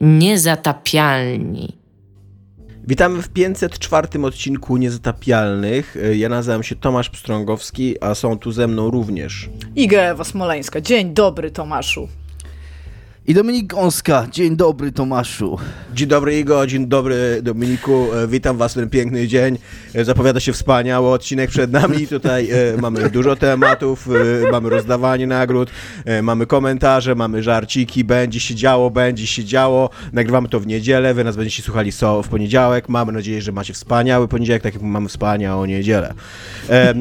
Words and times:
Niezatapialni. 0.00 1.78
Witamy 2.86 3.22
w 3.22 3.28
504 3.28 4.08
odcinku 4.22 4.76
Niezatapialnych. 4.76 5.96
Ja 6.14 6.28
nazywam 6.28 6.62
się 6.62 6.76
Tomasz 6.76 7.10
Pstrągowski, 7.10 8.02
a 8.02 8.14
są 8.14 8.38
tu 8.38 8.52
ze 8.52 8.68
mną 8.68 8.90
również 8.90 9.50
Iga 9.76 10.00
Ewa 10.00 10.24
Smoleńska. 10.24 10.80
Dzień 10.80 11.14
dobry, 11.14 11.50
Tomaszu. 11.50 12.08
I 13.26 13.34
Dominik 13.34 13.66
Gąska. 13.66 14.26
Dzień 14.30 14.56
dobry, 14.56 14.92
Tomaszu. 14.92 15.58
Dzień 15.94 16.08
dobry, 16.08 16.38
Igo. 16.38 16.66
Dzień 16.66 16.86
dobry, 16.86 17.40
Dominiku. 17.42 18.06
E, 18.14 18.28
witam 18.28 18.56
Was 18.56 18.72
w 18.72 18.74
ten 18.74 18.90
piękny 18.90 19.28
dzień. 19.28 19.58
E, 19.94 20.04
zapowiada 20.04 20.40
się 20.40 20.52
wspaniały 20.52 21.08
odcinek 21.08 21.50
przed 21.50 21.72
nami. 21.72 22.06
Tutaj 22.06 22.50
e, 22.50 22.76
mamy 22.76 23.10
dużo 23.10 23.36
tematów, 23.36 24.08
mamy 24.52 24.70
rozdawanie 24.70 25.26
nagród, 25.26 25.70
mamy 26.22 26.46
komentarze, 26.46 27.14
mamy 27.14 27.42
żarciki. 27.42 28.04
Będzie 28.04 28.40
się 28.40 28.54
działo, 28.54 28.90
będzie 28.90 29.26
się 29.26 29.44
działo. 29.44 29.90
Nagrywamy 30.12 30.48
to 30.48 30.60
w 30.60 30.66
niedzielę. 30.66 31.14
Wy 31.14 31.24
nas 31.24 31.36
będziecie 31.36 31.62
słuchali 31.62 31.92
so 31.92 32.22
w 32.22 32.28
poniedziałek. 32.28 32.88
Mamy 32.88 33.12
nadzieję, 33.12 33.42
że 33.42 33.52
macie 33.52 33.72
wspaniały 33.72 34.28
poniedziałek, 34.28 34.62
tak 34.62 34.74
jak 34.74 34.82
mamy 34.82 35.08
wspaniałą 35.08 35.64
niedzielę. 35.64 36.14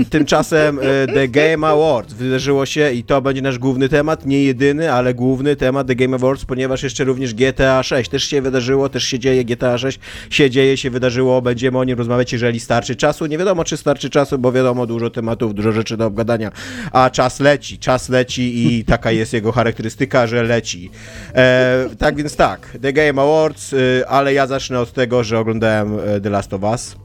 Tymczasem 0.09 0.79
The 1.13 1.27
Game 1.27 1.67
Awards 1.67 2.13
wydarzyło 2.13 2.65
się 2.65 2.91
i 2.91 3.03
to 3.03 3.21
będzie 3.21 3.41
nasz 3.41 3.59
główny 3.59 3.89
temat. 3.89 4.25
Nie 4.25 4.43
jedyny, 4.43 4.93
ale 4.93 5.13
główny 5.13 5.55
temat 5.55 5.87
The 5.87 5.95
Game 5.95 6.09
Awards, 6.09 6.18
ponieważ 6.47 6.83
jeszcze 6.83 7.03
również 7.03 7.33
GTA 7.33 7.83
6 7.83 8.09
też 8.09 8.23
się 8.23 8.41
wydarzyło, 8.41 8.89
też 8.89 9.03
się 9.03 9.19
dzieje 9.19 9.45
GTA 9.45 9.77
6, 9.77 9.99
się 10.29 10.49
dzieje, 10.49 10.77
się 10.77 10.89
wydarzyło, 10.89 11.41
będziemy 11.41 11.77
o 11.77 11.83
nim 11.83 11.97
rozmawiać, 11.97 12.33
jeżeli 12.33 12.59
starczy 12.59 12.95
czasu. 12.95 13.25
Nie 13.25 13.37
wiadomo, 13.37 13.63
czy 13.63 13.77
starczy 13.77 14.09
czasu, 14.09 14.37
bo 14.39 14.51
wiadomo, 14.51 14.85
dużo 14.85 15.09
tematów, 15.09 15.53
dużo 15.53 15.71
rzeczy 15.71 15.97
do 15.97 16.05
obgadania, 16.05 16.51
a 16.91 17.09
czas 17.09 17.39
leci, 17.39 17.79
czas 17.79 18.09
leci 18.09 18.67
i 18.67 18.83
taka 18.93 19.11
jest 19.11 19.33
jego 19.33 19.51
charakterystyka, 19.51 20.27
że 20.27 20.43
leci. 20.43 20.91
E, 21.35 21.85
tak 21.99 22.15
więc 22.15 22.35
tak, 22.35 22.77
The 22.81 22.93
Game 22.93 23.21
Awards, 23.21 23.73
y, 23.73 24.03
ale 24.07 24.33
ja 24.33 24.47
zacznę 24.47 24.79
od 24.79 24.93
tego, 24.93 25.23
że 25.23 25.39
oglądałem 25.39 25.99
e, 25.99 26.21
The 26.21 26.29
Last 26.29 26.53
of 26.53 26.63
Us. 26.63 26.95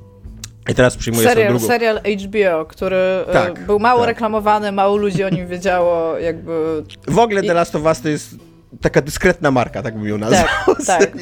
I 0.71 0.75
teraz 0.75 0.97
przyjmuję 0.97 1.29
Serial, 1.29 1.53
drugą. 1.53 1.67
serial 1.67 2.01
HBO, 2.01 2.65
który 2.65 2.97
e, 2.97 3.33
Tak, 3.33 3.67
był 3.67 3.79
mało 3.79 4.01
tak. 4.01 4.09
reklamowany, 4.09 4.73
mało 4.73 4.97
ludzi 4.97 5.25
o 5.25 5.29
nim 5.29 5.47
wiedziało, 5.47 6.19
jakby... 6.19 6.83
W 7.09 7.19
ogóle 7.19 7.43
The 7.43 7.55
Last 7.55 7.77
of 7.77 7.83
Us 7.83 8.01
to 8.01 8.09
jest 8.09 8.35
taka 8.81 9.01
dyskretna 9.03 9.51
marka, 9.51 9.83
tak 9.83 9.95
bym 9.95 10.09
ją 10.09 10.19
nazwał. 10.19 10.45
Tak, 10.67 10.87
tak. 10.87 11.17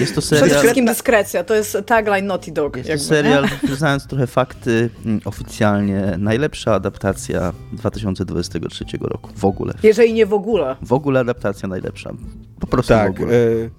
Jest 0.00 0.14
to 0.14 0.20
Przede 0.20 0.40
serial, 0.40 0.58
wszystkim 0.60 0.86
dyskrecja, 0.86 1.44
to 1.44 1.54
jest 1.54 1.76
tagline 1.86 2.26
Naughty 2.26 2.52
Dog. 2.52 2.76
jest 2.76 2.86
to 2.86 2.92
jakby, 2.92 3.04
serial 3.04 3.48
znając 3.76 4.06
trochę 4.06 4.26
fakty, 4.26 4.90
mm, 5.06 5.20
oficjalnie 5.24 6.14
najlepsza 6.18 6.74
adaptacja 6.74 7.52
2023 7.72 8.84
roku. 9.00 9.30
W 9.36 9.44
ogóle. 9.44 9.74
Jeżeli 9.82 10.12
nie 10.12 10.26
w 10.26 10.32
ogóle. 10.34 10.76
W 10.82 10.92
ogóle 10.92 11.20
adaptacja 11.20 11.68
najlepsza. 11.68 12.10
Po 12.60 12.66
prostu 12.66 12.94
w 12.94 12.96
Tak. 12.96 13.10
ogóle. 13.10 13.32
y, 13.32 13.70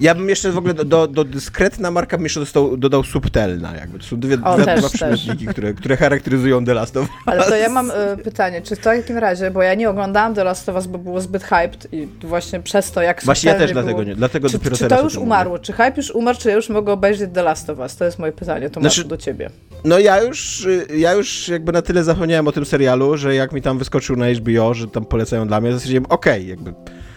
ja 0.00 0.14
bym 0.14 0.28
jeszcze 0.28 0.52
w 0.52 0.58
ogóle 0.58 0.74
do, 0.74 0.84
do, 0.84 1.06
do 1.06 1.24
dyskretna 1.24 1.90
marka 1.90 2.16
bym 2.16 2.24
jeszcze 2.24 2.40
dostał, 2.40 2.76
dodał 2.76 3.04
subtelna. 3.04 3.76
Jakby. 3.76 3.98
To 3.98 4.04
są 4.04 4.20
dwie, 4.20 4.38
O, 4.44 4.56
dwie, 4.56 4.64
też, 4.64 4.80
dwa 4.80 4.88
przymiotniki, 4.88 5.46
które, 5.46 5.74
które 5.74 5.96
charakteryzują 5.96 6.64
The 6.64 6.74
Last 6.74 6.96
of 6.96 7.02
Us. 7.02 7.10
Ale 7.26 7.44
to 7.44 7.56
ja 7.56 7.68
mam 7.68 7.90
e, 7.90 8.16
pytanie, 8.16 8.62
czy 8.62 8.76
w 8.76 8.78
takim 8.78 9.18
razie, 9.18 9.50
bo 9.50 9.62
ja 9.62 9.74
nie 9.74 9.90
oglądałam 9.90 10.34
The 10.34 10.44
Last 10.44 10.68
of 10.68 10.74
Us, 10.74 10.86
bo 10.86 10.98
było 10.98 11.20
zbyt 11.20 11.44
hyped 11.44 11.88
i 11.92 12.08
właśnie 12.20 12.60
przez 12.60 12.92
to, 12.92 13.02
jak 13.02 13.24
Właśnie 13.24 13.50
ja 13.50 13.58
też 13.58 13.72
dlatego 13.72 14.04
nie. 14.04 14.16
Dlatego 14.16 14.48
Czy, 14.48 14.58
dopiero 14.58 14.76
czy 14.76 14.88
to 14.88 15.02
już 15.02 15.16
umarło? 15.16 15.58
Czy 15.58 15.72
hype 15.72 15.92
już 15.96 16.10
umarł, 16.10 16.38
czy 16.38 16.48
ja 16.48 16.54
już 16.54 16.68
mogę 16.68 16.92
obejrzeć 16.92 17.30
The 17.34 17.42
Last 17.42 17.70
of 17.70 17.78
Us? 17.78 17.96
To 17.96 18.04
jest 18.04 18.18
moje 18.18 18.32
pytanie, 18.32 18.70
Tomaszu, 18.70 18.94
Znaczy- 18.94 19.08
do 19.08 19.16
ciebie. 19.16 19.36
mówię. 19.44 19.80
No 19.84 19.98
ja 19.98 20.22
już, 20.22 20.64
y, 20.64 20.86
ja 20.96 21.12
już 21.12 21.48
jakby 21.48 21.72
na 21.72 21.82
tyle 21.82 22.04
zapomniałem 22.04 22.48
o 22.48 22.52
tym 22.52 22.64
serialu, 22.64 23.16
że 23.16 23.34
jak 23.34 23.52
mi 23.52 23.62
tam 23.62 23.78
wyskoczył 23.78 24.16
na 24.16 24.26
HBO, 24.28 24.74
że 24.74 24.88
tam 24.88 25.04
polecają 25.04 25.48
dla 25.48 25.60
mnie, 25.60 25.70
to 25.70 25.76
stwierdziłem, 25.78 26.06
okej, 26.06 26.46
jakby 26.48 26.74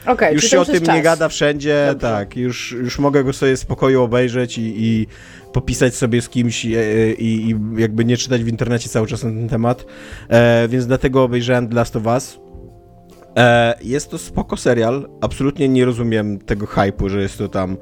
Okej, 0.09 0.35
już 0.35 0.43
się 0.43 0.59
o 0.59 0.65
tym 0.65 0.73
jest 0.73 0.87
nie 0.87 0.93
czas? 0.93 1.03
gada 1.03 1.29
wszędzie, 1.29 1.87
Dobrze. 1.87 2.07
tak, 2.07 2.37
już, 2.37 2.71
już 2.71 2.99
mogę 2.99 3.23
go 3.23 3.33
sobie 3.33 3.55
w 3.55 3.59
spokoju 3.59 4.03
obejrzeć 4.03 4.57
i, 4.57 4.73
i 4.77 5.07
popisać 5.53 5.95
sobie 5.95 6.21
z 6.21 6.29
kimś 6.29 6.65
i, 6.65 6.75
i, 7.17 7.49
i 7.49 7.55
jakby 7.77 8.05
nie 8.05 8.17
czytać 8.17 8.43
w 8.43 8.47
internecie 8.47 8.89
cały 8.89 9.07
czas 9.07 9.23
na 9.23 9.29
ten 9.29 9.49
temat, 9.49 9.85
e, 10.29 10.67
więc 10.67 10.87
dlatego 10.87 11.23
obejrzałem 11.23 11.69
The 11.69 11.75
Last 11.75 11.95
of 11.95 12.05
Us. 12.05 12.39
E, 13.37 13.73
jest 13.81 14.09
to 14.11 14.17
spoko 14.17 14.57
serial, 14.57 15.09
absolutnie 15.21 15.69
nie 15.69 15.85
rozumiem 15.85 16.39
tego 16.39 16.65
hype'u, 16.65 17.09
że 17.09 17.21
jest 17.21 17.37
to 17.37 17.47
tam 17.47 17.77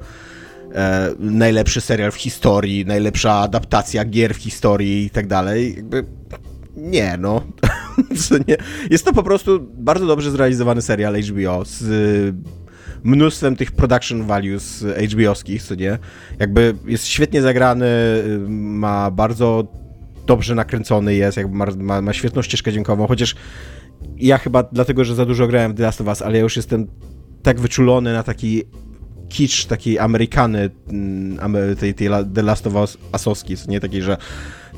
e, 0.74 1.10
najlepszy 1.18 1.80
serial 1.80 2.10
w 2.10 2.16
historii, 2.16 2.86
najlepsza 2.86 3.34
adaptacja 3.34 4.04
gier 4.04 4.34
w 4.34 4.38
historii 4.38 5.04
i 5.04 5.10
tak 5.10 5.26
dalej, 5.26 5.74
jakby 5.76 6.04
nie, 6.78 7.16
no. 7.18 7.42
Nie? 8.48 8.56
Jest 8.90 9.04
to 9.04 9.12
po 9.12 9.22
prostu 9.22 9.60
bardzo 9.74 10.06
dobrze 10.06 10.30
zrealizowany 10.30 10.82
serial 10.82 11.14
HBO 11.22 11.64
z 11.64 11.82
y, 11.82 12.34
mnóstwem 13.04 13.56
tych 13.56 13.72
production 13.72 14.22
values 14.22 14.84
HBO-skich, 14.84 15.62
co 15.62 15.74
nie? 15.74 15.98
Jakby 16.38 16.74
jest 16.86 17.06
świetnie 17.06 17.42
zagrany, 17.42 17.86
y, 17.86 18.38
ma 18.48 19.10
bardzo 19.10 19.66
dobrze 20.26 20.54
nakręcony 20.54 21.14
jest, 21.14 21.36
jakby 21.36 21.56
ma, 21.56 21.66
ma, 21.78 22.02
ma 22.02 22.12
świetną 22.12 22.42
ścieżkę 22.42 22.72
dźwiękową, 22.72 23.06
chociaż 23.06 23.34
ja 24.16 24.38
chyba 24.38 24.62
dlatego, 24.62 25.04
że 25.04 25.14
za 25.14 25.26
dużo 25.26 25.46
grałem 25.46 25.72
w 25.72 25.76
The 25.76 25.82
Last 25.82 26.00
of 26.00 26.06
Us, 26.06 26.22
ale 26.22 26.36
ja 26.36 26.42
już 26.42 26.56
jestem 26.56 26.86
tak 27.42 27.60
wyczulony 27.60 28.12
na 28.12 28.22
taki 28.22 28.62
kicz 29.28 29.64
takiej 29.64 29.98
Amerykany, 29.98 30.70
mm, 30.88 31.76
tej, 31.76 31.94
tej 31.94 32.08
The 32.34 32.42
Last 32.42 32.66
of 32.66 32.74
Us 32.74 32.98
asowskiej, 33.12 33.56
co 33.56 33.70
nie 33.70 33.80
takiej, 33.80 34.02
że 34.02 34.16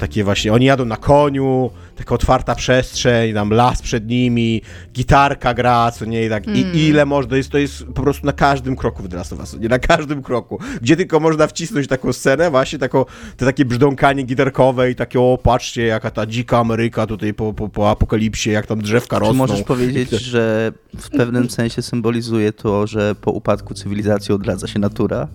takie 0.01 0.25
właśnie, 0.25 0.53
oni 0.53 0.67
jadą 0.67 0.85
na 0.85 0.97
koniu, 0.97 1.71
taka 1.97 2.15
otwarta 2.15 2.55
przestrzeń, 2.55 3.35
tam 3.35 3.51
las 3.51 3.83
przed 3.83 4.09
nimi, 4.09 4.63
gitarka 4.93 5.55
gra, 5.55 5.91
co 5.91 6.05
nie, 6.05 6.27
i 6.27 6.29
tak, 6.29 6.47
i 6.47 6.89
ile 6.89 7.07
można, 7.07 7.31
to 7.31 7.37
jest, 7.37 7.51
to 7.51 7.59
jest 7.59 7.85
po 7.85 8.03
prostu 8.03 8.27
na 8.27 8.33
każdym 8.33 8.77
kroku 8.77 9.03
w 9.03 9.09
The 9.09 9.17
Last 9.17 9.33
of 9.33 9.39
Us, 9.39 9.57
nie 9.61 9.69
na 9.69 9.79
każdym 9.79 10.23
kroku, 10.23 10.59
gdzie 10.83 10.97
tylko 10.97 11.21
można 11.21 11.47
wcisnąć 11.47 11.87
taką 11.87 12.13
scenę, 12.13 12.51
właśnie 12.51 12.79
taką, 12.79 13.05
te 13.37 13.47
takie 13.47 13.65
brzdąkanie 13.65 14.23
gitarkowe 14.23 14.91
i 14.91 14.95
takie, 14.95 15.21
o 15.21 15.39
patrzcie, 15.43 15.83
jaka 15.83 16.11
ta 16.11 16.27
dzika 16.27 16.59
Ameryka 16.59 17.07
tutaj 17.07 17.35
po, 17.35 17.53
po, 17.53 17.69
po 17.69 17.91
apokalipsie, 17.91 18.51
jak 18.51 18.67
tam 18.67 18.83
drzewka 18.83 19.17
Czy 19.17 19.21
rosną. 19.21 19.35
możesz 19.35 19.63
powiedzieć, 19.63 20.11
że 20.35 20.73
w 20.99 21.11
pewnym 21.11 21.51
sensie 21.51 21.83
symbolizuje 21.83 22.53
to, 22.53 22.87
że 22.87 23.15
po 23.15 23.31
upadku 23.31 23.75
cywilizacji 23.75 24.35
odradza 24.35 24.67
się 24.67 24.79
natura? 24.79 25.29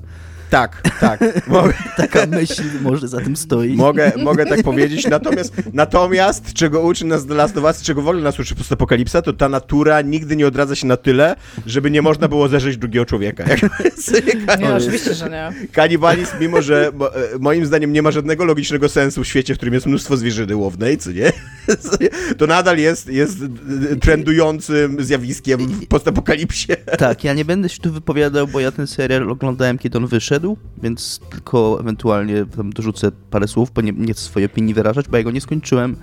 Tak, 0.50 0.82
tak, 1.00 1.20
mogę, 1.48 1.74
Taka 1.98 2.26
myśl 2.26 2.64
może 2.82 3.08
za 3.08 3.22
tym 3.22 3.36
stoi. 3.36 3.76
Mogę, 3.76 4.12
mogę 4.18 4.46
tak 4.46 4.64
powiedzieć, 4.64 5.08
natomiast, 5.08 5.54
natomiast 5.74 6.54
czego 6.54 6.82
uczy 6.82 7.06
nas 7.06 7.26
The 7.26 7.34
Last 7.34 7.58
of 7.58 7.64
Us, 7.64 7.82
czego 7.82 8.02
w 8.02 8.08
ogóle 8.08 8.24
nas 8.24 8.40
uczy 8.40 8.56
postapokalipsa, 8.56 9.22
to 9.22 9.34
ta 9.34 9.50
natura 9.50 10.02
nigdy 10.02 10.36
nie 10.36 10.48
odradza 10.48 10.76
się 10.76 10.88
na 10.88 10.98
tyle, 10.98 11.36
żeby 11.66 11.92
nie 11.92 12.02
można 12.02 12.28
było 12.28 12.48
zerzeć 12.48 12.78
drugiego 12.78 13.06
człowieka. 13.06 13.44
Nie, 14.60 14.74
oczywiście, 14.74 15.14
że 15.14 15.30
nie. 15.30 15.68
Kanibalizm, 15.72 16.32
mimo 16.40 16.62
że 16.62 16.88
e, 16.88 17.40
moim 17.40 17.66
zdaniem 17.66 17.94
nie 17.94 18.02
ma 18.02 18.12
żadnego 18.12 18.46
logicznego 18.46 18.90
sensu 18.90 19.24
w 19.24 19.28
świecie, 19.28 19.54
w 19.54 19.58
którym 19.58 19.74
jest 19.74 19.86
mnóstwo 19.86 20.18
zwierzyny 20.18 20.56
łownej, 20.56 20.98
co 20.98 21.12
nie? 21.12 21.32
To 22.38 22.48
nadal 22.48 22.78
jest, 22.78 23.08
jest 23.08 23.38
trendującym 24.02 25.04
zjawiskiem 25.04 25.68
w 25.68 25.88
postapokalipsie. 25.88 26.74
Tak, 26.98 27.24
ja 27.24 27.34
nie 27.34 27.46
będę 27.46 27.70
się 27.70 27.80
tu 27.82 27.92
wypowiadał, 27.92 28.48
bo 28.48 28.60
ja 28.60 28.72
ten 28.72 28.88
serial 28.88 29.32
oglądałem, 29.32 29.78
kiedy 29.78 29.98
on 29.98 30.08
wyszedł, 30.08 30.35
więc 30.84 31.20
tylko 31.30 31.78
ewentualnie 31.80 32.46
tam 32.46 32.74
dorzucę 32.74 33.12
parę 33.30 33.48
słów, 33.48 33.72
bo 33.72 33.82
nie, 33.82 33.92
nie 33.92 34.14
chcę 34.14 34.22
swojej 34.22 34.46
opinii 34.46 34.74
wyrażać, 34.74 35.08
bo 35.08 35.18
ja 35.18 35.24
go 35.24 35.32
nie 35.32 35.42
skończyłem. 35.42 35.96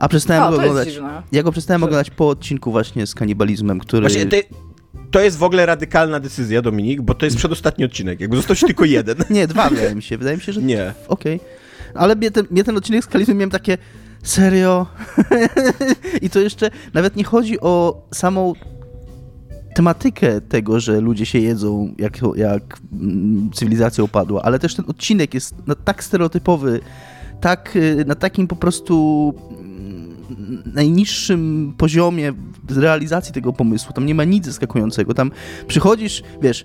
A 0.00 0.08
przestałem 0.08 0.42
O, 0.42 0.50
go 0.50 0.56
to 0.56 0.62
oglądać. 0.62 1.00
Ja 1.32 1.42
go 1.42 1.52
przestałem 1.52 1.80
Że- 1.80 1.84
oglądać 1.86 2.10
po 2.10 2.28
odcinku 2.28 2.72
właśnie 2.72 3.06
z 3.06 3.14
kanibalizmem, 3.14 3.78
który. 3.78 4.00
Właśnie 4.00 4.26
ty, 4.26 4.42
to 5.10 5.20
jest 5.20 5.38
w 5.38 5.42
ogóle 5.42 5.66
radykalna 5.66 6.20
decyzja, 6.20 6.62
Dominik, 6.62 7.02
bo 7.02 7.14
to 7.14 7.24
jest 7.24 7.36
przedostatni 7.36 7.84
odcinek. 7.84 8.20
Jakby 8.20 8.36
został 8.36 8.56
tylko 8.56 8.84
jeden. 8.84 9.16
Nie, 9.30 9.46
dwa 9.46 9.68
wydaje 9.68 9.94
mi 9.94 10.02
się. 10.02 10.18
Wydaje 10.18 10.36
mi 10.36 10.42
się, 10.42 10.52
że. 10.52 10.62
Nie. 10.62 10.94
Okej. 11.08 11.40
Ale 11.94 12.16
mnie 12.16 12.30
ten, 12.30 12.46
mnie 12.50 12.64
ten 12.64 12.76
odcinek 12.76 13.04
z 13.04 13.06
kanibalizmem 13.06 13.38
miałem 13.38 13.50
takie. 13.50 13.78
Serio? 14.22 14.86
I 16.22 16.30
to 16.30 16.40
jeszcze 16.40 16.70
nawet 16.94 17.16
nie 17.16 17.24
chodzi 17.24 17.60
o 17.60 18.02
samą 18.14 18.52
tematykę 19.76 20.40
tego, 20.40 20.80
że 20.80 21.00
ludzie 21.00 21.26
się 21.26 21.38
jedzą, 21.38 21.94
jak, 21.98 22.18
jak 22.36 22.78
mm, 22.92 23.50
cywilizacja 23.54 24.04
upadła, 24.04 24.42
ale 24.42 24.58
też 24.58 24.74
ten 24.74 24.84
odcinek 24.88 25.34
jest 25.34 25.54
na, 25.66 25.74
tak 25.74 26.04
stereotypowy, 26.04 26.80
tak, 27.40 27.76
y, 27.76 28.04
na 28.06 28.14
takim 28.14 28.46
po 28.48 28.56
prostu 28.56 29.34
mm, 29.50 30.62
najniższym 30.74 31.74
poziomie 31.78 32.32
realizacji 32.76 33.34
tego 33.34 33.52
pomysłu. 33.52 33.92
Tam 33.92 34.06
nie 34.06 34.14
ma 34.14 34.24
nic 34.24 34.46
zaskakującego. 34.46 35.14
Tam 35.14 35.30
przychodzisz, 35.66 36.22
wiesz, 36.42 36.64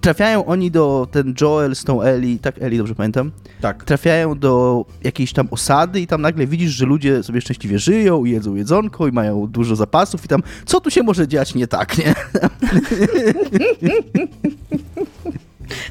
trafiają 0.00 0.46
oni 0.46 0.70
do, 0.70 1.08
ten 1.10 1.34
Joel 1.40 1.76
z 1.76 1.84
tą 1.84 2.02
Ellie, 2.02 2.38
tak 2.38 2.62
Ellie, 2.62 2.78
dobrze 2.78 2.94
pamiętam? 2.94 3.30
Tak. 3.60 3.84
trafiają 3.84 4.38
do 4.38 4.84
jakiejś 5.04 5.32
tam 5.32 5.48
osady 5.50 6.00
i 6.00 6.06
tam 6.06 6.22
nagle 6.22 6.46
widzisz, 6.46 6.70
że 6.70 6.86
ludzie 6.86 7.22
sobie 7.22 7.40
szczęśliwie 7.40 7.78
żyją 7.78 8.24
i 8.24 8.30
jedzą 8.30 8.54
jedzonko 8.54 9.08
i 9.08 9.12
mają 9.12 9.46
dużo 9.46 9.76
zapasów 9.76 10.24
i 10.24 10.28
tam 10.28 10.42
co 10.66 10.80
tu 10.80 10.90
się 10.90 11.02
może 11.02 11.28
dziać 11.28 11.54
nie 11.54 11.66
tak, 11.66 11.98
nie? 11.98 12.14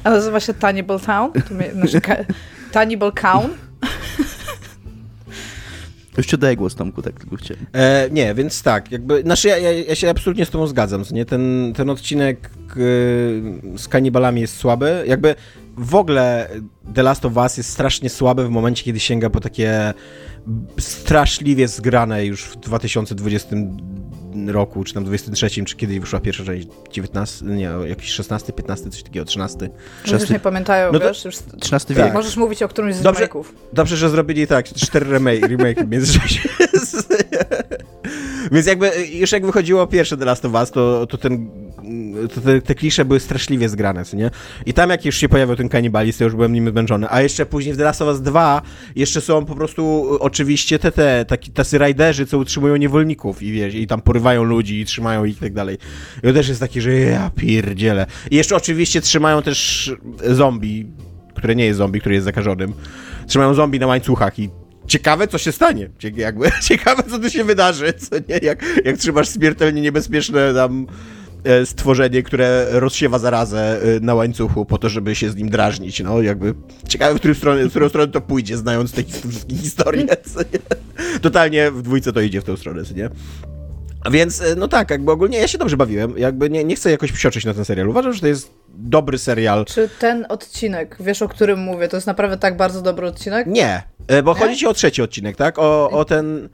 A 0.04 0.10
nazywa 0.10 0.40
się 0.40 0.54
Tannibal 0.54 1.00
Town? 1.00 1.30
Znaczy, 1.74 2.00
Tannibal 2.72 3.12
Town? 3.12 3.50
Już 6.16 6.26
ci 6.26 6.34
oddaję 6.34 6.56
głos, 6.56 6.74
Tomku, 6.74 7.02
tak 7.02 7.20
tylko 7.20 7.36
chciałem. 7.36 7.66
E, 7.72 8.08
nie, 8.10 8.34
więc 8.34 8.62
tak, 8.62 8.92
jakby, 8.92 9.22
znaczy 9.22 9.48
ja, 9.48 9.58
ja, 9.58 9.72
ja 9.72 9.94
się 9.94 10.10
absolutnie 10.10 10.46
z 10.46 10.50
tobą 10.50 10.66
zgadzam, 10.66 11.02
nie? 11.12 11.24
Ten, 11.24 11.72
ten 11.76 11.90
odcinek 11.90 12.50
e, 12.70 12.78
z 13.78 13.88
kanibalami 13.88 14.40
jest 14.40 14.56
słaby, 14.56 15.04
jakby 15.06 15.34
w 15.76 15.94
ogóle 15.94 16.48
The 16.94 17.02
Last 17.02 17.24
of 17.24 17.36
Us 17.36 17.56
jest 17.56 17.70
strasznie 17.70 18.10
słaby 18.10 18.46
w 18.46 18.50
momencie, 18.50 18.84
kiedy 18.84 19.00
sięga 19.00 19.30
po 19.30 19.40
takie 19.40 19.94
straszliwie 20.78 21.68
zgrane 21.68 22.26
już 22.26 22.44
w 22.44 22.56
2020 22.56 23.56
roku, 24.46 24.84
czy 24.84 24.94
tam 24.94 25.04
23, 25.04 25.64
czy 25.64 25.76
kiedy 25.76 26.00
wyszła 26.00 26.20
pierwsza 26.20 26.44
część, 26.44 26.68
19, 26.92 27.44
nie, 27.44 27.70
jakiś 27.86 28.10
16, 28.10 28.52
15, 28.52 28.90
coś 28.90 29.02
takiego, 29.02 29.24
13. 29.24 29.70
Już 30.12 30.30
nie 30.30 30.40
pamiętają, 30.40 30.92
No 30.92 30.98
to- 30.98 31.08
wiesz? 31.08 31.24
Już... 31.24 31.34
13 31.60 31.94
Tak. 31.94 32.04
wiek. 32.04 32.14
Możesz 32.14 32.36
mówić 32.36 32.62
o 32.62 32.68
którymś 32.68 32.94
z 32.96 33.02
Dobrze. 33.02 33.26
remake'ów. 33.26 33.44
Dobrze, 33.72 33.96
że 33.96 34.10
zrobili 34.10 34.46
tak, 34.46 34.66
cztery 34.68 35.06
remake, 35.06 35.48
remake 35.48 35.84
w 35.86 35.90
międzyczasie. 35.90 36.48
Więc 38.52 38.66
jakby 38.66 38.90
już 39.12 39.32
jak 39.32 39.46
wychodziło 39.46 39.86
pierwsze 39.86 40.16
The 40.16 40.24
Last 40.24 40.44
of 40.44 40.52
Us, 40.54 40.70
to, 40.70 41.06
to, 41.06 41.18
ten, 41.18 41.50
to 42.34 42.40
te, 42.40 42.60
te 42.62 42.74
klisze 42.74 43.04
były 43.04 43.20
straszliwie 43.20 43.68
zgrane, 43.68 44.04
co 44.04 44.16
nie? 44.16 44.30
I 44.66 44.74
tam 44.74 44.90
jak 44.90 45.04
już 45.04 45.16
się 45.16 45.28
pojawił 45.28 45.56
ten 45.56 45.68
kanibalizm, 45.68 46.18
to 46.18 46.24
już 46.24 46.34
byłem 46.34 46.52
nim 46.52 46.70
zmęczony. 46.70 47.06
A 47.10 47.22
jeszcze 47.22 47.46
później 47.46 47.74
w 47.74 47.78
The 47.78 47.84
Last 47.84 48.02
of 48.02 48.08
Us 48.08 48.20
2 48.22 48.62
jeszcze 48.96 49.20
są 49.20 49.44
po 49.44 49.54
prostu 49.54 50.08
oczywiście 50.20 50.78
te, 50.78 50.92
te 50.92 51.24
taki, 51.28 51.50
tacy 51.50 51.78
rajderzy, 51.78 52.26
co 52.26 52.38
utrzymują 52.38 52.76
niewolników 52.76 53.42
i 53.42 53.52
wiesz, 53.52 53.74
i 53.74 53.86
tam 53.86 54.00
porywają 54.00 54.21
ludzi 54.30 54.80
i 54.80 54.84
trzymają 54.84 55.24
ich 55.24 55.36
i 55.36 55.40
tak 55.40 55.52
dalej. 55.52 55.78
I 56.18 56.26
to 56.26 56.32
też 56.32 56.48
jest 56.48 56.60
taki, 56.60 56.80
że 56.80 56.92
ja 56.92 57.30
pierdzielę. 57.36 58.06
I 58.30 58.36
jeszcze 58.36 58.56
oczywiście 58.56 59.00
trzymają 59.00 59.42
też 59.42 59.92
zombie, 60.30 60.86
które 61.34 61.54
nie 61.54 61.64
jest 61.64 61.78
zombie, 61.78 62.00
który 62.00 62.14
jest 62.14 62.24
zakażonym. 62.24 62.74
Trzymają 63.26 63.54
zombie 63.54 63.78
na 63.78 63.86
łańcuchach 63.86 64.38
i 64.38 64.50
ciekawe, 64.86 65.28
co 65.28 65.38
się 65.38 65.52
stanie. 65.52 65.90
Jakby, 66.16 66.50
ciekawe, 66.68 67.02
co 67.10 67.18
tu 67.18 67.30
się 67.30 67.44
wydarzy, 67.44 67.92
co 67.92 68.16
nie? 68.28 68.38
Jak, 68.42 68.64
jak 68.84 68.96
trzymasz 68.96 69.32
śmiertelnie 69.32 69.80
niebezpieczne 69.80 70.54
tam 70.54 70.86
e, 71.44 71.66
stworzenie, 71.66 72.22
które 72.22 72.66
rozsiewa 72.70 73.18
zarazę 73.18 73.80
e, 73.82 74.00
na 74.00 74.14
łańcuchu 74.14 74.64
po 74.64 74.78
to, 74.78 74.88
żeby 74.88 75.14
się 75.14 75.30
z 75.30 75.36
nim 75.36 75.48
drażnić, 75.48 76.00
no 76.00 76.22
jakby 76.22 76.54
ciekawe, 76.88 77.18
w 77.34 77.38
stronę, 77.38 77.64
w 77.64 77.70
którą 77.70 77.88
stronę 77.88 78.12
to 78.12 78.20
pójdzie, 78.20 78.56
znając 78.56 78.92
te 78.92 79.02
wszystkie 79.04 79.56
historie? 79.56 80.06
Totalnie 81.22 81.70
w 81.70 81.82
dwójce 81.82 82.12
to 82.12 82.20
idzie 82.20 82.40
w 82.40 82.44
tą 82.44 82.56
stronę, 82.56 82.84
co 82.84 82.94
nie? 82.94 83.10
Więc, 84.10 84.40
e, 84.40 84.54
no 84.56 84.68
tak, 84.68 84.90
jakby 84.90 85.12
ogólnie 85.12 85.38
ja 85.38 85.48
się 85.48 85.58
dobrze 85.58 85.76
bawiłem, 85.76 86.18
jakby 86.18 86.50
nie, 86.50 86.64
nie 86.64 86.76
chcę 86.76 86.90
jakoś 86.90 87.12
psioczyć 87.12 87.44
na 87.44 87.54
ten 87.54 87.64
serial. 87.64 87.88
Uważam, 87.88 88.12
że 88.12 88.20
to 88.20 88.26
jest 88.26 88.50
dobry 88.68 89.18
serial. 89.18 89.64
Czy 89.64 89.88
ten 89.98 90.26
odcinek, 90.28 90.96
wiesz 91.00 91.22
o 91.22 91.28
którym 91.28 91.58
mówię, 91.58 91.88
to 91.88 91.96
jest 91.96 92.06
naprawdę 92.06 92.38
tak 92.38 92.56
bardzo 92.56 92.82
dobry 92.82 93.06
odcinek? 93.06 93.46
Nie, 93.46 93.82
e, 94.08 94.22
bo 94.22 94.34
Nie? 94.34 94.40
chodzi 94.40 94.56
ci 94.56 94.66
o 94.66 94.74
trzeci 94.74 95.02
odcinek, 95.02 95.36
tak? 95.36 95.58
O, 95.58 95.90
o 95.90 96.04
ten... 96.04 96.48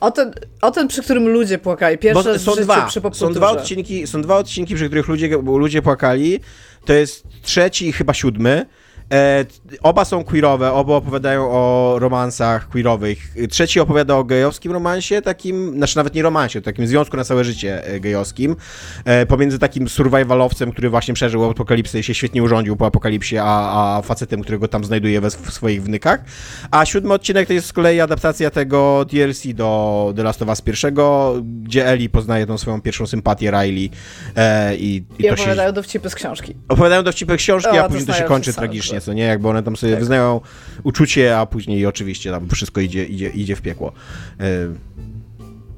O 0.00 0.10
ten, 0.10 0.32
o 0.62 0.70
ten, 0.70 0.88
przy 0.88 1.02
którym 1.02 1.28
ludzie 1.28 1.58
płakali. 1.58 1.98
Bo 2.14 2.22
w 2.22 2.24
są 2.24 2.32
życiu 2.32 2.62
dwa, 2.62 2.86
przy 2.86 3.00
są 3.12 3.32
dwa 3.32 3.50
odcinki, 3.50 4.06
są 4.06 4.22
dwa 4.22 4.36
odcinki, 4.36 4.74
przy 4.74 4.86
których 4.86 5.08
ludzie, 5.08 5.28
ludzie 5.28 5.82
płakali. 5.82 6.40
To 6.84 6.92
jest 6.92 7.24
trzeci 7.42 7.88
i 7.88 7.92
chyba 7.92 8.14
siódmy. 8.14 8.66
E, 9.12 9.44
oba 9.82 10.04
są 10.04 10.24
queerowe, 10.24 10.72
oba 10.72 10.94
opowiadają 10.94 11.50
o 11.50 11.96
romansach 11.98 12.68
queerowych. 12.68 13.18
Trzeci 13.50 13.80
opowiada 13.80 14.16
o 14.16 14.24
gejowskim 14.24 14.72
romansie, 14.72 15.22
takim, 15.22 15.74
znaczy 15.76 15.96
nawet 15.96 16.14
nie 16.14 16.22
romansie, 16.22 16.62
takim 16.62 16.86
związku 16.86 17.16
na 17.16 17.24
całe 17.24 17.44
życie 17.44 17.84
e, 17.84 18.00
gejowskim, 18.00 18.56
e, 19.04 19.26
pomiędzy 19.26 19.58
takim 19.58 19.88
survivalowcem, 19.88 20.72
który 20.72 20.90
właśnie 20.90 21.14
przeżył 21.14 21.44
apokalipsę 21.44 21.98
i 21.98 22.02
się 22.02 22.14
świetnie 22.14 22.42
urządził 22.42 22.76
po 22.76 22.86
apokalipsie, 22.86 23.38
a, 23.38 23.96
a 23.96 24.02
facetem, 24.02 24.42
którego 24.42 24.68
tam 24.68 24.84
znajduje 24.84 25.20
we, 25.20 25.30
w 25.30 25.52
swoich 25.52 25.82
wnykach. 25.82 26.24
A 26.70 26.84
siódmy 26.84 27.14
odcinek 27.14 27.46
to 27.46 27.52
jest 27.52 27.66
z 27.66 27.72
kolei 27.72 28.00
adaptacja 28.00 28.50
tego 28.50 29.04
DLC 29.12 29.46
do 29.54 30.12
The 30.16 30.22
Last 30.22 30.42
of 30.42 30.48
Us 30.48 30.60
pierwszego, 30.60 31.34
gdzie 31.62 31.86
Ellie 31.86 32.08
poznaje 32.08 32.46
tą 32.46 32.58
swoją 32.58 32.80
pierwszą 32.80 33.06
sympatię 33.06 33.50
Riley 33.50 33.90
e, 34.36 34.76
i, 34.76 34.96
i, 34.96 35.04
I 35.18 35.28
to 35.28 35.36
się 35.36 35.42
opowiadają 35.42 35.72
dowcipy 35.72 36.10
z 36.10 36.14
książki. 36.14 36.54
opowiadają 36.68 37.02
dowcipy 37.02 37.36
książki, 37.36 37.78
O, 37.78 37.84
a 37.84 37.88
później 37.88 38.06
to 38.06 38.12
się 38.12 38.24
kończy 38.24 38.52
tragicznie, 38.52 38.95
co 39.00 39.12
nie? 39.12 39.22
Jakby 39.22 39.48
one 39.48 39.62
tam 39.62 39.76
sobie 39.76 39.92
Tak. 39.92 40.00
wyznają 40.00 40.40
uczucie, 40.82 41.38
a 41.38 41.46
później 41.46 41.86
oczywiście 41.86 42.30
tam 42.30 42.48
wszystko 42.48 42.80
idzie, 42.80 43.04
idzie, 43.04 43.28
idzie 43.28 43.56
w 43.56 43.62
piekło. 43.62 43.92
E, 44.40 44.44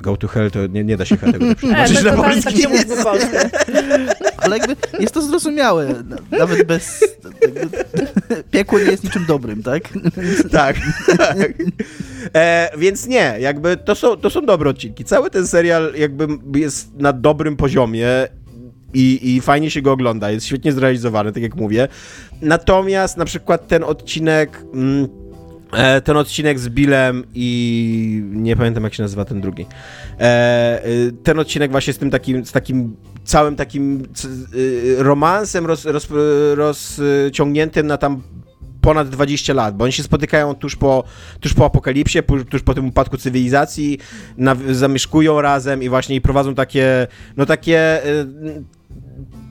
Go 0.02 0.16
to 0.16 0.28
hell 0.28 0.50
to 0.50 0.66
nie, 0.66 0.84
nie 0.84 0.96
da 0.96 1.04
się 1.04 1.16
chyba 1.16 1.32
tego 1.32 1.46
E, 1.50 1.54
przetłumaczyć 1.54 2.04
na 2.04 2.10
tak 2.10 2.16
polski. 3.02 3.36
Ale 4.42 4.58
jakby 4.58 4.76
jest 5.00 5.14
to 5.14 5.22
zrozumiałe, 5.22 5.94
na- 6.30 6.38
nawet 6.38 6.62
bez... 6.66 7.04
Piekło 8.50 8.78
nie 8.78 8.84
jest 8.84 9.04
niczym 9.04 9.24
dobrym, 9.26 9.62
tak? 9.62 9.82
tak, 10.52 10.76
tak. 11.18 11.52
E, 12.34 12.70
więc 12.78 13.06
nie, 13.06 13.36
jakby 13.40 13.76
to 13.76 13.94
są, 13.94 14.16
to 14.16 14.30
są 14.30 14.46
dobre 14.46 14.70
odcinki. 14.70 15.04
Cały 15.04 15.30
ten 15.30 15.46
serial 15.46 15.92
jakby 15.96 16.26
jest 16.54 16.94
na 16.94 17.12
dobrym 17.12 17.56
poziomie 17.56 18.08
i, 18.94 19.36
i 19.36 19.40
fajnie 19.40 19.70
się 19.70 19.82
go 19.82 19.92
ogląda, 19.92 20.30
jest 20.30 20.46
świetnie 20.46 20.72
zrealizowany, 20.72 21.32
tak 21.32 21.42
jak 21.42 21.56
mówię. 21.56 21.88
Natomiast 22.42 23.16
na 23.16 23.24
przykład 23.24 23.68
ten 23.68 23.84
odcinek... 23.84 24.64
Mm, 24.74 25.08
e, 25.72 26.00
ten 26.00 26.16
odcinek 26.16 26.58
z 26.58 26.68
Billem 26.68 27.24
i 27.34 28.22
nie 28.30 28.56
pamiętam 28.56 28.84
jak 28.84 28.94
się 28.94 29.02
nazywa 29.02 29.24
ten 29.24 29.40
drugi. 29.40 29.66
E, 30.20 30.86
y, 30.86 31.12
ten 31.22 31.38
odcinek 31.38 31.70
właśnie 31.70 31.92
z 31.92 31.98
tym 31.98 32.10
takim, 32.10 32.46
z 32.46 32.52
takim 32.52 32.96
całym 33.24 33.56
takim 33.56 34.02
romansem 34.98 35.66
roz, 35.66 35.84
roz, 35.84 36.08
rozciągniętym 36.54 37.86
na 37.86 37.96
tam 37.96 38.22
ponad 38.80 39.08
20 39.08 39.54
lat, 39.54 39.76
bo 39.76 39.84
oni 39.84 39.92
się 39.92 40.02
spotykają 40.02 40.54
tuż 40.54 40.76
po, 40.76 41.04
tuż 41.40 41.54
po 41.54 41.64
apokalipsie, 41.64 42.22
tuż 42.50 42.62
po 42.62 42.74
tym 42.74 42.86
upadku 42.86 43.16
cywilizacji, 43.16 43.98
na, 44.36 44.56
zamieszkują 44.70 45.40
razem 45.40 45.82
i 45.82 45.88
właśnie 45.88 46.20
prowadzą 46.20 46.54
takie, 46.54 47.06
no 47.36 47.46
takie 47.46 48.02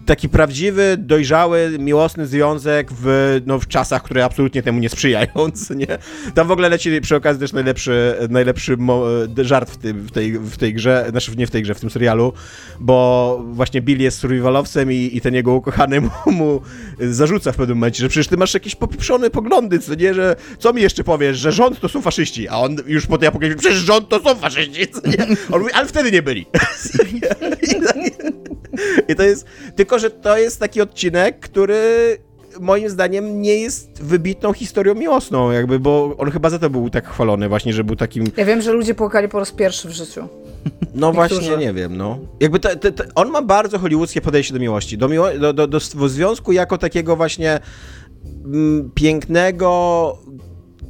taki 0.07 0.30
prawdziwy, 0.30 0.95
dojrzały, 1.00 1.75
miłosny 1.80 2.27
związek 2.27 2.88
w, 2.92 3.42
no, 3.45 3.59
w 3.59 3.68
czasach, 3.68 4.04
które 4.04 4.25
absolutnie 4.25 4.63
temu 4.63 4.80
nie 4.80 4.89
sprzyjają, 4.89 5.27
nie? 5.75 5.98
Tam 6.33 6.48
w 6.48 6.51
ogóle 6.51 6.69
leci 6.69 7.01
przy 7.01 7.15
okazji 7.15 7.39
też 7.39 7.54
najlepszy, 7.54 8.15
najlepszy 8.30 8.77
mo- 8.77 9.06
żart 9.38 9.69
w, 9.69 9.77
tym, 9.77 10.01
w, 10.01 10.12
tej, 10.12 10.39
w 10.39 10.57
tej 10.57 10.74
grze, 10.74 11.07
znaczy 11.09 11.31
nie 11.38 11.48
w 11.48 11.51
tej 11.51 11.63
grze, 11.63 11.75
w 11.75 11.80
tym 11.80 11.89
serialu, 11.89 12.33
bo 12.80 13.39
właśnie 13.51 13.81
Bill 13.81 14.01
jest 14.01 14.19
survivalowcem 14.19 14.92
i, 14.92 15.09
i 15.13 15.21
ten 15.21 15.33
jego 15.33 15.54
ukochany 15.54 16.01
mu, 16.01 16.10
mu 16.25 16.62
zarzuca 17.00 17.51
w 17.51 17.56
pewnym 17.56 17.77
momencie, 17.77 18.01
że 18.01 18.10
przecież 18.10 18.27
ty 18.27 18.38
masz 18.38 18.53
jakieś 18.53 18.75
popieprzone 18.75 19.30
poglądy, 19.30 19.80
co 19.80 19.95
nie, 19.95 20.13
że 20.13 20.36
co 20.60 20.74
mi 20.74 20.81
jeszcze 20.81 21.03
powiesz, 21.03 21.38
że 21.38 21.51
rząd 21.51 21.80
to 21.80 21.89
są 21.89 22.01
faszyści, 22.01 22.48
a 22.48 22.57
on 22.57 22.75
już 22.86 23.07
po 23.07 23.18
tej 23.18 23.27
apokalipsie, 23.27 23.60
przecież 23.60 23.80
rząd 23.80 24.10
to 24.10 24.19
są 24.19 24.36
faszyści, 24.36 24.88
co 24.88 25.07
nie? 25.07 25.36
On 25.51 25.60
mówi, 25.60 25.74
ale 25.74 25.88
wtedy 25.88 26.12
nie 26.12 26.21
byli. 26.21 26.45
I 29.07 29.15
to 29.15 29.24
jest, 29.24 29.45
tylko 29.75 30.00
że 30.00 30.09
to 30.12 30.38
jest 30.38 30.59
taki 30.59 30.81
odcinek, 30.81 31.39
który 31.39 32.18
moim 32.59 32.89
zdaniem 32.89 33.41
nie 33.41 33.56
jest 33.56 34.03
wybitną 34.03 34.53
historią 34.53 34.96
miłosną, 34.96 35.51
jakby, 35.51 35.79
bo 35.79 36.15
on 36.17 36.31
chyba 36.31 36.50
za 36.50 36.60
to 36.60 36.69
był 36.69 36.89
tak 36.89 37.07
chwalony 37.10 37.50
właśnie, 37.50 37.74
że 37.74 37.84
był 37.84 37.96
takim, 37.96 38.25
Ja 38.38 38.46
wiem, 38.46 38.62
że 38.62 38.72
ludzie 38.72 38.96
płakali 38.96 39.29
po 39.29 39.39
raz 39.39 39.51
pierwszy 39.51 39.88
w 39.88 39.91
życiu. 39.91 40.27
no 40.96 41.13
właśnie, 41.13 41.57
nie 41.57 41.74
wiem, 41.74 41.98
no. 41.98 42.19
Jakby 42.39 42.60
to, 42.60 42.75
to, 42.75 42.91
to, 42.91 43.03
on 43.15 43.29
ma 43.31 43.41
bardzo 43.41 43.79
hollywoodzkie 43.79 44.22
podejście 44.22 44.53
do 44.53 44.60
miłości, 44.60 44.98
do, 44.98 45.07
miło, 45.07 45.27
do, 45.39 45.53
do, 45.53 45.67
do 45.67 45.77
sw- 45.77 46.07
związku 46.10 46.51
jako 46.51 46.77
takiego 46.77 47.15
właśnie 47.15 47.60
mm, 48.46 48.91
pięknego 48.93 50.17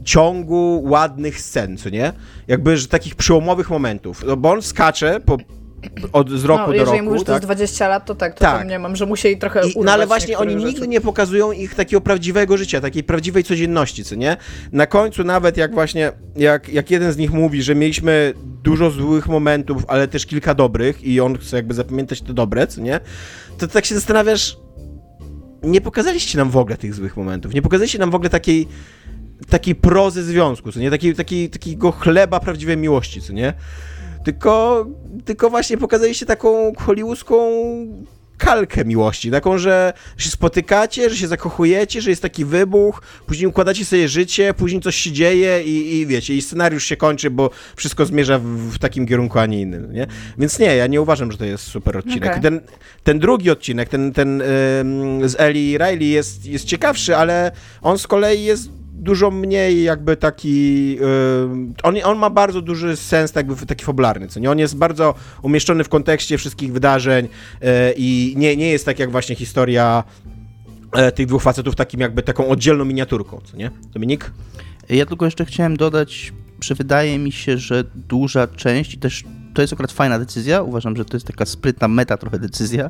ciągu 0.04 0.82
ładnych 0.86 1.42
scen, 1.42 1.78
co 1.78 1.90
nie? 1.90 2.14
Jakby, 2.48 2.78
że 2.78 2.88
takich 2.88 3.16
przełomowych 3.16 3.70
momentów, 3.70 4.24
no, 4.28 4.38
bo 4.38 4.52
on 4.52 4.62
skacze 4.62 5.20
po, 5.26 5.38
od, 6.14 6.30
z 6.30 6.46
roku 6.46 6.62
no, 6.62 6.68
do 6.68 6.74
jeżeli 6.74 6.98
roku, 6.98 7.06
mówisz, 7.06 7.20
że 7.22 7.26
to 7.26 7.32
tak? 7.32 7.42
jest 7.42 7.48
20 7.48 7.88
lat, 7.88 8.06
to 8.06 8.16
tak, 8.16 8.34
to 8.34 8.40
Tak. 8.40 8.68
nie 8.68 8.80
mam, 8.80 8.96
że 8.96 9.06
musieli 9.06 9.38
trochę 9.38 9.68
I, 9.68 9.74
no 9.84 9.92
ale 9.92 10.08
właśnie 10.08 10.38
oni 10.38 10.48
niektórych 10.48 10.66
nigdy 10.68 10.80
rzeczy. 10.80 10.90
nie 10.90 11.02
pokazują 11.02 11.52
ich 11.52 11.76
takiego 11.76 12.02
prawdziwego 12.02 12.58
życia, 12.58 12.82
takiej 12.82 13.04
prawdziwej 13.04 13.44
codzienności, 13.44 14.04
co 14.04 14.16
nie? 14.16 14.38
Na 14.72 14.86
końcu 14.86 15.24
nawet 15.24 15.58
jak 15.58 15.74
właśnie, 15.74 16.12
jak, 16.36 16.70
jak 16.70 16.92
jeden 16.92 17.12
z 17.12 17.18
nich 17.18 17.32
mówi, 17.32 17.64
że 17.64 17.76
mieliśmy 17.76 18.34
dużo 18.64 18.92
złych 18.92 19.28
momentów, 19.28 19.84
ale 19.88 20.08
też 20.08 20.26
kilka 20.26 20.54
dobrych 20.54 21.04
i 21.04 21.20
on 21.20 21.38
chce 21.38 21.56
jakby 21.56 21.74
zapamiętać 21.74 22.22
te 22.22 22.34
dobre, 22.34 22.68
co 22.68 22.82
nie? 22.82 23.00
To 23.58 23.68
tak 23.68 23.86
się 23.86 23.96
zastanawiasz, 23.96 24.58
nie 25.64 25.82
pokazaliście 25.82 26.38
nam 26.38 26.50
w 26.50 26.58
ogóle 26.58 26.78
tych 26.78 26.94
złych 26.94 27.18
momentów, 27.18 27.54
nie 27.54 27.62
pokazaliście 27.62 28.00
nam 28.00 28.12
w 28.12 28.16
ogóle 28.16 28.30
takiej 28.30 28.68
takiej 29.50 29.76
prozy 29.76 30.24
związku, 30.24 30.72
co 30.72 30.80
nie? 30.80 30.90
Takiej, 30.90 31.16
takiej, 31.16 31.50
takiego 31.50 31.92
chleba 31.92 32.40
prawdziwej 32.40 32.78
miłości, 32.78 33.22
co 33.22 33.34
nie? 33.34 33.54
Tylko, 34.28 34.86
tylko 35.26 35.50
właśnie 35.50 35.78
pokazaliście 35.78 36.26
taką 36.26 36.74
hollywoodzką 36.76 37.52
kalkę 38.38 38.86
miłości, 38.86 39.32
taką, 39.32 39.58
że 39.58 39.94
się 40.18 40.30
spotykacie, 40.30 41.10
że 41.10 41.16
się 41.16 41.28
zakochujecie, 41.28 42.02
że 42.02 42.10
jest 42.10 42.22
taki 42.22 42.46
wybuch, 42.46 43.02
później 43.26 43.48
układacie 43.48 43.86
sobie 43.86 44.08
życie, 44.08 44.54
później 44.54 44.82
coś 44.82 44.96
się 44.96 45.12
dzieje 45.12 45.64
i, 45.64 45.98
i 45.98 46.06
wiecie, 46.06 46.36
i 46.36 46.42
scenariusz 46.42 46.84
się 46.84 46.98
kończy, 46.98 47.30
bo 47.30 47.50
wszystko 47.76 48.06
zmierza 48.06 48.40
w, 48.40 48.44
w 48.46 48.80
takim 48.80 49.08
kierunku, 49.08 49.40
a 49.40 49.46
nie 49.46 49.62
innym, 49.62 49.94
nie? 49.94 50.08
Więc 50.38 50.60
nie, 50.60 50.76
ja 50.76 50.88
nie 50.88 51.02
uważam, 51.02 51.32
że 51.32 51.38
to 51.38 51.46
jest 51.46 51.64
super 51.64 51.98
odcinek. 51.98 52.30
Okej. 52.30 52.42
Ten, 52.42 52.62
ten 53.04 53.20
drugi 53.20 53.50
odcinek, 53.50 53.90
ten, 53.90 54.14
ten 54.14 54.42
ym, 54.42 55.30
z 55.30 55.40
Ellie 55.40 55.72
i 55.72 55.78
Riley 55.78 56.10
jest, 56.10 56.46
jest 56.46 56.66
ciekawszy, 56.66 57.16
ale 57.16 57.52
on 57.82 57.98
z 57.98 58.08
kolei 58.08 58.44
jest 58.44 58.70
dużo 59.08 59.32
mniej 59.32 59.84
jakby 59.84 60.18
taki... 60.18 60.96
Yy, 60.96 61.04
on, 61.84 61.96
on 62.04 62.18
ma 62.18 62.30
bardzo 62.30 62.62
duży 62.62 62.96
sens 62.96 63.36
jakby 63.36 63.66
taki 63.66 63.86
fabularny, 63.86 64.28
co 64.28 64.40
nie? 64.40 64.52
On 64.52 64.60
jest 64.60 64.78
bardzo 64.78 65.16
umieszczony 65.42 65.84
w 65.84 65.90
kontekście 65.90 66.38
wszystkich 66.38 66.74
wydarzeń 66.74 67.28
yy, 67.62 67.70
i 67.98 68.34
nie, 68.38 68.58
nie 68.58 68.70
jest 68.70 68.86
tak 68.86 69.00
jak 69.00 69.12
właśnie 69.12 69.36
historia 69.36 70.04
yy, 70.96 71.12
tych 71.12 71.28
dwóch 71.28 71.42
facetów 71.42 71.76
takim 71.76 72.00
jakby 72.00 72.24
taką 72.24 72.48
oddzielną 72.48 72.86
miniaturką, 72.86 73.42
co 73.44 73.58
nie? 73.58 73.72
Dominik? 73.94 74.32
Ja 74.90 75.06
tylko 75.06 75.26
jeszcze 75.26 75.46
chciałem 75.46 75.78
dodać, 75.78 76.34
że 76.62 76.76
wydaje 76.76 77.20
mi 77.20 77.32
się, 77.32 77.58
że 77.58 77.84
duża 77.96 78.48
część 78.48 78.94
i 78.94 78.98
też 78.98 79.24
to 79.54 79.62
jest 79.62 79.74
akurat 79.74 79.92
fajna 79.92 80.20
decyzja. 80.20 80.62
Uważam, 80.62 80.96
że 80.96 81.06
to 81.06 81.18
jest 81.18 81.28
taka 81.28 81.46
sprytna 81.46 81.88
meta 81.88 82.18
trochę 82.18 82.40
decyzja 82.40 82.90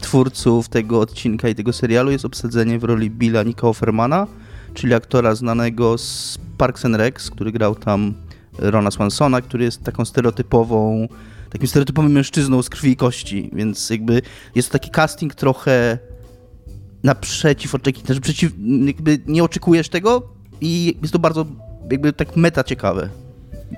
twórców 0.00 0.68
tego 0.68 1.00
odcinka 1.00 1.48
i 1.48 1.54
tego 1.54 1.72
serialu 1.72 2.10
jest 2.10 2.24
obsadzenie 2.24 2.78
w 2.78 2.84
roli 2.84 3.10
Billa 3.10 3.42
Nika 3.42 3.68
Offermana, 3.68 4.26
czyli 4.74 4.94
aktora 4.94 5.34
znanego 5.34 5.98
z 5.98 6.38
Parks 6.58 6.84
and 6.84 6.96
Recs, 6.96 7.30
który 7.30 7.52
grał 7.52 7.74
tam 7.74 8.14
Rona 8.58 8.90
Swansona, 8.90 9.40
który 9.40 9.64
jest 9.64 9.82
taką 9.82 10.04
stereotypową, 10.04 11.08
takim 11.50 11.68
stereotypowym 11.68 12.12
mężczyzną 12.12 12.62
z 12.62 12.70
krwi 12.70 12.90
i 12.90 12.96
kości, 12.96 13.50
więc 13.52 13.90
jakby 13.90 14.22
jest 14.54 14.68
to 14.68 14.72
taki 14.72 14.90
casting 14.90 15.34
trochę 15.34 15.98
naprzeciw 17.02 17.74
oczekiwań, 17.74 18.06
znaczy 18.06 18.20
przeciw, 18.20 18.52
jakby 18.86 19.18
nie 19.26 19.44
oczekujesz 19.44 19.88
tego 19.88 20.22
i 20.60 20.96
jest 21.02 21.12
to 21.12 21.18
bardzo 21.18 21.46
jakby 21.90 22.12
tak 22.12 22.36
meta 22.36 22.64
ciekawe. 22.64 23.08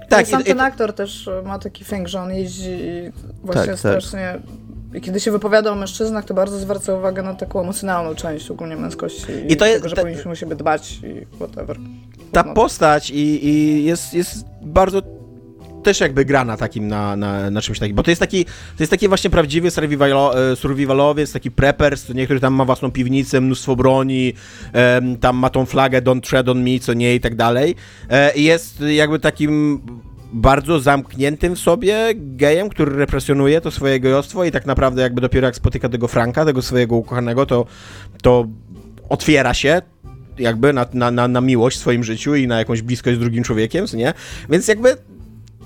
Tak, 0.09 0.27
sam 0.27 0.41
i, 0.41 0.45
ten 0.45 0.57
i... 0.57 0.61
aktor 0.61 0.93
też 0.93 1.31
ma 1.45 1.59
taki 1.59 1.85
fęk, 1.85 2.09
że 2.09 2.21
on 2.21 2.31
jeździ 2.31 2.71
i 2.71 3.13
właśnie 3.43 3.67
tak, 3.67 3.79
strasznie... 3.79 4.33
Tak. 4.33 4.72
I 4.95 5.01
kiedy 5.01 5.21
się 5.21 5.31
wypowiada 5.31 5.73
o 5.73 5.75
mężczyznach, 5.75 6.25
to 6.25 6.35
bardzo 6.35 6.59
zwraca 6.59 6.95
uwagę 6.95 7.23
na 7.23 7.35
taką 7.35 7.61
emocjonalną 7.61 8.15
część 8.15 8.51
ogólnie 8.51 8.77
męskości 8.77 9.33
i, 9.49 9.53
I 9.53 9.57
to 9.57 9.67
jest, 9.67 9.83
tego, 9.83 9.89
że 9.89 9.97
powinniśmy 9.97 10.31
o 10.31 10.35
siebie 10.35 10.57
dbać 10.57 10.99
i 11.03 11.37
whatever. 11.37 11.79
Ta 12.33 12.43
no. 12.43 12.55
postać 12.55 13.11
i, 13.11 13.49
i 13.49 13.85
jest, 13.85 14.15
jest 14.15 14.45
bardzo 14.63 15.03
też 15.83 16.01
jakby 16.01 16.25
gra 16.25 16.45
na 16.45 16.57
takim, 16.57 16.89
na, 16.89 17.17
na, 17.17 17.51
na 17.51 17.61
czymś 17.61 17.79
takim, 17.79 17.97
bo 17.97 18.03
to 18.03 18.11
jest 18.11 18.21
taki, 18.21 18.45
to 18.45 18.51
jest 18.81 18.91
taki 18.91 19.09
właśnie 19.09 19.31
prawdziwy 19.31 19.71
survivalo, 19.71 20.51
e, 20.53 20.57
survivalowiec, 20.57 21.33
taki 21.33 21.51
preppers, 21.51 22.05
co 22.05 22.13
niektóry 22.13 22.41
tam 22.41 22.55
ma 22.55 22.65
własną 22.65 22.91
piwnicę, 22.91 23.41
mnóstwo 23.41 23.77
broni, 23.77 24.33
tam 25.21 25.37
ma 25.37 25.51
tą 25.51 25.67
flagę 25.67 26.03
don't 26.03 26.21
tread 26.21 26.49
on 26.49 26.63
me, 26.63 26.79
co 26.81 26.95
nie 26.95 27.15
i 27.15 27.21
tak 27.21 27.35
dalej. 27.35 27.75
E, 28.11 28.39
jest 28.39 28.81
jakby 28.81 29.19
takim 29.19 29.81
bardzo 30.33 30.81
zamkniętym 30.81 31.57
w 31.57 31.59
sobie 31.59 32.13
gejem, 32.17 32.69
który 32.69 32.97
represjonuje 32.97 33.61
to 33.61 33.71
swoje 33.71 34.01
gejostwo 34.01 34.45
i 34.45 34.51
tak 34.51 34.67
naprawdę 34.67 35.03
jakby 35.03 35.21
dopiero 35.21 35.47
jak 35.47 35.57
spotyka 35.57 35.89
tego 35.89 36.09
Franka, 36.09 36.45
tego 36.45 36.63
swojego 36.63 36.97
ukochanego, 36.97 37.47
to, 37.47 37.67
to 38.23 38.47
otwiera 39.09 39.55
się 39.55 39.83
jakby 40.39 40.73
na, 40.73 40.87
na, 40.93 41.11
na, 41.11 41.29
na 41.29 41.41
miłość 41.41 41.77
w 41.77 41.81
swoim 41.81 42.05
życiu 42.05 42.35
i 42.35 42.47
na 42.47 42.59
jakąś 42.59 42.83
bliskość 42.83 43.17
z 43.17 43.21
drugim 43.21 43.45
człowiekiem, 43.45 43.87
nie? 43.95 44.15
Więc 44.49 44.69
jakby 44.69 44.97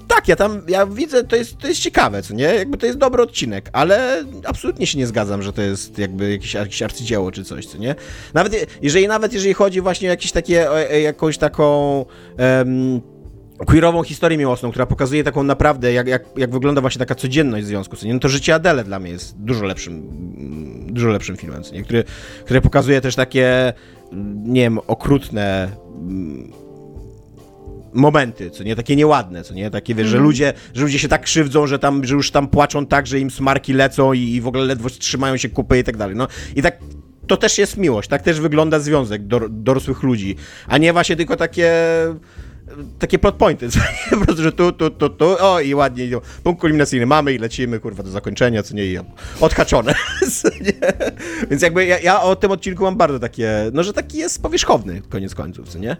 tak, 0.09 0.29
ja 0.29 0.37
tam, 0.37 0.63
ja 0.69 0.87
widzę, 0.87 1.25
to 1.25 1.37
jest, 1.37 1.59
to 1.59 1.69
jest 1.69 1.81
ciekawe, 1.81 2.23
co 2.23 2.35
nie? 2.35 2.45
Jakby 2.45 2.79
to 2.79 2.87
jest 2.87 2.99
dobry 2.99 3.23
odcinek, 3.23 3.71
ale 3.73 4.25
absolutnie 4.45 4.87
się 4.87 4.99
nie 4.99 5.07
zgadzam, 5.07 5.43
że 5.43 5.53
to 5.53 5.63
jest 5.63 5.99
jakby 5.99 6.31
jakieś, 6.31 6.55
jakieś 6.55 6.83
arcydzieło 6.83 7.33
czy 7.33 7.45
coś, 7.45 7.67
co 7.67 7.79
nie? 7.79 7.95
Nawet 8.35 8.67
jeżeli, 8.83 9.09
nawet 9.09 9.33
jeżeli 9.33 9.55
chodzi 9.55 9.81
właśnie 9.81 10.09
o 10.09 10.11
jakieś 10.11 10.33
takie, 10.33 10.71
o, 10.71 10.79
jakąś 10.79 11.39
taką... 11.39 12.05
Um, 12.39 13.16
queerową 13.65 14.03
historię 14.03 14.39
miłosną, 14.39 14.71
która 14.71 14.87
pokazuje 14.87 15.25
taką 15.25 15.43
naprawdę, 15.43 15.93
jak, 15.93 16.07
jak, 16.07 16.25
jak 16.37 16.51
wygląda 16.51 16.81
właśnie 16.81 16.99
taka 16.99 17.15
codzienność 17.15 17.67
związku, 17.67 17.97
co 17.97 18.07
nie? 18.07 18.15
No 18.15 18.21
to 18.21 18.29
Życie 18.29 18.55
Adele 18.55 18.85
dla 18.85 18.99
mnie 18.99 19.11
jest 19.11 19.39
dużo 19.39 19.65
lepszym, 19.65 20.03
dużo 20.87 21.09
lepszym 21.09 21.37
filmem, 21.37 21.63
co 21.63 21.75
nie? 21.75 21.83
Który, 21.83 22.05
który 22.45 22.61
pokazuje 22.61 23.01
też 23.01 23.15
takie, 23.15 23.73
nie 24.45 24.61
wiem, 24.61 24.79
okrutne 24.87 25.71
momenty, 27.93 28.51
co 28.51 28.65
nie, 28.65 28.77
takie 28.77 28.97
nieładne, 28.97 29.45
co 29.45 29.55
nie, 29.55 29.71
takie, 29.71 29.95
wiesz, 29.95 30.03
mm. 30.03 30.11
że, 30.11 30.17
mhm. 30.17 30.25
ludzie, 30.25 30.53
że 30.75 30.83
ludzie 30.83 30.99
się 30.99 31.09
tak 31.09 31.23
krzywdzą, 31.23 31.67
że 31.67 31.79
tam, 31.79 32.05
że 32.05 32.15
już 32.15 32.31
tam 32.31 32.49
płaczą 32.49 32.87
tak, 32.87 33.07
że 33.07 33.21
im 33.21 33.31
smarki 33.31 33.73
lecą 33.73 34.13
i, 34.13 34.21
i 34.21 34.41
w 34.41 34.47
ogóle 34.47 34.65
ledwo 34.65 34.91
trzymają 34.91 35.37
się 35.37 35.49
kupy 35.49 35.79
i 35.79 35.85
tak 35.85 35.97
dalej, 35.97 36.17
no 36.17 36.29
i 36.57 36.63
tak 36.63 36.79
to 37.27 37.37
też 37.37 37.59
jest 37.59 37.77
miłość, 37.77 38.09
tak 38.09 38.23
też 38.23 38.41
wygląda 38.41 38.79
związek 38.79 39.27
dor 39.27 39.51
dorosłych 39.51 40.03
ludzi, 40.03 40.37
a 40.69 40.79
nie 40.79 40.93
właśnie 40.93 41.17
tylko 41.17 41.37
takie 41.37 41.73
takie 42.99 43.19
plot 43.19 43.35
pointy, 43.35 43.69
po 44.11 44.17
prostu, 44.17 44.43
że 44.43 44.53
tu, 44.53 44.73
tu, 44.73 44.91
tu, 44.91 45.11
tu, 45.11 45.37
o 45.41 45.61
i 45.61 45.75
ładnie, 45.75 46.09
no, 46.09 46.21
punkt 46.43 46.61
kulminacyjny 46.61 47.07
mamy 47.07 47.33
i 47.33 47.39
lecimy, 47.39 47.81
kurwa, 47.81 48.03
do 48.03 48.11
zakończenia, 48.11 48.63
co 48.63 48.75
nie, 48.75 48.85
i 48.85 48.99
odhaczone? 49.41 49.95
Więc 51.51 51.63
jakby 51.63 51.87
ja, 51.87 51.99
ja, 51.99 52.23
o 52.23 52.37
tym 52.37 52.51
odcinku 52.51 52.83
mam 52.83 52.97
bardzo 52.97 53.19
takie, 53.19 53.71
no, 53.73 53.83
że 53.83 53.93
taki 53.93 54.19
jest 54.19 54.43
powierzchowny, 54.43 55.03
koniec 55.09 55.35
końców, 55.35 55.69
co 55.69 55.79
nie? 55.79 55.97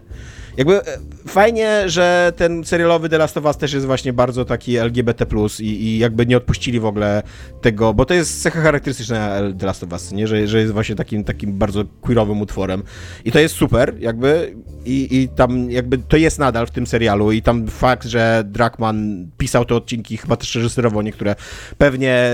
Jakby 0.57 0.75
e, 0.75 0.83
fajnie, 1.27 1.89
że 1.89 2.33
ten 2.35 2.63
serialowy 2.63 3.09
The 3.09 3.17
Last 3.17 3.37
of 3.37 3.45
Us 3.45 3.57
też 3.57 3.73
jest 3.73 3.85
właśnie 3.85 4.13
bardzo 4.13 4.45
taki 4.45 4.77
LGBT+, 4.77 5.25
i, 5.59 5.63
i 5.63 5.97
jakby 5.97 6.25
nie 6.25 6.37
odpuścili 6.37 6.79
w 6.79 6.85
ogóle 6.85 7.23
tego, 7.61 7.93
bo 7.93 8.05
to 8.05 8.13
jest 8.13 8.41
cecha 8.41 8.61
charakterystyczna 8.61 9.39
The 9.59 9.65
Last 9.65 9.83
of 9.83 9.91
Us, 9.91 10.11
nie? 10.11 10.27
Że, 10.27 10.47
że 10.47 10.59
jest 10.59 10.73
właśnie 10.73 10.95
takim, 10.95 11.23
takim 11.23 11.57
bardzo 11.57 11.83
queerowym 12.01 12.41
utworem 12.41 12.83
i 13.25 13.31
to 13.31 13.39
jest 13.39 13.55
super, 13.55 13.95
jakby 13.99 14.55
i, 14.85 15.17
i 15.21 15.29
tam 15.29 15.71
jakby 15.71 15.97
to 15.97 16.17
jest 16.17 16.39
nadal 16.39 16.67
w 16.67 16.71
tym 16.71 16.87
serialu 16.87 17.31
i 17.31 17.41
tam 17.41 17.67
fakt, 17.67 18.07
że 18.07 18.43
Drakman 18.45 19.27
pisał 19.37 19.65
te 19.65 19.75
odcinki, 19.75 20.17
chyba 20.17 20.35
też 20.35 20.55
reżyserował 20.55 21.01
niektóre, 21.01 21.35
pewnie 21.77 22.31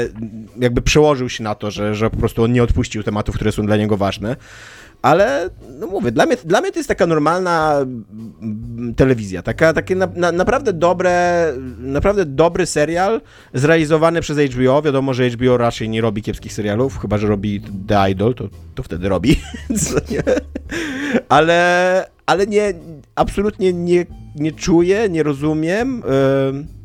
jakby 0.60 0.82
przełożył 0.82 1.30
się 1.30 1.44
na 1.44 1.56
to, 1.56 1.72
że, 1.72 1.96
że 1.96 2.10
po 2.10 2.18
prostu 2.18 2.44
on 2.44 2.54
nie 2.54 2.64
odpuścił 2.64 3.04
tematów, 3.04 3.36
które 3.36 3.52
są 3.52 3.66
dla 3.66 3.78
niego 3.78 3.98
ważne 3.98 4.36
ale 5.04 5.50
no 5.80 5.88
mówię, 5.88 6.12
dla 6.12 6.26
mnie, 6.26 6.38
dla 6.46 6.62
mnie 6.62 6.72
to 6.72 6.80
jest 6.80 6.90
taka 6.90 7.08
normalna 7.08 7.80
mm, 7.82 8.94
telewizja, 8.96 9.42
taka, 9.42 9.74
takie 9.74 9.96
na, 9.96 10.08
na, 10.16 10.32
naprawdę 10.32 10.74
dobre, 10.74 11.46
naprawdę 11.80 12.26
dobry 12.26 12.66
serial 12.66 13.22
zrealizowany 13.54 14.22
przez 14.22 14.38
HBO. 14.38 14.82
Wiadomo, 14.82 15.14
że 15.14 15.30
HBO 15.30 15.58
raczej 15.58 15.90
nie 15.90 16.02
robi 16.02 16.22
kiepskich 16.22 16.54
serialów, 16.54 17.00
chyba 17.00 17.18
że 17.18 17.28
robi 17.28 17.62
The 17.88 18.12
Idol, 18.12 18.36
to, 18.36 18.50
to 18.76 18.84
wtedy 18.84 19.10
robi. 19.10 19.40
ale, 21.30 22.08
ale 22.26 22.48
nie, 22.48 22.74
absolutnie 23.16 23.74
nie, 23.74 24.06
nie 24.36 24.52
czuję, 24.52 25.10
nie 25.10 25.24
rozumiem. 25.24 26.04
Yy 26.56 26.83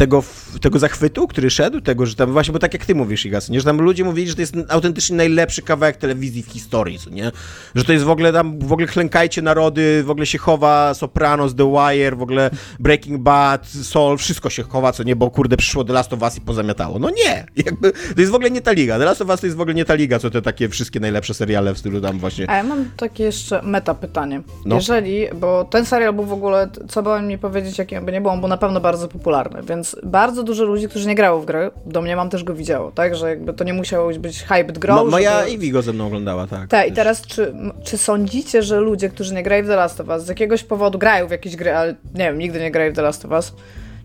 tego, 0.00 0.22
tego 0.60 0.78
zachwytu, 0.78 1.28
który 1.28 1.50
szedł, 1.50 1.80
tego, 1.80 2.06
że 2.06 2.14
tam 2.14 2.32
właśnie, 2.32 2.52
bo 2.52 2.58
tak 2.58 2.72
jak 2.72 2.86
ty 2.86 2.94
mówisz, 2.94 3.26
Igas, 3.26 3.48
nie? 3.48 3.60
że 3.60 3.66
tam 3.66 3.80
ludzie 3.80 4.04
mówili, 4.04 4.28
że 4.28 4.34
to 4.34 4.40
jest 4.40 4.54
autentycznie 4.68 5.16
najlepszy 5.16 5.62
kawałek 5.62 5.96
telewizji 5.96 6.42
w 6.42 6.46
historii, 6.46 6.98
co 6.98 7.10
nie? 7.10 7.32
Że 7.74 7.84
to 7.84 7.92
jest 7.92 8.04
w 8.04 8.10
ogóle 8.10 8.32
tam, 8.32 8.58
w 8.58 8.72
ogóle 8.72 8.86
klękajcie 8.86 9.42
narody, 9.42 10.02
w 10.04 10.10
ogóle 10.10 10.26
się 10.26 10.38
chowa 10.38 10.94
Sopranos, 10.94 11.54
The 11.54 11.72
Wire, 11.72 12.16
w 12.16 12.22
ogóle 12.22 12.50
Breaking 12.78 13.20
Bad, 13.20 13.66
Soul, 13.66 14.18
wszystko 14.18 14.50
się 14.50 14.62
chowa, 14.62 14.92
co 14.92 15.02
nie, 15.02 15.16
bo 15.16 15.30
kurde 15.30 15.56
przyszło 15.56 15.84
The 15.84 15.92
Last 15.92 16.12
of 16.12 16.22
Us 16.22 16.36
i 16.36 16.40
pozamiatało. 16.40 16.98
No 16.98 17.10
nie, 17.10 17.46
jakby, 17.66 17.92
to 17.92 18.20
jest 18.20 18.32
w 18.32 18.34
ogóle 18.34 18.50
nie 18.50 18.60
ta 18.60 18.72
liga. 18.72 18.98
The 18.98 19.04
Last 19.04 19.22
of 19.22 19.28
Us 19.28 19.40
to 19.40 19.46
jest 19.46 19.56
w 19.56 19.60
ogóle 19.60 19.74
nie 19.74 19.84
ta 19.84 19.94
liga, 19.94 20.18
co 20.18 20.30
te 20.30 20.42
takie 20.42 20.68
wszystkie 20.68 21.00
najlepsze 21.00 21.34
seriale 21.34 21.74
w 21.74 21.78
stylu 21.78 22.00
tam 22.00 22.18
właśnie. 22.18 22.50
A 22.50 22.56
ja 22.56 22.62
mam 22.62 22.90
takie 22.96 23.24
jeszcze 23.24 23.62
meta 23.62 23.94
pytanie. 23.94 24.42
No. 24.64 24.76
Jeżeli, 24.76 25.26
bo 25.34 25.64
ten 25.64 25.86
serial 25.86 26.12
był 26.12 26.24
w 26.24 26.32
ogóle, 26.32 26.68
co 26.88 27.02
bałem 27.02 27.26
mi 27.26 27.38
powiedzieć, 27.38 27.78
jakim 27.78 28.04
by 28.04 28.12
nie 28.12 28.20
było, 28.20 28.32
on 28.32 28.40
był 28.40 28.48
na 28.48 28.56
pewno 28.56 28.80
bardzo 28.80 29.08
popularny, 29.08 29.62
więc 29.62 29.89
bardzo 30.02 30.42
dużo 30.42 30.64
ludzi, 30.64 30.88
którzy 30.88 31.08
nie 31.08 31.14
grało 31.14 31.40
w 31.40 31.44
grę, 31.44 31.70
do 31.86 32.02
mnie 32.02 32.16
mam 32.16 32.30
też 32.30 32.44
go 32.44 32.54
widziało, 32.54 32.92
tak? 32.92 33.16
Że 33.16 33.28
jakby 33.28 33.52
to 33.52 33.64
nie 33.64 33.74
musiało 33.74 34.12
być 34.18 34.42
hyped 34.42 34.78
grą. 34.78 34.96
No, 34.96 35.04
moja 35.04 35.40
żeby... 35.40 35.50
Iwi 35.50 35.70
go 35.70 35.82
ze 35.82 35.92
mną 35.92 36.06
oglądała, 36.06 36.46
tak. 36.46 36.68
Tak, 36.68 36.88
i 36.88 36.92
teraz 36.92 37.22
czy, 37.22 37.54
czy 37.84 37.98
sądzicie, 37.98 38.62
że 38.62 38.80
ludzie, 38.80 39.08
którzy 39.08 39.34
nie 39.34 39.42
grają 39.42 39.64
w 39.64 39.66
The 39.66 39.76
Last 39.76 40.00
of 40.00 40.08
Us, 40.08 40.24
z 40.24 40.28
jakiegoś 40.28 40.64
powodu 40.64 40.98
grają 40.98 41.28
w 41.28 41.30
jakieś 41.30 41.56
gry, 41.56 41.74
ale 41.74 41.94
nie 42.14 42.24
wiem, 42.24 42.38
nigdy 42.38 42.60
nie 42.60 42.70
grają 42.70 42.92
w 42.92 42.96
The 42.96 43.02
Last 43.02 43.24
of 43.24 43.30
Us, 43.30 43.52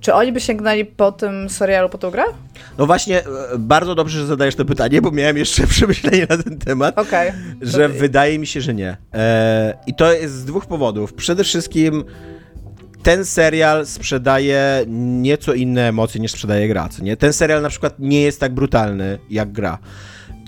czy 0.06 0.14
oni 0.14 0.32
by 0.32 0.42
sięgnęli 0.42 0.86
po 0.86 1.12
tym 1.12 1.50
serialu, 1.50 1.90
po 1.90 1.98
tą 1.98 2.12
grę? 2.12 2.24
No 2.78 2.86
właśnie, 2.86 3.20
e, 3.20 3.58
bardzo 3.58 3.96
dobrze, 3.96 4.20
że 4.20 4.26
zadajesz 4.26 4.56
to 4.56 4.66
pytanie, 4.66 5.02
bo 5.02 5.12
miałem 5.12 5.38
jeszcze 5.38 5.68
przemyślenie 5.78 6.28
na 6.30 6.38
ten 6.38 6.58
temat. 6.60 7.00
Okay. 7.00 7.34
Że 7.62 7.90
to... 7.90 7.96
wydaje 7.96 8.40
mi 8.40 8.48
się, 8.48 8.62
że 8.62 8.74
nie. 8.74 8.98
Eee, 9.14 9.74
I 9.88 9.94
to 9.96 10.14
jest 10.14 10.34
z 10.34 10.46
dwóch 10.46 10.66
powodów. 10.66 11.14
Przede 11.14 11.44
wszystkim 11.44 12.04
ten 13.06 13.26
serial 13.26 13.86
sprzedaje 13.86 14.86
nieco 14.88 15.54
inne 15.54 15.88
emocje 15.88 16.22
niż 16.22 16.32
sprzedaje 16.32 16.68
gra, 16.68 16.90
nie? 17.02 17.18
Ten 17.18 17.34
serial 17.34 17.62
na 17.62 17.70
przykład 17.70 18.00
nie 18.00 18.22
jest 18.22 18.40
tak 18.40 18.54
brutalny 18.54 19.20
jak 19.30 19.52
gra. 19.52 19.78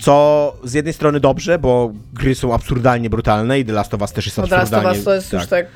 Co 0.00 0.56
z 0.64 0.72
jednej 0.72 0.94
strony 0.94 1.20
dobrze, 1.20 1.58
bo 1.58 1.92
gry 2.12 2.34
są 2.34 2.54
absurdalnie 2.54 3.10
brutalne 3.10 3.60
i 3.60 3.64
The 3.64 3.72
Last 3.72 3.94
of 3.94 4.00
Us 4.00 4.12
też 4.12 4.26
jest 4.26 4.38
no, 4.38 4.44
absurdalnie... 4.44 4.70
The 4.70 4.88
Last 4.88 5.00
of 5.00 5.00
Us 5.00 5.04
to 5.04 5.14
jest 5.14 5.30
tak. 5.30 5.40
już 5.40 5.48
tak... 5.48 5.66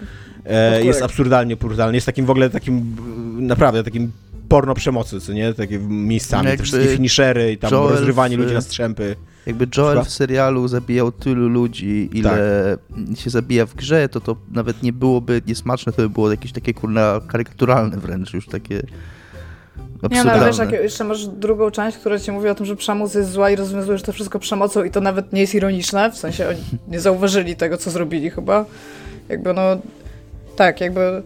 E, 0.46 0.84
jest 0.84 1.02
absurdalnie 1.02 1.56
brutalny, 1.56 1.94
jest 1.94 2.06
takim 2.06 2.26
w 2.26 2.30
ogóle 2.30 2.50
takim, 2.50 2.96
naprawdę 3.46 3.84
takim 3.84 4.12
porno 4.48 4.74
przemocy, 4.74 5.20
co 5.20 5.32
nie? 5.32 5.54
Takie 5.54 5.78
miejscami, 5.78 6.48
Jakby 6.48 6.58
te 6.58 6.62
wszystkie 6.64 6.96
finishery 6.96 7.52
i 7.52 7.58
tam 7.58 7.72
Joel 7.72 7.90
rozrywanie 7.90 8.36
w... 8.36 8.40
ludzi 8.40 8.54
na 8.54 8.60
strzępy. 8.60 9.16
Jakby 9.46 9.66
Joel 9.76 10.04
w 10.04 10.10
serialu 10.10 10.68
zabijał 10.68 11.12
tylu 11.12 11.48
ludzi, 11.48 12.10
ile 12.12 12.30
tak. 12.30 13.18
się 13.18 13.30
zabija 13.30 13.66
w 13.66 13.74
grze, 13.74 14.08
to 14.08 14.20
to 14.20 14.36
nawet 14.50 14.82
nie 14.82 14.92
byłoby 14.92 15.42
niesmaczne, 15.46 15.92
to 15.92 16.02
by 16.02 16.08
było 16.08 16.30
jakieś 16.30 16.52
takie 16.52 16.74
kurna 16.74 17.20
karykaturalne 17.28 17.96
wręcz, 17.96 18.34
już 18.34 18.46
takie... 18.46 18.82
Nie, 20.10 20.24
no 20.24 20.44
wiesz, 20.46 20.58
jak 20.58 20.72
jeszcze 20.72 21.04
masz 21.04 21.26
drugą 21.26 21.70
część, 21.70 21.98
która 21.98 22.18
ci 22.18 22.32
mówi 22.32 22.48
o 22.48 22.54
tym, 22.54 22.66
że 22.66 22.76
przemoc 22.76 23.14
jest 23.14 23.30
zła 23.30 23.50
i 23.50 23.56
rozwiązujesz 23.56 24.02
to 24.02 24.12
wszystko 24.12 24.38
przemocą 24.38 24.84
i 24.84 24.90
to 24.90 25.00
nawet 25.00 25.32
nie 25.32 25.40
jest 25.40 25.54
ironiczne, 25.54 26.10
w 26.10 26.16
sensie 26.16 26.48
oni 26.48 26.60
nie 26.88 27.00
zauważyli 27.00 27.56
tego, 27.56 27.76
co 27.76 27.90
zrobili 27.90 28.30
chyba. 28.30 28.64
Jakby 29.28 29.54
no, 29.54 29.62
tak, 30.56 30.80
jakby, 30.80 31.22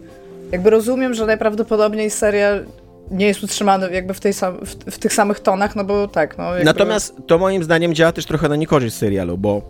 jakby 0.51 0.69
rozumiem, 0.69 1.13
że 1.13 1.25
najprawdopodobniej 1.25 2.09
serial 2.09 2.65
nie 3.11 3.25
jest 3.25 3.43
utrzymany 3.43 3.91
jakby 3.91 4.13
w, 4.13 4.19
tej 4.19 4.33
sam, 4.33 4.57
w, 4.65 4.75
w 4.91 4.99
tych 4.99 5.13
samych 5.13 5.39
tonach, 5.39 5.75
no 5.75 5.83
bo 5.83 6.07
tak, 6.07 6.37
no. 6.37 6.43
Jakby... 6.43 6.65
Natomiast 6.65 7.15
to 7.27 7.37
moim 7.37 7.63
zdaniem 7.63 7.93
działa 7.93 8.11
też 8.11 8.25
trochę 8.25 8.49
na 8.49 8.55
niekorzyść 8.55 8.95
serialu, 8.95 9.37
bo 9.37 9.61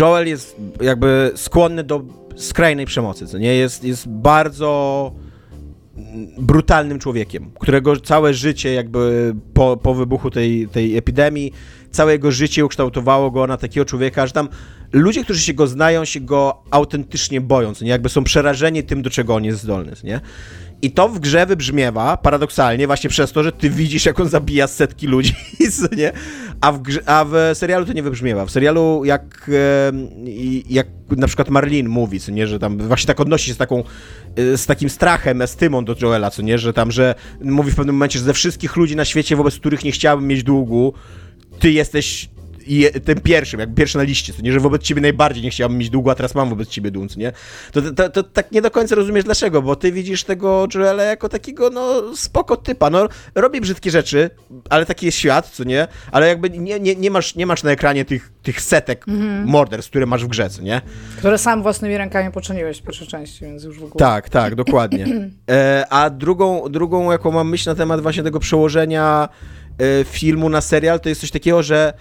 Joel 0.00 0.26
jest 0.28 0.56
jakby 0.80 1.32
skłonny 1.34 1.84
do 1.84 2.02
skrajnej 2.36 2.86
przemocy, 2.86 3.26
co 3.26 3.38
nie? 3.38 3.54
Jest, 3.54 3.84
jest 3.84 4.08
bardzo 4.08 5.12
brutalnym 6.38 6.98
człowiekiem, 6.98 7.50
którego 7.60 7.96
całe 7.96 8.34
życie 8.34 8.74
jakby 8.74 9.34
po, 9.54 9.76
po 9.76 9.94
wybuchu 9.94 10.30
tej, 10.30 10.68
tej 10.68 10.96
epidemii, 10.96 11.52
całe 11.90 12.12
jego 12.12 12.30
życie 12.30 12.64
ukształtowało 12.64 13.30
go 13.30 13.46
na 13.46 13.56
takiego 13.56 13.84
człowieka, 13.84 14.26
że 14.26 14.32
tam 14.32 14.48
ludzie, 14.92 15.24
którzy 15.24 15.40
się 15.40 15.54
go 15.54 15.66
znają, 15.66 16.04
się 16.04 16.20
go 16.20 16.62
autentycznie 16.70 17.40
boją, 17.40 17.74
co 17.74 17.84
nie? 17.84 17.90
Jakby 17.90 18.08
są 18.08 18.24
przerażeni 18.24 18.82
tym, 18.82 19.02
do 19.02 19.10
czego 19.10 19.34
on 19.34 19.44
jest 19.44 19.60
zdolny, 19.60 19.92
nie? 20.04 20.20
I 20.86 20.90
to 20.90 21.08
w 21.08 21.18
grze 21.18 21.46
wybrzmiewa 21.46 22.16
paradoksalnie 22.16 22.86
właśnie 22.86 23.10
przez 23.10 23.32
to, 23.32 23.42
że 23.42 23.52
ty 23.52 23.70
widzisz, 23.70 24.06
jak 24.06 24.20
on 24.20 24.28
zabija 24.28 24.66
setki 24.66 25.06
ludzi, 25.06 25.34
nie? 25.96 26.12
A 26.60 26.72
w, 26.72 26.82
grze, 26.82 27.00
a 27.06 27.24
w 27.24 27.34
serialu 27.54 27.86
to 27.86 27.92
nie 27.92 28.02
wybrzmiewa. 28.02 28.46
W 28.46 28.50
serialu 28.50 29.04
jak, 29.04 29.50
jak 30.68 30.86
na 31.10 31.26
przykład 31.26 31.48
Marlin 31.48 31.88
mówi, 31.88 32.20
co 32.20 32.32
nie, 32.32 32.46
że 32.46 32.58
tam 32.58 32.78
właśnie 32.78 33.06
tak 33.06 33.20
odnosi 33.20 33.46
się 33.46 33.54
z 33.54 33.56
taką, 33.56 33.84
e, 34.36 34.56
z 34.56 34.66
takim 34.66 34.90
strachem, 34.90 35.42
estymą 35.42 35.84
do 35.84 35.96
Joela, 36.02 36.30
co 36.30 36.42
nie, 36.42 36.58
że 36.58 36.72
tam, 36.72 36.90
że 36.90 37.14
mówi 37.42 37.70
w 37.70 37.76
pewnym 37.76 37.94
momencie, 37.94 38.18
że 38.18 38.24
ze 38.24 38.34
wszystkich 38.34 38.76
ludzi 38.76 38.96
na 38.96 39.04
świecie, 39.04 39.36
wobec 39.36 39.58
których 39.58 39.84
nie 39.84 39.92
chciałbym 39.92 40.26
mieć 40.26 40.42
długu, 40.42 40.92
ty 41.58 41.72
jesteś 41.72 42.28
i 42.66 42.86
tym 43.04 43.20
pierwszym, 43.20 43.60
jak 43.60 43.74
pierwszy 43.74 43.98
na 43.98 44.04
liście, 44.04 44.32
co 44.32 44.42
nie, 44.42 44.52
że 44.52 44.60
wobec 44.60 44.82
ciebie 44.82 45.00
najbardziej 45.00 45.42
nie 45.42 45.50
chciałbym 45.50 45.78
mieć 45.78 45.90
długo, 45.90 46.10
a 46.10 46.14
teraz 46.14 46.34
mam 46.34 46.48
wobec 46.48 46.68
ciebie 46.68 46.90
dług, 46.90 47.16
nie? 47.16 47.32
To, 47.72 47.82
to, 47.82 47.92
to, 47.92 48.08
to, 48.08 48.22
tak 48.22 48.52
nie 48.52 48.62
do 48.62 48.70
końca 48.70 48.94
rozumiesz 48.94 49.24
dlaczego, 49.24 49.62
bo 49.62 49.76
ty 49.76 49.92
widzisz 49.92 50.24
tego 50.24 50.68
Joela 50.74 51.02
jako 51.02 51.28
takiego, 51.28 51.70
no, 51.70 52.16
spoko 52.16 52.56
typa, 52.56 52.90
no, 52.90 53.08
robi 53.34 53.60
brzydkie 53.60 53.90
rzeczy, 53.90 54.30
ale 54.70 54.86
taki 54.86 55.06
jest 55.06 55.18
świat, 55.18 55.50
co 55.50 55.64
nie? 55.64 55.88
Ale 56.12 56.28
jakby 56.28 56.50
nie, 56.50 56.80
nie, 56.80 56.96
nie, 56.96 57.10
masz, 57.10 57.34
nie 57.34 57.46
masz 57.46 57.62
na 57.62 57.70
ekranie 57.70 58.04
tych, 58.04 58.32
tych 58.42 58.60
setek 58.60 59.08
mhm. 59.08 59.44
morderstw, 59.44 59.90
które 59.90 60.06
masz 60.06 60.24
w 60.24 60.28
grze, 60.28 60.50
co 60.50 60.62
nie? 60.62 60.80
Które 61.18 61.38
sam 61.38 61.62
własnymi 61.62 61.96
rękami 61.96 62.32
poczyniłeś 62.32 62.78
w 62.78 62.82
pierwszej 62.82 63.06
części, 63.06 63.44
więc 63.44 63.64
już 63.64 63.78
w 63.78 63.84
ogóle... 63.84 63.98
Tak, 63.98 64.28
tak, 64.28 64.54
dokładnie. 64.54 65.06
E, 65.50 65.86
a 65.90 66.10
drugą, 66.10 66.68
drugą, 66.70 67.12
jaką 67.12 67.30
mam 67.30 67.50
myśl 67.50 67.68
na 67.68 67.74
temat 67.74 68.00
właśnie 68.00 68.22
tego 68.22 68.40
przełożenia 68.40 69.28
e, 69.78 70.04
filmu 70.04 70.48
na 70.48 70.60
serial, 70.60 71.00
to 71.00 71.08
jest 71.08 71.20
coś 71.20 71.30
takiego, 71.30 71.62
że 71.62 71.92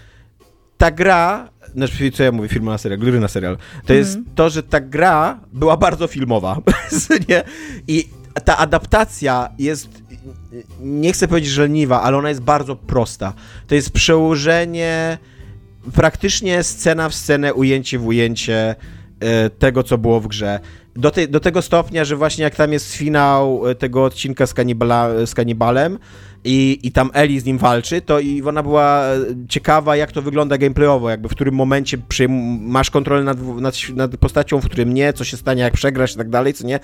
ta 0.78 0.92
gra, 0.92 1.50
znaczy 1.76 2.12
co 2.12 2.24
ja 2.24 2.32
mówię, 2.32 2.50
film 2.50 2.66
na 2.66 2.78
serial, 2.78 3.00
gry 3.00 3.20
na 3.20 3.28
serial, 3.28 3.58
to 3.86 3.94
mm. 3.94 4.06
jest 4.06 4.20
to, 4.36 4.50
że 4.50 4.64
ta 4.64 4.80
gra 4.80 5.40
była 5.54 5.78
bardzo 5.78 6.08
filmowa, 6.08 6.62
nie? 7.30 7.44
I 7.88 8.10
ta 8.46 8.58
adaptacja 8.58 9.50
jest, 9.60 9.90
nie 10.80 11.14
chcę 11.14 11.28
powiedzieć, 11.28 11.52
że 11.52 11.62
leniwa, 11.62 12.02
ale 12.02 12.18
ona 12.18 12.30
jest 12.30 12.42
bardzo 12.42 12.76
prosta. 12.76 13.34
To 13.68 13.76
jest 13.76 13.92
przełożenie 13.92 15.18
praktycznie 15.94 16.64
scena 16.64 17.10
w 17.10 17.16
scenę, 17.16 17.54
ujęcie 17.54 18.00
w 18.00 18.08
ujęcie 18.08 18.76
e, 19.20 19.50
tego, 19.50 19.84
co 19.84 19.98
było 19.98 20.20
w 20.20 20.28
grze. 20.28 20.60
Do, 20.96 21.12
te, 21.12 21.28
do 21.28 21.40
tego 21.40 21.62
stopnia, 21.62 22.06
że 22.06 22.16
właśnie 22.16 22.44
jak 22.44 22.56
tam 22.56 22.74
jest 22.74 22.94
finał 22.94 23.68
e, 23.68 23.76
tego 23.76 24.04
odcinka 24.04 24.48
z, 24.48 24.54
kanibala, 24.54 25.26
z 25.26 25.34
kanibalem, 25.34 26.00
i, 26.46 26.80
i 26.84 26.92
tam 26.92 27.10
Eli 27.14 27.40
z 27.40 27.46
nim 27.46 27.58
walczy, 27.58 28.02
to 28.02 28.20
i 28.20 28.42
ona 28.42 28.64
była 28.64 29.04
ciekawa, 29.50 29.96
jak 29.96 30.12
to 30.12 30.22
wygląda 30.22 30.58
gameplayowo, 30.58 31.10
jakby 31.10 31.30
w 31.30 31.32
którym 31.32 31.56
momencie 31.56 31.98
masz 32.62 32.90
kontrolę 32.90 33.24
nad, 33.24 33.38
nad, 33.42 33.76
nad, 33.96 34.18
postacią, 34.18 34.62
w 34.62 34.66
którym 34.66 34.94
nie, 34.94 35.14
co 35.14 35.24
się 35.24 35.38
stanie, 35.38 35.62
jak 35.62 35.74
przegrasz 35.74 36.14
i 36.14 36.18
tak 36.18 36.30
dalej, 36.30 36.54
co 36.54 36.68
nie. 36.68 36.80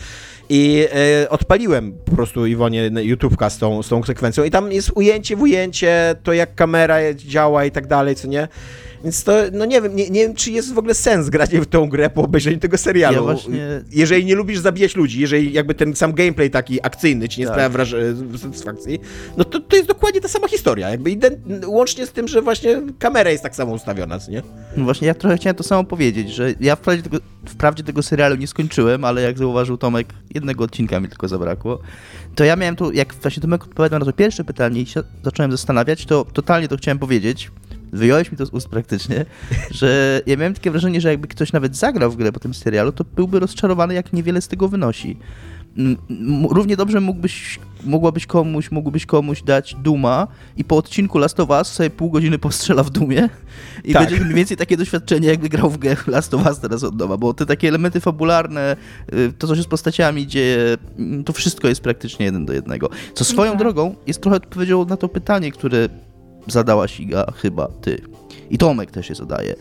I 0.50 0.86
e, 1.24 1.30
odpaliłem 1.30 1.94
po 2.06 2.16
prostu 2.16 2.46
Iwonie 2.46 2.92
YouTube'ka 2.92 3.50
z 3.50 3.58
tą, 3.58 3.84
z 3.84 3.90
tą 3.90 4.04
sekwencją 4.04 4.44
i 4.44 4.52
tam 4.52 4.72
jest 4.72 4.92
ujęcie 4.96 5.36
w 5.36 5.42
ujęcie, 5.42 6.16
to 6.24 6.34
jak 6.34 6.56
kamera 6.56 7.14
działa 7.14 7.66
i 7.66 7.72
tak 7.72 7.88
dalej, 7.88 8.16
co 8.16 8.28
nie. 8.28 8.48
Więc 9.04 9.24
to, 9.24 9.34
no 9.52 9.66
nie 9.66 9.82
wiem, 9.82 9.96
nie, 9.96 10.10
nie 10.10 10.22
wiem, 10.22 10.34
czy 10.34 10.52
jest 10.52 10.74
w 10.74 10.78
ogóle 10.78 10.94
sens 10.94 11.30
grać 11.30 11.52
w 11.52 11.66
tą 11.66 11.90
grę 11.90 12.10
po 12.10 12.22
obejrzeniu 12.22 12.60
tego 12.60 12.78
serialu. 12.78 13.16
Ja 13.16 13.22
właśnie... 13.22 13.82
Jeżeli 13.92 14.26
nie 14.26 14.36
lubisz 14.36 14.60
zabijać 14.60 14.96
ludzi, 14.96 15.22
jeżeli 15.22 15.54
jakby 15.54 15.76
ten 15.76 15.96
sam 15.96 16.14
gameplay 16.14 16.50
taki 16.50 16.86
akcyjny 16.86 17.30
ci 17.30 17.40
nie 17.40 17.46
tak. 17.48 17.56
sprawia 17.56 17.70
wraż- 17.70 17.96
satysfakcji, 18.42 19.00
no 19.38 19.44
to, 19.44 19.60
to 19.60 19.76
jest 19.76 19.88
dokładnie 19.88 20.22
ta 20.22 20.28
sama 20.28 20.48
historia. 20.48 20.90
Jakby 20.90 21.18
łącznie 21.68 22.06
z 22.06 22.12
tym, 22.12 22.28
że 22.28 22.42
właśnie 22.42 22.82
kamera 23.00 23.32
jest 23.32 23.44
tak 23.44 23.56
samo 23.56 23.74
ustawiona, 23.74 24.20
nie? 24.30 24.42
No 24.78 24.84
właśnie, 24.84 25.08
ja 25.08 25.14
trochę 25.14 25.38
chciałem 25.38 25.56
to 25.56 25.64
samo 25.64 25.84
powiedzieć, 25.84 26.32
że 26.32 26.54
ja 26.60 26.76
wprawdzie 26.76 27.04
tego, 27.04 27.18
wprawdzie 27.46 27.84
tego 27.84 28.04
serialu 28.04 28.36
nie 28.36 28.48
skończyłem, 28.48 29.06
ale 29.06 29.22
jak 29.22 29.38
zauważył 29.38 29.78
Tomek, 29.78 30.08
jednego 30.34 30.64
odcinka 30.64 31.00
mi 31.00 31.08
tylko 31.08 31.28
zabrakło, 31.28 31.80
to 32.36 32.44
ja 32.44 32.56
miałem 32.56 32.76
tu, 32.76 32.92
jak 32.92 33.14
właśnie 33.14 33.42
Tomek 33.42 33.64
odpowiadał 33.64 34.00
na 34.00 34.06
to 34.06 34.14
pierwsze 34.14 34.44
pytanie 34.44 34.82
i 34.82 34.86
się 34.86 35.04
zacząłem 35.24 35.52
zastanawiać, 35.52 36.06
to 36.06 36.26
totalnie 36.34 36.68
to 36.68 36.78
chciałem 36.78 37.00
powiedzieć, 37.00 37.52
wyjąłeś 37.92 38.32
mi 38.32 38.38
to 38.38 38.46
z 38.46 38.50
ust 38.50 38.68
praktycznie, 38.68 39.26
że 39.72 40.22
ja 40.26 40.38
miałem 40.38 40.54
takie 40.54 40.72
wrażenie, 40.72 41.02
że 41.02 41.10
jakby 41.10 41.28
ktoś 41.28 41.54
nawet 41.54 41.76
zagrał 41.76 42.12
w 42.12 42.16
grę 42.16 42.32
po 42.32 42.40
tym 42.40 42.54
serialu, 42.54 42.92
to 42.92 43.04
byłby 43.16 43.40
rozczarowany, 43.40 43.94
jak 43.94 44.14
niewiele 44.14 44.42
z 44.42 44.48
tego 44.48 44.68
wynosi. 44.68 45.18
Równie 46.50 46.78
dobrze 46.78 47.02
mógłbyś, 47.02 47.60
mogłabyś 47.84 48.26
komuś, 48.26 48.72
mógłbyś 48.72 49.06
komuś 49.06 49.42
dać 49.42 49.76
Duma 49.76 50.28
i 50.58 50.64
po 50.64 50.78
odcinku 50.78 51.18
Last 51.18 51.40
of 51.40 51.50
Us 51.50 51.68
sobie 51.68 51.90
pół 51.90 52.12
godziny 52.12 52.40
postrzela 52.40 52.84
w 52.84 52.90
Dumie 52.90 53.30
i 53.84 53.94
tak. 53.94 54.10
będzie 54.10 54.24
mniej 54.24 54.36
więcej 54.36 54.58
takie 54.58 54.78
doświadczenie, 54.78 55.28
jakby 55.28 55.50
grał 55.50 55.70
w 55.70 55.78
grę 55.78 55.96
Last 56.08 56.34
of 56.34 56.46
Us 56.46 56.60
teraz 56.60 56.84
od 56.84 57.00
nowa, 57.00 57.18
bo 57.18 57.34
te 57.34 57.46
takie 57.46 57.68
elementy 57.68 58.00
fabularne, 58.00 58.76
y, 59.14 59.34
to 59.38 59.48
co 59.48 59.56
się 59.56 59.64
z 59.64 59.68
postaciami 59.68 60.28
dzieje, 60.28 60.78
to 61.26 61.34
wszystko 61.34 61.68
jest 61.68 61.82
praktycznie 61.82 62.26
jeden 62.26 62.46
do 62.46 62.54
jednego. 62.54 62.90
Co 63.14 63.24
swoją 63.24 63.52
okay. 63.52 63.60
drogą 63.60 63.96
jest 64.08 64.22
trochę 64.22 64.38
odpowiedzią 64.38 64.86
na 64.86 64.98
to 64.98 65.10
pytanie, 65.10 65.52
które 65.52 65.90
zadałaś 66.48 67.00
Iga 67.00 67.26
chyba 67.36 67.68
ty. 67.82 68.02
I 68.50 68.58
Tomek 68.58 68.92
też 68.92 69.10
je 69.10 69.16
zadaje. 69.16 69.56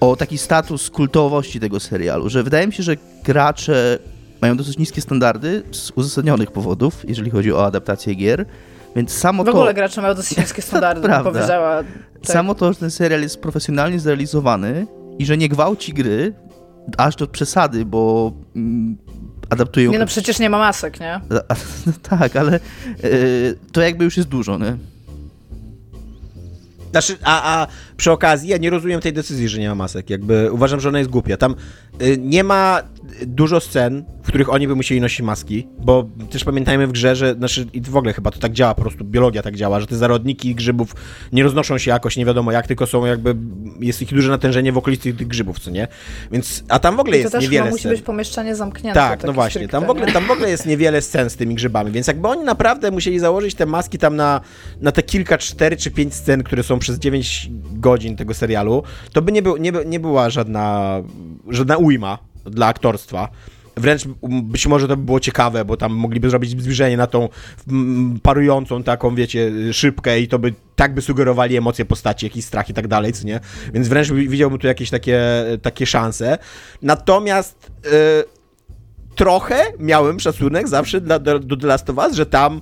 O 0.00 0.16
taki 0.16 0.38
status 0.38 0.90
kultowości 0.90 1.60
tego 1.60 1.80
serialu, 1.80 2.28
że 2.28 2.42
wydaje 2.42 2.66
mi 2.66 2.72
się, 2.72 2.82
że 2.82 2.96
gracze 3.24 3.98
mają 4.42 4.56
dosyć 4.56 4.78
niskie 4.78 5.00
standardy 5.00 5.62
z 5.72 5.90
uzasadnionych 5.90 6.50
powodów, 6.50 7.04
jeżeli 7.08 7.30
chodzi 7.30 7.52
o 7.52 7.66
adaptację 7.66 8.14
gier. 8.14 8.46
Więc 8.96 9.12
samo 9.12 9.44
to. 9.44 9.52
W 9.52 9.54
ogóle 9.54 9.74
gracze 9.74 10.02
mają 10.02 10.14
dosyć 10.14 10.38
niskie 10.38 10.62
standardy, 10.72 11.02
prawda. 11.02 11.30
powiedziała. 11.30 11.76
Tak. 12.22 12.32
Samo 12.32 12.54
to, 12.54 12.72
że 12.72 12.78
ten 12.78 12.90
serial 12.90 13.22
jest 13.22 13.40
profesjonalnie 13.40 14.00
zrealizowany 14.00 14.86
i 15.18 15.26
że 15.26 15.36
nie 15.36 15.48
gwałci 15.48 15.92
gry 15.92 16.34
aż 16.98 17.16
do 17.16 17.26
przesady, 17.26 17.84
bo 17.84 18.32
mm, 18.56 18.96
adaptują. 19.50 19.92
Nie, 19.92 19.98
no 19.98 20.06
przecież 20.06 20.38
nie 20.38 20.50
ma 20.50 20.58
masek, 20.58 21.00
nie? 21.00 21.20
tak, 22.18 22.36
ale 22.36 22.60
y, 23.04 23.58
to 23.72 23.80
jakby 23.80 24.04
już 24.04 24.16
jest 24.16 24.28
dużo, 24.28 24.58
nie? 24.58 24.76
Znaczy, 26.92 27.16
a, 27.22 27.62
a 27.62 27.66
przy 27.96 28.12
okazji 28.12 28.48
ja 28.48 28.56
nie 28.56 28.70
rozumiem 28.70 29.00
tej 29.00 29.12
decyzji, 29.12 29.48
że 29.48 29.58
nie 29.58 29.68
ma 29.68 29.74
masek. 29.74 30.10
Jakby 30.10 30.52
uważam, 30.52 30.80
że 30.80 30.88
ona 30.88 30.98
jest 30.98 31.10
głupia. 31.10 31.36
Tam 31.36 31.54
nie 32.18 32.44
ma 32.44 32.82
dużo 33.26 33.60
scen, 33.60 34.04
w 34.22 34.26
których 34.26 34.52
oni 34.52 34.68
by 34.68 34.76
musieli 34.76 35.00
nosić 35.00 35.20
maski, 35.20 35.68
bo 35.78 36.08
też 36.30 36.44
pamiętajmy 36.44 36.86
w 36.86 36.92
grze, 36.92 37.16
że 37.16 37.34
znaczy, 37.34 37.66
i 37.72 37.80
w 37.80 37.96
ogóle 37.96 38.12
chyba 38.12 38.30
to 38.30 38.38
tak 38.38 38.52
działa, 38.52 38.74
po 38.74 38.80
prostu 38.80 39.04
biologia 39.04 39.42
tak 39.42 39.56
działa, 39.56 39.80
że 39.80 39.86
te 39.86 39.96
zarodniki 39.96 40.54
grzybów 40.54 40.94
nie 41.32 41.42
roznoszą 41.42 41.78
się 41.78 41.90
jakoś 41.90 42.16
nie 42.16 42.24
wiadomo 42.24 42.52
jak, 42.52 42.66
tylko 42.66 42.86
są 42.86 43.06
jakby, 43.06 43.36
jest 43.80 44.02
ich 44.02 44.14
duże 44.14 44.30
natężenie 44.30 44.72
w 44.72 44.78
okolicy 44.78 45.14
tych 45.14 45.26
grzybów, 45.26 45.58
co 45.58 45.70
nie? 45.70 45.88
Więc, 46.32 46.64
a 46.68 46.78
tam 46.78 46.96
w 46.96 47.00
ogóle 47.00 47.18
I 47.18 47.20
jest 47.20 47.40
niewiele 47.40 47.70
musi 47.70 47.80
scen. 47.80 47.92
być 47.92 48.02
pomieszczenie 48.02 48.56
zamknięte. 48.56 49.00
Tak, 49.00 49.24
no 49.24 49.32
właśnie, 49.32 49.68
tam 49.68 49.86
w, 49.86 49.90
ogóle, 49.90 50.12
tam 50.12 50.24
w 50.24 50.30
ogóle 50.30 50.50
jest 50.50 50.66
niewiele 50.66 51.02
scen 51.02 51.30
z 51.30 51.36
tymi 51.36 51.54
grzybami, 51.54 51.90
więc 51.90 52.06
jakby 52.06 52.28
oni 52.28 52.44
naprawdę 52.44 52.90
musieli 52.90 53.18
założyć 53.18 53.54
te 53.54 53.66
maski 53.66 53.98
tam 53.98 54.16
na, 54.16 54.40
na 54.80 54.92
te 54.92 55.02
kilka, 55.02 55.38
cztery 55.38 55.76
czy 55.76 55.90
pięć 55.90 56.14
scen, 56.14 56.42
które 56.42 56.62
są 56.62 56.78
przez 56.78 56.98
9 56.98 57.50
godzin 57.72 58.16
tego 58.16 58.34
serialu, 58.34 58.82
to 59.12 59.22
by 59.22 59.32
nie, 59.32 59.42
był, 59.42 59.56
nie, 59.56 59.72
nie 59.86 60.00
była 60.00 60.30
żadna, 60.30 60.96
żadna 61.48 61.76
ujma 61.76 61.91
dla 62.44 62.66
aktorstwa. 62.66 63.28
Wręcz 63.76 64.04
być 64.42 64.66
może 64.66 64.88
to 64.88 64.96
by 64.96 65.04
było 65.04 65.20
ciekawe, 65.20 65.64
bo 65.64 65.76
tam 65.76 65.92
mogliby 65.92 66.30
zrobić 66.30 66.50
zbliżenie 66.50 66.96
na 66.96 67.06
tą 67.06 67.28
parującą 68.22 68.82
taką, 68.82 69.14
wiecie, 69.14 69.52
szybkę 69.72 70.20
i 70.20 70.28
to 70.28 70.38
by 70.38 70.54
tak 70.76 70.94
by 70.94 71.02
sugerowali 71.02 71.56
emocje 71.56 71.84
postaci, 71.84 72.26
jakiś 72.26 72.44
strach 72.44 72.70
i 72.70 72.74
tak 72.74 72.88
dalej, 72.88 73.12
co 73.12 73.26
nie? 73.26 73.40
Więc 73.74 73.88
wręcz 73.88 74.10
widziałbym 74.10 74.58
tu 74.58 74.66
jakieś 74.66 74.90
takie, 74.90 75.22
takie 75.62 75.86
szanse. 75.86 76.38
Natomiast 76.82 77.70
yy, 77.84 77.90
trochę 79.14 79.64
miałem 79.78 80.20
szacunek 80.20 80.68
zawsze 80.68 81.00
dla, 81.00 81.18
do, 81.18 81.38
do 81.38 81.56
The 81.56 81.66
Last 81.66 81.90
of 81.90 81.96
Us, 81.96 82.14
że 82.14 82.26
tam 82.26 82.60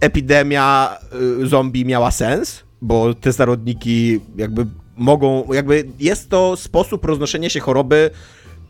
epidemia 0.00 0.98
yy, 1.38 1.46
zombie 1.46 1.84
miała 1.84 2.10
sens, 2.10 2.62
bo 2.82 3.14
te 3.14 3.32
zarodniki 3.32 4.20
jakby 4.36 4.66
mogą, 5.00 5.52
jakby 5.52 5.84
jest 6.00 6.30
to 6.30 6.56
sposób 6.56 7.04
roznoszenia 7.04 7.48
się 7.48 7.60
choroby 7.60 8.10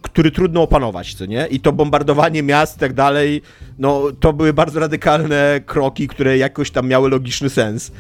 który 0.03 0.31
trudno 0.31 0.63
opanować, 0.63 1.15
co 1.15 1.27
nie? 1.27 1.47
I 1.47 1.61
to 1.61 1.73
bombardowanie 1.73 2.43
miast 2.43 2.77
i 2.77 2.81
tak 2.81 2.93
dalej, 2.93 3.43
no 3.79 4.03
to 4.21 4.33
były 4.33 4.53
bardzo 4.53 4.81
radykalne 4.81 5.61
kroki, 5.67 6.09
które 6.09 6.39
jakoś 6.39 6.71
tam 6.71 6.89
miały 6.89 7.11
logiczny 7.11 7.51
sens. 7.51 7.93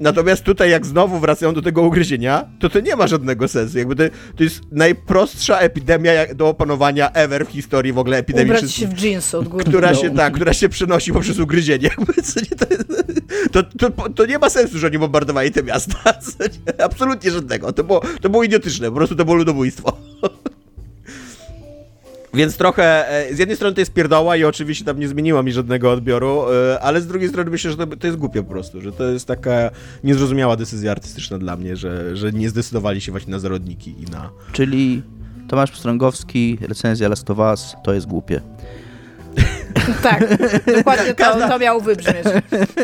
Natomiast 0.00 0.44
tutaj, 0.44 0.70
jak 0.70 0.86
znowu 0.86 1.18
wracają 1.18 1.54
do 1.54 1.62
tego 1.62 1.82
ugryzienia, 1.82 2.48
to 2.60 2.68
to 2.68 2.80
nie 2.80 2.96
ma 2.96 3.06
żadnego 3.06 3.48
sensu. 3.48 3.78
Jakby 3.78 3.96
to, 3.96 4.02
to 4.36 4.44
jest 4.44 4.60
najprostsza 4.72 5.58
epidemia 5.58 6.12
do 6.34 6.48
opanowania 6.48 7.10
ever 7.12 7.46
w 7.46 7.50
historii 7.50 7.92
w 7.92 7.98
ogóle 7.98 8.16
epidemii. 8.16 8.52
Ubrać 8.52 8.72
się 8.72 8.86
w 8.86 9.00
jeansy 9.00 9.38
od 9.38 9.48
góry 9.48 9.64
która 9.64 9.94
się, 9.94 10.14
tak, 10.14 10.34
która 10.34 10.52
się 10.52 10.68
przenosi 10.68 11.12
poprzez 11.12 11.38
ugryzienie. 11.38 11.90
To, 13.52 13.62
to, 13.62 13.90
to, 13.90 14.08
to, 14.08 14.26
nie 14.26 14.38
ma 14.38 14.50
sensu, 14.50 14.78
że 14.78 14.86
oni 14.86 14.98
bombardowali 14.98 15.50
te 15.50 15.62
miasta. 15.62 15.96
Absolutnie 16.84 17.30
żadnego. 17.30 17.72
To 17.72 17.84
było, 17.84 18.02
to 18.20 18.30
było 18.30 18.44
idiotyczne, 18.44 18.88
po 18.88 18.96
prostu 18.96 19.16
to 19.16 19.24
było 19.24 19.36
ludobójstwo. 19.36 19.96
Więc 22.34 22.56
trochę, 22.56 23.08
e, 23.08 23.34
z 23.34 23.38
jednej 23.38 23.56
strony 23.56 23.74
to 23.74 23.80
jest 23.80 23.92
pierdoła 23.92 24.36
i 24.36 24.44
oczywiście 24.44 24.84
tam 24.84 25.00
nie 25.00 25.08
zmieniła 25.08 25.42
mi 25.42 25.52
żadnego 25.52 25.92
odbioru, 25.92 26.44
e, 26.52 26.80
ale 26.80 27.00
z 27.00 27.06
drugiej 27.06 27.28
strony 27.28 27.50
myślę, 27.50 27.70
że 27.70 27.76
to, 27.76 27.86
to 27.86 28.06
jest 28.06 28.18
głupie 28.18 28.42
po 28.42 28.50
prostu, 28.50 28.80
że 28.80 28.92
to 28.92 29.04
jest 29.04 29.26
taka 29.26 29.70
niezrozumiała 30.04 30.56
decyzja 30.56 30.90
artystyczna 30.90 31.38
dla 31.38 31.56
mnie, 31.56 31.76
że, 31.76 32.16
że 32.16 32.32
nie 32.32 32.50
zdecydowali 32.50 33.00
się 33.00 33.12
właśnie 33.12 33.30
na 33.30 33.38
zarodniki 33.38 33.94
i 34.02 34.10
na... 34.10 34.30
Czyli 34.52 35.02
Tomasz 35.48 35.70
Pstrągowski, 35.70 36.58
recenzja 36.60 37.08
Last 37.08 37.30
of 37.30 37.38
Us, 37.38 37.76
to 37.84 37.94
jest 37.94 38.06
głupie. 38.06 38.40
Tak, 40.02 40.28
dokładnie 40.76 41.14
to, 41.14 41.48
to 41.48 41.58
miało 41.58 41.80
wybrzmieć. 41.80 42.24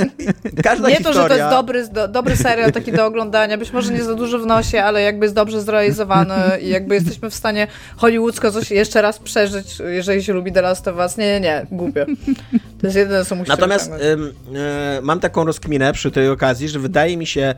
Każda 0.64 0.88
nie 0.88 0.96
historia... 0.96 1.22
to, 1.22 1.22
że 1.22 1.28
to 1.28 1.36
jest 1.36 1.50
dobry, 1.50 1.88
do, 1.88 2.08
dobry 2.08 2.36
serial 2.36 2.72
taki 2.72 2.92
do 2.92 3.06
oglądania, 3.06 3.58
być 3.58 3.72
może 3.72 3.92
nie 3.92 4.04
za 4.04 4.14
dużo 4.14 4.38
w 4.38 4.46
nosie, 4.46 4.82
ale 4.82 5.02
jakby 5.02 5.24
jest 5.24 5.34
dobrze 5.34 5.60
zrealizowany 5.60 6.60
i 6.60 6.68
jakby 6.68 6.94
jesteśmy 6.94 7.30
w 7.30 7.34
stanie 7.34 7.66
hollywoodzko 7.96 8.52
coś 8.52 8.70
jeszcze 8.70 9.02
raz 9.02 9.18
przeżyć, 9.18 9.78
jeżeli 9.86 10.24
się 10.24 10.32
lubi 10.32 10.52
The 10.52 10.62
Last 10.62 10.88
of 10.88 10.96
Us. 10.96 11.16
Nie, 11.16 11.26
nie, 11.26 11.40
nie, 11.40 11.66
głupie. 11.70 12.06
To 12.80 12.86
jest 12.86 12.96
jedyne, 12.96 13.24
co 13.24 13.34
Natomiast 13.34 13.92
ym, 14.12 14.24
y, 14.26 14.32
mam 15.02 15.20
taką 15.20 15.44
rozkminę 15.44 15.92
przy 15.92 16.10
tej 16.10 16.28
okazji, 16.28 16.68
że 16.68 16.78
wydaje 16.78 17.16
mi 17.16 17.26
się, 17.26 17.54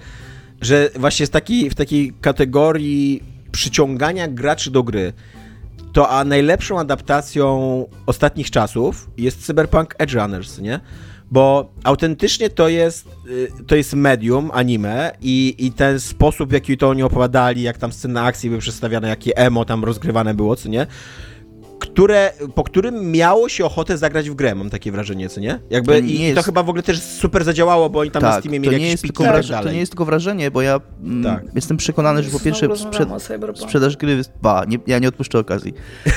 że 0.60 0.88
właśnie 0.96 1.26
w 1.26 1.30
takiej, 1.30 1.70
w 1.70 1.74
takiej 1.74 2.12
kategorii 2.20 3.22
przyciągania 3.52 4.28
graczy 4.28 4.70
do 4.70 4.82
gry, 4.82 5.12
to 5.92 6.08
a 6.08 6.24
najlepszą 6.24 6.78
adaptacją 6.78 7.86
ostatnich 8.06 8.50
czasów 8.50 9.10
jest 9.16 9.46
Cyberpunk 9.46 9.94
Edge 9.98 10.14
Runners, 10.14 10.58
nie? 10.58 10.80
Bo 11.30 11.72
autentycznie 11.84 12.50
to 12.50 12.68
jest, 12.68 13.08
y, 13.26 13.48
to 13.66 13.76
jest 13.76 13.94
medium, 13.94 14.50
anime 14.54 15.12
i, 15.20 15.54
i 15.58 15.72
ten 15.72 16.00
sposób, 16.00 16.50
w 16.50 16.52
jaki 16.52 16.76
to 16.76 16.88
oni 16.88 17.02
opowiadali, 17.02 17.62
jak 17.62 17.78
tam 17.78 17.92
sceny 17.92 18.20
akcji 18.20 18.50
były 18.50 18.60
przedstawiane, 18.60 19.08
jakie 19.08 19.36
emo 19.36 19.64
tam 19.64 19.84
rozgrywane 19.84 20.34
było, 20.34 20.56
co 20.56 20.68
nie? 20.68 20.86
Które, 21.82 22.32
po 22.54 22.64
którym 22.64 23.10
miało 23.12 23.48
się 23.48 23.64
ochotę 23.64 23.98
zagrać 23.98 24.30
w 24.30 24.34
grę, 24.34 24.54
mam 24.54 24.70
takie 24.70 24.92
wrażenie, 24.92 25.28
co 25.28 25.40
nie? 25.40 25.60
Jakby 25.70 25.92
To 25.92 25.98
i 25.98 26.18
nie 26.18 26.24
jest- 26.28 26.36
to 26.36 26.42
chyba 26.42 26.62
w 26.62 26.68
ogóle 26.68 26.82
też 26.82 27.02
super 27.02 27.44
zadziałało, 27.44 27.90
bo 27.90 27.98
oni 28.00 28.10
tam 28.10 28.22
na 28.22 28.30
tak, 28.30 28.40
Steamie 28.40 28.58
to 28.58 28.62
mieli 28.62 28.74
jakieś 28.74 28.90
jest 28.90 29.02
piki 29.02 29.22
i 29.22 29.26
tak 29.26 29.34
wraż- 29.34 29.48
dalej. 29.50 29.66
to 29.66 29.72
nie 29.72 29.80
jest 29.80 29.92
tylko 29.92 30.04
wrażenie, 30.04 30.50
bo 30.50 30.62
ja 30.62 30.80
mm, 31.02 31.24
Tak. 31.24 31.44
jestem 31.54 31.76
przekonany, 31.76 32.22
że 32.22 32.30
po 32.30 32.40
pierwsze 32.40 32.68
Cyberpunku. 33.18 33.56
sprzedaż 33.62 33.96
gry, 33.96 34.16
wys- 34.22 34.30
ba, 34.42 34.64
nie, 34.68 34.78
ja 34.86 34.98
nie 34.98 35.08
odpuszczę 35.08 35.38
okazji, 35.38 35.74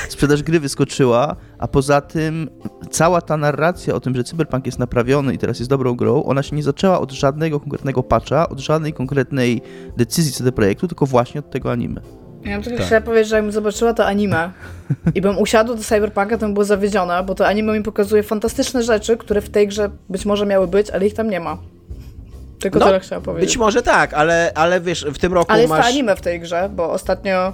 sprzedaż 0.08 0.42
gry 0.42 0.60
wyskoczyła, 0.60 1.36
a 1.58 1.68
poza 1.68 2.00
tym 2.00 2.50
cała 2.90 3.20
ta 3.20 3.36
narracja 3.36 3.94
o 3.94 4.00
tym, 4.00 4.14
że 4.16 4.24
Cyberpunk 4.24 4.66
jest 4.66 4.78
naprawiony 4.78 5.34
i 5.34 5.38
teraz 5.38 5.58
jest 5.58 5.70
dobrą 5.70 5.94
grą, 5.94 6.24
ona 6.24 6.42
się 6.42 6.56
nie 6.56 6.62
zaczęła 6.62 7.00
od 7.00 7.12
żadnego 7.12 7.60
konkretnego 7.60 8.02
patcha, 8.02 8.48
od 8.48 8.58
żadnej 8.60 8.92
konkretnej 8.92 9.60
decyzji 9.96 10.32
co 10.32 10.44
do 10.44 10.52
projektu, 10.52 10.88
tylko 10.88 11.06
właśnie 11.06 11.38
od 11.40 11.50
tego 11.50 11.72
anime. 11.72 12.00
Ja 12.46 12.52
bym 12.52 12.62
tylko 12.62 12.78
Tak. 12.78 12.86
chciała 12.86 13.00
powiedzieć, 13.00 13.28
że 13.28 13.36
jakbym 13.36 13.52
zobaczyła 13.52 13.94
to 13.94 14.06
anime 14.06 14.50
i 15.14 15.20
bym 15.20 15.38
usiadła 15.38 15.76
do 15.76 15.82
Cyberpunka, 15.82 16.38
to 16.38 16.46
bym 16.46 16.54
była 16.54 16.64
zawiedziona, 16.64 17.22
bo 17.22 17.34
to 17.34 17.46
anime 17.46 17.72
mi 17.78 17.82
pokazuje 17.82 18.22
fantastyczne 18.22 18.82
rzeczy, 18.82 19.16
które 19.16 19.40
w 19.40 19.48
tej 19.50 19.68
grze 19.68 19.90
być 20.08 20.24
może 20.26 20.46
miały 20.46 20.66
być, 20.68 20.90
ale 20.90 21.06
ich 21.06 21.14
tam 21.14 21.30
nie 21.30 21.40
ma. 21.40 21.58
Tylko 22.60 22.78
No, 22.78 22.86
tyle 22.86 23.00
chciałam 23.00 23.24
powiedzieć. 23.24 23.50
Być 23.50 23.58
może 23.58 23.82
tak, 23.82 24.14
ale, 24.14 24.52
ale 24.54 24.80
wiesz, 24.80 25.06
w 25.14 25.18
tym 25.18 25.32
roku 25.34 25.52
Ale 25.52 25.60
jest 25.62 25.70
masz... 25.70 25.80
to 25.80 25.88
anime 25.88 26.16
w 26.16 26.20
tej 26.20 26.40
grze, 26.40 26.70
bo 26.76 26.90
ostatnio 26.92 27.52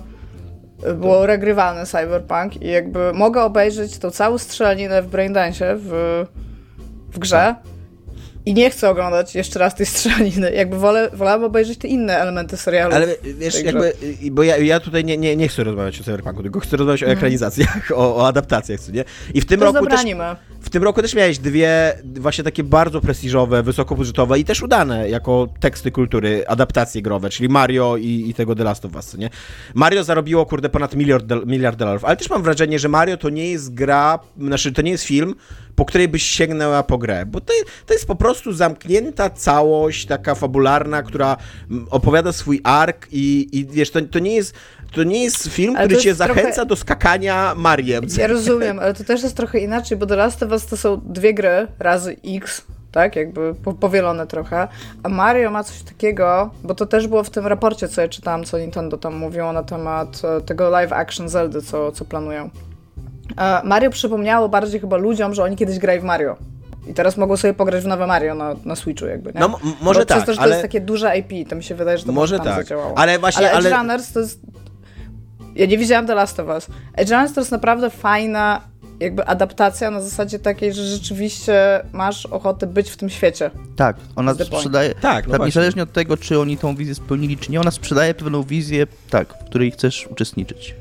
było 0.94 1.26
regrywany 1.26 1.86
Cyberpunk 1.86 2.62
i 2.62 2.66
jakby 2.68 3.12
mogę 3.12 3.42
obejrzeć 3.42 3.98
tą 3.98 4.10
całą 4.10 4.38
strzelaninę 4.38 5.02
w 5.02 5.06
Braindance 5.06 5.76
w, 5.76 5.90
w 7.12 7.18
grze 7.18 7.54
i 8.46 8.54
nie 8.54 8.70
chcę 8.70 8.90
oglądać 8.90 9.34
jeszcze 9.34 9.58
raz 9.58 9.74
tej 9.74 9.86
strzelaniny. 9.86 10.52
Jakby 10.52 10.78
wolę, 10.78 11.10
wolałabym 11.12 11.46
obejrzeć 11.46 11.78
te 11.78 11.88
inne 11.88 12.18
elementy 12.18 12.56
serialu. 12.56 12.94
Ale 12.94 13.06
wiesz, 13.38 13.62
jakby, 13.62 13.92
bo 14.30 14.42
ja, 14.42 14.56
ja 14.56 14.80
tutaj 14.80 15.04
nie, 15.04 15.18
nie, 15.18 15.36
nie 15.36 15.48
chcę 15.48 15.64
rozmawiać 15.64 16.00
o 16.00 16.04
Cyberpunku, 16.04 16.42
tylko 16.42 16.60
chcę 16.60 16.76
rozmawiać 16.76 17.02
o 17.02 17.06
ekranizacjach, 17.06 17.90
o, 17.94 18.16
o 18.16 18.26
adaptacjach, 18.26 18.80
co 18.80 18.92
nie? 18.92 19.04
I 19.34 19.40
w 19.40 19.46
tym 19.46 19.60
to 19.60 19.72
roku 19.72 19.86
też, 19.86 20.00
anime. 20.00 20.36
w 20.60 20.70
tym 20.70 20.82
roku 20.82 21.02
też 21.02 21.14
miałeś 21.14 21.38
dwie 21.38 21.98
właśnie 22.04 22.44
takie 22.44 22.64
bardzo 22.64 23.00
prestiżowe, 23.00 23.62
wysokobudżetowe 23.62 24.38
i 24.38 24.44
też 24.44 24.62
udane 24.62 25.08
jako 25.08 25.48
teksty 25.60 25.90
kultury, 25.90 26.44
adaptacje 26.46 27.02
growe, 27.02 27.30
czyli 27.30 27.48
Mario 27.48 27.96
i, 27.96 28.24
i 28.28 28.34
tego 28.34 28.54
The 28.54 28.64
Last 28.64 28.84
of 28.84 28.94
Us, 28.94 29.06
co 29.06 29.16
nie? 29.16 29.30
Mario 29.74 30.04
zarobiło, 30.04 30.46
kurde, 30.46 30.68
ponad 30.68 30.94
miliard, 30.94 31.24
miliard 31.46 31.78
dolarów, 31.78 32.04
ale 32.04 32.16
też 32.16 32.30
mam 32.30 32.42
wrażenie, 32.42 32.78
że 32.78 32.88
Mario 32.88 33.16
to 33.16 33.30
nie 33.30 33.50
jest 33.50 33.74
gra, 33.74 34.18
znaczy 34.38 34.72
to 34.72 34.82
nie 34.82 34.90
jest 34.90 35.04
film, 35.04 35.34
po 35.82 35.86
której 35.86 36.08
byś 36.08 36.22
sięgnęła 36.22 36.82
po 36.82 36.98
grę, 36.98 37.26
bo 37.26 37.40
to, 37.40 37.52
to 37.86 37.94
jest 37.94 38.06
po 38.06 38.14
prostu 38.14 38.52
zamknięta 38.52 39.30
całość, 39.30 40.06
taka 40.06 40.34
fabularna, 40.34 41.02
która 41.02 41.36
mm, 41.70 41.86
opowiada 41.90 42.32
swój 42.32 42.60
ark 42.64 43.06
i, 43.12 43.48
i 43.52 43.66
wiesz, 43.66 43.90
to, 43.90 44.00
to 44.02 44.18
nie 44.18 44.34
jest 44.34 44.54
to 44.92 45.02
nie 45.02 45.24
jest 45.24 45.48
film, 45.48 45.76
Ale 45.76 45.86
który 45.86 46.00
cię 46.02 46.08
jest 46.08 46.20
trochę- 46.20 46.34
zachęca 46.34 46.64
do 46.64 46.76
skakania 46.76 47.54
Mariem. 47.56 48.04
Ja 48.18 48.26
rozumiem, 48.26 48.78
ale 48.78 48.94
to 48.94 49.04
też 49.04 49.22
jest 49.22 49.36
trochę 49.36 49.58
inaczej, 49.58 49.98
bo 49.98 50.06
The 50.06 50.16
Last 50.16 50.42
of 50.42 50.50
Us 50.50 50.66
to 50.66 50.76
są 50.76 51.00
dwie 51.04 51.34
gry 51.34 51.66
razy 51.78 52.16
X, 52.26 52.62
tak, 52.92 53.16
jakby 53.16 53.54
po, 53.54 53.72
powielone 53.72 54.26
trochę, 54.26 54.68
a 55.02 55.08
Mario 55.08 55.50
ma 55.50 55.64
coś 55.64 55.82
takiego, 55.82 56.50
bo 56.64 56.74
to 56.74 56.86
też 56.86 57.06
było 57.06 57.24
w 57.24 57.30
tym 57.30 57.46
raporcie, 57.46 57.88
co 57.88 58.00
ja 58.00 58.08
czytałam, 58.08 58.44
co 58.44 58.58
Nintendo 58.58 58.96
tam 58.98 59.16
mówiło 59.16 59.52
na 59.52 59.62
temat 59.62 60.22
e, 60.24 60.40
tego 60.40 60.70
live 60.70 60.92
action 60.92 61.28
Zeldy, 61.28 61.62
co, 61.62 61.92
co 61.92 62.04
planują. 62.04 62.50
Mario 63.64 63.90
przypomniało 63.90 64.48
bardziej 64.48 64.80
chyba 64.80 64.96
ludziom, 64.96 65.34
że 65.34 65.44
oni 65.44 65.56
kiedyś 65.56 65.78
grali 65.78 66.00
w 66.00 66.04
Mario. 66.04 66.36
I 66.86 66.94
teraz 66.94 67.16
mogą 67.16 67.36
sobie 67.36 67.54
pograć 67.54 67.84
w 67.84 67.86
nowe 67.86 68.06
Mario 68.06 68.34
na, 68.34 68.54
na 68.64 68.76
Switchu 68.76 69.06
jakby, 69.06 69.32
nie? 69.32 69.40
No, 69.40 69.58
może 69.82 70.00
Bo 70.00 70.06
tak, 70.06 70.16
Przez 70.18 70.26
to, 70.26 70.32
że 70.32 70.36
to 70.36 70.42
ale- 70.42 70.50
jest 70.50 70.62
takie 70.62 70.80
duże 70.80 71.18
IP, 71.18 71.48
to 71.48 71.56
mi 71.56 71.64
się 71.64 71.74
wydaje, 71.74 71.98
że 71.98 72.04
to 72.04 72.12
Może 72.12 72.34
może 72.34 72.44
tam 72.44 72.54
tak, 72.56 72.64
zadziałało. 72.64 72.98
ale 72.98 73.18
właśnie- 73.18 73.50
Ale 73.50 73.58
Edge 73.58 73.66
ale- 73.66 73.76
Runners 73.76 74.12
to 74.12 74.20
jest... 74.20 74.40
Ja 75.54 75.66
nie 75.66 75.78
widziałam 75.78 76.06
The 76.06 76.14
Last 76.14 76.40
of 76.40 76.48
Us. 76.48 76.66
Edge 76.94 77.10
Runners 77.10 77.32
to 77.32 77.40
jest 77.40 77.52
naprawdę 77.52 77.90
fajna 77.90 78.60
jakby 79.00 79.26
adaptacja 79.26 79.90
na 79.90 80.00
zasadzie 80.00 80.38
takiej, 80.38 80.72
że 80.74 80.82
rzeczywiście 80.86 81.82
masz 81.92 82.26
ochotę 82.26 82.66
być 82.66 82.90
w 82.90 82.96
tym 82.96 83.10
świecie. 83.10 83.50
Tak, 83.76 83.96
ona 84.16 84.34
sprzedaje, 84.34 84.94
Tak, 84.94 85.26
no 85.26 85.32
tak, 85.38 85.46
niezależnie 85.46 85.82
od 85.82 85.92
tego, 85.92 86.16
czy 86.16 86.40
oni 86.40 86.56
tą 86.58 86.74
wizję 86.76 86.94
spełnili, 86.94 87.36
czy 87.36 87.52
nie, 87.52 87.60
ona 87.60 87.70
sprzedaje 87.70 88.14
pewną 88.14 88.42
wizję, 88.42 88.86
tak, 89.10 89.34
w 89.34 89.44
której 89.44 89.70
chcesz 89.70 90.06
uczestniczyć. 90.10 90.74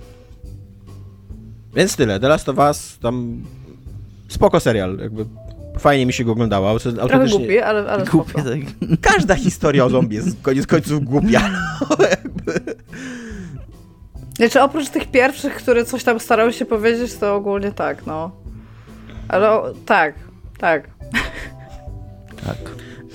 Więc 1.75 1.95
tyle. 1.95 2.19
The 2.19 2.27
Last 2.27 2.49
of 2.49 2.57
Us, 2.57 2.97
tam 3.01 3.43
spoko 4.27 4.59
serial, 4.59 4.97
jakby 4.97 5.25
fajnie 5.79 6.05
mi 6.05 6.13
się 6.13 6.23
go 6.23 6.31
oglądało. 6.31 6.69
ale 6.69 6.79
to 6.79 6.91
Trochę 6.91 7.01
autentycznie- 7.01 7.37
głupi, 7.39 7.59
ale, 7.59 7.89
ale 7.91 8.05
Głupie, 8.05 8.29
spoko. 8.31 8.49
tak. 8.49 8.59
Każda 9.01 9.35
historia 9.35 9.85
o 9.85 9.89
zombie 9.89 10.15
jest 10.15 10.41
koniec 10.41 10.67
końców 10.67 11.03
głupia. 11.03 11.41
Znaczy 14.37 14.61
oprócz 14.61 14.89
tych 14.89 15.11
pierwszych, 15.11 15.53
które 15.55 15.85
coś 15.85 16.03
tam 16.03 16.19
starały 16.19 16.53
się 16.53 16.65
powiedzieć, 16.65 17.15
to 17.15 17.35
ogólnie 17.35 17.71
tak, 17.71 18.05
no. 18.05 18.31
Ale 19.27 19.49
o, 19.51 19.73
tak, 19.85 20.15
tak. 20.57 20.87
tak. 22.45 22.57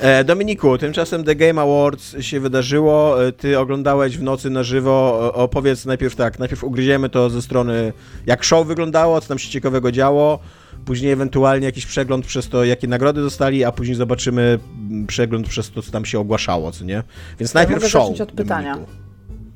E, 0.01 0.25
Dominiku, 0.25 0.79
tymczasem 0.79 1.25
The 1.25 1.35
Game 1.35 1.63
Awards 1.63 2.17
się 2.21 2.41
wydarzyło. 2.41 3.25
E, 3.27 3.33
Ty 3.33 3.59
oglądałeś 3.59 4.19
w 4.19 4.23
nocy 4.23 4.51
na 4.51 4.63
żywo. 4.63 4.91
O- 4.93 5.33
Opowiedz 5.35 5.85
najpierw 5.87 6.17
tak, 6.17 6.39
najpierw 6.39 6.65
ugryziemy 6.65 7.09
to 7.09 7.31
ze 7.31 7.43
strony 7.43 7.93
jak 8.27 8.45
show 8.45 8.67
wyglądało, 8.67 9.21
co 9.21 9.29
tam 9.29 9.39
się 9.39 9.51
ciekawego 9.51 9.93
działo. 9.93 10.39
Później 10.85 11.13
ewentualnie 11.13 11.67
jakiś 11.67 11.87
przegląd 11.87 12.27
przez 12.27 12.49
to, 12.49 12.65
jakie 12.65 12.89
nagrody 12.89 13.21
dostali, 13.23 13.65
a 13.65 13.73
później 13.73 13.97
zobaczymy 13.97 14.59
mm, 14.91 15.07
przegląd 15.07 15.49
przez 15.49 15.71
to, 15.71 15.83
co 15.83 15.93
tam 15.93 16.05
się 16.05 16.19
ogłaszało, 16.19 16.73
co 16.73 16.85
nie? 16.85 17.03
Więc 17.39 17.55
najpierw 17.55 17.81
mogę 17.81 17.89
show. 17.91 18.03
zacząć 18.03 18.21
od 18.21 18.33
pytania. 18.33 18.73
Dominiku. 18.75 18.93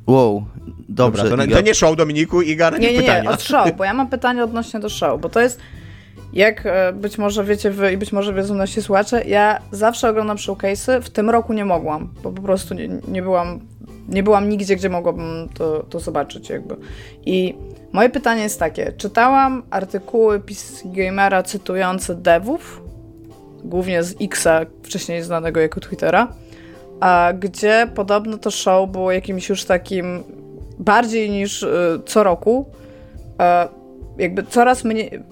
Wow, 0.07 0.45
dobrze. 0.89 1.23
Dobra, 1.23 1.37
to, 1.39 1.45
Iga. 1.45 1.57
to 1.57 1.63
nie 1.63 1.75
show 1.75 1.97
Dominiku, 1.97 2.43
Iga, 2.43 2.65
Nie, 2.67 2.71
najpierw 2.71 2.93
nie, 2.93 2.99
nie, 2.99 3.07
pytania. 3.07 3.31
od 3.31 3.43
show, 3.43 3.77
bo 3.77 3.85
ja 3.85 3.95
mam 3.95 4.09
pytanie 4.09 4.45
odnośnie 4.45 4.81
do 4.81 4.89
show, 4.89 5.21
bo 5.21 5.29
to 5.29 5.41
jest, 5.41 5.61
jak 6.33 6.67
e, 6.67 6.93
być 6.93 7.19
może 7.19 7.45
wiecie 7.45 7.71
wy 7.71 7.93
i 7.93 7.97
być 7.97 8.13
może 8.13 8.35
wiedzą 8.35 8.55
nasi 8.55 8.83
słuchacze, 8.83 9.25
ja 9.25 9.59
zawsze 9.71 10.09
oglądam 10.09 10.37
showcase'y, 10.37 11.01
w 11.01 11.11
tym 11.11 11.31
roku 11.31 11.53
nie 11.53 11.65
mogłam, 11.65 12.13
bo 12.23 12.33
po 12.33 12.43
prostu 12.43 12.75
nie, 12.75 12.89
nie 13.09 13.23
byłam, 13.23 13.61
nie 14.09 14.23
byłam 14.23 14.49
nigdzie, 14.49 14.77
gdzie 14.77 14.89
mogłabym 14.89 15.49
to, 15.55 15.83
to 15.83 16.01
zobaczyć 16.01 16.51
jakby. 16.51 16.77
I 17.27 17.55
moje 17.93 18.11
pytanie 18.11 18.43
jest 18.43 18.59
takie, 18.59 18.93
czytałam 18.93 19.63
artykuły 19.71 20.41
PC 20.41 20.83
Gamera 20.85 21.43
cytujące 21.43 22.15
devów, 22.15 22.83
głównie 23.65 24.03
z 24.03 24.15
Xa, 24.23 24.61
wcześniej 24.83 25.23
znanego 25.23 25.61
jako 25.61 25.81
Twittera, 25.81 26.29
a 27.01 27.33
gdzie 27.39 27.89
podobno 27.95 28.39
to 28.39 28.51
show 28.51 28.91
było 28.91 29.13
jakimś 29.13 29.49
już 29.49 29.65
takim 29.65 30.23
bardziej 30.79 31.31
niż 31.31 31.63
y, 31.63 32.01
co 32.07 32.23
roku 32.23 32.67
e, 33.41 33.69
jakby 34.19 34.43
coraz 34.43 34.85
mniej... 34.85 35.23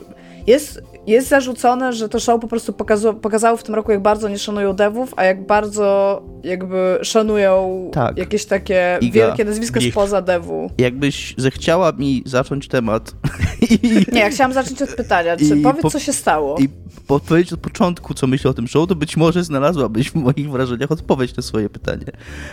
Jest, 0.48 0.82
jest 1.06 1.28
zarzucone, 1.28 1.92
że 1.92 2.08
to 2.08 2.20
show 2.20 2.40
po 2.40 2.48
prostu 2.48 2.72
pokazało, 2.72 3.14
pokazało 3.14 3.56
w 3.56 3.62
tym 3.62 3.74
roku, 3.74 3.92
jak 3.92 4.02
bardzo 4.02 4.28
nie 4.28 4.38
szanują 4.38 4.72
devów, 4.72 5.14
a 5.16 5.24
jak 5.24 5.46
bardzo 5.46 6.22
jakby 6.44 6.98
szanują 7.02 7.90
Tak. 7.92 8.18
jakieś 8.18 8.44
takie 8.44 8.98
Iga. 9.00 9.14
wielkie 9.14 9.44
nazwisko 9.44 9.80
Gif. 9.80 9.92
spoza 9.94 10.22
devu. 10.22 10.70
Jakbyś 10.78 11.34
zechciała 11.38 11.92
mi 11.92 12.22
zacząć 12.26 12.68
temat 12.68 13.12
i, 13.70 13.78
Nie, 14.12 14.20
ja 14.20 14.30
chciałam 14.30 14.52
zacząć 14.52 14.82
od 14.82 14.94
pytania. 14.94 15.36
Czy 15.36 15.44
I 15.44 15.62
powiedz, 15.62 15.82
po- 15.82 15.90
co 15.90 15.98
się 15.98 16.12
stało? 16.12 16.56
i 16.58 16.68
odpowiedzieć 17.14 17.52
od 17.52 17.60
początku, 17.60 18.14
co 18.14 18.26
myślę 18.26 18.50
o 18.50 18.54
tym 18.54 18.68
show, 18.68 18.88
to 18.88 18.94
być 18.94 19.16
może 19.16 19.44
znalazłabyś 19.44 20.10
w 20.10 20.14
moich 20.14 20.50
wrażeniach 20.50 20.92
odpowiedź 20.92 21.36
na 21.36 21.42
swoje 21.42 21.70
pytanie. 21.70 22.04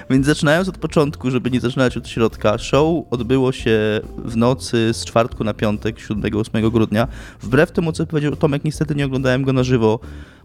Więc 0.10 0.26
zaczynając 0.26 0.70
od 0.70 0.78
początku, 0.78 1.32
żeby 1.32 1.52
nie 1.52 1.60
zaczynać 1.60 1.98
od 1.98 2.08
środka, 2.08 2.58
show 2.58 3.06
odbyło 3.12 3.52
się 3.52 4.02
w 4.18 4.38
nocy 4.38 4.94
z 4.94 5.06
czwartku 5.06 5.44
na 5.44 5.54
piątek, 5.54 5.96
7-8 5.96 6.72
grudnia. 6.72 7.08
Wbrew 7.42 7.72
temu, 7.72 7.92
co 7.92 8.06
powiedział 8.06 8.36
Tomek, 8.36 8.64
niestety 8.64 8.96
nie 8.96 9.06
oglądałem 9.06 9.44
go 9.44 9.54
na 9.54 9.64
żywo, 9.64 10.00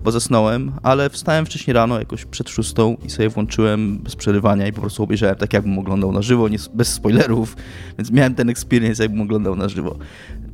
bo 0.05 0.11
zasnąłem, 0.11 0.73
ale 0.83 1.11
wstałem 1.11 1.47
wcześniej 1.47 1.75
rano, 1.75 1.99
jakoś 1.99 2.25
przed 2.25 2.49
szóstą 2.49 2.97
i 3.07 3.11
sobie 3.11 3.29
włączyłem 3.29 3.99
bez 3.99 4.17
przerywania 4.17 4.67
i 4.67 4.73
po 4.73 4.81
prostu 4.81 5.03
obejrzałem 5.03 5.37
tak, 5.37 5.53
jakbym 5.53 5.79
oglądał 5.79 6.13
na 6.13 6.23
żywo, 6.23 6.49
nie, 6.49 6.59
bez 6.75 6.93
spoilerów, 6.93 7.57
więc 7.99 8.11
miałem 8.11 8.35
ten 8.35 8.51
experience, 8.51 9.03
jakbym 9.03 9.21
oglądał 9.21 9.57
na 9.57 9.69
żywo. 9.69 9.97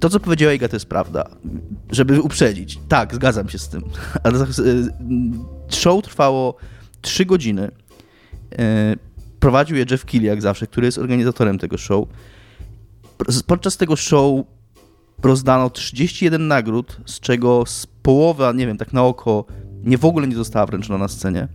To, 0.00 0.10
co 0.10 0.20
powiedziała 0.20 0.52
Iga, 0.52 0.68
to 0.68 0.76
jest 0.76 0.86
prawda. 0.86 1.28
Żeby 1.90 2.22
uprzedzić. 2.22 2.78
Tak, 2.88 3.14
zgadzam 3.14 3.48
się 3.48 3.58
z 3.58 3.68
tym. 3.68 3.82
Ale 4.22 4.46
show 5.68 6.04
trwało 6.04 6.56
3 7.00 7.26
godziny. 7.26 7.70
E, 8.58 8.96
Prowadził 9.40 9.76
je 9.76 9.84
Jeff 9.90 10.04
Keighley, 10.04 10.28
jak 10.28 10.42
zawsze, 10.42 10.66
który 10.66 10.86
jest 10.86 10.98
organizatorem 10.98 11.58
tego 11.58 11.78
show. 11.78 12.08
Podczas 13.46 13.76
tego 13.76 13.96
show 13.96 14.44
rozdano 15.22 15.70
31 15.70 16.48
nagród, 16.48 16.96
z 17.06 17.20
czego 17.20 17.66
z 17.66 17.86
połowa, 17.86 18.52
nie 18.52 18.66
wiem, 18.66 18.76
tak 18.76 18.92
na 18.92 19.02
oko, 19.04 19.44
nie 19.84 19.98
w 19.98 20.04
ogóle 20.04 20.26
nie 20.28 20.36
została 20.36 20.66
wręczona 20.66 20.98
na 20.98 21.08
scenie. 21.08 21.48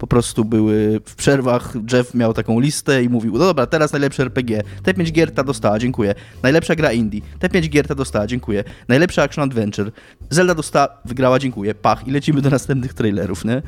Po 0.00 0.06
prostu 0.06 0.44
były 0.44 1.00
w 1.04 1.14
przerwach, 1.14 1.74
Jeff 1.92 2.14
miał 2.14 2.34
taką 2.34 2.60
listę 2.60 3.04
i 3.04 3.08
mówił, 3.08 3.32
no 3.32 3.38
dobra, 3.38 3.66
teraz 3.66 3.92
najlepsze 3.92 4.22
RPG, 4.22 4.62
te 4.82 4.94
5 4.94 5.12
gier 5.12 5.34
ta 5.34 5.44
dostała, 5.44 5.78
dziękuję. 5.78 6.14
Najlepsza 6.42 6.74
gra 6.74 6.92
indie, 6.92 7.20
te 7.38 7.48
5 7.48 7.68
gier 7.68 7.86
ta 7.86 7.94
dostała, 7.94 8.26
dziękuję. 8.26 8.64
Najlepsza 8.88 9.22
action 9.22 9.44
adventure, 9.44 9.90
Zelda 10.30 10.54
dostała, 10.54 10.88
wygrała, 11.04 11.38
dziękuję, 11.38 11.74
pach 11.74 12.08
i 12.08 12.10
lecimy 12.10 12.42
do 12.42 12.50
następnych 12.50 12.94
trailerów, 12.94 13.44
nie? 13.44 13.62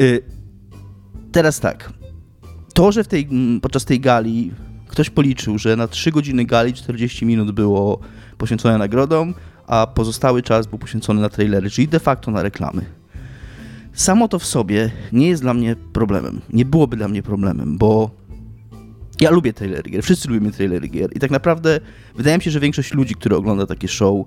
Y, 0.00 0.22
teraz 1.32 1.60
tak, 1.60 1.92
to, 2.74 2.92
że 2.92 3.04
w 3.04 3.08
tej, 3.08 3.28
podczas 3.62 3.84
tej 3.84 4.00
gali 4.00 4.52
ktoś 4.88 5.10
policzył, 5.10 5.58
że 5.58 5.76
na 5.76 5.88
3 5.88 6.10
godziny 6.10 6.44
gali 6.44 6.72
40 6.72 7.26
minut 7.26 7.50
było 7.50 7.98
poświęcone 8.38 8.78
nagrodom, 8.78 9.34
a 9.66 9.86
pozostały 9.86 10.42
czas 10.42 10.66
był 10.66 10.78
poświęcony 10.78 11.20
na 11.20 11.28
trailery, 11.28 11.70
czyli 11.70 11.88
de 11.88 12.00
facto 12.00 12.30
na 12.30 12.42
reklamy. 12.42 12.99
Samo 13.92 14.28
to 14.28 14.38
w 14.38 14.44
sobie 14.44 14.90
nie 15.12 15.28
jest 15.28 15.42
dla 15.42 15.54
mnie 15.54 15.76
problemem. 15.92 16.40
Nie 16.52 16.64
byłoby 16.64 16.96
dla 16.96 17.08
mnie 17.08 17.22
problemem, 17.22 17.78
bo 17.78 18.10
ja 19.20 19.30
lubię 19.30 19.52
trailery 19.52 19.90
gier, 19.90 20.02
wszyscy 20.02 20.28
lubimy 20.28 20.52
trailery 20.52 20.88
gier 20.88 21.16
i 21.16 21.20
tak 21.20 21.30
naprawdę 21.30 21.80
wydaje 22.16 22.36
mi 22.36 22.42
się, 22.42 22.50
że 22.50 22.60
większość 22.60 22.94
ludzi, 22.94 23.14
które 23.14 23.36
ogląda 23.36 23.66
takie 23.66 23.88
show, 23.88 24.26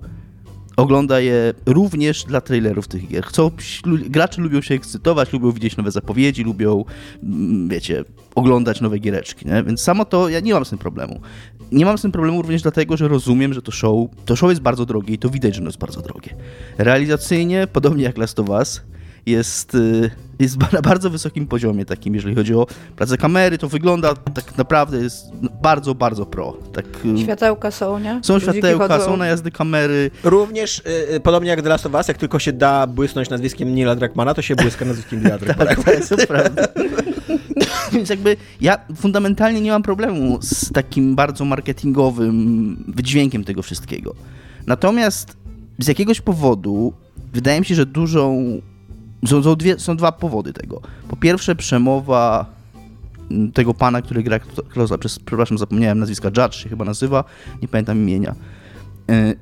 ogląda 0.76 1.20
je 1.20 1.54
również 1.66 2.24
dla 2.24 2.40
trailerów 2.40 2.88
tych 2.88 3.08
gier. 3.08 3.24
Chcą, 3.24 3.50
gracze 4.08 4.42
lubią 4.42 4.60
się 4.60 4.74
ekscytować, 4.74 5.32
lubią 5.32 5.52
widzieć 5.52 5.76
nowe 5.76 5.90
zapowiedzi, 5.90 6.44
lubią, 6.44 6.84
mm, 7.22 7.68
wiecie, 7.68 8.04
oglądać 8.34 8.80
nowe 8.80 8.98
giereczki, 8.98 9.46
nie? 9.46 9.62
Więc 9.62 9.80
samo 9.80 10.04
to, 10.04 10.28
ja 10.28 10.40
nie 10.40 10.54
mam 10.54 10.64
z 10.64 10.70
tym 10.70 10.78
problemu. 10.78 11.20
Nie 11.72 11.84
mam 11.84 11.98
z 11.98 12.02
tym 12.02 12.12
problemu 12.12 12.42
również 12.42 12.62
dlatego, 12.62 12.96
że 12.96 13.08
rozumiem, 13.08 13.54
że 13.54 13.62
to 13.62 13.72
show, 13.72 14.08
to 14.24 14.36
show 14.36 14.50
jest 14.50 14.62
bardzo 14.62 14.86
drogie 14.86 15.14
i 15.14 15.18
to 15.18 15.30
widać, 15.30 15.54
że 15.54 15.60
ono 15.60 15.68
jest 15.68 15.78
bardzo 15.78 16.00
drogie. 16.00 16.34
Realizacyjnie, 16.78 17.66
podobnie 17.72 18.04
jak 18.04 18.18
Last 18.18 18.40
of 18.40 18.48
Us, 18.48 18.82
jest, 19.26 19.74
y, 19.74 20.10
jest 20.38 20.72
na 20.72 20.82
bardzo 20.82 21.10
wysokim 21.10 21.46
poziomie 21.46 21.84
takim, 21.84 22.14
jeżeli 22.14 22.34
chodzi 22.34 22.54
o 22.54 22.66
pracę 22.96 23.16
kamery, 23.16 23.58
to 23.58 23.68
wygląda 23.68 24.14
tak 24.14 24.58
naprawdę 24.58 24.98
jest 24.98 25.24
bardzo, 25.62 25.94
bardzo 25.94 26.26
pro. 26.26 26.56
Tak, 26.72 26.86
y, 27.04 27.18
Światełka 27.18 27.70
są, 27.70 27.98
nie? 27.98 28.20
są 28.22 28.34
Ludziki 28.34 28.52
światełka, 28.52 28.88
chodzą. 28.88 29.04
są 29.04 29.16
najazdy 29.16 29.50
kamery, 29.50 30.10
Również, 30.24 30.78
y, 30.78 31.14
y, 31.14 31.20
podobnie 31.20 31.50
jak 31.50 31.62
The 31.62 31.68
Last 31.68 31.86
of 31.86 31.94
Us, 31.94 32.08
jak 32.08 32.18
tylko 32.18 32.38
się 32.38 32.52
da 32.52 32.86
błysnąć 32.86 33.30
nazwiskiem 33.30 33.74
Nila 33.74 33.96
Druckmana, 33.96 34.34
to 34.34 34.42
się 34.42 34.56
błyska 34.56 34.84
nazwiskiem 34.84 35.22
Nila 35.24 35.38
Druckmana. 35.40 35.74
Tak, 35.74 35.84
to 35.84 35.92
jest 35.92 36.26
prawda. 36.28 36.62
Więc 37.92 38.08
jakby 38.10 38.36
ja 38.60 38.78
fundamentalnie 38.96 39.60
nie 39.60 39.70
mam 39.70 39.82
problemu 39.82 40.38
z 40.42 40.72
takim 40.72 41.14
bardzo 41.16 41.44
marketingowym 41.44 42.84
wydźwiękiem 42.88 43.44
tego 43.44 43.62
wszystkiego. 43.62 44.14
Natomiast 44.66 45.36
z 45.78 45.86
jakiegoś 45.88 46.20
powodu 46.20 46.92
wydaje 47.32 47.60
mi 47.60 47.66
się, 47.66 47.74
że 47.74 47.86
dużą. 47.86 48.60
Są, 49.26 49.42
są, 49.42 49.56
dwie, 49.56 49.78
są 49.78 49.96
dwa 49.96 50.12
powody 50.12 50.52
tego. 50.52 50.80
Po 51.08 51.16
pierwsze, 51.16 51.56
przemowa 51.56 52.46
mm, 53.30 53.52
tego 53.52 53.74
pana, 53.74 54.02
który 54.02 54.22
gra 54.22 54.38
Klosa, 54.68 54.98
przez, 54.98 55.18
przepraszam, 55.18 55.58
zapomniałem 55.58 55.98
nazwiska, 55.98 56.28
Judge 56.28 56.54
się 56.54 56.68
chyba 56.68 56.84
nazywa, 56.84 57.24
nie 57.62 57.68
pamiętam 57.68 57.98
imienia. 57.98 58.34
Y, 59.10 59.36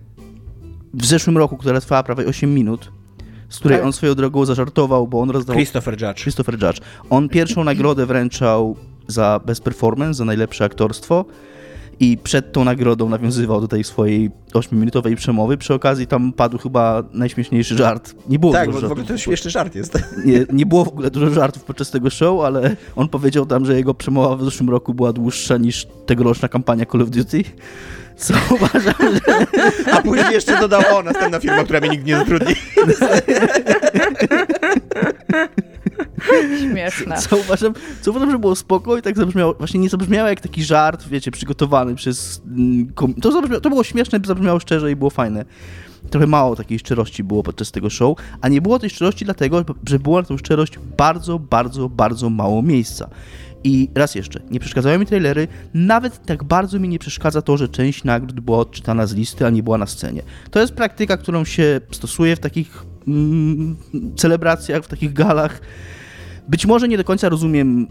W 0.95 1.07
zeszłym 1.07 1.39
roku, 1.39 1.57
która 1.57 1.81
trwała 1.81 2.03
prawie 2.03 2.27
8 2.27 2.55
minut, 2.55 2.93
z 3.49 3.59
której 3.59 3.79
Tak. 3.79 3.87
on 3.87 3.93
swoją 3.93 4.15
drogą 4.15 4.45
zażartował, 4.45 5.09
bo 5.09 5.21
on 5.21 5.31
rozdał 5.31 5.57
Christopher 5.57 6.03
Judge. 6.03 6.21
Christopher 6.23 6.63
Judge. 6.63 6.81
On 7.11 7.29
pierwszą 7.29 7.65
nagrodę 7.65 8.07
wręczał 8.07 8.77
za 9.07 9.41
best 9.47 9.63
performance, 9.63 10.15
za 10.15 10.25
najlepsze 10.25 10.65
aktorstwo 10.65 11.25
i 12.03 12.19
przed 12.19 12.53
tą 12.53 12.65
nagrodą 12.65 13.09
nawiązywał 13.09 13.61
do 13.61 13.69
tej 13.69 13.85
swojej 13.85 14.31
8-minutowej 14.53 15.17
przemowy. 15.17 15.57
Przy 15.57 15.75
okazji 15.75 16.07
tam 16.07 16.33
padł 16.33 16.59
chyba 16.59 17.03
najśmieszniejszy 17.13 17.77
żart. 17.77 18.15
Nie 18.29 18.39
było 18.39 18.53
Tak, 18.53 18.67
dużo 18.71 18.81
bo 18.81 18.89
w 18.89 18.93
ogóle 18.93 19.07
to 19.07 19.19
śmieszny 19.19 19.51
żart 19.51 19.75
jest. 19.75 19.99
Nie, 20.27 20.47
nie 20.53 20.67
było 20.67 20.85
w 20.85 20.89
ogóle 20.89 21.11
dużo 21.11 21.31
żartów 21.31 21.65
podczas 21.65 21.91
tego 21.91 22.11
show, 22.11 22.45
ale 22.45 22.77
on 22.97 23.09
powiedział 23.09 23.47
tam, 23.47 23.67
że 23.67 23.77
jego 23.77 23.95
przemowa 23.95 24.37
w 24.37 24.45
zeszłym 24.45 24.71
roku 24.71 24.95
była 24.95 25.13
dłuższa 25.13 25.57
niż 25.57 25.87
tegoroczna 26.07 26.49
kampania 26.49 26.87
Call 26.87 27.03
of 27.03 27.11
Duty. 27.11 27.45
Co 28.17 28.35
uważam, 28.55 28.95
że 29.01 29.47
A 29.93 30.03
później 30.03 30.33
jeszcze 30.33 30.61
dodał, 30.61 30.83
o, 30.97 31.03
następna 31.03 31.41
firma, 31.41 31.65
która 31.65 31.81
mnie 31.81 31.89
nikt 31.89 32.05
nie 32.07 32.17
zatrudni. 32.17 32.55
Śmieszne. 36.61 37.17
Co 37.19 37.37
uważam, 37.37 37.75
co 38.01 38.11
uważam, 38.11 38.31
że 38.31 38.39
było 38.39 38.57
spoko 38.57 38.97
i 38.97 39.03
tak 39.03 39.17
zabrzmiało, 39.17 39.55
właśnie 39.55 39.81
nie 39.81 39.89
zabrzmiało 39.89 40.29
jak 40.29 40.41
taki 40.41 40.65
żart, 40.65 41.09
wiecie, 41.09 41.31
przygotowany 41.31 41.95
przez... 41.95 42.43
mm, 42.47 42.93
To, 43.23 43.61
to 43.61 43.71
było 43.71 43.85
śmieszne, 43.85 44.21
zabrzmiało 44.27 44.61
szczerze 44.61 44.91
i 44.91 44.97
było 44.97 45.11
fajne. 45.11 45.45
Trochę 46.11 46.27
mało 46.27 46.57
takiej 46.57 46.79
szczerości 46.79 47.25
było 47.25 47.43
podczas 47.43 47.71
tego 47.73 47.91
show, 47.91 48.19
a 48.41 48.49
nie 48.49 48.61
było 48.61 48.79
tej 48.79 48.91
szczerości 48.91 49.25
dlatego, 49.25 49.65
że 49.89 49.99
było 49.99 50.21
na 50.21 50.27
tą 50.27 50.39
szczerość 50.39 50.79
bardzo, 50.97 51.39
bardzo, 51.39 51.89
bardzo 51.89 52.31
mało 52.31 52.63
miejsca. 52.63 53.11
I 53.65 53.89
raz 53.95 54.15
jeszcze, 54.15 54.41
nie 54.51 54.61
przeszkadzają 54.61 54.99
mi 54.99 55.07
trailery, 55.07 55.49
nawet 55.75 56.27
tak 56.27 56.45
bardzo 56.45 56.79
mi 56.79 56.89
nie 56.89 56.99
przeszkadza 56.99 57.43
to, 57.43 57.57
że 57.57 57.69
część 57.69 58.05
nagród 58.05 58.41
była 58.41 58.59
odczytana 58.59 59.07
z 59.07 59.15
listy, 59.15 59.47
a 59.47 59.51
nie 59.51 59.63
była 59.63 59.79
na 59.79 59.87
scenie. 59.87 60.23
To 60.51 60.61
jest 60.61 60.75
praktyka, 60.75 61.17
którą 61.17 61.45
się 61.45 61.81
stosuje 61.91 62.37
w 62.37 62.41
takich 62.41 62.85
mm, 63.09 63.77
celebracjach, 64.17 64.85
w 64.85 64.89
takich 64.89 65.13
galach. 65.13 65.61
Być 66.49 66.67
może 66.67 66.89
nie 66.89 66.97
do 66.97 67.05
końca 67.05 67.29
rozumiem 67.29 67.87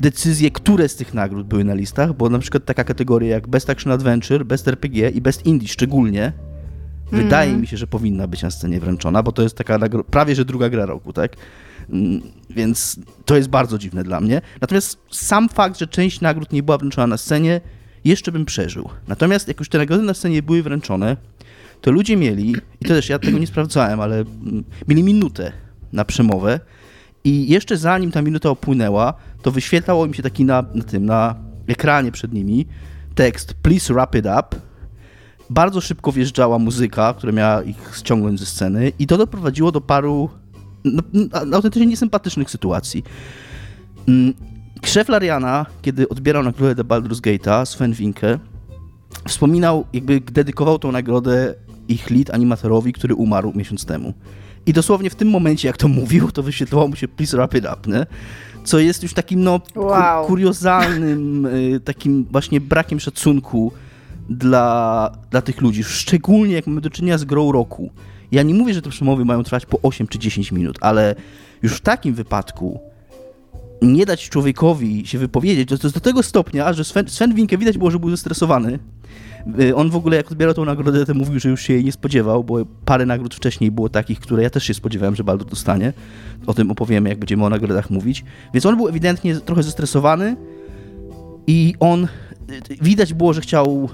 decyzje, 0.00 0.50
które 0.50 0.88
z 0.88 0.96
tych 0.96 1.14
nagród 1.14 1.46
były 1.46 1.64
na 1.64 1.74
listach, 1.74 2.12
bo 2.16 2.28
na 2.28 2.38
przykład 2.38 2.64
taka 2.64 2.84
kategoria 2.84 3.30
jak 3.30 3.48
Best 3.48 3.70
Action 3.70 3.92
Adventure, 3.92 4.44
Best 4.44 4.68
RPG 4.68 5.08
i 5.10 5.20
Best 5.20 5.46
Indie 5.46 5.68
szczególnie, 5.68 6.32
wydaje 7.12 7.56
mi 7.56 7.66
się, 7.66 7.76
że 7.76 7.86
powinna 7.86 8.26
być 8.26 8.42
na 8.42 8.50
scenie 8.50 8.80
wręczona, 8.80 9.22
bo 9.22 9.32
to 9.32 9.42
jest 9.42 9.56
taka 9.56 9.78
prawie, 10.10 10.34
że 10.34 10.44
druga 10.44 10.68
gra 10.68 10.86
roku, 10.86 11.12
tak? 11.12 11.36
Mm, 11.90 12.20
Więc 12.50 13.00
to 13.24 13.36
jest 13.36 13.48
bardzo 13.48 13.78
dziwne 13.78 14.04
dla 14.04 14.20
mnie. 14.20 14.40
Natomiast 14.60 14.98
sam 15.10 15.48
fakt, 15.48 15.78
że 15.78 15.86
część 15.86 16.20
nagród 16.20 16.52
nie 16.52 16.62
była 16.62 16.78
wręczona 16.78 17.06
na 17.06 17.16
scenie, 17.16 17.60
jeszcze 18.04 18.32
bym 18.32 18.44
przeżył. 18.44 18.88
Natomiast 19.08 19.48
jak 19.48 19.58
już 19.58 19.68
te 19.68 19.78
nagrody 19.78 20.02
na 20.02 20.14
scenie 20.14 20.42
były 20.42 20.62
wręczone, 20.62 21.16
to 21.80 21.90
ludzie 21.90 22.16
mieli, 22.16 22.50
i 22.80 22.84
to 22.84 22.88
też 22.88 23.08
ja 23.08 23.18
tego 23.18 23.38
nie 23.38 23.46
sprawdzałem, 23.46 24.00
ale 24.00 24.16
mm, 24.16 24.64
mieli 24.88 25.02
minutę 25.02 25.52
na 25.92 26.04
przemowę 26.04 26.60
i 27.24 27.48
jeszcze 27.48 27.76
zanim 27.76 28.10
ta 28.10 28.22
minuta 28.22 28.50
opłynęła, 28.50 29.14
to 29.42 29.50
wyświetlało 29.50 30.06
im 30.06 30.14
się 30.14 30.22
taki 30.22 30.44
na, 30.44 30.64
na 30.74 30.84
tym, 30.84 31.06
na 31.06 31.34
ekranie 31.66 32.12
przed 32.12 32.32
nimi 32.32 32.66
tekst 33.14 33.54
Please 33.54 33.94
wrap 33.94 34.14
it 34.14 34.26
up. 34.26 34.56
Bardzo 35.50 35.80
szybko 35.80 36.12
wjeżdżała 36.12 36.58
muzyka, 36.58 37.14
która 37.14 37.32
miała 37.32 37.62
ich 37.62 37.92
ściągnąć 37.96 38.40
ze 38.40 38.46
sceny 38.46 38.92
i 38.98 39.06
to 39.06 39.16
doprowadziło 39.16 39.72
do 39.72 39.80
paru 39.80 40.30
no, 40.84 41.02
no, 41.12 41.56
autentycznie 41.56 41.86
niesympatycznych 41.86 42.50
sytuacji. 42.50 43.04
Mm, 44.08 44.34
Szef 44.84 45.08
Lariana, 45.08 45.66
kiedy 45.82 46.08
odbierał 46.08 46.42
nagrodę 46.42 46.84
Baldur's 46.84 47.20
Gate'a, 47.20 47.66
Sven 47.66 47.92
Winke, 47.92 48.38
wspominał, 49.28 49.84
jakby 49.92 50.20
dedykował 50.20 50.78
tą 50.78 50.92
nagrodę 50.92 51.54
ich 51.88 52.10
lead 52.10 52.34
animatorowi, 52.34 52.92
który 52.92 53.14
umarł 53.14 53.52
miesiąc 53.54 53.84
temu. 53.84 54.14
I 54.68 54.72
dosłownie 54.72 55.10
w 55.10 55.14
tym 55.14 55.28
momencie, 55.30 55.68
jak 55.68 55.76
to 55.76 55.88
mówił, 56.00 56.30
to 56.32 56.42
wyświetlało 56.42 56.88
mu 56.88 56.96
się 56.96 57.08
Please 57.08 57.36
Wrap 57.36 57.54
It 57.54 57.64
Up, 57.64 57.90
nie? 57.90 58.06
Co 58.64 58.78
jest 58.78 59.02
już 59.02 59.14
takim, 59.14 59.42
no, 59.44 59.60
ku- 59.74 59.80
Wow. 59.80 60.26
kuriozalnym, 60.26 61.46
y, 61.76 61.80
takim 61.84 62.26
właśnie 62.30 62.60
brakiem 62.60 63.00
szacunku 63.00 63.72
dla, 64.30 65.10
dla 65.30 65.42
tych 65.42 65.60
ludzi, 65.60 65.84
szczególnie 65.84 66.54
jak 66.54 66.66
mamy 66.66 66.80
do 66.80 66.90
czynienia 66.90 67.18
z 67.18 67.24
grą 67.24 67.52
roku. 67.52 67.90
Ja 68.32 68.42
nie 68.42 68.54
mówię, 68.54 68.74
że 68.74 68.82
te 68.82 68.90
przemowy 68.90 69.24
mają 69.24 69.42
trwać 69.42 69.66
po 69.66 69.80
8 69.82 70.06
czy 70.06 70.18
10 70.18 70.52
minut, 70.52 70.78
ale 70.80 71.14
już 71.62 71.72
w 71.72 71.80
takim 71.80 72.14
wypadku 72.14 72.80
nie 73.82 74.06
dać 74.06 74.28
człowiekowi 74.28 75.06
się 75.06 75.18
wypowiedzieć, 75.18 75.68
to, 75.68 75.78
to 75.78 75.90
do 75.90 76.00
tego 76.00 76.22
stopnia, 76.22 76.72
że 76.72 76.84
Sven, 76.84 77.08
Sven 77.08 77.34
Winke 77.34 77.58
widać 77.58 77.78
było, 77.78 77.90
że 77.90 77.98
był 77.98 78.10
zestresowany. 78.10 78.78
Y, 79.60 79.76
On 79.76 79.90
w 79.90 79.96
ogóle 79.96 80.16
jak 80.16 80.32
odbierał 80.32 80.54
tą 80.54 80.64
nagrodę, 80.64 81.06
to 81.06 81.14
mówił, 81.14 81.40
że 81.40 81.48
już 81.48 81.62
się 81.62 81.72
jej 81.72 81.84
nie 81.84 81.92
spodziewał, 81.92 82.44
bo 82.44 82.64
parę 82.84 83.06
nagród 83.06 83.34
wcześniej 83.34 83.70
było 83.70 83.88
takich, 83.88 84.20
które 84.20 84.42
ja 84.42 84.50
też 84.50 84.64
się 84.64 84.74
spodziewałem, 84.74 85.16
że 85.16 85.24
Baldur 85.24 85.48
dostanie. 85.48 85.92
O 86.46 86.54
tym 86.54 86.70
opowiemy, 86.70 87.08
jak 87.08 87.18
będziemy 87.18 87.44
o 87.44 87.50
nagrodach 87.50 87.90
mówić. 87.90 88.24
Więc 88.54 88.66
on 88.66 88.76
był 88.76 88.88
ewidentnie 88.88 89.36
trochę 89.36 89.62
zestresowany 89.62 90.36
i 91.46 91.74
on, 91.80 92.04
y, 92.04 92.08
widać 92.80 93.14
było, 93.14 93.32
że 93.32 93.40
chciał, 93.40 93.88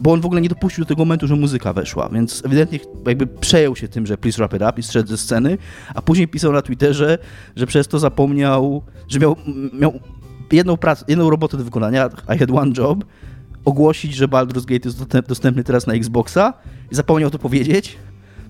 bo 0.00 0.12
on 0.12 0.20
w 0.20 0.26
ogóle 0.26 0.40
nie 0.40 0.48
dopuścił 0.48 0.84
do 0.84 0.88
tego 0.88 1.02
momentu, 1.02 1.26
że 1.26 1.36
muzyka 1.36 1.72
weszła, 1.72 2.08
więc 2.08 2.42
ewidentnie 2.44 2.80
jakby 3.06 3.26
przejął 3.26 3.76
się 3.76 3.88
tym, 3.88 4.06
że 4.06 4.18
please 4.18 4.36
wrap 4.36 4.54
it 4.54 4.62
up 4.62 4.72
i 4.76 4.82
zszedł 4.82 5.08
ze 5.08 5.18
sceny, 5.18 5.58
a 5.94 6.02
później 6.02 6.28
pisał 6.28 6.52
na 6.52 6.62
Twitterze, 6.62 7.18
że 7.56 7.66
przez 7.66 7.88
to 7.88 7.98
zapomniał, 7.98 8.82
że 9.08 9.18
miał, 9.18 9.36
miał 9.72 10.00
jedną 10.52 10.76
pracę, 10.76 11.04
jedną 11.08 11.30
robotę 11.30 11.56
do 11.56 11.64
wykonania, 11.64 12.10
I 12.34 12.38
had 12.38 12.50
one 12.50 12.72
job, 12.78 13.04
ogłosić, 13.64 14.14
że 14.14 14.28
Baldur's 14.28 14.64
Gate 14.64 14.88
jest 14.88 15.02
dostęp- 15.02 15.26
dostępny 15.26 15.64
teraz 15.64 15.86
na 15.86 15.94
Xboxa 15.94 16.52
i 16.92 16.94
zapomniał 16.94 17.30
to 17.30 17.38
powiedzieć, 17.38 17.96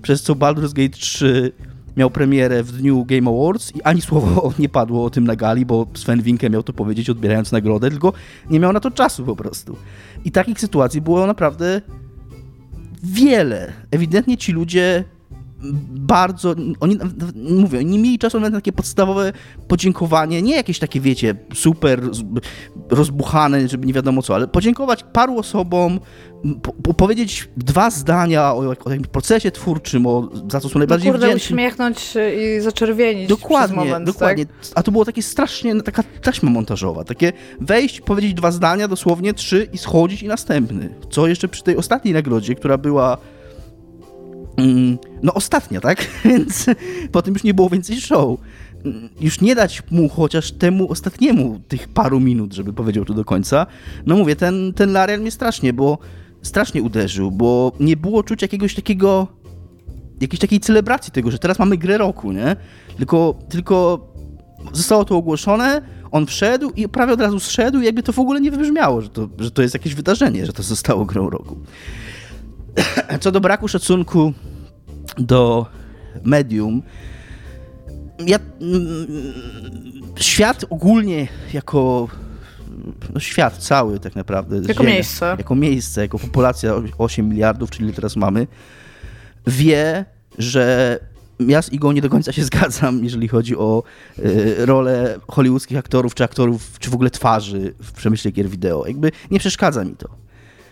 przez 0.01 0.21
co 0.21 0.35
Baldur's 0.35 0.73
Gate 0.73 0.89
3 0.89 1.51
miał 1.97 2.09
premierę 2.09 2.63
w 2.63 2.71
dniu 2.71 3.05
Game 3.05 3.29
Awards 3.29 3.75
i 3.75 3.81
ani 3.81 4.01
słowo 4.01 4.53
nie 4.59 4.69
padło 4.69 5.05
o 5.05 5.09
tym 5.09 5.23
na 5.23 5.35
gali, 5.35 5.65
bo 5.65 5.87
Sven 5.93 6.21
Winke 6.21 6.49
miał 6.49 6.63
to 6.63 6.73
powiedzieć 6.73 7.09
odbierając 7.09 7.51
nagrodę, 7.51 7.89
tylko 7.89 8.13
nie 8.49 8.59
miał 8.59 8.73
na 8.73 8.79
to 8.79 8.91
czasu 8.91 9.25
po 9.25 9.35
prostu. 9.35 9.75
I 10.25 10.31
takich 10.31 10.59
sytuacji 10.59 11.01
było 11.01 11.27
naprawdę 11.27 11.81
wiele. 13.03 13.73
Ewidentnie 13.91 14.37
ci 14.37 14.51
ludzie 14.51 15.03
bardzo, 15.89 16.55
oni, 16.79 16.97
mówię, 17.35 17.83
nie 17.83 17.99
mieli 17.99 18.19
czasu 18.19 18.39
na 18.39 18.51
takie 18.51 18.71
podstawowe 18.71 19.33
podziękowanie, 19.67 20.41
nie 20.41 20.55
jakieś 20.55 20.79
takie, 20.79 20.99
wiecie, 20.99 21.35
super 21.53 22.01
rozbuchane, 22.89 23.67
żeby 23.67 23.87
nie 23.87 23.93
wiadomo 23.93 24.21
co, 24.21 24.35
ale 24.35 24.47
podziękować 24.47 25.05
paru 25.13 25.37
osobom, 25.37 25.99
po, 26.61 26.73
po, 26.73 26.93
powiedzieć 26.93 27.49
dwa 27.57 27.89
zdania 27.89 28.53
o, 28.53 28.57
o 28.85 28.89
jakimś 28.89 29.07
procesie 29.07 29.51
twórczym, 29.51 30.05
o, 30.07 30.29
za 30.51 30.59
co 30.59 30.69
są 30.69 30.73
No 30.73 30.79
najbardziej 30.79 31.11
kurde, 31.11 31.27
wdzięczni. 31.27 31.53
uśmiechnąć 31.55 32.13
i 32.57 32.61
zaczerwienić 32.61 33.29
Dokładnie, 33.29 33.75
moment, 33.75 34.05
dokładnie. 34.05 34.45
Tak? 34.45 34.55
A 34.75 34.83
to 34.83 34.91
było 34.91 35.05
takie 35.05 35.21
strasznie, 35.21 35.81
taka 35.81 36.03
taśma 36.21 36.49
montażowa. 36.49 37.03
Takie 37.03 37.33
wejść, 37.61 38.01
powiedzieć 38.01 38.33
dwa 38.33 38.51
zdania, 38.51 38.87
dosłownie 38.87 39.33
trzy 39.33 39.67
i 39.73 39.77
schodzić 39.77 40.23
i 40.23 40.27
następny. 40.27 40.89
Co 41.09 41.27
jeszcze 41.27 41.47
przy 41.47 41.63
tej 41.63 41.77
ostatniej 41.77 42.13
nagrodzie, 42.13 42.55
która 42.55 42.77
była 42.77 43.17
no 45.23 45.33
ostatnia, 45.33 45.81
tak? 45.81 46.07
Więc 46.25 46.65
potem 47.11 47.33
już 47.33 47.43
nie 47.43 47.53
było 47.53 47.69
więcej 47.69 48.01
show. 48.01 48.39
Mm, 48.85 49.09
Już 49.21 49.41
nie 49.41 49.55
dać 49.55 49.83
mu 49.91 50.09
chociaż 50.09 50.51
temu 50.51 50.91
ostatniemu 50.91 51.59
tych 51.67 51.87
paru 51.87 52.19
minut, 52.19 52.53
żeby 52.53 52.73
powiedział 52.73 53.05
to 53.05 53.13
do 53.13 53.25
końca. 53.25 53.65
No 54.05 54.17
mówię, 54.17 54.35
ten, 54.35 54.73
ten 54.73 54.91
Larian 54.91 55.21
mnie 55.21 55.31
strasznie, 55.31 55.73
bo 55.73 55.97
strasznie 56.41 56.81
uderzył, 56.83 57.31
bo 57.31 57.71
nie 57.79 57.97
było 57.97 58.23
czuć 58.23 58.41
jakiegoś 58.41 58.75
takiego 58.75 59.27
jakiejś 60.21 60.39
takiej 60.39 60.59
celebracji 60.59 61.13
tego, 61.13 61.31
że 61.31 61.39
teraz 61.39 61.59
mamy 61.59 61.77
grę 61.77 61.97
roku, 61.97 62.31
nie? 62.31 62.55
Tylko, 62.97 63.35
tylko 63.49 64.07
zostało 64.73 65.05
to 65.05 65.15
ogłoszone, 65.15 65.81
on 66.11 66.25
wszedł 66.25 66.71
i 66.75 66.89
prawie 66.89 67.13
od 67.13 67.21
razu 67.21 67.39
zszedł 67.39 67.79
i 67.79 67.85
jakby 67.85 68.03
to 68.03 68.13
w 68.13 68.19
ogóle 68.19 68.41
nie 68.41 68.51
wybrzmiało, 68.51 69.01
że 69.01 69.09
to, 69.09 69.29
że 69.39 69.51
to 69.51 69.61
jest 69.61 69.73
jakieś 69.73 69.95
wydarzenie, 69.95 70.45
że 70.45 70.53
to 70.53 70.63
zostało 70.63 71.05
grą 71.05 71.29
roku. 71.29 71.57
Co 73.21 73.31
do 73.31 73.41
braku 73.41 73.67
szacunku 73.67 74.33
do 75.17 75.65
medium, 76.23 76.81
ja, 78.25 78.39
mm, 78.61 79.07
świat 80.15 80.65
ogólnie 80.69 81.27
jako 81.53 82.07
no 83.13 83.19
świat 83.19 83.57
cały 83.57 83.99
tak 83.99 84.15
naprawdę. 84.15 84.61
Jako 84.67 84.83
miejsce. 84.83 85.35
Jako 85.37 85.55
miejsce, 85.55 86.01
jako 86.01 86.19
populacja 86.19 86.73
8 86.97 87.29
miliardów, 87.29 87.69
czyli 87.69 87.93
teraz 87.93 88.15
mamy, 88.15 88.47
wie, 89.47 90.05
że 90.37 90.99
ja 91.39 91.61
z 91.61 91.73
Igą 91.73 91.91
nie 91.91 92.01
do 92.01 92.09
końca 92.09 92.31
się 92.31 92.43
zgadzam, 92.51 93.03
jeżeli 93.03 93.27
chodzi 93.27 93.57
o 93.57 93.83
y, 94.19 94.65
rolę 94.65 95.19
hollywoodzkich 95.27 95.77
aktorów, 95.77 96.15
czy 96.15 96.23
aktorów, 96.23 96.79
czy 96.79 96.89
w 96.89 96.93
ogóle 96.93 97.09
twarzy 97.09 97.73
w 97.83 97.91
przemyśle 97.91 98.31
gier 98.31 98.49
wideo. 98.49 98.87
Jakby 98.87 99.11
nie 99.31 99.39
przeszkadza 99.39 99.83
mi 99.83 99.95
to. 99.95 100.09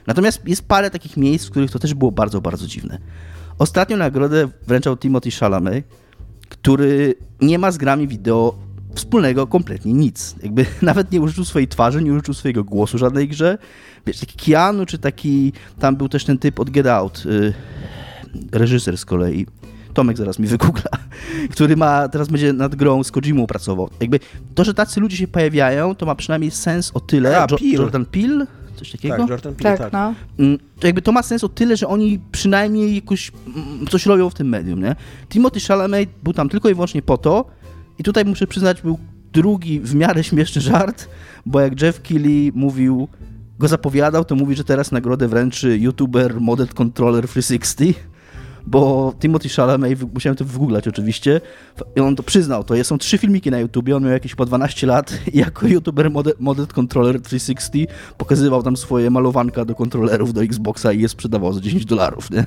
Natomiast 0.08 0.48
jest 0.48 0.67
parę 0.67 0.89
takich 0.91 1.17
miejsc, 1.17 1.46
w 1.48 1.52
których 1.52 1.72
to 1.72 1.80
też 1.80 1.93
było 1.93 2.12
bardzo, 2.12 2.41
bardzo 2.41 2.67
dziwne. 2.67 2.98
Ostatnią 3.60 3.98
nagrodę 3.98 4.48
wręczał 4.67 4.98
Timothy 4.98 5.32
Chalamet, 5.32 5.86
który 6.50 7.15
nie 7.41 7.60
ma 7.60 7.72
z 7.72 7.78
grami 7.78 8.08
wideo 8.08 8.56
wspólnego 8.96 9.48
kompletnie 9.48 9.93
nic. 9.93 10.36
Jakby 10.43 10.65
nawet 10.82 11.12
nie 11.12 11.22
użyczył 11.22 11.46
swojej 11.46 11.67
twarzy, 11.67 12.04
nie 12.04 12.12
użyczył 12.13 12.34
swojego 12.34 12.63
głosu 12.63 12.98
żadnej 12.98 13.28
grze. 13.28 13.58
Wiesz, 14.06 14.20
taki 14.20 14.52
Keanu, 14.52 14.86
czy 14.86 14.98
taki, 14.98 15.54
tam 15.80 15.96
był 15.96 16.10
też 16.10 16.26
ten 16.26 16.38
typ 16.38 16.60
od 16.60 16.70
Get 16.70 16.88
Out, 16.88 17.24
y, 17.26 17.54
reżyser 18.52 18.98
z 18.98 19.06
kolei, 19.06 19.46
Tomek 19.93 20.17
zaraz 20.17 20.39
mi 20.39 20.48
wygoogla, 20.48 20.91
który 21.54 21.76
ma, 21.78 22.08
teraz 22.08 22.28
będzie 22.28 22.54
nad 22.54 22.76
grą 22.76 23.04
z 23.04 23.12
Kojimą 23.12 23.48
pracował. 23.48 23.89
Jakby 24.00 24.20
to, 24.56 24.63
że 24.63 24.74
tacy 24.74 25.00
ludzie 25.00 25.17
się 25.17 25.28
pojawiają, 25.28 25.96
to 25.96 26.06
ma 26.06 26.15
przynajmniej 26.15 26.52
sens 26.52 26.91
o 26.93 27.00
tyle. 27.00 27.38
A, 27.38 27.48
Jo- 27.52 27.58
Peele. 27.58 27.74
Jordan 27.74 28.06
Peele? 28.06 28.48
Coś 28.78 28.92
takiego? 28.92 29.18
Tak, 29.18 29.30
Jordan 29.30 29.56
Peele, 29.56 29.78
Tak, 29.78 29.92
tak. 29.92 29.94
no. 29.94 30.13
Mm, 30.46 30.60
to 30.80 30.88
jakby 30.88 31.02
to 31.02 31.12
ma 31.12 31.24
sens 31.24 31.44
o 31.44 31.50
tyle, 31.50 31.78
że 31.78 31.88
oni 31.88 32.20
przynajmniej 32.32 32.96
jakoś 32.96 33.32
mm, 33.56 33.88
coś 33.88 34.06
robią 34.06 34.30
w 34.30 34.34
tym 34.34 34.50
medium, 34.50 34.84
nie? 34.84 34.96
Timothy 35.30 35.60
Chalamet 35.60 36.10
był 36.24 36.34
tam 36.34 36.50
tylko 36.50 36.70
i 36.70 36.74
wyłącznie 36.74 37.02
po 37.02 37.18
to 37.18 37.46
i 38.00 38.04
tutaj 38.04 38.26
muszę 38.26 38.48
przyznać, 38.48 38.82
był 38.82 39.00
drugi 39.34 39.80
w 39.80 39.96
miarę 39.96 40.24
śmieszny 40.24 40.62
żart, 40.62 41.10
bo 41.46 41.60
jak 41.60 41.82
Jeff 41.82 42.02
Keighley 42.02 42.52
mówił, 42.56 43.08
go 43.60 43.68
zapowiadał, 43.68 44.26
to 44.26 44.36
mówi, 44.36 44.56
że 44.56 44.63
teraz 44.63 44.92
nagrodę 44.92 45.28
wręczy 45.28 45.78
YouTuber 45.78 46.42
Model 46.42 46.68
Controller 46.68 47.28
360, 47.28 47.98
bo 48.67 49.13
Timothy 49.19 49.49
Chalamet, 49.49 50.13
musiałem 50.13 50.36
to 50.36 50.45
wygooglać 50.45 50.88
oczywiście, 50.88 51.41
i 51.95 51.99
on 51.99 52.15
to 52.15 52.23
przyznał, 52.23 52.63
to 52.63 52.84
są 52.84 52.97
trzy 52.97 53.17
filmiki 53.17 53.51
na 53.51 53.60
YouTubie, 53.60 53.95
on 53.95 54.03
miał 54.03 54.12
jakieś 54.12 54.36
po 54.36 54.45
12 54.45 54.88
lat 54.88 55.19
i 55.34 55.38
jako 55.38 55.67
YouTuber 55.67 56.12
Model 56.39 56.67
Controller 56.67 57.21
360 57.21 57.91
pokazywał 58.17 58.63
tam 58.63 58.77
swoje 58.77 59.10
malowanka 59.10 59.65
do 59.65 59.75
kontrolerów 59.75 60.34
do 60.34 60.43
Xboxa 60.43 60.93
i 60.93 61.01
je 61.01 61.10
sprzedawał 61.10 61.53
za 61.53 61.62
10 61.62 61.86
dolarów, 61.86 62.32
nie? 62.32 62.45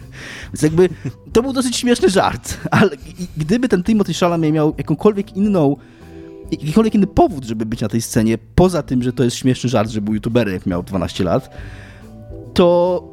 Więc 0.53 0.63
jakby 0.63 0.89
to 1.33 1.43
był 1.43 1.53
dosyć 1.53 1.77
śmieszny 1.77 2.09
żart, 2.09 2.59
ale 2.71 2.91
gdyby 3.37 3.69
ten 3.69 3.83
Timothy 3.83 4.15
Chalamet 4.15 4.53
miał 4.53 4.75
jakąkolwiek 4.79 5.37
inną 5.37 5.77
jakikolwiek 6.51 6.95
inny 6.95 7.07
powód, 7.07 7.45
żeby 7.45 7.67
być 7.67 7.81
na 7.81 7.89
tej 7.89 8.03
scenie, 8.03 8.39
poza 8.55 8.83
tym, 8.83 9.03
że 9.03 9.13
to 9.13 9.25
jest 9.25 9.37
śmieszny 9.37 9.71
żart, 9.71 9.91
że 9.91 10.01
był 10.01 10.15
youtuberem, 10.15 10.55
jak 10.55 10.67
miał 10.67 10.83
12 10.83 11.25
lat, 11.25 11.51
to, 12.55 13.10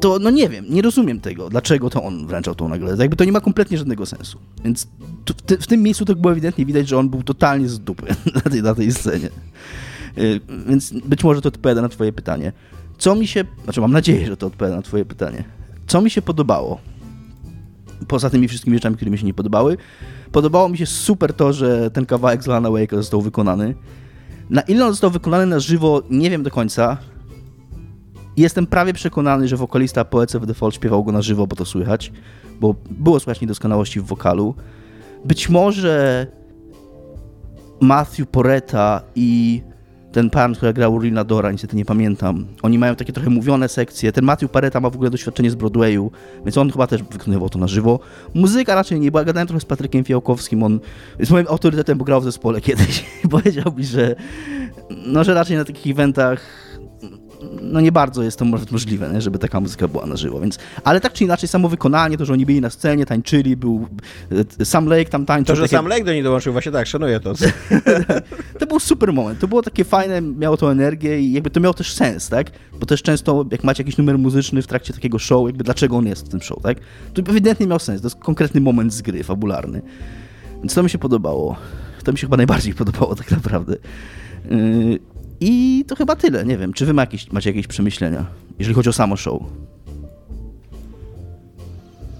to 0.00 0.18
no 0.18 0.30
nie 0.30 0.48
wiem, 0.48 0.64
nie 0.68 0.82
rozumiem 0.82 1.20
tego, 1.20 1.50
dlaczego 1.50 1.90
to 1.90 2.02
on 2.02 2.26
wręczał 2.26 2.54
tą 2.54 2.68
nagrodę. 2.68 3.02
Jakby 3.02 3.16
to 3.16 3.24
nie 3.24 3.32
ma 3.32 3.40
kompletnie 3.40 3.78
żadnego 3.78 4.06
sensu. 4.06 4.38
Więc 4.64 4.86
tu, 5.24 5.34
w, 5.34 5.62
w 5.62 5.66
tym 5.66 5.82
miejscu 5.82 6.04
to 6.04 6.14
było 6.14 6.32
ewidentnie 6.32 6.66
widać, 6.66 6.88
że 6.88 6.98
on 6.98 7.08
był 7.08 7.22
totalnie 7.22 7.68
z 7.68 7.80
dupy 7.80 8.06
na 8.34 8.40
tej, 8.40 8.62
na 8.62 8.74
tej 8.74 8.92
scenie. 8.92 9.30
Y, 10.18 10.40
Więc 10.68 10.92
być 10.92 11.24
może 11.24 11.40
to 11.40 11.48
odpowiada 11.48 11.82
na 11.82 11.88
twoje 11.88 12.12
pytanie. 12.12 12.52
Co 12.98 13.14
mi 13.14 13.26
się, 13.26 13.44
znaczy 13.64 13.80
mam 13.80 13.92
nadzieję, 13.92 14.26
że 14.26 14.36
to 14.36 14.46
odpowiada 14.46 14.76
na 14.76 14.82
twoje 14.82 15.04
pytanie. 15.04 15.44
Co 15.86 16.02
mi 16.02 16.10
się 16.10 16.22
podobało? 16.22 16.80
Poza 18.08 18.30
tymi 18.30 18.48
wszystkimi 18.48 18.76
rzeczami, 18.76 18.96
które 18.96 19.10
mi 19.10 19.18
się 19.18 19.26
nie 19.26 19.34
podobały, 19.34 19.76
podobało 20.32 20.68
mi 20.68 20.78
się 20.78 20.86
super 20.86 21.34
to, 21.34 21.52
że 21.52 21.90
ten 21.90 22.06
kawałek 22.06 22.42
z 22.42 22.46
Lana 22.46 22.68
Wake'a 22.68 22.96
został 22.96 23.22
wykonany. 23.22 23.74
Na 24.50 24.60
ile 24.60 24.86
on 24.86 24.92
został 24.92 25.10
wykonany 25.10 25.46
na 25.46 25.60
żywo, 25.60 26.02
nie 26.10 26.30
wiem 26.30 26.42
do 26.42 26.50
końca. 26.50 26.98
Jestem 28.36 28.66
prawie 28.66 28.92
przekonany, 28.92 29.48
że 29.48 29.56
wokalista 29.56 30.00
of 30.12 30.46
the 30.46 30.54
Fall 30.54 30.72
śpiewał 30.72 31.04
go 31.04 31.12
na 31.12 31.22
żywo, 31.22 31.46
bo 31.46 31.56
to 31.56 31.64
słychać, 31.64 32.12
bo 32.60 32.74
było 32.90 33.20
słychać 33.20 33.40
niedoskonałości 33.40 34.00
w 34.00 34.04
wokalu. 34.04 34.54
Być 35.24 35.48
może 35.48 36.26
Matthew 37.80 38.28
Poreta 38.28 39.02
i 39.14 39.62
ten 40.12 40.30
pan, 40.30 40.54
który 40.54 40.72
grał 40.72 41.00
Rina 41.00 41.24
Dora, 41.24 41.52
niestety 41.52 41.76
nie 41.76 41.84
pamiętam. 41.84 42.46
Oni 42.62 42.78
mają 42.78 42.96
takie 42.96 43.12
trochę 43.12 43.30
mówione 43.30 43.68
sekcje. 43.68 44.12
Ten 44.12 44.24
Matthew 44.24 44.50
Poreta 44.50 44.80
ma 44.80 44.90
w 44.90 44.94
ogóle 44.94 45.10
doświadczenie 45.10 45.50
z 45.50 45.54
Broadwayu, 45.54 46.10
więc 46.44 46.58
on 46.58 46.70
chyba 46.70 46.86
też 46.86 47.02
wykonywał 47.02 47.48
to 47.48 47.58
na 47.58 47.66
żywo. 47.66 48.00
Muzyka 48.34 48.74
raczej 48.74 49.00
nie, 49.00 49.10
bo 49.10 49.18
ja 49.18 49.24
gadałem 49.24 49.48
trochę 49.48 49.60
z 49.60 49.64
Patrykiem 49.64 50.04
Fiałkowskim, 50.04 50.62
on 50.62 50.80
jest 51.18 51.32
moim 51.32 51.46
autorytetem, 51.48 51.98
bo 51.98 52.04
grał 52.04 52.20
w 52.20 52.24
zespole 52.24 52.60
kiedyś. 52.60 53.04
Powiedział 53.30 53.72
mi, 53.76 53.84
że 53.84 54.14
no, 55.06 55.24
że 55.24 55.34
raczej 55.34 55.56
na 55.56 55.64
takich 55.64 55.92
eventach 55.92 56.63
no 57.62 57.80
nie 57.80 57.92
bardzo 57.92 58.22
jest 58.22 58.38
to 58.38 58.44
możliwe, 58.44 59.10
nie? 59.14 59.20
żeby 59.20 59.38
taka 59.38 59.60
muzyka 59.60 59.88
była 59.88 60.06
na 60.06 60.16
żywo, 60.16 60.40
więc, 60.40 60.58
ale 60.84 61.00
tak 61.00 61.12
czy 61.12 61.24
inaczej 61.24 61.48
samo 61.48 61.68
wykonanie, 61.68 62.18
to, 62.18 62.24
że 62.24 62.32
oni 62.32 62.46
byli 62.46 62.60
na 62.60 62.70
scenie, 62.70 63.06
tańczyli, 63.06 63.56
był 63.56 63.88
e, 64.60 64.64
Sam 64.64 64.86
Lake 64.86 65.04
tam 65.04 65.26
tańczył. 65.26 65.54
To, 65.54 65.56
że 65.56 65.62
takie... 65.62 65.76
Sam 65.76 65.86
Lake 65.86 66.04
do 66.04 66.12
niej 66.12 66.22
dołączył, 66.22 66.52
właśnie 66.52 66.72
tak, 66.72 66.86
szanuję 66.86 67.20
to. 67.20 67.32
to 68.58 68.66
był 68.66 68.80
super 68.80 69.12
moment, 69.12 69.38
to 69.38 69.48
było 69.48 69.62
takie 69.62 69.84
fajne, 69.84 70.20
miało 70.20 70.56
to 70.56 70.72
energię 70.72 71.20
i 71.20 71.32
jakby 71.32 71.50
to 71.50 71.60
miało 71.60 71.74
też 71.74 71.92
sens, 71.92 72.28
tak, 72.28 72.50
bo 72.80 72.86
też 72.86 73.02
często 73.02 73.44
jak 73.50 73.64
macie 73.64 73.82
jakiś 73.82 73.98
numer 73.98 74.18
muzyczny 74.18 74.62
w 74.62 74.66
trakcie 74.66 74.92
takiego 74.92 75.18
show, 75.18 75.46
jakby 75.46 75.64
dlaczego 75.64 75.96
on 75.96 76.06
jest 76.06 76.26
w 76.26 76.28
tym 76.28 76.42
show, 76.42 76.62
tak, 76.62 76.78
to 77.14 77.22
ewidentnie 77.30 77.66
miał 77.66 77.78
sens, 77.78 78.00
to 78.00 78.06
jest 78.06 78.16
konkretny 78.16 78.60
moment 78.60 78.94
z 78.94 79.02
gry, 79.02 79.24
fabularny, 79.24 79.82
więc 80.58 80.74
to 80.74 80.82
mi 80.82 80.90
się 80.90 80.98
podobało, 80.98 81.56
to 82.04 82.12
mi 82.12 82.18
się 82.18 82.26
chyba 82.26 82.36
najbardziej 82.36 82.74
podobało 82.84 83.14
tak 83.14 83.30
naprawdę. 83.30 83.76
Yy, 84.50 85.13
I 85.46 85.84
to 85.88 85.96
chyba 85.96 86.16
tyle. 86.16 86.44
Nie 86.44 86.58
wiem, 86.58 86.72
czy 86.72 86.86
wy 86.86 86.92
ma 86.92 87.02
jakieś, 87.02 87.32
macie 87.32 87.50
jakieś 87.50 87.66
przemyślenia, 87.66 88.26
jeżeli 88.58 88.74
chodzi 88.74 88.88
o 88.88 88.92
samo 88.92 89.16
show? 89.16 89.42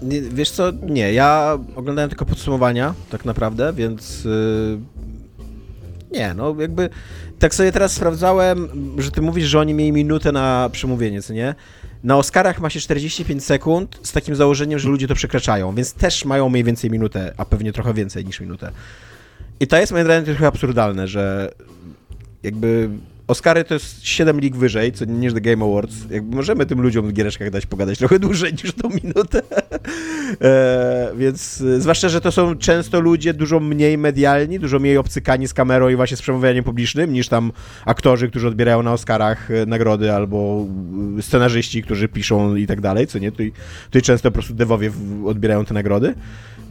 Nie, 0.01 0.21
wiesz 0.21 0.51
co, 0.51 0.71
nie, 0.71 1.13
ja 1.13 1.57
oglądałem 1.75 2.09
tylko 2.09 2.25
podsumowania, 2.25 2.93
tak 3.09 3.25
naprawdę, 3.25 3.73
więc 3.73 4.23
yy, 4.23 4.79
nie, 6.11 6.33
no 6.33 6.55
jakby 6.59 6.89
tak 7.39 7.55
sobie 7.55 7.71
teraz 7.71 7.91
sprawdzałem, 7.91 8.67
że 8.97 9.11
ty 9.11 9.21
mówisz, 9.21 9.45
że 9.45 9.59
oni 9.59 9.73
mieli 9.73 9.91
minutę 9.91 10.31
na 10.31 10.69
przemówienie, 10.71 11.21
co 11.21 11.33
nie? 11.33 11.55
Na 12.03 12.17
Oscarach 12.17 12.59
ma 12.59 12.69
się 12.69 12.79
45 12.79 13.43
sekund 13.43 13.99
z 14.03 14.11
takim 14.11 14.35
założeniem, 14.35 14.79
że 14.79 14.89
ludzie 14.89 15.07
to 15.07 15.15
przekraczają, 15.15 15.75
więc 15.75 15.93
też 15.93 16.25
mają 16.25 16.49
mniej 16.49 16.63
więcej 16.63 16.91
minutę, 16.91 17.33
a 17.37 17.45
pewnie 17.45 17.73
trochę 17.73 17.93
więcej 17.93 18.25
niż 18.25 18.39
minutę. 18.39 18.71
I 19.59 19.67
to 19.67 19.77
jest 19.77 19.91
moim 19.91 20.05
zdaniem 20.05 20.25
trochę 20.25 20.47
absurdalne, 20.47 21.07
że 21.07 21.51
jakby 22.43 22.89
Oscary 23.27 23.63
to 23.63 23.73
jest 23.73 24.05
7 24.05 24.39
lig 24.39 24.55
wyżej, 24.55 24.91
co 24.91 25.05
niż 25.05 25.33
The 25.33 25.41
Game 25.41 25.65
Awards. 25.65 25.95
Jakby 26.09 26.35
możemy 26.35 26.65
tym 26.65 26.81
ludziom 26.81 27.07
w 27.07 27.13
giereczkach 27.13 27.49
dać 27.49 27.65
pogadać 27.65 27.97
trochę 27.97 28.19
dłużej 28.19 28.53
niż 28.63 28.73
tą 28.73 28.89
minutę. 28.89 29.41
e, 30.41 31.11
więc 31.17 31.63
zwłaszcza, 31.77 32.09
że 32.09 32.21
to 32.21 32.31
są 32.31 32.55
często 32.55 32.99
ludzie 32.99 33.33
dużo 33.33 33.59
mniej 33.59 33.97
medialni, 33.97 34.59
dużo 34.59 34.79
mniej 34.79 34.97
obcykani 34.97 35.47
z 35.47 35.53
kamerą 35.53 35.89
i 35.89 35.95
właśnie 35.95 36.17
z 36.17 36.21
przemawianiem 36.21 36.63
publicznym, 36.63 37.13
niż 37.13 37.27
tam 37.27 37.51
aktorzy, 37.85 38.29
którzy 38.29 38.47
odbierają 38.47 38.83
na 38.83 38.93
Oscarach 38.93 39.51
e, 39.51 39.65
nagrody, 39.65 40.13
albo 40.13 40.65
scenarzyści, 41.21 41.83
którzy 41.83 42.07
piszą 42.07 42.55
i 42.55 42.67
tak 42.67 42.81
dalej, 42.81 43.07
co 43.07 43.19
nie? 43.19 43.31
Tutaj, 43.31 43.51
tutaj 43.85 44.01
często 44.01 44.31
po 44.31 44.33
prostu 44.33 44.53
dewowie 44.53 44.91
odbierają 45.25 45.65
te 45.65 45.73
nagrody. 45.73 46.15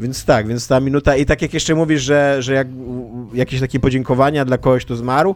Więc 0.01 0.25
tak, 0.25 0.49
więc 0.49 0.69
ta 0.69 0.81
minuta 0.81 1.17
i 1.17 1.27
tak 1.27 1.43
jak 1.43 1.55
jeszcze 1.55 1.75
mówisz, 1.75 2.03
że, 2.03 2.43
że 2.43 2.55
jak, 2.55 2.69
jakieś 3.35 3.61
takie 3.61 3.81
podziękowania 3.81 4.45
dla 4.45 4.59
kogoś, 4.59 4.85
kto 4.85 4.97
zmarł, 4.97 5.35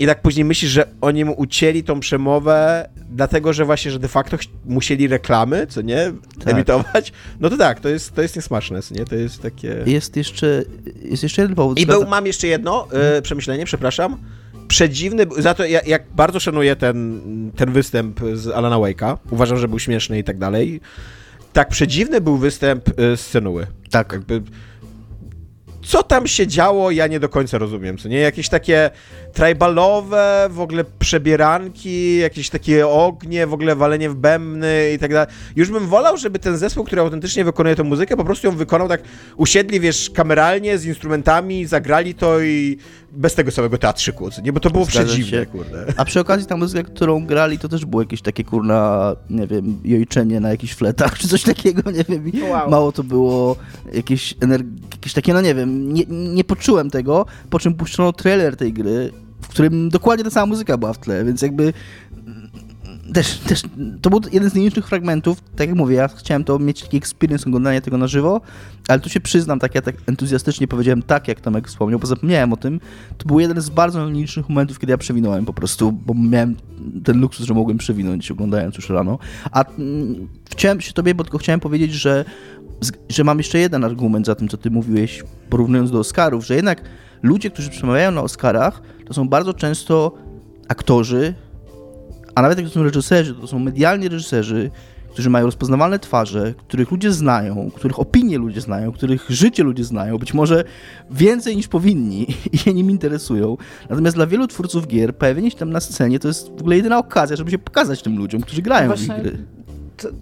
i 0.00 0.06
tak 0.06 0.22
później 0.22 0.44
myślisz, 0.44 0.70
że 0.70 0.86
oni 1.00 1.24
mu 1.24 1.32
ucięli 1.32 1.84
tą 1.84 2.00
przemowę, 2.00 2.88
dlatego 3.10 3.52
że 3.52 3.64
właśnie, 3.64 3.90
że 3.90 3.98
de 3.98 4.08
facto 4.08 4.36
musieli 4.66 5.08
reklamy, 5.08 5.66
co 5.66 5.82
nie, 5.82 6.12
tak. 6.44 6.54
emitować. 6.54 7.12
No 7.40 7.50
to 7.50 7.56
tak, 7.56 7.80
to 7.80 7.88
jest, 7.88 8.14
to 8.14 8.22
jest 8.22 8.36
niesmaczne, 8.36 8.82
co 8.82 8.94
nie? 8.94 9.04
To 9.04 9.14
jest 9.14 9.42
takie... 9.42 9.76
Jest 9.86 10.16
jeszcze, 10.16 10.62
jest 11.02 11.22
jeszcze 11.22 11.42
jeden 11.42 11.56
powód. 11.56 11.78
I 11.78 11.86
był, 11.86 12.06
mam 12.06 12.26
jeszcze 12.26 12.46
jedno 12.46 12.88
e, 12.92 13.22
przemyślenie, 13.22 13.64
przepraszam. 13.64 14.16
Przedziwny, 14.68 15.26
za 15.38 15.54
to 15.54 15.64
ja, 15.64 15.80
jak 15.86 16.02
bardzo 16.16 16.40
szanuję 16.40 16.76
ten, 16.76 17.20
ten 17.56 17.72
występ 17.72 18.20
z 18.34 18.48
Alana 18.48 18.76
Wake'a, 18.76 19.16
uważam, 19.30 19.58
że 19.58 19.68
był 19.68 19.78
śmieszny 19.78 20.18
i 20.18 20.24
tak 20.24 20.38
dalej. 20.38 20.80
Tak 21.52 21.68
przedziwny 21.68 22.20
był 22.20 22.36
występ 22.36 22.84
z 22.96 23.20
Senuły. 23.20 23.66
Tak. 23.90 24.12
Jakby, 24.12 24.42
co 25.84 26.02
tam 26.02 26.26
się 26.26 26.46
działo, 26.46 26.90
ja 26.90 27.06
nie 27.06 27.20
do 27.20 27.28
końca 27.28 27.58
rozumiem, 27.58 27.98
co 27.98 28.08
nie? 28.08 28.18
Jakieś 28.18 28.48
takie 28.48 28.90
tribalowe, 29.32 30.48
w 30.50 30.60
ogóle 30.60 30.84
przebieranki, 30.98 32.18
jakieś 32.18 32.50
takie 32.50 32.88
ognie, 32.88 33.46
w 33.46 33.52
ogóle 33.52 33.76
walenie 33.76 34.10
w 34.10 34.14
bębny 34.14 34.92
i 34.94 34.98
tak 34.98 35.12
dalej. 35.12 35.34
Już 35.56 35.70
bym 35.70 35.86
wolał, 35.86 36.16
żeby 36.16 36.38
ten 36.38 36.56
zespół, 36.56 36.84
który 36.84 37.00
autentycznie 37.00 37.44
wykonuje 37.44 37.76
tę 37.76 37.82
muzykę, 37.82 38.16
po 38.16 38.24
prostu 38.24 38.46
ją 38.46 38.56
wykonał 38.56 38.88
tak, 38.88 39.02
usiedli, 39.36 39.80
wiesz, 39.80 40.10
kameralnie, 40.10 40.78
z 40.78 40.84
instrumentami, 40.84 41.66
zagrali 41.66 42.14
to 42.14 42.40
i 42.40 42.78
bez 43.16 43.34
tego 43.34 43.50
samego 43.50 43.78
teatrzyku, 43.78 44.28
nie? 44.44 44.52
Bo 44.52 44.60
to 44.60 44.70
było 44.70 44.84
Zgadza 44.84 45.04
przedziwne, 45.04 45.30
się. 45.40 45.46
kurde. 45.46 45.86
A 45.96 46.04
przy 46.04 46.20
okazji 46.20 46.46
ta 46.46 46.56
muzyka, 46.56 46.90
którą 46.90 47.26
grali, 47.26 47.58
to 47.58 47.68
też 47.68 47.84
było 47.84 48.02
jakieś 48.02 48.22
takie, 48.22 48.44
kurna, 48.44 49.12
nie 49.30 49.46
wiem, 49.46 49.80
jojczenie 49.84 50.40
na 50.40 50.48
jakichś 50.50 50.74
fletach, 50.74 51.18
czy 51.18 51.28
coś 51.28 51.42
takiego, 51.42 51.90
nie 51.90 52.04
wiem. 52.04 52.50
Wow. 52.50 52.70
Mało 52.70 52.92
to 52.92 53.04
było 53.04 53.56
jakieś, 53.92 54.34
jakieś 54.92 55.12
takie, 55.12 55.34
no 55.34 55.40
nie 55.40 55.54
wiem, 55.54 55.92
nie, 55.92 56.04
nie 56.08 56.44
poczułem 56.44 56.90
tego, 56.90 57.26
po 57.50 57.58
czym 57.58 57.74
puszczono 57.74 58.12
trailer 58.12 58.56
tej 58.56 58.72
gry 58.72 59.12
w 59.44 59.48
którym 59.48 59.88
dokładnie 59.88 60.24
ta 60.24 60.30
sama 60.30 60.46
muzyka 60.46 60.76
była 60.76 60.92
w 60.92 60.98
tle, 60.98 61.24
więc 61.24 61.42
jakby 61.42 61.72
też, 63.14 63.38
też 63.38 63.62
to 64.02 64.10
był 64.10 64.20
jeden 64.32 64.50
z 64.50 64.54
nielicznych 64.54 64.88
fragmentów, 64.88 65.40
tak 65.56 65.68
jak 65.68 65.76
mówię, 65.76 65.96
ja 65.96 66.08
chciałem 66.08 66.44
to 66.44 66.58
mieć 66.58 66.82
taki 66.82 66.96
experience 66.96 67.46
oglądania 67.46 67.80
tego 67.80 67.98
na 67.98 68.06
żywo, 68.06 68.40
ale 68.88 69.00
tu 69.00 69.08
się 69.08 69.20
przyznam, 69.20 69.58
tak 69.58 69.74
ja 69.74 69.82
tak 69.82 69.94
entuzjastycznie 70.06 70.68
powiedziałem 70.68 71.02
tak, 71.02 71.28
jak 71.28 71.40
Tomek 71.40 71.68
wspomniał, 71.68 71.98
bo 71.98 72.06
zapomniałem 72.06 72.52
o 72.52 72.56
tym, 72.56 72.80
to 73.18 73.26
był 73.26 73.40
jeden 73.40 73.60
z 73.60 73.70
bardzo 73.70 74.10
nielicznych 74.10 74.48
momentów, 74.48 74.78
kiedy 74.78 74.90
ja 74.90 74.98
przewinąłem 74.98 75.44
po 75.44 75.52
prostu, 75.52 75.92
bo 75.92 76.14
miałem 76.14 76.56
ten 77.04 77.20
luksus, 77.20 77.46
że 77.46 77.54
mogłem 77.54 77.78
przewinąć 77.78 78.30
oglądając 78.30 78.76
już 78.76 78.90
rano, 78.90 79.18
a 79.50 79.64
mm, 79.64 80.28
chciałem 80.50 80.80
się 80.80 80.92
tobie, 80.92 81.14
bo 81.14 81.24
tylko 81.24 81.38
chciałem 81.38 81.60
powiedzieć, 81.60 81.92
że, 81.92 82.24
że 83.08 83.24
mam 83.24 83.38
jeszcze 83.38 83.58
jeden 83.58 83.84
argument 83.84 84.26
za 84.26 84.34
tym, 84.34 84.48
co 84.48 84.56
ty 84.56 84.70
mówiłeś, 84.70 85.22
porównując 85.50 85.90
do 85.90 85.98
Oscarów, 85.98 86.46
że 86.46 86.54
jednak 86.54 86.82
ludzie, 87.22 87.50
którzy 87.50 87.70
przemawiają 87.70 88.10
na 88.10 88.20
Oscarach, 88.20 88.82
to 89.06 89.14
są 89.14 89.28
bardzo 89.28 89.54
często 89.54 90.12
aktorzy, 90.68 91.34
a 92.34 92.42
nawet 92.42 92.58
jak 92.58 92.66
to 92.66 92.74
są 92.74 92.82
reżyserzy, 92.82 93.34
to 93.34 93.46
są 93.46 93.58
medialni 93.58 94.08
reżyserzy, 94.08 94.70
którzy 95.14 95.30
mają 95.30 95.46
rozpoznawalne 95.46 95.98
twarze, 95.98 96.54
których 96.68 96.90
ludzie 96.90 97.12
znają, 97.12 97.70
których 97.74 98.00
opinie 98.00 98.38
ludzie 98.38 98.60
znają, 98.60 98.92
których 98.92 99.26
życie 99.28 99.62
ludzie 99.62 99.84
znają, 99.84 100.18
być 100.18 100.34
może 100.34 100.64
więcej 101.10 101.56
niż 101.56 101.68
powinni 101.68 102.26
i 102.52 102.58
się 102.58 102.74
nim 102.74 102.90
interesują. 102.90 103.56
Natomiast 103.90 104.16
dla 104.16 104.26
wielu 104.26 104.46
twórców 104.46 104.86
gier 104.86 105.16
pojawienie 105.16 105.50
się 105.50 105.56
tam 105.56 105.70
na 105.70 105.80
scenie 105.80 106.18
to 106.18 106.28
jest 106.28 106.48
w 106.48 106.60
ogóle 106.60 106.76
jedyna 106.76 106.98
okazja, 106.98 107.36
żeby 107.36 107.50
się 107.50 107.58
pokazać 107.58 108.02
tym 108.02 108.18
ludziom, 108.18 108.40
którzy 108.40 108.62
grają 108.62 108.88
no 108.88 108.96
w 108.96 109.06
gry. 109.06 109.38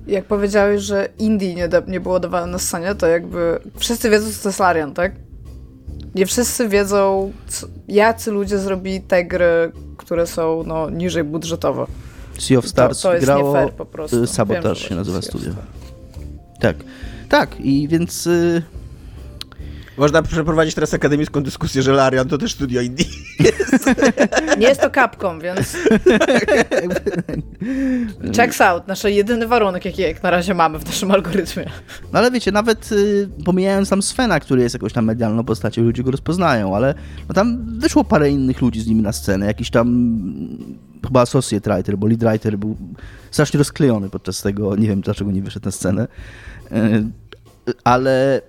Jak 0.07 0.25
powiedziałeś, 0.25 0.83
że 0.83 1.09
Indie 1.19 1.55
nie, 1.55 1.69
nie 1.89 2.01
było 2.01 2.21
dawane 2.21 2.53
na 2.53 2.59
scenie, 2.59 2.95
to 2.95 3.07
jakby 3.07 3.59
wszyscy 3.77 4.11
wiedzą, 4.11 4.33
co 4.33 4.43
to 4.43 4.49
jest 4.49 4.61
Larian, 4.61 4.95
tak? 4.95 5.13
Nie 6.15 6.27
wszyscy 6.27 6.69
wiedzą, 6.69 7.33
co, 7.49 7.67
jacy 7.89 8.31
ludzie 8.31 8.59
zrobili 8.59 9.01
te 9.01 9.25
gry, 9.25 9.73
które 9.97 10.27
są 10.27 10.63
no, 10.67 10.91
niżej 10.91 11.25
budżetowo. 11.25 11.87
Sea 12.39 12.59
of 12.59 12.69
Stars 12.69 13.01
to, 13.01 13.09
to 13.09 13.15
jest 13.15 13.27
grało, 13.27 13.49
nie 13.49 13.61
fair 13.61 13.73
po 13.73 13.87
prostu. 13.87 14.27
Sabotaż 14.27 14.81
Wiem, 14.81 14.89
się 14.89 14.95
nazywa 14.95 15.23
studio. 15.23 15.53
Tak, 16.61 16.77
tak 17.29 17.61
i 17.61 17.89
więc... 17.89 18.27
Y 18.27 18.63
można 19.97 20.22
przeprowadzić 20.22 20.74
teraz 20.74 20.95
akademicką 20.95 21.43
dyskusję, 21.43 21.82
że 21.82 21.93
Larian 21.93 22.28
to 22.28 22.38
też 22.38 22.53
studio 22.53 22.80
indie 22.80 23.05
jest. 23.40 23.90
Nie 24.59 24.68
jest 24.68 24.80
to 24.80 24.90
kapką, 24.90 25.38
więc... 25.38 25.76
Checks 28.36 28.61
out, 28.61 28.88
nasz 28.88 29.05
jedyny 29.05 29.47
warunek, 29.47 29.84
jaki 29.84 30.03
jak 30.03 30.22
na 30.22 30.30
razie 30.30 30.55
mamy 30.55 30.78
w 30.78 30.86
naszym 30.86 31.11
algorytmie. 31.11 31.64
No 32.12 32.18
ale 32.18 32.30
wiecie, 32.30 32.53
nawet 32.53 32.93
y, 32.93 33.28
pomijając 33.45 33.88
tam 33.88 34.03
Svena, 34.03 34.40
który 34.40 34.62
jest 34.62 34.74
jakąś 34.74 34.93
tam 34.93 35.05
medialną 35.05 35.45
postacią, 35.45 35.82
ludzie 35.82 36.03
go 36.03 36.11
rozpoznają, 36.11 36.76
ale 36.76 36.95
no 37.28 37.34
tam 37.34 37.78
wyszło 37.78 38.05
parę 38.05 38.30
innych 38.30 38.61
ludzi 38.61 38.80
z 38.80 38.86
nimi 38.86 39.03
na 39.03 39.12
scenę, 39.12 39.47
jakiś 39.47 39.70
tam 39.70 40.18
chyba 41.07 41.20
associate 41.20 41.74
writer, 41.74 41.99
bo 41.99 42.07
lead 42.07 42.24
writer 42.24 42.59
był 42.59 42.76
strasznie 43.30 43.59
rozklejony 43.59 44.11
podczas 44.11 44.43
tego, 44.43 44.76
nie 44.76 44.88
wiem 44.88 45.01
dlaczego 45.01 45.30
nie 45.30 45.43
wyszedł 45.43 45.66
na 45.66 45.72
scenę, 45.72 46.09
y, 46.72 47.05
ale 47.84 48.43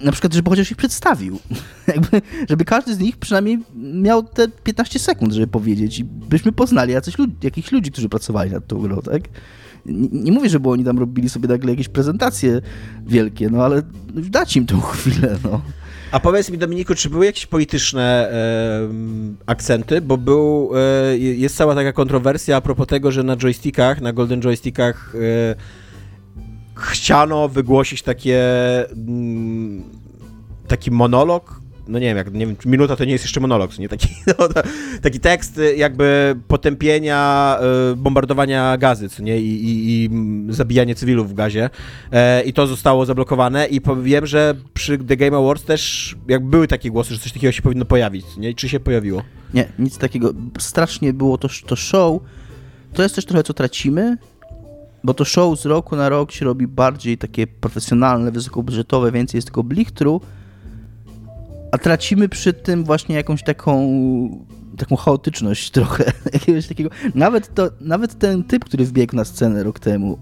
na 0.00 0.12
przykład, 0.12 0.34
żeby 0.34 0.50
chociaż 0.50 0.70
ich 0.70 0.76
przedstawił. 0.76 1.38
Jakby, 1.94 2.22
żeby 2.48 2.64
każdy 2.64 2.94
z 2.94 2.98
nich 2.98 3.16
przynajmniej 3.16 3.58
miał 3.74 4.22
te 4.22 4.48
15 4.48 4.98
sekund, 4.98 5.32
żeby 5.32 5.46
powiedzieć 5.46 5.98
i 5.98 6.04
byśmy 6.04 6.52
poznali 6.52 6.92
jacyś 6.92 7.18
ludzi, 7.18 7.34
jakichś 7.42 7.72
ludzi, 7.72 7.90
którzy 7.90 8.08
pracowali 8.08 8.50
nad 8.50 8.66
tą 8.66 8.78
grą, 8.78 9.02
tak? 9.02 9.22
Nie, 9.86 10.08
nie 10.12 10.32
mówię, 10.32 10.48
żeby 10.48 10.70
oni 10.70 10.84
tam 10.84 10.98
robili 10.98 11.28
sobie 11.28 11.48
nagle 11.48 11.70
jakieś 11.70 11.88
prezentacje 11.88 12.60
wielkie, 13.06 13.50
no 13.50 13.64
ale 13.64 13.82
dać 14.14 14.56
im 14.56 14.66
tą 14.66 14.80
chwilę, 14.90 15.38
no. 15.44 15.60
A 16.12 16.20
powiedz 16.20 16.50
mi, 16.50 16.58
Dominiku, 16.58 16.94
czy 16.94 17.10
były 17.10 17.26
jakieś 17.26 17.46
polityczne 17.46 18.30
e, 18.32 18.88
akcenty? 19.46 20.00
Bo 20.00 20.16
był, 20.16 20.70
e, 20.76 21.18
jest 21.18 21.56
cała 21.56 21.74
taka 21.74 21.92
kontrowersja 21.92 22.56
a 22.56 22.60
propos 22.60 22.86
tego, 22.86 23.12
że 23.12 23.22
na 23.22 23.36
joystickach, 23.36 24.00
na 24.00 24.12
golden 24.12 24.42
joystickach 24.42 25.14
e, 25.14 25.81
chciano 26.82 27.48
wygłosić 27.48 28.02
takie 28.02 28.40
mm, 28.90 29.82
taki 30.68 30.90
monolog, 30.90 31.62
no 31.88 31.98
nie 31.98 32.06
wiem, 32.06 32.16
jak, 32.16 32.32
nie 32.32 32.46
wiem, 32.46 32.56
minuta 32.66 32.96
to 32.96 33.04
nie 33.04 33.12
jest 33.12 33.24
jeszcze 33.24 33.40
monolog, 33.40 33.78
nie 33.78 33.88
taki, 33.88 34.08
no, 34.38 34.48
taki 35.02 35.20
tekst 35.20 35.60
jakby 35.76 36.36
potępienia 36.48 37.58
y, 37.92 37.96
bombardowania 37.96 38.76
gazy, 38.76 39.08
co 39.08 39.22
nie, 39.22 39.40
I, 39.40 39.64
i, 39.64 40.04
i 40.04 40.10
zabijanie 40.48 40.94
cywilów 40.94 41.30
w 41.30 41.34
gazie. 41.34 41.70
E, 42.12 42.42
i 42.42 42.52
to 42.52 42.66
zostało 42.66 43.06
zablokowane. 43.06 43.66
I 43.66 43.80
wiem, 44.02 44.26
że 44.26 44.54
przy 44.74 44.98
The 44.98 45.16
Game 45.16 45.36
Awards 45.36 45.64
też 45.64 46.14
jak 46.28 46.44
były 46.44 46.68
takie 46.68 46.90
głosy, 46.90 47.14
że 47.14 47.20
coś 47.20 47.32
takiego 47.32 47.52
się 47.52 47.62
powinno 47.62 47.84
pojawić, 47.84 48.26
nie, 48.36 48.54
czy 48.54 48.68
się 48.68 48.80
pojawiło? 48.80 49.22
Nie, 49.54 49.68
nic 49.78 49.98
takiego, 49.98 50.32
strasznie 50.58 51.12
było 51.12 51.38
to, 51.38 51.48
to 51.66 51.76
show, 51.76 52.20
to 52.92 53.02
jest 53.02 53.14
też 53.14 53.24
trochę 53.24 53.42
co 53.42 53.54
tracimy, 53.54 54.16
bo 55.04 55.14
to 55.14 55.24
show 55.24 55.60
z 55.60 55.66
roku 55.66 55.96
na 55.96 56.08
rok 56.08 56.32
się 56.32 56.44
robi 56.44 56.66
bardziej 56.66 57.18
takie 57.18 57.46
profesjonalne, 57.46 58.30
wysokobudżetowe, 58.32 59.12
więcej 59.12 59.38
jest 59.38 59.46
tylko 59.48 59.62
blichtru, 59.62 60.20
a 61.72 61.78
tracimy 61.78 62.28
przy 62.28 62.52
tym 62.52 62.84
właśnie 62.84 63.14
jakąś 63.16 63.42
taką 63.42 63.88
taką 64.78 64.96
chaotyczność 64.96 65.70
trochę, 65.76 66.12
jakiegoś 66.32 66.66
takiego, 66.66 66.90
nawet, 67.14 67.54
to, 67.54 67.68
nawet 67.80 68.18
ten 68.18 68.44
typ, 68.44 68.64
który 68.64 68.84
wbiegł 68.84 69.16
na 69.16 69.24
scenę 69.24 69.62
rok 69.62 69.78
temu, 69.78 70.18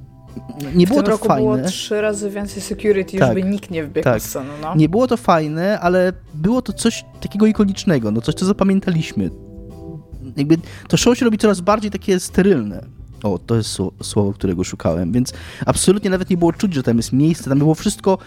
nie 0.74 0.87
było 0.87 1.01
w 1.01 1.03
tym 1.03 1.05
to 1.05 1.11
roku 1.11 1.28
fajne. 1.28 1.57
było 1.57 1.68
trzy 1.68 2.01
razy 2.01 2.31
więcej 2.31 2.62
security, 2.62 3.18
Tak. 3.18 3.35
już 3.37 3.45
by 3.45 3.51
nikt 3.51 3.70
nie 3.70 3.85
wbiegł 3.85 4.05
Tak. 4.05 4.14
na 4.14 4.20
scenę, 4.20 4.51
no. 4.62 4.74
Nie 4.76 4.89
było 4.89 5.07
to 5.07 5.16
fajne, 5.16 5.81
ale 5.81 6.12
było 6.35 6.62
to 6.62 6.72
coś 6.72 7.05
takiego 7.20 7.47
ikonicznego, 7.47 8.11
no 8.11 8.20
coś, 8.20 8.35
co 8.35 8.47
zapamiętaliśmy. 8.47 9.31
Jakby 10.37 10.57
to 10.89 10.97
show 10.97 11.18
się 11.18 11.24
robi 11.24 11.39
coraz 11.39 11.61
bardziej 11.61 11.91
takie 11.91 12.20
sterylne. 12.20 12.99
O, 13.22 13.38
to 13.38 13.56
jest 13.56 13.78
sło- 13.78 13.92
słowo, 14.02 14.32
którego 14.32 14.64
szukałem, 14.64 15.12
więc 15.12 15.32
absolutnie 15.66 16.10
nawet 16.10 16.30
nie 16.30 16.36
było 16.36 16.52
czuć, 16.52 16.74
że 16.74 16.82
tam 16.82 16.96
jest 16.96 17.12
miejsce, 17.12 17.50
tam 17.50 17.58
było 17.58 17.74
wszystko 17.74 18.18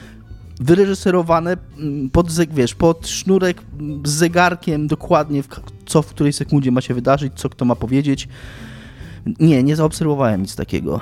wyreżyserowane 0.60 1.58
mm, 1.78 2.10
pod, 2.10 2.32
wiesz, 2.52 2.76
pod 2.76 3.08
sznurek 3.08 3.62
mm, 3.80 4.02
z 4.06 4.10
zegarkiem 4.10 4.88
dokładnie, 4.88 5.44
co 5.86 6.02
w 6.02 6.08
której 6.08 6.34
sekundzie 6.34 6.72
ma 6.72 6.82
się 6.82 6.94
wydarzyć, 6.94 7.34
co 7.36 7.50
kto 7.50 7.66
ma 7.66 7.76
powiedzieć. 7.76 8.28
Nie, 9.40 9.64
nie 9.64 9.76
zaobserwowałem 9.76 10.42
nic 10.42 10.56
takiego. 10.56 11.02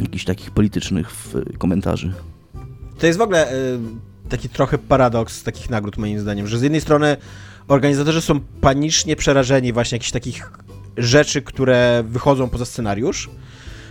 Jakichś 0.00 0.24
takich 0.24 0.50
politycznych 0.50 1.10
komentarzy. 1.58 2.12
To 2.98 3.06
jest 3.06 3.18
w 3.18 3.22
ogóle 3.22 3.52
y, 3.54 3.78
taki 4.28 4.48
trochę 4.48 4.78
paradoks 4.78 5.42
takich 5.42 5.70
nagród, 5.70 5.96
moim 5.96 6.20
zdaniem, 6.20 6.46
że 6.46 6.58
z 6.58 6.62
jednej 6.62 6.80
strony 6.80 7.16
organizatorzy 7.68 8.20
są 8.20 8.40
panicznie 8.40 9.16
przerażeni 9.16 9.72
właśnie 9.72 9.96
jakichś 9.96 10.10
takich 10.10 10.50
rzeczy, 10.96 11.42
które 11.42 12.04
wychodzą 12.06 12.50
poza 12.50 12.64
scenariusz, 12.64 13.30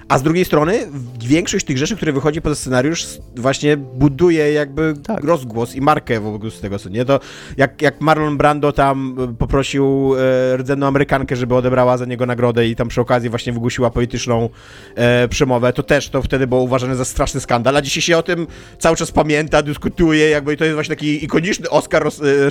a 0.09 0.17
z 0.19 0.23
drugiej 0.23 0.45
strony 0.45 0.79
większość 1.25 1.65
tych 1.65 1.77
rzeczy, 1.77 1.95
które 1.95 2.11
wychodzi 2.13 2.41
poza 2.41 2.55
scenariusz 2.55 3.05
właśnie 3.35 3.77
buduje 3.77 4.51
jakby 4.53 4.93
Tak. 5.07 5.23
rozgłos 5.23 5.75
i 5.75 5.81
markę 5.81 6.19
w 6.19 6.27
ogóle 6.27 6.51
z 6.51 6.59
tego, 6.59 6.79
co 6.79 6.89
nie? 6.89 7.05
To 7.05 7.19
jak, 7.57 7.81
jak 7.81 8.01
Marlon 8.01 8.37
Brando 8.37 8.71
tam 8.71 9.15
y, 9.31 9.33
poprosił 9.33 10.13
e, 10.53 10.57
rdzenną 10.57 10.87
Amerykankę, 10.87 11.35
żeby 11.35 11.55
odebrała 11.55 11.97
za 11.97 12.05
niego 12.05 12.25
nagrodę 12.25 12.67
i 12.67 12.75
tam 12.75 12.87
przy 12.87 13.01
okazji 13.01 13.29
właśnie 13.29 13.53
wygłosiła 13.53 13.89
polityczną 13.89 14.49
e, 14.95 15.27
przemowę, 15.27 15.73
to 15.73 15.83
też 15.83 16.09
to 16.09 16.21
wtedy 16.21 16.47
było 16.47 16.61
uważane 16.61 16.95
za 16.95 17.05
straszny 17.05 17.39
skandal, 17.39 17.77
a 17.77 17.81
dzisiaj 17.81 18.01
się 18.01 18.17
o 18.17 18.23
tym 18.23 18.47
cały 18.79 18.95
czas 18.95 19.11
pamięta, 19.11 19.61
dyskutuje, 19.61 20.29
jakby 20.29 20.53
i 20.53 20.57
to 20.57 20.63
jest 20.65 20.73
właśnie 20.75 20.95
taki 20.95 21.25
ikoniczny 21.25 21.69
Oscar, 21.69 22.07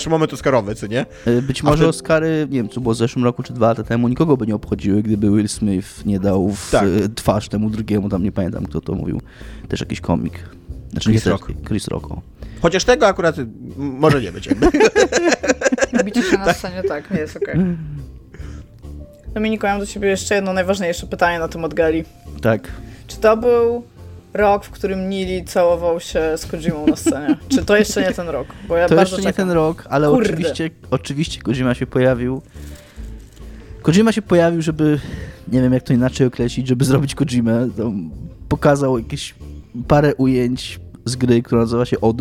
e, 0.07 0.11
moment 0.11 0.33
Oscarowy, 0.33 0.75
co 0.75 0.87
nie? 0.87 1.07
E, 1.27 1.43
Być 1.43 1.63
może 1.63 1.77
wtedy- 1.77 1.89
Oscary, 1.89 2.47
nie 2.51 2.57
wiem, 2.57 2.69
co 2.69 2.81
było 2.81 2.95
w 2.95 2.99
zeszłym 2.99 3.25
roku 3.25 3.43
czy 3.43 3.53
dwa 3.53 3.67
lata 3.69 3.83
temu, 3.83 4.09
nikogo 4.09 4.37
by 4.37 4.47
nie 4.47 4.55
obchodziły, 4.55 5.03
gdyby 5.03 5.31
Will 5.31 5.49
Smith 5.49 6.07
nie 6.07 6.21
dał 6.21 6.51
w 6.51 6.71
Tak. 6.71 6.85
e, 6.85 7.09
twarz 7.45 7.49
temu 7.49 7.71
drugiemu, 7.71 8.09
tam 8.09 8.23
nie 8.23 8.33
pamiętam 8.33 8.67
kto 8.67 8.81
to 8.81 8.95
mówił, 8.95 9.21
też 9.69 9.81
jakiś 9.81 10.01
komik. 10.01 10.33
Znaczy 10.91 11.11
Chris 11.11 11.27
nie 11.27 11.33
Rock. 11.33 11.49
Chris 11.69 11.89
Rock. 11.89 12.11
o. 12.11 12.21
Chociaż 12.63 12.85
tego 12.85 13.07
akurat 13.07 13.37
może 13.77 14.23
nie 14.23 14.33
być. 14.33 14.49
Bicie 16.05 16.23
się 16.23 16.39
na 16.39 16.53
scenie, 16.53 16.83
tak, 16.83 17.11
nie 17.11 17.19
jest 17.21 17.37
okej. 17.37 17.55
Dominiku, 19.35 19.67
ja 19.67 19.73
mam 19.73 19.81
do 19.81 19.87
ciebie 19.87 20.09
jeszcze 20.09 20.35
jedno 20.35 20.53
najważniejsze 20.53 21.07
pytanie 21.07 21.39
na 21.39 21.49
temat 21.49 21.75
gali. 21.75 22.05
Tak. 22.43 22.69
Czy 23.07 23.17
to 23.17 23.37
był 23.37 23.83
rok, 24.35 24.65
w 24.65 24.71
którym 24.71 25.09
Nili 25.09 25.45
całował 25.45 26.01
się 26.01 26.21
z 26.37 26.47
Kojimą 26.47 26.87
na 26.87 26.97
scenie? 26.97 27.37
Czy 27.49 27.65
to 27.65 27.77
jeszcze 27.77 28.03
nie 28.03 28.13
ten 28.13 28.29
rok? 28.29 28.47
Bo 28.69 28.77
ja 28.77 28.89
To 28.89 28.95
bardzo 28.97 29.17
jeszcze 29.17 29.27
nie 29.29 29.33
czekam. 29.33 29.47
ten 29.49 29.55
rok, 29.55 29.85
ale 29.91 30.09
Kurde. 30.09 30.31
oczywiście, 30.31 30.71
oczywiście 30.91 31.43
Kojima 31.43 31.75
się 31.75 31.87
pojawił. 31.87 32.43
Kojima 33.85 34.13
się 34.13 34.23
pojawił, 34.23 34.63
żeby, 34.63 35.01
nie 35.49 35.63
wiem 35.63 35.73
jak 35.73 35.83
to 35.83 35.93
inaczej 35.93 36.27
określić, 36.27 36.69
żeby 36.69 36.85
zrobić 36.85 37.15
Kojimę. 37.15 37.69
Pokazał 38.49 38.99
jakieś 38.99 39.35
parę 39.89 40.15
ujęć 40.15 40.81
z 41.05 41.17
gry, 41.17 41.43
która 41.43 41.61
nazywa 41.61 41.85
się 41.85 42.01
Od. 42.01 42.17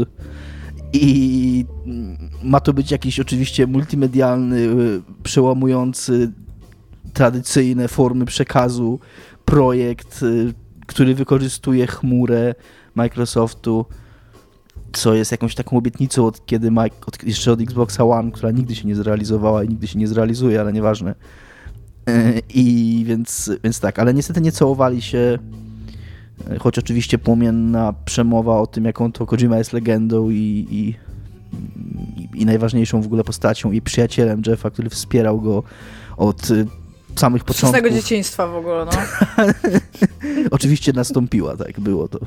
I 0.94 1.66
ma 2.44 2.60
to 2.60 2.74
być 2.74 2.92
jakiś 2.92 3.20
oczywiście 3.20 3.68
multimedialny, 3.68 4.58
y, 4.58 5.02
przełamujący 5.24 6.32
tradycyjne 7.14 7.88
formy 7.88 8.26
przekazu 8.26 9.00
projekt, 9.46 10.24
y, 10.24 10.54
który 10.88 11.16
wykorzystuje 11.16 11.88
chmurę 11.88 12.56
Microsoftu 12.96 13.86
co 14.94 15.14
jest 15.14 15.32
jakąś 15.32 15.56
taką 15.56 15.78
obietnicą 15.78 16.26
od 16.26 16.46
kiedy 16.46 16.72
Mike, 16.72 16.96
od, 17.06 17.24
jeszcze 17.24 17.52
od 17.52 17.62
Xboxa 17.62 18.04
One, 18.04 18.32
która 18.32 18.52
nigdy 18.52 18.76
się 18.76 18.88
nie 18.88 18.96
zrealizowała 18.96 19.64
i 19.64 19.70
nigdy 19.70 19.88
się 19.88 20.00
nie 20.00 20.08
zrealizuje, 20.08 20.62
ale 20.62 20.74
nieważne. 20.74 21.16
E, 22.08 22.40
I 22.54 23.04
więc, 23.08 23.52
więc 23.64 23.80
tak, 23.80 24.00
ale 24.00 24.14
niestety 24.14 24.42
nie 24.42 24.52
całowali 24.52 25.02
się, 25.02 25.40
e, 26.50 26.60
choć 26.60 26.80
oczywiście 26.80 27.18
płomienna 27.18 27.94
przemowa 28.06 28.60
o 28.60 28.68
tym, 28.68 28.86
jaką 28.86 29.12
to 29.12 29.26
Kojima 29.26 29.58
jest 29.58 29.74
legendą 29.74 30.30
i, 30.30 30.68
i, 30.72 30.96
i, 32.40 32.46
najważniejszą 32.46 33.02
w 33.02 33.06
ogóle 33.06 33.24
postacią 33.24 33.72
i 33.72 33.82
przyjacielem 33.82 34.42
Jeffa, 34.48 34.70
który 34.70 34.90
wspierał 34.90 35.42
go 35.42 35.64
od 36.18 36.50
y, 36.52 36.66
samych 37.16 37.42
Z 37.42 37.46
wczesnego 37.46 37.74
początków. 37.74 38.04
dzieciństwa 38.04 38.48
w 38.48 38.56
ogóle, 38.56 38.86
no. 38.86 38.92
Oczywiście 40.52 40.94
nastąpiła, 40.94 41.58
tak, 41.58 41.80
było 41.80 42.08
to. 42.08 42.20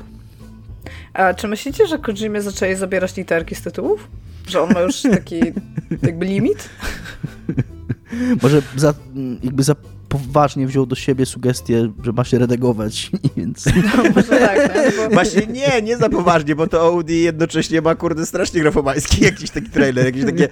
A 1.13 1.33
czy 1.33 1.47
myślicie, 1.47 1.87
że 1.87 1.99
Kojimie 1.99 2.41
zaczęli 2.41 2.75
zabierać 2.75 3.17
literki 3.17 3.55
z 3.55 3.61
tytułów? 3.61 4.07
Że 4.47 4.61
on 4.61 4.73
ma 4.73 4.79
już 4.79 5.01
taki 5.01 5.39
jakby 6.07 6.25
limit? 6.25 6.69
Może 8.43 8.61
za, 8.75 8.93
jakby 9.43 9.63
za 9.63 9.75
poważnie 10.09 10.67
wziął 10.67 10.85
do 10.85 10.95
siebie 10.95 11.25
sugestię, 11.25 11.91
że 12.03 12.11
ma 12.11 12.23
się 12.23 12.39
redagować, 12.39 13.11
więc... 13.37 13.65
No, 13.65 14.03
może 14.15 14.23
tak, 14.23 14.75
nie? 14.75 14.91
Bo... 14.97 15.13
Właśnie 15.13 15.47
nie, 15.47 15.81
nie 15.81 15.97
za 15.97 16.09
poważnie, 16.09 16.55
bo 16.55 16.67
to 16.67 16.81
Audi 16.81 17.21
jednocześnie 17.23 17.81
ma 17.81 17.95
kurde 17.95 18.25
strasznie 18.25 18.61
grafomański 18.61 19.23
jakiś 19.23 19.49
taki 19.49 19.69
trailer, 19.69 20.05
jakieś 20.05 20.25
takie 20.25 20.47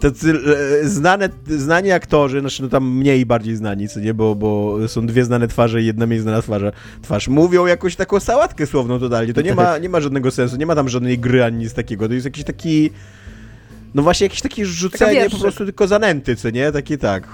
tacy 0.00 0.34
e, 0.82 0.88
znane, 0.88 1.28
znani 1.46 1.92
aktorzy, 1.92 2.40
znaczy 2.40 2.62
no 2.62 2.68
tam 2.68 2.96
mniej 2.96 3.26
bardziej 3.26 3.56
znani, 3.56 3.88
co 3.88 4.00
nie, 4.00 4.14
bo, 4.14 4.34
bo 4.34 4.78
są 4.88 5.06
dwie 5.06 5.24
znane 5.24 5.48
twarze 5.48 5.82
i 5.82 5.86
jedna 5.86 6.06
mniej 6.06 6.20
znana 6.20 6.42
twarze, 6.42 6.72
twarz. 7.02 7.28
Mówią 7.28 7.66
jakąś 7.66 7.96
taką 7.96 8.20
sałatkę 8.20 8.66
słowną 8.66 9.00
totalnie, 9.00 9.34
to 9.34 9.40
nie 9.40 9.54
ma, 9.54 9.78
nie 9.78 9.88
ma 9.88 10.00
żadnego 10.00 10.30
sensu, 10.30 10.56
nie 10.56 10.66
ma 10.66 10.74
tam 10.74 10.88
żadnej 10.88 11.18
gry 11.18 11.44
ani 11.44 11.58
nic 11.58 11.74
takiego, 11.74 12.08
to 12.08 12.14
jest 12.14 12.24
jakiś 12.24 12.44
taki... 12.44 12.90
No 13.98 14.02
właśnie 14.02 14.24
jakieś 14.24 14.40
takie 14.40 14.66
rzucenie 14.66 15.30
po 15.30 15.38
prostu 15.38 15.64
tylko 15.64 15.86
zanęty, 15.86 16.36
co 16.36 16.50
nie? 16.50 16.72
Takie 16.72 16.98
tak. 16.98 17.24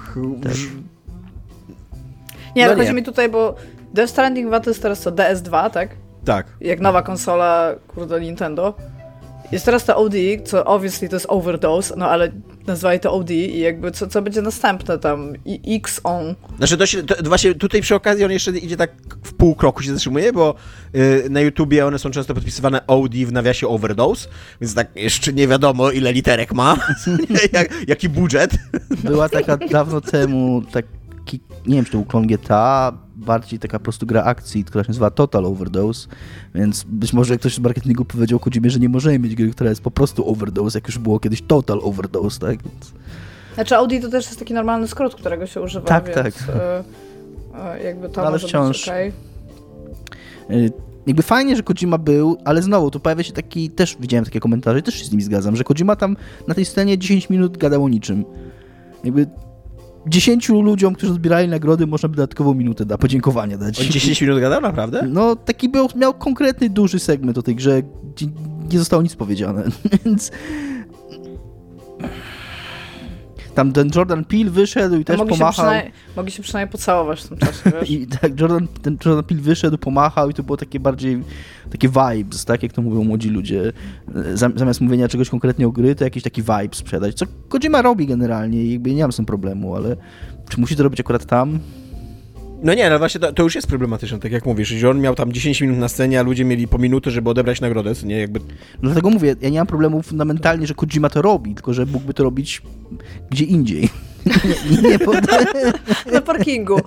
Ż- 0.47 0.71
Nie, 2.57 2.63
No 2.63 2.69
ale 2.69 2.75
chodzi 2.77 2.89
nie. 2.89 2.95
mi 2.95 3.03
tutaj, 3.03 3.29
bo 3.29 3.55
Death 3.95 4.11
Stranding 4.13 4.49
2 4.49 4.61
to 4.61 4.71
jest 4.71 4.83
teraz 4.83 5.01
co, 5.01 5.13
DS2, 5.13 5.71
tak? 5.71 5.89
tak. 6.25 6.47
Jak 6.61 6.81
nowa 6.81 7.03
konsola, 7.03 7.75
kurde, 7.89 8.21
Nintendo. 8.21 8.75
Jest 9.53 9.65
teraz 9.65 9.85
to 9.85 9.97
OD, 9.97 10.15
co 10.45 10.65
obviously 10.65 11.09
to 11.09 11.17
jest 11.17 11.27
overdose, 11.29 11.95
no 11.97 12.11
ale 12.11 12.33
nazwali 12.67 13.01
to 13.01 13.13
OD 13.13 13.31
i 13.31 13.59
jakby 13.59 13.91
co, 13.91 14.07
co 14.07 14.23
będzie 14.23 14.43
następne 14.43 14.99
tam? 14.99 15.33
I 15.45 15.77
X-on. 15.77 16.35
Znaczy 16.57 16.77
to 16.77 16.87
się, 16.87 17.03
to 17.03 17.15
właśnie 17.29 17.55
tutaj 17.55 17.81
przy 17.81 17.95
okazji 17.95 18.25
on 18.25 18.31
jeszcze 18.31 18.51
idzie 18.51 18.77
tak 18.77 18.91
w 19.25 19.35
pół 19.35 19.55
kroku 19.55 19.83
się 19.83 19.93
zatrzymuje, 19.93 20.33
bo 20.33 20.55
y, 20.95 21.27
na 21.31 21.41
YouTubie 21.41 21.87
one 21.87 21.99
są 21.99 22.11
często 22.11 22.35
podpisywane 22.35 22.87
OD 22.87 23.15
w 23.15 23.33
nawiasie 23.33 23.69
overdose, 23.69 24.29
więc 24.61 24.75
tak 24.75 24.89
jeszcze 24.97 25.33
nie 25.33 25.49
wiadomo 25.49 25.91
ile 25.91 26.13
literek 26.13 26.53
ma, 26.53 26.77
jak, 27.53 27.89
jaki 27.89 28.09
budżet. 28.09 28.51
Była 29.05 29.29
taka 29.29 29.57
dawno 29.57 30.01
temu, 30.01 30.63
taki, 30.73 31.41
nie 31.67 31.77
wiem 31.77 31.85
czy 31.85 31.91
to 31.91 31.99
był 31.99 32.07
klon 32.07 32.27
GTA, 32.27 33.04
bardziej 33.25 33.59
taka 33.59 33.79
po 33.79 33.83
prostu 33.83 34.07
gra 34.07 34.25
akcji, 34.25 34.65
która 34.65 34.85
się 34.85 34.89
nazywa 34.91 35.11
Total 35.11 35.47
Overdose, 35.47 36.09
więc 36.55 36.85
być 36.89 37.13
może 37.13 37.39
ktoś 37.39 37.55
z 37.55 37.59
marketingu 37.59 38.05
powiedział 38.05 38.39
Kojimie, 38.39 38.71
że 38.71 38.79
nie 38.79 38.89
możemy 38.89 39.19
mieć 39.19 39.35
gry, 39.35 39.51
która 39.51 39.71
jest 39.71 39.83
po 39.83 39.91
prostu 39.91 40.29
Overdose, 40.31 40.79
jak 40.79 40.89
już 40.89 40.99
było 40.99 41.21
kiedyś 41.21 41.43
Total 41.43 41.81
Overdose, 41.83 42.41
tak? 42.41 42.63
Więc... 42.63 42.93
Znaczy 43.55 43.79
OD 43.79 43.91
to 44.03 44.09
też 44.09 44.27
jest 44.27 44.39
taki 44.39 44.55
normalny 44.55 44.89
skrót, 44.89 45.15
którego 45.15 45.47
się 45.47 45.61
używa, 45.61 45.87
Tak, 45.87 46.05
więc 46.05 46.17
tak. 46.17 46.35
y, 46.49 47.81
y, 47.81 47.85
jakby 47.85 48.09
to 48.09 48.21
Ale 48.23 48.31
może 48.31 48.49
wciąż. 48.49 48.79
być 48.79 48.89
okej. 48.89 49.13
Y, 50.51 50.73
Jakby 51.07 51.23
fajnie, 51.23 51.57
że 51.57 51.63
Kojima 51.63 51.99
był, 51.99 52.37
ale 52.45 52.63
znowu 52.63 52.91
tu 52.91 53.01
pojawia 53.01 53.23
się 53.23 53.33
taki, 53.33 53.71
też 53.71 53.97
widziałem 54.01 54.25
takie 54.25 54.41
komentarze 54.41 54.79
i 54.79 54.83
też 54.83 54.95
się 54.95 55.05
z 55.05 55.11
nimi 55.11 55.23
zgadzam, 55.23 55.57
że 55.57 55.65
Kojima 55.65 55.97
tam 55.97 56.17
na 56.49 56.55
tej 56.55 56.65
scenie 56.65 56.99
10 56.99 57.31
minut 57.31 57.57
gadał 57.59 57.85
o 57.85 57.89
niczym. 57.89 58.25
Jakby 59.05 59.27
10 60.07 60.49
ludziom, 60.49 60.95
którzy 60.95 61.13
odbierali 61.13 61.49
nagrody, 61.49 61.87
można 61.87 62.09
by 62.09 62.17
dodatkową 62.17 62.55
minutę 62.55 62.87
da, 62.87 62.99
podziękowania 62.99 63.59
dać. 63.59 63.81
On 63.81 63.87
10 63.87 64.21
minut 64.21 64.41
gadał, 64.41 64.61
naprawdę? 64.61 65.03
No, 65.09 65.37
taki 65.37 65.69
był, 65.69 65.89
miał 65.97 66.15
konkretny, 66.15 66.71
duży 66.71 66.99
segment 66.99 67.39
o 67.39 67.43
tej 67.43 67.55
grze, 67.55 67.83
gdzie 68.15 68.27
nie 68.73 68.79
zostało 68.79 69.03
nic 69.03 69.15
powiedziane, 69.15 69.65
więc... 70.05 70.31
Tam 73.55 73.73
ten 73.73 73.91
Jordan 73.95 74.25
Peele 74.25 74.51
wyszedł 74.51 74.97
i 74.97 75.05
też 75.05 75.19
mogli, 75.19 75.35
się 75.35 75.39
pomachał. 75.39 75.53
przynajmniej, 75.65 75.93
mogli 76.17 76.33
się 76.33 76.43
przynajmniej 76.43 76.73
pocałować 76.73 77.21
w 77.23 77.29
tym 77.29 77.39
czasie, 77.39 77.71
wiesz? 77.81 77.91
I 77.91 78.07
tak 78.07 78.41
Jordan, 78.41 78.69
ten 78.83 78.99
Jordan 79.05 79.25
Peele 79.25 79.41
wyszedł, 79.41 79.79
pomachał 79.79 80.31
i 80.31 80.35
to 80.35 80.43
było 80.43 80.57
takie 80.57 80.81
bardziej, 80.81 81.23
takie 81.71 81.89
vibes, 81.89 82.45
tak 82.45 82.63
jak 82.63 82.73
to 82.73 82.83
mówią 82.83 83.05
młodzi 83.05 83.31
ludzie. 83.31 83.73
Zam- 84.35 84.59
Zamiast 84.59 84.81
mówienia 84.81 85.09
czegoś 85.09 85.31
konkretnie 85.31 85.67
o 85.67 85.71
gry, 85.71 85.95
to 85.95 86.05
jakiś 86.05 86.23
taki 86.23 86.43
vibe 86.43 86.69
sprzedać, 86.75 87.15
co 87.15 87.27
Kojima 87.49 87.83
robi 87.83 88.07
generalnie 88.07 88.65
i 88.65 88.81
nie 88.81 89.03
mam 89.03 89.13
z 89.13 89.17
tym 89.17 89.27
problemu, 89.27 89.77
ale 89.77 89.97
czy 90.49 90.61
musi 90.61 90.77
to 90.77 90.83
robić 90.83 91.01
akurat 91.01 91.25
tam? 91.27 91.59
No 92.65 92.75
nie, 92.75 92.91
no 92.91 92.99
właśnie 92.99 93.21
to, 93.21 93.33
to, 93.33 93.43
już 93.43 93.55
jest 93.55 93.67
problematyczne, 93.67 94.19
tak 94.19 94.33
jak 94.33 94.47
mówisz, 94.47 94.69
że 94.69 94.91
on 94.91 95.01
miał 95.01 95.15
tam 95.15 95.33
10 95.33 95.61
minut 95.61 95.79
na 95.79 95.89
scenie, 95.89 96.21
a 96.21 96.23
ludzie 96.23 96.45
mieli 96.45 96.69
po 96.69 96.79
minutę, 96.79 97.11
żeby 97.11 97.31
odebrać 97.31 97.61
nagrodę, 97.61 97.93
nie? 98.05 98.19
Jakby... 98.19 98.41
No 98.41 98.47
dlatego 98.83 99.11
mówię, 99.11 99.37
ja 99.41 99.49
nie 99.49 99.59
mam 99.59 99.67
problemu 99.67 100.03
fundamentalnie, 100.03 100.67
że 100.67 100.75
Kojima 100.75 101.09
to 101.11 101.23
robi, 101.23 101.55
tylko 101.55 101.75
że 101.75 101.87
mógłby 101.87 102.15
to 102.15 102.25
robić 102.25 102.63
gdzie 103.31 103.45
indziej. 103.45 103.89
nie, 104.71 104.91
nie 104.91 104.99
pod... 104.99 105.17
Na 106.13 106.21
parkingu. 106.21 106.81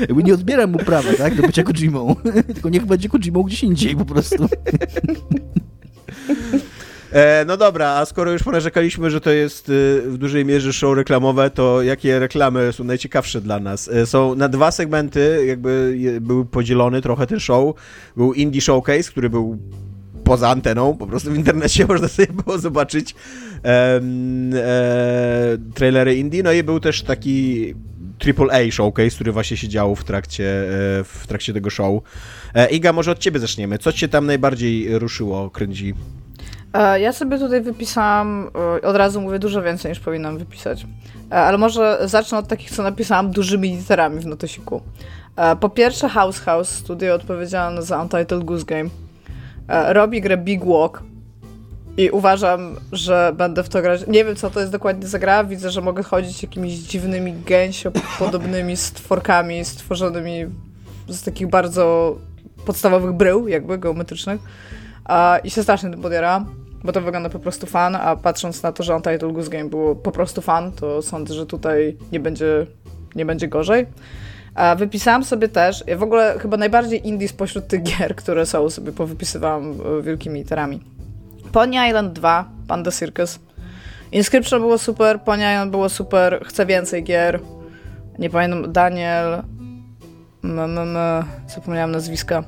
Jakby 0.00 0.22
nie 0.22 0.34
odbieram 0.34 0.70
mu 0.70 0.78
prawa, 0.78 1.12
tak, 1.18 1.34
do 1.34 1.42
bycia 1.42 1.62
Kojimą, 1.62 2.16
tylko 2.54 2.68
niech 2.68 2.86
będzie 2.86 3.08
Kojimą 3.08 3.42
gdzieś 3.42 3.62
indziej 3.62 3.96
po 3.96 4.04
prostu. 4.04 4.48
E, 7.12 7.44
no 7.44 7.56
dobra, 7.56 7.88
a 7.88 8.04
skoro 8.04 8.32
już 8.32 8.42
ponarzekaliśmy, 8.42 9.10
że 9.10 9.20
to 9.20 9.30
jest 9.30 9.68
y, 9.68 10.02
w 10.06 10.18
dużej 10.18 10.44
mierze 10.44 10.72
show 10.72 10.96
reklamowe, 10.96 11.50
to 11.50 11.82
jakie 11.82 12.18
reklamy 12.18 12.72
są 12.72 12.84
najciekawsze 12.84 13.40
dla 13.40 13.60
nas? 13.60 13.88
E, 13.88 14.06
są 14.06 14.34
na 14.34 14.48
dwa 14.48 14.70
segmenty, 14.70 15.44
jakby 15.46 15.96
był 16.20 16.44
podzielony 16.44 17.02
trochę 17.02 17.26
ten 17.26 17.40
show. 17.40 17.74
Był 18.16 18.32
Indie 18.32 18.60
Showcase, 18.60 19.10
który 19.10 19.30
był 19.30 19.58
poza 20.24 20.48
anteną, 20.48 20.96
po 20.96 21.06
prostu 21.06 21.30
w 21.30 21.36
internecie 21.36 21.86
można 21.88 22.08
sobie 22.08 22.28
było 22.44 22.58
zobaczyć 22.58 23.14
e, 23.64 24.00
trailery 25.74 26.16
indie, 26.16 26.42
no 26.42 26.52
i 26.52 26.62
był 26.62 26.80
też 26.80 27.02
taki 27.02 27.74
AAA 28.38 28.70
showcase, 28.70 29.10
który 29.10 29.32
właśnie 29.32 29.56
się 29.56 29.68
działo 29.68 29.94
w 29.94 30.04
trakcie, 30.04 30.44
e, 30.44 31.04
w 31.04 31.24
trakcie 31.26 31.52
tego 31.52 31.70
show. 31.70 32.02
E, 32.54 32.70
Iga, 32.70 32.92
może 32.92 33.10
od 33.10 33.18
ciebie 33.18 33.40
zaczniemy. 33.40 33.78
Co 33.78 33.92
cię 33.92 34.08
tam 34.08 34.26
najbardziej 34.26 34.98
ruszyło, 34.98 35.50
kręci? 35.50 35.94
E, 36.72 37.00
ja 37.00 37.12
sobie 37.12 37.38
tutaj 37.38 37.60
wypisałam, 37.60 38.50
od 38.82 38.96
razu 38.96 39.20
mówię 39.20 39.38
dużo 39.38 39.62
więcej 39.62 39.90
niż 39.90 40.00
powinnam 40.00 40.38
wypisać. 40.38 40.86
Ale 41.30 41.58
może 41.58 41.98
zacznę 42.04 42.38
od 42.38 42.48
takich, 42.48 42.70
co 42.70 42.82
napisałam 42.82 43.30
dużymi 43.30 43.76
literami 43.76 44.20
w 44.20 44.26
notesiku. 44.26 44.82
Po 45.60 45.68
pierwsze 45.68 46.08
House 46.08 46.38
House, 46.38 46.68
studio 46.68 47.14
odpowiedzialne 47.14 47.82
za 47.82 48.02
Untitled 48.02 48.44
Goose 48.44 48.64
Game. 48.64 48.90
Robi 49.68 50.20
grę 50.20 50.36
Big 50.36 50.64
Walk, 50.64 51.02
i 51.96 52.10
uważam, 52.10 52.76
że 52.92 53.32
będę 53.36 53.62
w 53.62 53.68
to 53.68 53.82
grać. 53.82 54.06
Nie 54.06 54.24
wiem, 54.24 54.36
co 54.36 54.50
to 54.50 54.60
jest 54.60 54.72
dokładnie 54.72 55.06
za 55.08 55.18
gra. 55.18 55.44
Widzę, 55.44 55.70
że 55.70 55.80
mogę 55.80 56.02
chodzić 56.02 56.42
jakimiś 56.42 56.74
dziwnymi 56.74 57.32
gęsiopodobnymi 57.32 58.76
stworkami 58.76 59.64
stworzonymi 59.64 60.46
z 61.08 61.22
takich 61.22 61.46
bardzo 61.48 62.16
podstawowych 62.66 63.12
brył, 63.12 63.48
jakby 63.48 63.78
geometrycznych. 63.78 64.40
I 65.44 65.50
się 65.50 65.62
strasznie 65.62 65.90
tym 65.90 66.02
podjera, 66.02 66.44
bo 66.84 66.92
to 66.92 67.00
wygląda 67.00 67.28
po 67.28 67.38
prostu 67.38 67.66
fan, 67.66 67.96
a 67.96 68.16
patrząc 68.16 68.62
na 68.62 68.72
to, 68.72 68.82
że 68.82 68.94
Untitled 68.96 69.32
Goose 69.32 69.50
Game 69.50 69.68
było 69.68 69.94
po 69.94 70.12
prostu 70.12 70.40
fan, 70.40 70.72
to 70.72 71.02
sądzę, 71.02 71.34
że 71.34 71.46
tutaj 71.46 71.96
nie 72.12 72.20
będzie, 72.20 72.66
nie 73.14 73.26
będzie 73.26 73.48
gorzej. 73.48 73.86
A 74.54 74.74
wypisałam 74.74 75.24
sobie 75.24 75.48
też, 75.48 75.84
ja 75.86 75.96
w 75.96 76.02
ogóle 76.02 76.38
chyba 76.38 76.56
najbardziej 76.56 77.08
indie 77.08 77.28
spośród 77.28 77.66
tych 77.68 77.82
gier, 77.82 78.16
które 78.16 78.46
są, 78.46 78.70
sobie 78.70 78.92
powypisywałam 78.92 79.72
e, 79.98 80.02
wielkimi 80.02 80.40
literami. 80.40 80.80
Pony 81.52 81.88
Island 81.88 82.12
2, 82.12 82.44
Panda 82.68 82.90
Circus. 82.90 83.38
Inscription 84.12 84.60
było 84.60 84.78
super, 84.78 85.20
Pony 85.20 85.42
Island 85.42 85.70
było 85.70 85.88
super, 85.88 86.44
chcę 86.46 86.66
więcej 86.66 87.04
gier. 87.04 87.40
Nie 88.18 88.30
pamiętam, 88.30 88.72
Daniel... 88.72 89.42
M, 90.44 90.58
m, 90.58 90.78
m, 90.78 90.96
zapomniałam 91.48 91.90
nazwiska. 91.90 92.44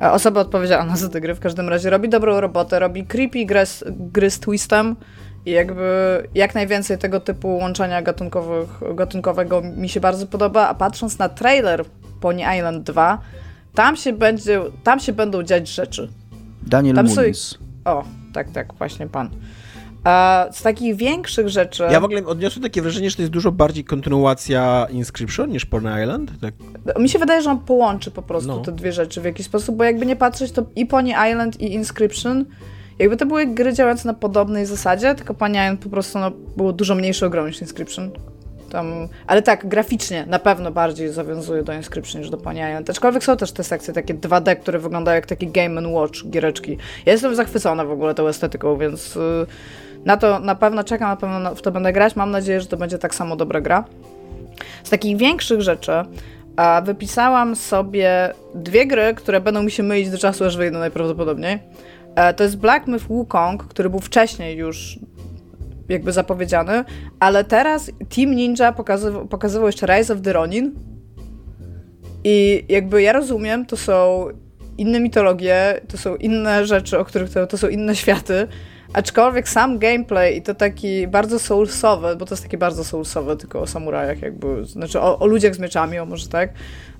Osoba 0.00 0.40
odpowiedzialna 0.40 0.96
za 0.96 1.08
tę 1.08 1.20
gry 1.20 1.34
w 1.34 1.40
każdym 1.40 1.68
razie 1.68 1.90
robi 1.90 2.08
dobrą 2.08 2.40
robotę, 2.40 2.78
robi 2.78 3.06
creepy 3.06 3.44
gry, 3.44 3.62
gry 3.90 4.30
z 4.30 4.40
twistem 4.40 4.96
i 5.46 5.50
jakby 5.50 5.82
jak 6.34 6.54
najwięcej 6.54 6.98
tego 6.98 7.20
typu 7.20 7.56
łączenia 7.56 8.02
gatunkowych, 8.02 8.68
gatunkowego 8.94 9.62
mi 9.62 9.88
się 9.88 10.00
bardzo 10.00 10.26
podoba, 10.26 10.68
a 10.68 10.74
patrząc 10.74 11.18
na 11.18 11.28
trailer 11.28 11.84
Pony 12.20 12.42
Island 12.58 12.82
2, 12.86 13.18
tam 13.74 13.96
się, 13.96 14.12
będzie, 14.12 14.60
tam 14.84 15.00
się 15.00 15.12
będą 15.12 15.42
dziać 15.42 15.68
rzeczy. 15.68 16.08
Daniel 16.62 16.96
tam 16.96 17.06
Munis. 17.06 17.58
O, 17.84 18.04
tak, 18.32 18.50
tak, 18.50 18.74
właśnie 18.74 19.06
pan. 19.06 19.30
A 20.04 20.46
z 20.52 20.62
takich 20.62 20.96
większych 20.96 21.48
rzeczy. 21.48 21.82
Ja 21.90 22.00
w 22.00 22.04
ogóle 22.04 22.26
odniosłem 22.26 22.62
takie 22.62 22.82
wrażenie, 22.82 23.10
że 23.10 23.16
to 23.16 23.22
jest 23.22 23.32
dużo 23.32 23.52
bardziej 23.52 23.84
kontynuacja 23.84 24.86
Inscription 24.90 25.50
niż 25.50 25.66
Pony 25.66 26.02
Island. 26.02 26.30
Tak? 26.40 26.54
Mi 26.98 27.08
się 27.08 27.18
wydaje, 27.18 27.42
że 27.42 27.50
on 27.50 27.58
połączy 27.58 28.10
po 28.10 28.22
prostu 28.22 28.48
no. 28.48 28.58
te 28.58 28.72
dwie 28.72 28.92
rzeczy 28.92 29.20
w 29.20 29.24
jakiś 29.24 29.46
sposób, 29.46 29.76
bo 29.76 29.84
jakby 29.84 30.06
nie 30.06 30.16
patrzeć, 30.16 30.52
to 30.52 30.62
i 30.76 30.86
Pony 30.86 31.10
Island 31.10 31.60
i 31.60 31.72
Inscription 31.72 32.44
jakby 33.00 33.16
to 33.16 33.26
były 33.26 33.46
gry 33.46 33.72
działające 33.72 34.08
na 34.08 34.14
podobnej 34.14 34.66
zasadzie, 34.66 35.14
tylko 35.14 35.34
Pony 35.34 35.54
Island 35.54 35.80
po 35.80 35.88
prostu 35.88 36.18
no, 36.18 36.30
było 36.56 36.72
dużo 36.72 36.94
mniejsze 36.94 37.26
ogrom 37.26 37.46
niż 37.46 37.60
Inscription. 37.60 38.10
Tam, 38.70 39.08
ale 39.26 39.42
tak, 39.42 39.68
graficznie 39.68 40.26
na 40.26 40.38
pewno 40.38 40.70
bardziej 40.70 41.08
zawiązuje 41.08 41.62
do 41.62 41.72
Inscription 41.72 42.20
niż 42.20 42.30
do 42.30 42.36
Pony 42.36 42.58
Island. 42.58 42.90
Aczkolwiek 42.90 43.24
są 43.24 43.36
też 43.36 43.52
te 43.52 43.64
sekcje 43.64 43.94
takie 43.94 44.14
2D, 44.14 44.56
które 44.56 44.78
wyglądają 44.78 45.14
jak 45.14 45.26
takie 45.26 45.46
Game 45.46 45.88
Watch 45.88 46.26
giereczki. 46.30 46.76
Ja 47.06 47.12
jestem 47.12 47.34
zachwycona 47.34 47.84
w 47.84 47.90
ogóle 47.90 48.14
tą 48.14 48.28
estetyką, 48.28 48.76
więc 48.76 49.16
y, 49.16 49.46
na 50.04 50.16
to 50.16 50.38
na 50.38 50.54
pewno 50.54 50.84
czekam, 50.84 51.08
na 51.08 51.16
pewno 51.16 51.54
w 51.54 51.62
to 51.62 51.72
będę 51.72 51.92
grać. 51.92 52.16
Mam 52.16 52.30
nadzieję, 52.30 52.60
że 52.60 52.66
to 52.66 52.76
będzie 52.76 52.98
tak 52.98 53.14
samo 53.14 53.36
dobra 53.36 53.60
gra. 53.60 53.84
Z 54.84 54.90
takich 54.90 55.16
większych 55.16 55.60
rzeczy 55.60 55.92
a 56.56 56.82
wypisałam 56.84 57.56
sobie 57.56 58.32
dwie 58.54 58.86
gry, 58.86 59.14
które 59.14 59.40
będą 59.40 59.62
mi 59.62 59.70
się 59.70 59.82
mylić 59.82 60.10
do 60.10 60.18
czasu, 60.18 60.44
aż 60.44 60.56
wyjdą 60.56 60.78
najprawdopodobniej. 60.78 61.58
E, 62.14 62.34
to 62.34 62.44
jest 62.44 62.56
Black 62.56 62.86
Myth 62.86 63.06
Wukong, 63.06 63.64
który 63.64 63.90
był 63.90 64.00
wcześniej 64.00 64.56
już 64.56 64.98
jakby 65.88 66.12
zapowiedziany, 66.12 66.84
ale 67.20 67.44
teraz 67.44 67.90
Team 68.16 68.34
Ninja 68.34 68.72
pokazywał, 68.72 69.26
pokazywał 69.26 69.66
jeszcze 69.66 69.86
Rise 69.86 70.14
of 70.14 70.20
the 70.20 70.32
Ronin 70.32 70.74
i 72.24 72.64
jakby 72.68 73.02
ja 73.02 73.12
rozumiem, 73.12 73.66
to 73.66 73.76
są 73.76 74.26
inne 74.78 75.00
mitologie, 75.00 75.80
to 75.88 75.98
są 75.98 76.16
inne 76.16 76.66
rzeczy, 76.66 76.98
o 76.98 77.04
których 77.04 77.30
to, 77.30 77.46
to 77.46 77.58
są 77.58 77.68
inne 77.68 77.96
światy, 77.96 78.48
aczkolwiek 78.92 79.48
sam 79.48 79.78
gameplay 79.78 80.36
i 80.36 80.42
to 80.42 80.54
taki 80.54 81.06
bardzo 81.06 81.38
soulsowy, 81.38 82.16
bo 82.16 82.26
to 82.26 82.34
jest 82.34 82.42
takie 82.42 82.58
bardzo 82.58 82.84
soulsowe, 82.84 83.36
tylko 83.36 83.60
o 83.60 83.66
samurajach 83.66 84.22
jakby, 84.22 84.64
znaczy 84.64 85.00
o, 85.00 85.18
o 85.18 85.26
ludziach 85.26 85.54
z 85.54 85.58
mieczami, 85.58 85.98
o 85.98 86.06
może 86.06 86.28
tak, 86.28 86.50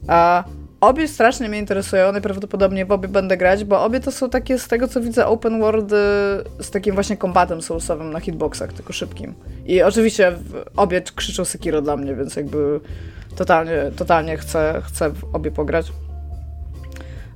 a 0.08 0.44
Obie 0.80 1.08
strasznie 1.08 1.48
mnie 1.48 1.58
interesują, 1.58 2.12
najprawdopodobniej 2.12 2.84
w 2.84 2.92
obie 2.92 3.08
będę 3.08 3.36
grać, 3.36 3.64
bo 3.64 3.84
obie 3.84 4.00
to 4.00 4.12
są 4.12 4.30
takie, 4.30 4.58
z 4.58 4.68
tego 4.68 4.88
co 4.88 5.00
widzę, 5.00 5.26
open 5.26 5.60
world 5.60 5.90
z 6.60 6.70
takim 6.70 6.94
właśnie 6.94 7.16
kombatem 7.16 7.62
soulsowym 7.62 8.12
na 8.12 8.20
hitboxach, 8.20 8.72
tylko 8.72 8.92
szybkim. 8.92 9.34
I 9.66 9.82
oczywiście 9.82 10.32
obie 10.76 11.02
krzyczą 11.16 11.44
Sekiro 11.44 11.82
dla 11.82 11.96
mnie, 11.96 12.14
więc 12.14 12.36
jakby 12.36 12.80
totalnie, 13.36 13.90
totalnie 13.96 14.36
chcę, 14.36 14.82
chcę 14.84 15.10
w 15.10 15.24
obie 15.32 15.50
pograć. 15.50 15.92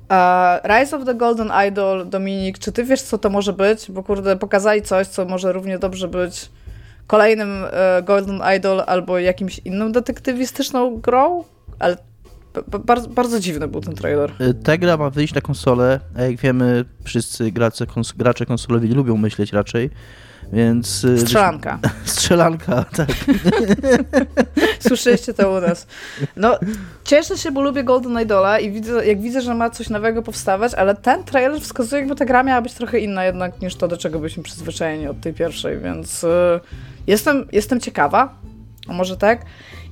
Uh, 0.09 0.79
Rise 0.79 0.95
of 0.95 1.05
the 1.05 1.15
Golden 1.15 1.51
Idol, 1.67 2.09
Dominik, 2.09 2.59
czy 2.59 2.71
ty 2.71 2.83
wiesz, 2.83 3.01
co 3.01 3.17
to 3.17 3.29
może 3.29 3.53
być? 3.53 3.91
Bo 3.91 4.03
kurde, 4.03 4.37
pokazali 4.37 4.81
coś, 4.81 5.07
co 5.07 5.25
może 5.25 5.53
równie 5.53 5.79
dobrze 5.79 6.07
być 6.07 6.49
kolejnym 7.07 7.63
uh, 7.63 8.05
Golden 8.05 8.41
Idol 8.57 8.83
albo 8.87 9.19
jakimś 9.19 9.59
inną 9.59 9.91
detektywistyczną 9.91 10.97
grą, 10.97 11.43
ale 11.79 11.97
bardzo, 12.85 13.09
bardzo 13.09 13.39
dziwny 13.39 13.67
był 13.67 13.81
ten 13.81 13.95
trailer. 13.95 14.31
Y, 14.41 14.53
ta 14.53 14.77
gra 14.77 14.97
ma 14.97 15.09
wyjść 15.09 15.33
na 15.33 15.41
konsolę, 15.41 15.99
a 16.17 16.21
jak 16.21 16.35
wiemy, 16.35 16.85
wszyscy 17.03 17.51
gracze, 17.51 17.85
kons 17.87 18.11
gracze 18.11 18.45
konsolowi 18.45 18.87
lubią 18.87 19.17
myśleć 19.17 19.53
raczej, 19.53 19.89
więc... 20.53 21.03
Y, 21.03 21.19
Strzelanka. 21.19 21.79
Strzelanka, 22.05 22.85
tak. 22.95 23.09
Słyszeliście 24.87 25.33
to 25.33 25.51
u 25.51 25.61
nas. 25.61 25.87
No, 26.35 26.59
cieszę 27.03 27.37
się, 27.37 27.51
bo 27.51 27.61
lubię 27.61 27.83
Golden 27.83 28.21
Idola 28.21 28.59
i 28.59 28.71
widzę, 28.71 29.05
jak 29.05 29.21
widzę, 29.21 29.41
że 29.41 29.55
ma 29.55 29.69
coś 29.69 29.89
nowego 29.89 30.21
powstawać, 30.21 30.73
ale 30.73 30.95
ten 30.95 31.23
trailer 31.23 31.61
wskazuje, 31.61 31.99
jakby 31.99 32.15
ta 32.15 32.25
gra 32.25 32.43
miała 32.43 32.61
być 32.61 32.73
trochę 32.73 32.99
inna 32.99 33.25
jednak 33.25 33.61
niż 33.61 33.75
to, 33.75 33.87
do 33.87 33.97
czego 33.97 34.19
byliśmy 34.19 34.43
przyzwyczajeni 34.43 35.07
od 35.07 35.21
tej 35.21 35.33
pierwszej, 35.33 35.79
więc 35.79 36.23
y, 36.23 36.27
jestem, 37.07 37.47
jestem 37.51 37.79
ciekawa, 37.79 38.35
a 38.87 38.93
może 38.93 39.17
tak. 39.17 39.45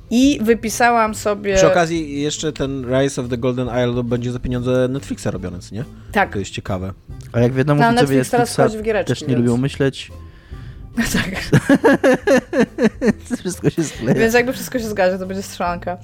I 0.09 0.39
wypisałam 0.41 1.15
sobie. 1.15 1.55
Przy 1.55 1.67
okazji, 1.67 2.21
jeszcze 2.21 2.53
ten 2.53 2.85
Rise 2.85 3.21
of 3.21 3.29
the 3.29 3.37
Golden 3.37 3.67
Isle 3.67 4.03
będzie 4.03 4.31
za 4.31 4.39
pieniądze 4.39 4.87
Netflixa 4.87 5.25
robiony, 5.31 5.57
nie? 5.71 5.83
Tak. 6.11 6.33
To 6.33 6.39
jest 6.39 6.51
ciekawe. 6.51 6.93
A 7.31 7.39
jak 7.39 7.53
wiadomo, 7.53 7.81
no, 7.81 7.89
widzowie 7.89 8.15
Netflix 8.15 8.31
teraz 8.31 8.53
wchodzi 8.53 8.77
w 8.77 8.81
giereczki, 8.81 9.13
też 9.13 9.21
nie 9.21 9.27
więc... 9.27 9.39
lubią 9.39 9.57
myśleć. 9.57 10.11
Tak. 10.95 11.61
wszystko 13.39 13.69
się 13.69 13.83
skleja. 13.83 14.19
Więc 14.19 14.33
jakby 14.33 14.53
wszystko 14.53 14.79
się 14.79 14.85
zgadza, 14.85 15.17
to 15.17 15.25
będzie 15.25 15.43
strzelanka. 15.43 15.97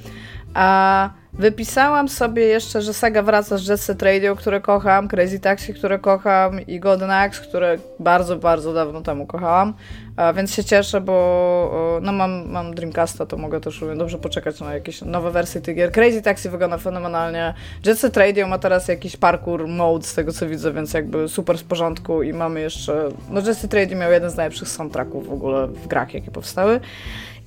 A 0.54 1.10
wypisałam 1.34 2.10
sobie 2.10 2.46
jeszcze, 2.46 2.82
że 2.82 2.94
Saga 2.94 3.22
wraca 3.22 3.58
z 3.58 3.68
Jet 3.68 3.82
Set 3.82 4.02
Radio, 4.02 4.36
które 4.36 4.62
kocham, 4.62 5.08
Crazy 5.08 5.40
Taxi, 5.40 5.74
które 5.74 6.00
kocham 6.00 6.62
i 6.62 6.80
Golden 6.80 7.12
Axe, 7.12 7.42
które 7.42 7.78
bardzo, 8.00 8.36
bardzo 8.36 8.74
dawno 8.74 9.02
temu 9.02 9.26
kochałam. 9.26 9.74
A 10.18 10.34
więc 10.34 10.54
się 10.54 10.64
cieszę, 10.64 11.02
bo 11.02 12.00
no 12.02 12.12
mam, 12.12 12.50
mam 12.50 12.76
Dreamcasta, 12.76 13.26
to 13.26 13.38
mogę 13.38 13.62
też 13.62 13.84
dobrze 13.98 14.18
poczekać 14.18 14.60
na 14.60 14.74
jakieś 14.74 15.02
nowe 15.02 15.32
wersje 15.32 15.62
tych 15.62 15.76
gier. 15.76 15.92
Crazy 15.92 16.22
Taxi 16.22 16.50
wygląda 16.50 16.78
fenomenalnie. 16.78 17.54
Jet 17.86 18.00
Set 18.00 18.18
Radio 18.18 18.48
ma 18.48 18.58
teraz 18.58 18.88
jakiś 18.88 19.18
parkour 19.18 19.68
mode 19.68 20.06
z 20.06 20.14
tego 20.14 20.34
co 20.34 20.48
widzę, 20.48 20.74
więc 20.74 20.94
jakby 20.94 21.28
super 21.28 21.58
w 21.58 21.64
porządku 21.64 22.24
i 22.24 22.34
mamy 22.34 22.62
jeszcze... 22.62 23.10
No 23.30 23.42
Jet 23.42 23.58
Set 23.58 23.74
Radio 23.74 23.98
miał 23.98 24.12
jeden 24.12 24.30
z 24.30 24.36
najlepszych 24.36 24.68
soundtracków 24.68 25.28
w 25.28 25.34
ogóle 25.34 25.68
w 25.68 25.88
grach, 25.88 26.14
jakie 26.14 26.32
powstały. 26.32 26.80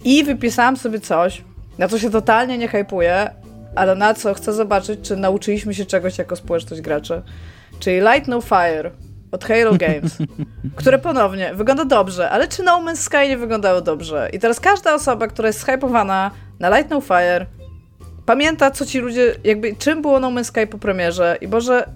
I 0.04 0.24
wypisałam 0.24 0.76
sobie 0.76 1.00
coś, 1.00 1.44
na 1.82 1.88
co 1.88 1.98
się 1.98 2.10
totalnie 2.10 2.58
nie 2.58 2.68
hypuję, 2.68 3.30
ale 3.74 3.94
na 3.94 4.14
co 4.14 4.34
chcę 4.34 4.52
zobaczyć, 4.52 5.00
czy 5.02 5.16
nauczyliśmy 5.16 5.74
się 5.74 5.84
czegoś 5.86 6.18
jako 6.18 6.36
społeczność 6.36 6.82
graczy. 6.82 7.22
Czyli 7.78 8.00
Light 8.00 8.28
No 8.28 8.40
Fire 8.40 8.90
od 9.32 9.44
Halo 9.44 9.72
Games, 9.74 10.18
które 10.76 10.98
ponownie 10.98 11.54
wygląda 11.54 11.84
dobrze, 11.84 12.30
ale 12.30 12.48
czy 12.48 12.62
No 12.62 12.82
Man's 12.82 12.96
Sky 12.96 13.28
nie 13.28 13.36
wyglądało 13.38 13.80
dobrze? 13.80 14.28
I 14.32 14.38
teraz 14.38 14.60
każda 14.60 14.94
osoba, 14.94 15.26
która 15.26 15.46
jest 15.48 15.66
hypowana 15.66 16.30
na 16.60 16.76
Light 16.76 16.90
No 16.90 17.00
Fire, 17.00 17.46
pamięta, 18.26 18.70
co 18.70 18.86
ci 18.86 18.98
ludzie, 18.98 19.34
jakby 19.44 19.76
czym 19.76 20.02
było 20.02 20.20
No 20.20 20.28
Man's 20.28 20.44
Sky 20.44 20.66
po 20.66 20.78
premierze 20.78 21.38
i 21.40 21.48
Boże... 21.48 21.88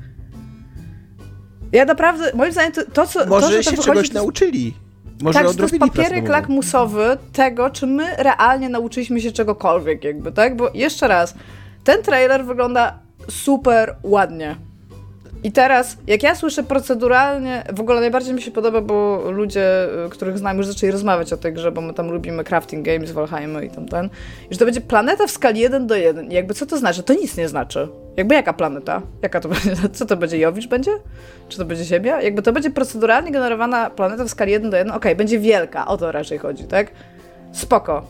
Ja 1.73 1.85
naprawdę, 1.85 2.33
moim 2.35 2.53
zdaniem, 2.53 2.73
to, 2.73 2.83
to 2.93 3.07
co... 3.07 3.27
Może 3.27 3.47
to, 3.47 3.53
że 3.53 3.59
to 3.59 3.63
się 3.63 3.71
wychodzi, 3.71 3.87
czegoś 3.87 4.09
to- 4.09 4.15
nauczyli. 4.15 4.75
Może 5.23 5.39
tak, 5.39 5.49
że 5.49 5.55
to 5.55 5.63
jest 5.63 5.79
papierek 5.79 6.29
lakmusowy 6.29 7.19
tego, 7.33 7.71
czy 7.71 7.87
my 7.87 8.17
realnie 8.17 8.69
nauczyliśmy 8.69 9.21
się 9.21 9.33
czegokolwiek, 9.33 10.05
jakby, 10.05 10.33
tak? 10.33 10.57
Bo 10.57 10.71
jeszcze 10.75 11.09
raz, 11.09 11.35
ten 11.85 12.03
trailer 12.03 12.45
wygląda 12.45 12.99
super 13.29 13.97
ładnie. 14.03 14.57
I 15.45 15.53
teraz, 15.53 15.97
jak 16.07 16.23
ja 16.23 16.35
słyszę 16.35 16.63
proceduralnie, 16.63 17.65
w 17.75 17.81
ogóle 17.81 18.01
najbardziej 18.01 18.35
mi 18.35 18.43
się 18.43 18.51
podoba, 18.51 18.81
bo 18.81 19.23
ludzie, 19.31 19.89
y, 20.07 20.11
których 20.11 20.39
znam, 20.39 20.57
już 20.57 20.67
zaczęli 20.67 20.93
rozmawiać 20.93 21.33
o 21.33 21.37
tej 21.37 21.53
grze, 21.53 21.73
bo 21.73 21.81
my 21.81 21.95
tam 21.95 22.11
lubimy 22.11 22.45
crafting 22.45 22.87
games, 22.87 23.11
Valheimy 23.11 23.65
i 23.65 23.71
tam 23.71 23.89
ten, 23.89 24.11
i 24.51 24.55
że 24.55 24.59
to 24.59 24.65
będzie 24.65 24.81
planeta 24.81 25.27
w 25.27 25.31
skali 25.31 25.61
1 25.61 25.87
do 25.87 25.97
1. 25.97 26.31
I 26.31 26.35
jakby 26.35 26.55
co 26.55 26.67
to 26.67 26.79
znaczy? 26.79 27.03
To 27.03 27.15
nic 27.15 27.37
nie 27.37 27.49
znaczy. 27.49 27.89
Jakby 28.17 28.35
jaka 28.35 28.53
planeta? 28.53 29.03
Jaka 29.23 29.41
to 29.41 29.49
będzie? 29.55 29.77
Co 29.93 30.07
to 30.07 30.17
będzie? 30.17 30.39
Jowicz 30.39 30.67
będzie? 30.67 30.91
Czy 31.49 31.59
to 31.59 31.65
będzie 31.65 31.85
Ziemia? 31.85 32.23
Jakby 32.23 32.43
to 32.43 32.53
będzie 32.53 32.71
proceduralnie 32.71 33.33
generowana 33.33 33.91
planeta 33.91 34.25
w 34.25 34.29
skali 34.29 34.53
1 34.53 34.71
do 34.71 34.77
1. 34.77 34.93
Okej, 34.93 35.17
będzie 35.17 35.39
wielka, 35.39 35.87
o 35.87 35.97
to 35.97 36.13
raczej 36.13 36.39
chodzi, 36.39 36.65
tak? 36.65 36.91
Spoko. 37.53 38.07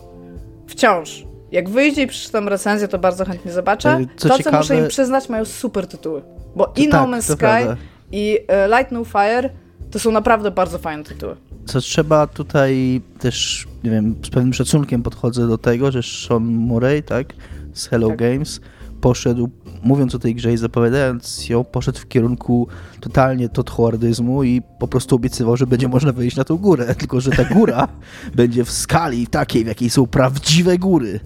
Wciąż. 0.66 1.24
Jak 1.52 1.68
wyjdzie 1.68 2.02
i 2.02 2.06
przeczytam 2.06 2.48
recenzję, 2.48 2.88
to 2.88 2.98
bardzo 2.98 3.24
chętnie 3.24 3.52
zobaczę. 3.52 3.98
Y, 4.00 4.06
co 4.16 4.28
to, 4.28 4.34
co 4.34 4.42
ciekawe- 4.42 4.58
muszę 4.58 4.78
im 4.78 4.88
przyznać, 4.88 5.28
mają 5.28 5.44
super 5.44 5.86
tytuły. 5.86 6.22
Bo 6.56 6.72
i 6.76 6.88
tak, 6.88 7.10
No 7.10 7.16
Man's 7.16 7.22
Sky, 7.22 7.36
prawda. 7.36 7.76
i 8.12 8.38
Light 8.76 8.92
No 8.92 9.04
Fire 9.04 9.50
to 9.90 9.98
są 9.98 10.10
naprawdę 10.10 10.50
bardzo 10.50 10.78
fajne 10.78 11.04
tytuły. 11.04 11.36
Co 11.66 11.80
trzeba 11.80 12.26
tutaj 12.26 13.00
też, 13.18 13.66
nie 13.84 13.90
wiem, 13.90 14.14
z 14.26 14.30
pewnym 14.30 14.54
szacunkiem 14.54 15.02
podchodzę 15.02 15.48
do 15.48 15.58
tego, 15.58 15.90
że 15.92 16.00
Sean 16.02 16.42
Murray, 16.44 17.02
tak, 17.02 17.26
z 17.74 17.86
Hello 17.86 18.08
Tak. 18.08 18.18
Games, 18.18 18.60
poszedł, 19.06 19.50
mówiąc 19.82 20.14
o 20.14 20.18
tej 20.18 20.34
grze 20.34 20.52
i 20.52 20.56
zapowiadając 20.56 21.48
ją, 21.48 21.64
poszedł 21.64 21.98
w 21.98 22.08
kierunku 22.08 22.68
totalnie 23.00 23.48
tothoardyzmu 23.48 24.44
i 24.44 24.62
po 24.78 24.88
prostu 24.88 25.16
obiecywał, 25.16 25.56
że 25.56 25.66
będzie 25.66 25.88
można 25.88 26.12
wyjść 26.12 26.36
na 26.36 26.44
tą 26.44 26.56
górę, 26.56 26.94
tylko 26.98 27.20
że 27.20 27.30
ta 27.30 27.44
góra 27.44 27.88
będzie 28.34 28.64
w 28.64 28.70
skali 28.70 29.26
takiej, 29.26 29.64
w 29.64 29.66
jakiej 29.66 29.90
są 29.90 30.06
prawdziwe 30.06 30.78
góry. 30.78 31.20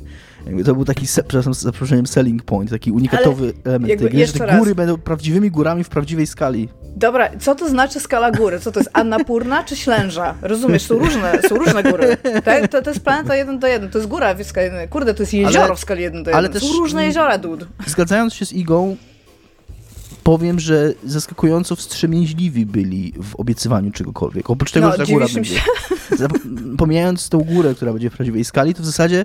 Jakby 0.46 0.64
to 0.64 0.74
był 0.74 0.84
taki, 0.84 1.06
przepraszam, 1.28 2.06
selling 2.06 2.42
point, 2.42 2.70
taki 2.70 2.90
unikatowy 2.92 3.52
element 3.64 3.90
jakby 3.90 4.04
tej 4.04 4.14
gry, 4.16 4.26
że 4.26 4.32
te 4.32 4.46
raz. 4.46 4.58
góry 4.58 4.74
będą 4.74 4.96
prawdziwymi 4.98 5.50
górami 5.50 5.84
w 5.84 5.88
prawdziwej 5.88 6.26
skali. 6.26 6.68
Dobra, 6.96 7.30
co 7.40 7.54
to 7.54 7.68
znaczy 7.68 8.00
skala 8.00 8.30
góry? 8.30 8.60
Co 8.60 8.72
to 8.72 8.80
jest 8.80 8.90
Annapurna 8.92 9.64
czy 9.64 9.76
Ślęża? 9.76 10.34
Rozumiesz, 10.42 10.82
są 10.82 10.98
różne, 10.98 11.38
są 11.48 11.54
różne 11.56 11.82
góry. 11.82 12.16
Tak? 12.44 12.68
To, 12.68 12.82
to 12.82 12.90
jest 12.90 13.02
planeta 13.04 13.36
1 13.36 13.58
do 13.58 13.66
1, 13.66 13.90
to 13.90 13.98
jest 13.98 14.10
góra 14.10 14.34
w 14.34 14.44
skali 14.44 14.64
1. 14.66 14.88
Kurde, 14.88 15.14
to 15.14 15.22
jest 15.22 15.34
jezioro 15.34 15.64
Ale- 15.64 15.76
w 15.76 15.80
skali 15.80 16.02
1 16.02 16.22
do 16.22 16.30
1. 16.30 16.34
ale 16.38 16.48
są 16.48 16.52
też- 16.52 16.78
różne 16.78 17.04
jeziora, 17.06 17.38
dude. 17.38 17.66
Zgadzając 17.86 18.34
się 18.34 18.46
z 18.46 18.52
Igą, 18.52 18.96
powiem, 20.24 20.60
że 20.60 20.92
zaskakująco 21.04 21.76
wstrzemięźliwi 21.76 22.66
byli 22.66 23.12
w 23.22 23.36
obiecywaniu 23.36 23.90
czegokolwiek. 23.90 24.50
Oprócz 24.50 24.72
tego, 24.72 24.86
No, 24.86 24.92
że 24.92 24.98
ta 25.06 25.12
góra 25.12 25.26
będzie. 25.34 25.60
Zap- 26.10 26.76
Pomijając 26.78 27.28
tą 27.28 27.38
górę, 27.38 27.74
która 27.74 27.92
będzie 27.92 28.10
w 28.10 28.12
prawdziwej 28.12 28.44
skali, 28.44 28.74
to 28.74 28.82
w 28.82 28.86
zasadzie 28.86 29.24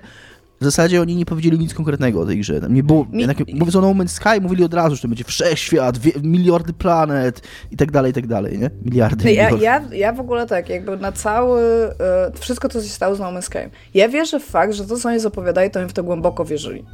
w 0.60 0.64
zasadzie 0.64 1.00
oni 1.02 1.16
nie 1.16 1.26
powiedzieli 1.26 1.58
nic 1.58 1.74
konkretnego 1.74 2.20
o 2.20 2.26
tej 2.26 2.38
grze. 2.38 2.60
Tam 2.60 2.74
nie 2.74 2.82
było, 2.82 3.06
Mi- 3.10 3.18
jednak, 3.20 3.38
mówiąc 3.54 3.76
o 3.76 3.80
No 3.80 3.88
Man's 3.90 4.08
Sky, 4.08 4.40
mówili 4.40 4.64
od 4.64 4.74
razu, 4.74 4.96
że 4.96 5.02
to 5.02 5.08
będzie 5.08 5.24
wszechświat, 5.24 5.98
wie, 5.98 6.12
miliardy 6.22 6.72
planet 6.72 7.42
i 7.70 7.76
tak 7.76 7.90
dalej, 7.90 8.10
i 8.10 8.14
tak 8.14 8.26
dalej, 8.26 8.58
nie? 8.58 8.70
Miliardy, 8.84 9.24
No 9.24 9.30
Ja, 9.30 9.50
ja, 9.50 9.82
ja 9.92 10.12
w 10.12 10.20
ogóle 10.20 10.46
tak, 10.46 10.68
jakby 10.68 10.96
na 10.96 11.12
cały, 11.12 11.62
e, 11.62 11.92
wszystko 12.40 12.68
co 12.68 12.82
się 12.82 12.88
stało 12.88 13.14
z 13.14 13.18
No 13.20 13.26
Man's 13.26 13.42
Sky. 13.42 13.70
Ja 13.94 14.08
wierzę 14.08 14.40
w 14.40 14.44
fakt, 14.44 14.72
że 14.72 14.84
to 14.86 14.96
co 14.96 15.08
oni 15.08 15.20
zapowiadali, 15.20 15.70
to 15.70 15.80
oni 15.80 15.88
w 15.88 15.92
to 15.92 16.02
głęboko 16.02 16.44
wierzyli. 16.44 16.84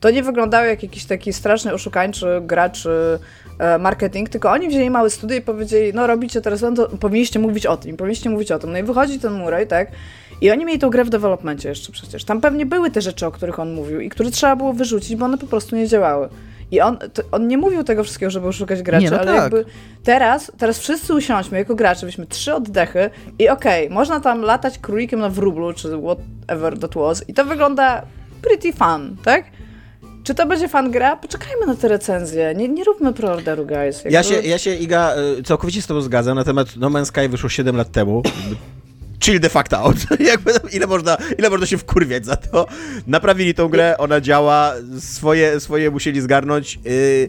To 0.00 0.10
nie 0.10 0.22
wyglądało 0.22 0.64
jak 0.66 0.82
jakiś 0.82 1.04
taki 1.04 1.32
straszny 1.32 1.74
oszukańczy 1.74 2.40
graczy 2.46 3.18
e, 3.58 3.78
marketing, 3.78 4.28
tylko 4.28 4.50
oni 4.50 4.68
wzięli 4.68 4.90
mały 4.90 5.10
studio 5.10 5.36
i 5.36 5.40
powiedzieli, 5.40 5.94
no 5.94 6.06
robicie 6.06 6.40
teraz, 6.40 6.60
no 6.62 6.72
to 6.72 6.88
powinniście 6.88 7.38
mówić 7.38 7.66
o 7.66 7.76
tym, 7.76 7.96
powinniście 7.96 8.30
mówić 8.30 8.52
o 8.52 8.58
tym. 8.58 8.72
No 8.72 8.78
i 8.78 8.82
wychodzi 8.82 9.18
ten 9.18 9.32
Murray, 9.32 9.66
tak? 9.66 9.88
I 10.40 10.50
oni 10.50 10.64
mieli 10.64 10.78
tą 10.78 10.90
grę 10.90 11.04
w 11.04 11.10
developmencie 11.10 11.68
jeszcze 11.68 11.92
przecież. 11.92 12.24
Tam 12.24 12.40
pewnie 12.40 12.66
były 12.66 12.90
te 12.90 13.00
rzeczy, 13.00 13.26
o 13.26 13.30
których 13.30 13.58
on 13.58 13.74
mówił 13.74 14.00
i 14.00 14.08
które 14.08 14.30
trzeba 14.30 14.56
było 14.56 14.72
wyrzucić, 14.72 15.16
bo 15.16 15.24
one 15.24 15.38
po 15.38 15.46
prostu 15.46 15.76
nie 15.76 15.88
działały. 15.88 16.28
I 16.70 16.80
on, 16.80 16.98
to, 16.98 17.22
on 17.32 17.48
nie 17.48 17.58
mówił 17.58 17.84
tego 17.84 18.04
wszystkiego, 18.04 18.30
żeby 18.30 18.46
oszukać 18.46 18.82
graczy, 18.82 19.04
Nie, 19.04 19.10
no 19.10 19.18
ale 19.18 19.32
tak. 19.32 19.42
jakby 19.42 19.64
teraz, 20.02 20.52
teraz 20.58 20.78
wszyscy 20.78 21.14
usiądźmy 21.14 21.58
jako 21.58 21.74
gracze, 21.74 22.06
weźmy 22.06 22.26
trzy 22.26 22.54
oddechy 22.54 23.10
i 23.38 23.48
okej, 23.48 23.90
można 23.90 24.20
tam 24.20 24.42
latać 24.42 24.78
królikiem 24.78 25.20
na 25.20 25.28
wróblu, 25.28 25.72
czy 25.72 25.88
whatever 25.88 26.78
that 26.78 26.94
was 26.94 27.28
i 27.28 27.34
to 27.34 27.44
wygląda 27.44 28.02
pretty 28.42 28.72
fun, 28.72 29.16
tak? 29.24 29.44
Czy 30.24 30.34
to 30.34 30.46
będzie 30.46 30.68
fan 30.68 30.90
gra? 30.90 31.16
Poczekajmy 31.16 31.66
na 31.66 31.74
te 31.74 31.88
recenzje. 31.88 32.54
Nie, 32.56 32.68
nie 32.68 32.84
róbmy 32.84 33.12
preorderu, 33.12 33.66
guys. 33.66 33.96
Jakby... 33.96 34.10
Ja 34.10 34.22
się, 34.22 34.34
ja 34.34 34.58
się, 34.58 34.74
Iga, 34.74 35.14
y, 35.38 35.42
całkowicie 35.42 35.82
z 35.82 35.86
tobą 35.86 36.00
zgadzam 36.00 36.36
na 36.36 36.44
temat 36.44 36.68
No 36.76 36.90
Man's 36.90 37.04
Sky 37.04 37.28
wyszło 37.28 37.48
7 37.48 37.76
lat 37.76 37.90
temu. 37.90 38.22
Chill 39.24 39.40
the 39.40 39.48
fuck 39.48 39.72
out. 39.72 39.96
Jakby, 40.20 40.52
ile, 40.72 40.86
można, 40.86 41.16
ile 41.38 41.50
można 41.50 41.66
się 41.66 41.78
wkurwiać 41.78 42.26
za 42.26 42.36
to? 42.36 42.66
Naprawili 43.06 43.54
tą 43.54 43.68
grę, 43.68 43.94
ona 43.98 44.20
działa, 44.20 44.72
swoje, 44.98 45.60
swoje 45.60 45.90
musieli 45.90 46.20
zgarnąć. 46.20 46.78
Y, 46.86 47.28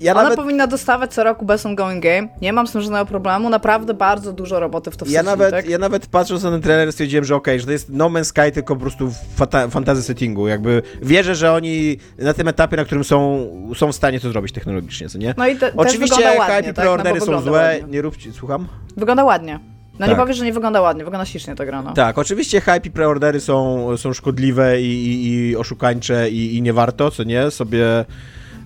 Ja 0.00 0.12
Ona 0.12 0.22
nawet, 0.22 0.38
powinna 0.38 0.66
dostawać 0.66 1.14
co 1.14 1.24
roku 1.24 1.44
Best 1.46 1.66
Ongoing 1.66 2.02
Game. 2.02 2.28
Nie 2.42 2.52
mam 2.52 2.66
z 2.66 2.72
tym 2.72 2.82
żadnego 2.82 3.06
problemu. 3.06 3.50
Naprawdę 3.50 3.94
bardzo 3.94 4.32
dużo 4.32 4.60
roboty 4.60 4.90
w 4.90 4.96
to 4.96 5.06
ja, 5.08 5.22
nawet, 5.22 5.50
tak? 5.50 5.68
ja 5.68 5.78
nawet 5.78 6.06
patrząc 6.06 6.42
na 6.42 6.50
ten 6.50 6.62
trailer 6.62 6.92
stwierdziłem, 6.92 7.24
że 7.24 7.36
okej, 7.36 7.60
że 7.60 7.66
to 7.66 7.72
jest 7.72 7.88
No 7.88 8.08
Man's 8.08 8.24
Sky, 8.24 8.52
tylko 8.52 8.74
po 8.76 8.80
prostu 8.80 9.10
w 9.10 9.16
fata, 9.36 9.68
fantasy 9.68 10.02
settingu. 10.02 10.48
Jakby 10.48 10.82
wierzę, 11.02 11.34
że 11.34 11.52
oni 11.52 11.96
na 12.18 12.34
tym 12.34 12.48
etapie, 12.48 12.76
na 12.76 12.84
którym 12.84 13.04
są, 13.04 13.46
są 13.76 13.92
w 13.92 13.96
stanie 13.96 14.20
to 14.20 14.30
zrobić 14.30 14.52
technologicznie, 14.52 15.08
co 15.08 15.18
nie? 15.18 15.34
No 15.36 15.48
i 15.48 15.56
te, 15.56 15.72
Oczywiście 15.76 16.16
hype 16.16 16.70
i 16.70 16.74
tak? 16.74 16.86
No, 17.04 17.20
są 17.20 17.40
złe, 17.40 17.50
Ładnie. 17.50 17.92
nie 17.92 18.02
róbcie, 18.02 18.32
słucham? 18.32 18.68
Wygląda 18.96 19.24
ładnie. 19.24 19.79
No 20.00 20.06
nie 20.06 20.12
Tak. 20.12 20.20
powiesz, 20.20 20.36
że 20.36 20.44
nie 20.44 20.52
wygląda 20.52 20.80
ładnie, 20.80 21.04
wygląda 21.04 21.24
ślicznie 21.26 21.54
ta 21.54 21.66
gra, 21.66 21.82
no. 21.82 21.92
Tak, 21.92 22.18
oczywiście 22.18 22.60
hype 22.60 22.80
i 22.88 22.90
preordery 22.90 23.40
są, 23.40 23.86
są 23.96 24.12
szkodliwe 24.12 24.82
i, 24.82 24.84
i, 25.06 25.28
i 25.48 25.56
oszukańcze 25.56 26.30
i, 26.30 26.56
i 26.56 26.62
nie 26.62 26.72
warto, 26.72 27.10
co 27.10 27.24
nie, 27.24 27.50
sobie 27.50 28.04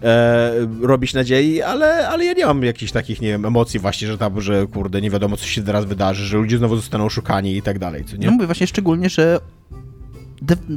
e, 0.03 0.53
robić 0.83 1.15
nadziei, 1.15 1.63
ale, 1.63 2.09
ale 2.09 2.25
ja 2.25 2.33
nie 2.33 2.47
mam 2.47 2.63
jakichś 2.65 2.93
takich, 2.93 3.21
nie 3.21 3.29
wiem, 3.29 3.45
emocji 3.45 3.81
właśnie, 3.81 4.09
że 4.09 4.19
tam, 4.19 4.41
że 4.41 4.67
kurde, 4.67 5.01
nie 5.01 5.11
wiadomo, 5.11 5.37
co 5.37 5.47
się 5.47 5.63
teraz 5.63 5.85
wydarzy, 5.85 6.25
że 6.27 6.37
ludzie 6.37 6.59
znowu 6.59 6.77
zostaną 6.77 7.05
oszukani 7.05 7.57
i 7.57 7.63
tak 7.63 7.79
dalej, 7.79 8.05
co 8.05 8.17
Nie 8.17 8.27
nie? 8.27 8.31
mówię 8.31 8.47
właśnie 8.47 8.67
szczególnie, 8.67 9.09
że 9.09 9.41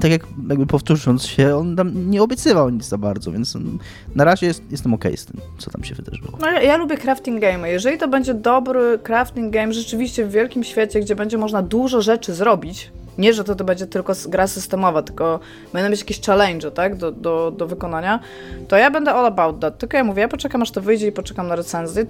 tak 0.01 0.11
jak 0.11 0.21
jakby 0.49 0.67
powtórząc 0.67 1.25
się, 1.25 1.55
on 1.55 1.75
tam 1.75 2.11
nie 2.11 2.23
obiecywał 2.23 2.69
nic 2.69 2.85
za 2.85 2.97
bardzo, 2.97 3.31
więc 3.31 3.57
na 4.15 4.23
razie 4.23 4.47
jest, 4.47 4.61
jestem 4.71 4.93
okej 4.93 5.17
z 5.17 5.25
tym, 5.25 5.41
co 5.57 5.71
tam 5.71 5.83
się 5.83 5.95
wydarzyło. 5.95 6.37
No 6.41 6.51
ja, 6.51 6.61
ja 6.61 6.77
lubię 6.77 6.97
crafting 6.97 7.41
game. 7.41 7.69
Jeżeli 7.69 7.97
to 7.97 8.07
będzie 8.07 8.33
dobry 8.33 8.99
crafting 9.03 9.53
game 9.53 9.73
rzeczywiście 9.73 10.25
w 10.25 10.31
wielkim 10.31 10.63
świecie, 10.63 10.99
gdzie 10.99 11.15
będzie 11.15 11.37
można 11.37 11.61
dużo 11.61 12.01
rzeczy 12.01 12.33
zrobić, 12.33 12.91
nie, 13.17 13.33
że 13.33 13.43
to, 13.43 13.55
to 13.55 13.63
będzie 13.63 13.87
tylko 13.87 14.13
gra 14.27 14.47
systemowa, 14.47 15.01
tylko 15.01 15.39
będą 15.73 15.89
mieć 15.89 15.99
jakieś 15.99 16.21
challenge, 16.21 16.71
tak, 16.71 16.95
do, 16.95 17.11
do, 17.11 17.51
do 17.51 17.67
wykonania, 17.67 18.19
to 18.67 18.77
ja 18.77 18.91
będę 18.91 19.13
all 19.13 19.25
about 19.25 19.59
that. 19.59 19.77
Tylko 19.77 19.97
ja 19.97 20.03
mówię, 20.03 20.21
ja 20.21 20.27
poczekam 20.27 20.61
aż 20.61 20.71
to 20.71 20.81
wyjdzie 20.81 21.07
i 21.07 21.11
poczekam 21.11 21.47
na 21.47 21.55
recenzję 21.55 22.05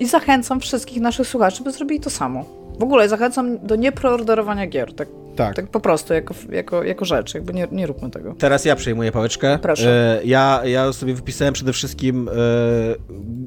i 0.00 0.06
zachęcam 0.06 0.60
wszystkich 0.60 1.02
naszych 1.02 1.26
słuchaczy, 1.26 1.62
by 1.62 1.72
zrobili 1.72 2.00
to 2.00 2.10
samo. 2.10 2.59
W 2.78 2.82
ogóle 2.82 3.08
zachęcam 3.08 3.66
do 3.66 3.76
niepreorderowania 3.76 4.66
gier, 4.66 4.92
tak, 4.94 5.08
Tak. 5.36 5.56
tak 5.56 5.68
po 5.68 5.80
prostu, 5.80 6.14
jako, 6.14 6.34
jako, 6.52 6.84
jako 6.84 7.04
rzecz, 7.04 7.34
jakby 7.34 7.52
nie, 7.52 7.68
nie 7.72 7.86
róbmy 7.86 8.10
tego. 8.10 8.34
Teraz 8.38 8.64
ja 8.64 8.76
przejmuję 8.76 9.12
pałeczkę. 9.12 9.58
Proszę. 9.62 10.20
E, 10.20 10.24
ja, 10.24 10.60
ja 10.64 10.92
sobie 10.92 11.14
wypisałem 11.14 11.54
przede 11.54 11.72
wszystkim 11.72 12.28
e, 12.28 12.32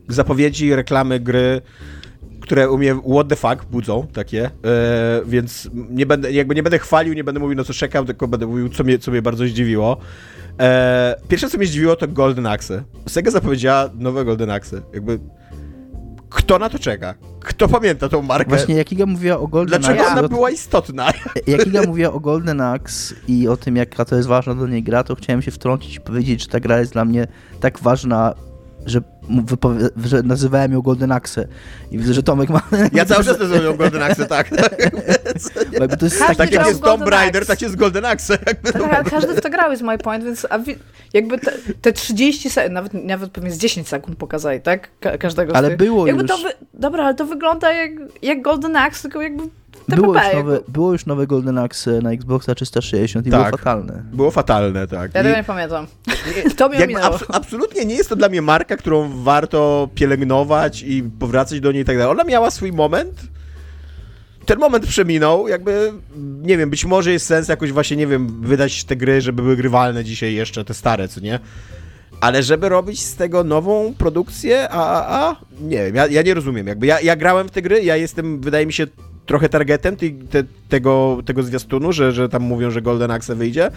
zapowiedzi, 0.07 0.75
reklamy 0.75 1.19
gry, 1.19 1.61
które 2.41 2.69
u 2.69 2.77
mnie 2.77 2.95
what 3.13 3.27
the 3.27 3.35
fuck 3.35 3.65
budzą 3.71 4.07
takie, 4.13 4.45
e, 4.45 4.51
więc 5.25 5.69
nie 5.89 6.05
będę, 6.05 6.31
jakby 6.31 6.55
nie 6.55 6.63
będę 6.63 6.79
chwalił, 6.79 7.13
nie 7.13 7.23
będę 7.23 7.39
mówił 7.39 7.57
na 7.57 7.63
co 7.63 7.73
czekam, 7.73 8.05
tylko 8.05 8.27
będę 8.27 8.47
mówił, 8.47 8.69
co 8.69 8.83
mnie, 8.83 8.99
co 8.99 9.11
mnie 9.11 9.21
bardzo 9.21 9.45
zdziwiło. 9.45 9.97
E, 10.59 11.15
pierwsze, 11.27 11.49
co 11.49 11.57
mnie 11.57 11.67
zdziwiło, 11.67 11.95
to 11.95 12.07
Golden 12.07 12.45
Axe. 12.47 12.83
Sega 13.07 13.31
zapowiedziała 13.31 13.89
nowe 13.99 14.25
Golden 14.25 14.49
Axe. 14.49 14.81
Jakby 14.93 15.19
kto 16.33 16.59
na 16.59 16.69
to 16.69 16.79
czeka? 16.79 17.15
Kto 17.39 17.67
pamięta 17.67 18.09
tą 18.09 18.21
markę? 18.21 18.49
Właśnie 18.49 18.75
jak 18.75 18.91
Iga 18.91 19.05
mówiła 19.05 19.37
o 19.37 19.47
Golden 19.47 19.81
Dlaczego 19.81 20.03
Axe, 20.03 20.11
ona 20.11 20.21
o- 20.21 20.29
była 20.29 20.49
istotna? 20.51 21.11
jak 21.47 21.67
Iga 21.67 21.81
mówiła 21.87 22.13
o 22.13 22.19
Golden 22.19 22.61
Axe 22.61 23.15
i 23.27 23.47
o 23.47 23.57
tym, 23.57 23.75
jaka 23.75 24.05
to 24.05 24.15
jest 24.15 24.27
ważna 24.27 24.55
dla 24.55 24.67
niej 24.67 24.83
gra, 24.83 25.03
to 25.03 25.15
chciałem 25.15 25.41
się 25.41 25.51
wtrącić 25.51 25.95
i 25.95 26.01
powiedzieć, 26.01 26.41
że 26.41 26.47
ta 26.47 26.59
gra 26.59 26.79
jest 26.79 26.93
dla 26.93 27.05
mnie 27.05 27.27
tak 27.59 27.79
ważna 27.79 28.33
że, 28.85 29.01
że 30.05 30.23
nazywałem 30.23 30.73
ją 30.73 30.81
Golden 30.81 31.11
Axe 31.11 31.47
i 31.91 31.97
widzę, 31.97 32.13
że 32.13 32.23
Tomek 32.23 32.49
ma... 32.49 32.61
Ja 32.93 33.05
cały 33.05 33.23
czas 33.23 33.39
nazyvam 33.39 33.77
Golden 33.77 34.03
Axe, 34.03 34.25
tak. 34.25 34.51
Jakby 35.79 35.97
to 35.97 36.05
jest 36.05 36.19
Każdy 36.19 36.35
Tak 36.35 36.51
jak 36.51 36.67
jest 36.67 36.81
Tomb 36.81 37.07
Raider, 37.07 37.45
tak 37.45 37.61
jest 37.61 37.75
Golden 37.75 38.05
Axe. 38.05 38.37
To... 38.37 38.71
Tak, 38.71 39.09
każdy 39.09 39.33
w 39.33 39.41
to 39.41 39.49
grał, 39.49 39.71
jest 39.71 39.83
my 39.83 39.97
point, 39.97 40.23
więc 40.25 40.47
jakby 41.13 41.39
te, 41.39 41.51
te 41.81 41.93
30 41.93 42.49
sekund, 42.49 42.73
nawet, 42.73 42.93
nawet 42.93 43.31
pewnie 43.31 43.51
z 43.51 43.57
10 43.57 43.87
sekund 43.87 44.17
pokazali, 44.17 44.61
tak? 44.61 44.89
Ka 44.99 45.17
każdego 45.17 45.53
z 45.53 45.55
Ale 45.55 45.77
było 45.77 46.07
jakby 46.07 46.21
już. 46.21 46.31
To. 46.31 46.37
Dobra, 46.73 47.03
ale 47.03 47.15
to 47.15 47.25
wygląda 47.25 47.73
jak, 47.73 47.91
jak 48.21 48.41
Golden 48.41 48.75
Axe, 48.75 49.01
tylko 49.01 49.21
jakby 49.21 49.43
Było 49.87 50.13
już, 50.13 50.23
jakby. 50.23 50.37
nowe, 50.43 50.59
było 50.67 50.91
już 50.91 51.05
nowe 51.05 51.27
Golden 51.27 51.57
Axe 51.57 52.01
na 52.01 52.11
Xboxa 52.11 52.55
360 52.55 53.27
i 53.27 53.31
Tak. 53.31 53.39
było 53.41 53.57
fatalne. 53.57 54.03
Było 54.13 54.31
fatalne, 54.31 54.87
tak. 54.87 55.11
Ja 55.15 55.21
I- 55.21 55.23
tego 55.23 55.35
nie 55.37 55.43
pamiętam. 55.43 55.87
To 56.57 56.69
mi 56.69 56.77
Jakby 56.79 56.95
abs- 56.99 57.25
absolutnie 57.29 57.85
nie 57.85 57.95
jest 57.95 58.09
to 58.09 58.15
dla 58.15 58.29
mnie 58.29 58.41
marka, 58.41 58.77
którą 58.77 59.23
warto 59.23 59.89
pielęgnować 59.95 60.81
i 60.81 61.03
powracać 61.19 61.59
do 61.59 61.71
niej 61.71 61.81
i 61.81 61.85
tak 61.85 61.97
dalej. 61.97 62.11
Ona 62.11 62.23
miała 62.23 62.51
swój 62.51 62.71
moment. 62.71 63.21
Ten 64.45 64.59
moment 64.59 64.85
przeminął, 64.87 65.47
jakby, 65.47 65.93
nie 66.41 66.57
wiem, 66.57 66.69
być 66.69 66.85
może 66.85 67.11
jest 67.11 67.25
sens 67.25 67.47
jakoś 67.47 67.71
właśnie, 67.71 67.97
nie 67.97 68.07
wiem, 68.07 68.41
wydać 68.41 68.83
te 68.83 68.95
gry, 68.95 69.21
żeby 69.21 69.41
były 69.41 69.55
grywalne 69.55 70.03
dzisiaj 70.03 70.33
jeszcze, 70.33 70.65
te 70.65 70.73
stare, 70.73 71.07
co 71.07 71.19
nie? 71.19 71.39
Ale 72.21 72.43
żeby 72.43 72.69
robić 72.69 73.01
z 73.03 73.15
tego 73.15 73.43
nową 73.43 73.93
produkcję, 73.97 74.69
a, 74.69 75.03
a, 75.05 75.29
a 75.29 75.35
nie 75.61 75.77
wiem, 75.85 75.95
ja, 75.95 76.07
ja 76.07 76.21
nie 76.21 76.33
rozumiem, 76.33 76.67
jakby, 76.67 76.85
ja, 76.87 77.01
ja 77.01 77.15
grałem 77.15 77.47
w 77.47 77.51
te 77.51 77.61
gry, 77.61 77.83
ja 77.83 77.95
jestem, 77.95 78.41
wydaje 78.41 78.65
mi 78.65 78.73
się, 78.73 78.87
trochę 79.25 79.49
targetem 79.49 79.95
ty, 79.95 80.11
te, 80.29 80.43
tego, 80.69 81.17
tego 81.25 81.43
zwiastunu, 81.43 81.91
że, 81.91 82.11
że 82.11 82.29
tam 82.29 82.41
mówią, 82.41 82.71
że 82.71 82.81
Golden 82.81 83.11
Axe 83.11 83.35
wyjdzie, 83.35 83.71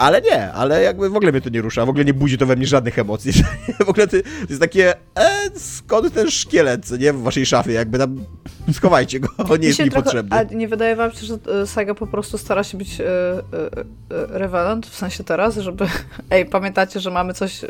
ale 0.00 0.20
nie, 0.20 0.52
ale 0.52 0.82
jakby 0.82 1.10
w 1.10 1.16
ogóle 1.16 1.32
mnie 1.32 1.40
to 1.40 1.50
nie 1.50 1.62
rusza, 1.62 1.86
w 1.86 1.88
ogóle 1.88 2.04
nie 2.04 2.14
budzi 2.14 2.38
to 2.38 2.46
we 2.46 2.56
mnie 2.56 2.66
żadnych 2.66 2.98
emocji. 2.98 3.32
w 3.86 3.88
ogóle 3.88 4.08
to, 4.08 4.16
jest 4.48 4.60
takie, 4.60 4.94
e, 4.94 5.50
skąd 5.56 6.14
ten 6.14 6.30
szkielet, 6.30 7.00
nie, 7.00 7.12
w 7.12 7.22
waszej 7.22 7.46
szafie, 7.46 7.72
jakby 7.72 7.98
tam, 7.98 8.24
schowajcie 8.72 9.20
go, 9.20 9.28
on 9.50 9.60
nie 9.60 9.68
jest 9.68 9.78
mi 9.78 9.90
potrzebny. 9.90 10.36
A 10.36 10.42
nie 10.42 10.68
wydaje 10.68 10.96
wam 10.96 11.12
się, 11.12 11.26
że 11.26 11.38
e, 11.62 11.66
Saga 11.66 11.94
po 11.94 12.06
prostu 12.06 12.38
stara 12.38 12.64
się 12.64 12.78
być 12.78 13.00
e, 13.00 13.04
e, 13.04 14.44
e, 14.44 14.80
w 14.90 14.96
sensie 14.96 15.24
teraz, 15.24 15.56
żeby... 15.56 15.86
Ej, 16.30 16.46
pamiętacie, 16.46 17.00
że 17.00 17.10
mamy 17.10 17.34
coś... 17.34 17.64
E, 17.64 17.68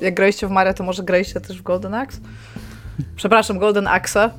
jak 0.00 0.14
graliście 0.14 0.46
w 0.46 0.50
Maria, 0.50 0.74
to 0.74 0.84
może 0.84 1.02
graliście 1.02 1.40
też 1.40 1.58
w 1.58 1.62
Golden 1.62 1.94
Axe? 1.94 2.20
Przepraszam, 3.16 3.58
Golden 3.58 3.86
Axe. 3.86 4.30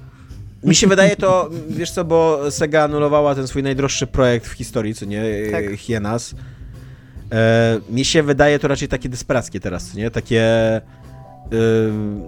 Mi 0.66 0.76
się 0.76 0.88
wydaje 0.88 1.16
to, 1.16 1.50
wiesz 1.70 1.92
co, 1.92 2.06
bo 2.06 2.52
Sega 2.52 2.84
anulowała 2.84 3.36
ten 3.36 3.48
swój 3.48 3.64
najdroższy 3.64 4.08
projekt 4.08 4.48
w 4.48 4.52
historii, 4.52 4.96
co 4.96 5.06
nie, 5.06 5.24
Tak. 5.52 5.66
tak. 5.66 5.76
Hienas. 5.76 6.36
E, 7.32 7.80
mi 7.90 8.06
się 8.06 8.24
wydaje 8.24 8.60
to 8.60 8.68
raczej 8.68 8.88
takie 8.88 9.10
desperackie 9.10 9.60
teraz, 9.60 9.92
co 9.92 9.98
nie, 9.98 10.12
takie... 10.12 10.42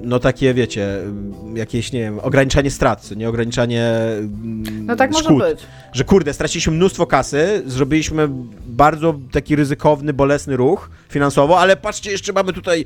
No 0.03 0.19
takie, 0.19 0.53
wiecie, 0.53 0.99
jakieś, 1.55 1.91
nie 1.91 1.99
wiem, 1.99 2.19
ograniczanie 2.19 2.71
strat, 2.71 3.01
co 3.01 3.15
nie 3.15 3.29
ograniczanie 3.29 3.91
No 4.81 4.95
tak 4.95 5.11
może 5.11 5.23
szkód. 5.23 5.39
być. 5.43 5.59
że 5.93 6.03
kurde, 6.03 6.33
straciliśmy 6.33 6.73
mnóstwo 6.73 7.05
kasy, 7.07 7.61
zrobiliśmy 7.65 8.29
bardzo 8.67 9.19
taki 9.31 9.55
ryzykowny, 9.55 10.13
bolesny 10.13 10.57
ruch 10.57 10.89
finansowo, 11.09 11.59
ale 11.59 11.75
patrzcie, 11.77 12.11
jeszcze 12.11 12.33
mamy 12.33 12.53
tutaj, 12.53 12.85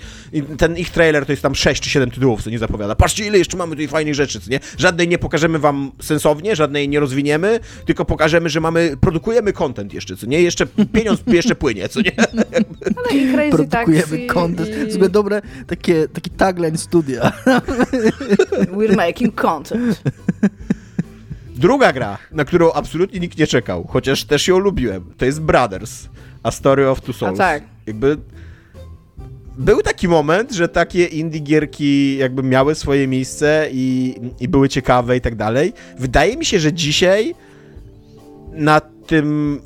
ten 0.58 0.78
ich 0.78 0.90
trailer 0.90 1.26
to 1.26 1.32
jest 1.32 1.42
tam 1.44 1.56
6 1.56 1.82
czy 1.84 1.90
7 1.90 2.12
tytułów, 2.12 2.44
co 2.44 2.50
nie 2.50 2.60
zapowiada. 2.60 2.96
Patrzcie, 2.96 3.26
ile 3.28 3.38
jeszcze 3.38 3.58
mamy 3.58 3.72
tutaj 3.72 3.88
fajnych 3.88 4.16
rzeczy, 4.16 4.40
co 4.42 4.52
nie? 4.52 4.60
Żadnej 4.78 5.08
nie 5.08 5.18
pokażemy 5.18 5.60
wam 5.60 5.92
sensownie, 6.02 6.56
żadnej 6.56 6.90
nie 6.90 7.00
rozwiniemy, 7.00 7.60
tylko 7.86 8.06
pokażemy, 8.06 8.50
że 8.50 8.60
mamy, 8.62 8.98
produkujemy 9.02 9.54
content 9.54 9.94
jeszcze, 9.94 10.18
co 10.18 10.26
nie? 10.26 10.42
Jeszcze 10.42 10.66
pieniądz 10.94 11.20
jeszcze 11.28 11.56
płynie, 11.56 11.90
co 11.90 12.02
nie? 12.02 12.12
Ale 12.20 13.18
i 13.20 13.34
Crazy 13.34 13.50
Produkujemy 13.52 14.02
Taxi 14.08 14.28
content. 14.28 14.70
i 14.96 15.10
dobre, 15.10 15.42
takie, 15.68 16.08
taki 16.22 16.30
tagline 16.30 16.78
studia. 16.78 17.32
We're 18.78 18.96
making 18.96 19.36
content. 19.36 20.02
Druga 21.56 21.94
gra, 21.94 22.18
na 22.32 22.46
którą 22.46 22.72
absolutnie 22.72 23.20
nikt 23.20 23.38
nie 23.38 23.48
czekał, 23.48 23.88
chociaż 23.90 24.24
też 24.26 24.48
ją 24.48 24.60
lubiłem, 24.60 25.04
to 25.18 25.26
jest 25.26 25.42
Brothers, 25.42 26.10
A 26.44 26.52
Story 26.52 26.90
of 26.90 27.02
Two 27.02 27.14
Souls. 27.14 27.38
tak. 27.38 27.64
Jakby 27.88 28.18
był 29.58 29.82
taki 29.82 30.08
moment, 30.08 30.52
że 30.52 30.68
takie 30.68 31.06
indie 31.06 31.40
gierki 31.40 32.18
jakby 32.18 32.44
miały 32.44 32.76
swoje 32.76 33.08
miejsce 33.08 33.68
i, 33.72 34.16
i 34.40 34.48
były 34.48 34.70
ciekawe 34.70 35.18
i 35.18 35.22
tak 35.22 35.36
dalej. 35.36 35.74
Wydaje 36.00 36.38
mi 36.38 36.46
się, 36.46 36.60
że 36.60 36.74
dzisiaj 36.74 37.36
na 38.54 38.80
tym 38.80 39.62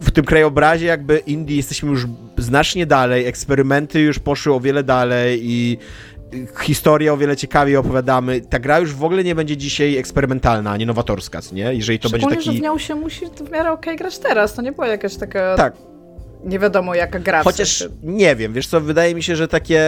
w 0.00 0.10
tym 0.10 0.24
krajobrazie 0.24 0.86
jakby 0.86 1.18
indie 1.18 1.56
jesteśmy 1.56 1.90
już 1.90 2.06
znacznie 2.38 2.86
dalej, 2.86 3.26
eksperymenty 3.26 4.00
już 4.00 4.18
poszły 4.18 4.54
o 4.54 4.60
wiele 4.60 4.82
dalej 4.82 5.40
i 5.42 5.78
historię 6.60 7.12
o 7.12 7.16
wiele 7.16 7.36
ciekawiej 7.36 7.76
opowiadamy. 7.76 8.40
Ta 8.40 8.58
gra 8.58 8.78
już 8.78 8.94
w 8.94 9.04
ogóle 9.04 9.24
nie 9.24 9.34
będzie 9.34 9.56
dzisiaj 9.56 9.96
eksperymentalna, 9.96 10.70
a 10.70 10.76
nie 10.76 10.86
nowatorska, 10.86 11.40
nie? 11.52 11.74
Jeżeli 11.74 11.98
to 11.98 12.10
będzie 12.10 12.26
Szczególnie, 12.26 12.42
że 12.42 12.50
taki... 12.50 12.58
w 12.58 12.62
nią 12.62 12.78
się 12.78 12.94
musi 12.94 13.26
w 13.46 13.50
miarę 13.50 13.72
okej 13.72 13.96
grać 13.96 14.18
teraz. 14.18 14.54
To 14.54 14.62
nie 14.62 14.72
była 14.72 14.86
jakaś 14.86 15.16
taka 15.16 15.56
Tak, 15.56 15.76
nie 16.44 16.58
wiadomo 16.58 16.94
jaka 16.94 17.18
gra. 17.18 17.42
Chociaż 17.42 17.88
nie 18.02 18.36
wiem, 18.36 18.52
wiesz 18.52 18.66
co, 18.66 18.80
wydaje 18.80 19.14
mi 19.14 19.22
się, 19.22 19.36
że 19.36 19.48
takie 19.48 19.82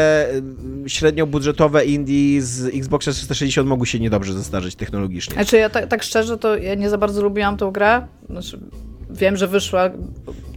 średnio 0.86 1.26
budżetowe 1.26 1.84
indie 1.84 2.42
z 2.42 2.74
Xboxa 2.74 3.12
360 3.12 3.68
mogły 3.68 3.86
się 3.86 4.00
niedobrze 4.00 4.32
zestarzeć 4.32 4.74
technologicznie. 4.74 5.34
Znaczy 5.34 5.56
ja 5.56 5.70
tak, 5.70 5.86
tak 5.86 6.02
szczerze 6.02 6.38
to 6.38 6.56
ja 6.56 6.74
nie 6.74 6.90
za 6.90 6.98
bardzo 6.98 7.22
lubiłam 7.22 7.56
tą 7.56 7.70
grę. 7.70 8.06
Znaczy, 8.30 8.60
wiem, 9.12 9.36
że 9.36 9.48
wyszła 9.48 9.90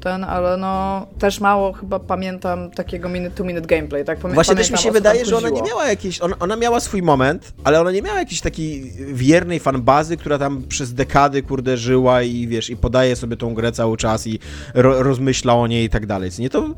ten, 0.02 0.24
ale 0.24 0.58
no 0.58 1.06
też 1.20 1.40
mało 1.40 1.74
chyba 1.74 2.00
pamiętam 2.00 2.72
takiego 2.72 3.10
minute 3.10 3.36
to 3.36 3.44
minute 3.44 3.68
gameplay, 3.68 4.06
tak? 4.06 4.20
Pamię- 4.20 4.34
Właśnie 4.34 4.56
też 4.56 4.72
mi 4.72 4.78
się 4.78 4.92
wydaje, 4.92 5.26
że 5.26 5.38
ona 5.38 5.50
nie 5.50 5.62
miała 5.62 5.88
jakiejś, 5.88 6.22
ona, 6.22 6.36
ona 6.40 6.56
miała 6.56 6.80
swój 6.80 7.02
moment, 7.02 7.54
ale 7.64 7.82
ona 7.82 7.92
nie 7.92 8.02
miała 8.02 8.20
jakiejś 8.20 8.42
takiej 8.42 8.92
wiernej 9.14 9.60
fanbazy, 9.60 10.18
która 10.18 10.38
tam 10.38 10.64
przez 10.70 10.94
dekady, 10.94 11.44
kurde, 11.44 11.78
żyła 11.78 12.22
i 12.22 12.48
wiesz, 12.48 12.70
i 12.70 12.78
podaje 12.78 13.16
sobie 13.16 13.38
tą 13.38 13.54
grę 13.54 13.72
cały 13.72 13.98
czas 13.98 14.28
i 14.28 14.40
ro, 14.74 15.04
rozmyśla 15.04 15.56
o 15.56 15.68
niej 15.68 15.86
i 15.86 15.90
tak 15.90 16.06
dalej. 16.06 16.30
Nie 16.40 16.50
to 16.50 16.70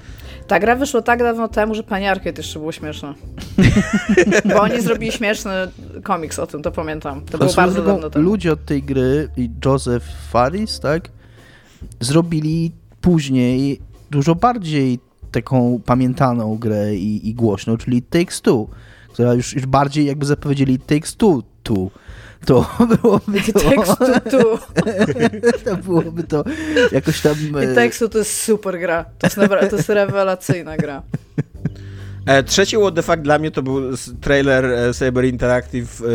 Ta 0.47 0.59
gra 0.59 0.76
wyszła 0.76 1.01
tak 1.01 1.19
dawno 1.19 1.47
temu, 1.47 1.76
że 1.76 1.84
Pani 1.84 2.07
Arcade 2.07 2.38
jeszcze 2.41 2.59
było 2.59 2.71
śmieszne. 2.71 3.13
Bo 4.55 4.61
oni 4.61 4.82
zrobili 4.82 5.11
śmieszny 5.11 5.51
komiks 6.03 6.39
o 6.39 6.47
tym, 6.47 6.61
to 6.61 6.71
pamiętam. 6.71 7.21
To 7.21 7.38
było 7.38 7.53
bardzo 7.53 7.82
dawno 7.84 8.09
temu. 8.09 8.26
Ludzie 8.26 8.51
od 8.53 8.65
tej 8.65 8.84
gry 8.84 9.30
i 9.38 9.49
Joseph 9.65 10.05
Faris, 10.32 10.80
tak, 10.80 11.09
zrobili 11.99 12.71
później 13.01 13.80
dużo 14.11 14.36
bardziej 14.36 14.99
taką 15.32 15.82
pamiętaną 15.86 16.57
grę 16.57 16.95
i, 16.95 17.30
i 17.30 17.34
głośną, 17.34 17.78
czyli 17.78 18.01
Takes 18.01 18.41
Two, 18.41 18.67
która 19.13 19.34
już, 19.34 19.53
już 19.53 19.65
bardziej 19.65 20.05
jakby 20.05 20.26
zapowiedzieli 20.26 20.80
Takes 20.80 21.15
Two, 21.15 21.43
tu. 21.63 21.91
To 22.45 22.65
byłoby 23.01 23.41
to, 23.41 23.59
Tekstu 23.59 24.05
tu. 24.30 24.57
to 25.65 25.78
byłoby 25.78 26.23
to 26.23 26.43
jakoś 26.91 27.21
tam... 27.21 27.36
I 27.63 27.65
e, 27.65 27.76
tekstu 27.76 28.09
to 28.09 28.17
jest 28.17 28.41
super 28.41 28.80
gra. 28.80 29.05
To 29.19 29.28
jest, 29.28 29.38
nawra- 29.38 29.69
to 29.69 29.76
jest 29.76 29.89
rewelacyjna 29.89 30.78
gra. 30.78 31.01
E, 32.26 32.43
trzeci 32.43 32.78
what 32.78 32.95
the 32.95 33.01
fuck 33.01 33.17
dla 33.17 33.39
mnie 33.39 33.51
to 33.51 33.63
był 33.63 33.82
trailer 34.21 34.65
e, 34.65 34.93
Saber 34.93 35.26
Interactive 35.26 36.01
e, 36.01 36.05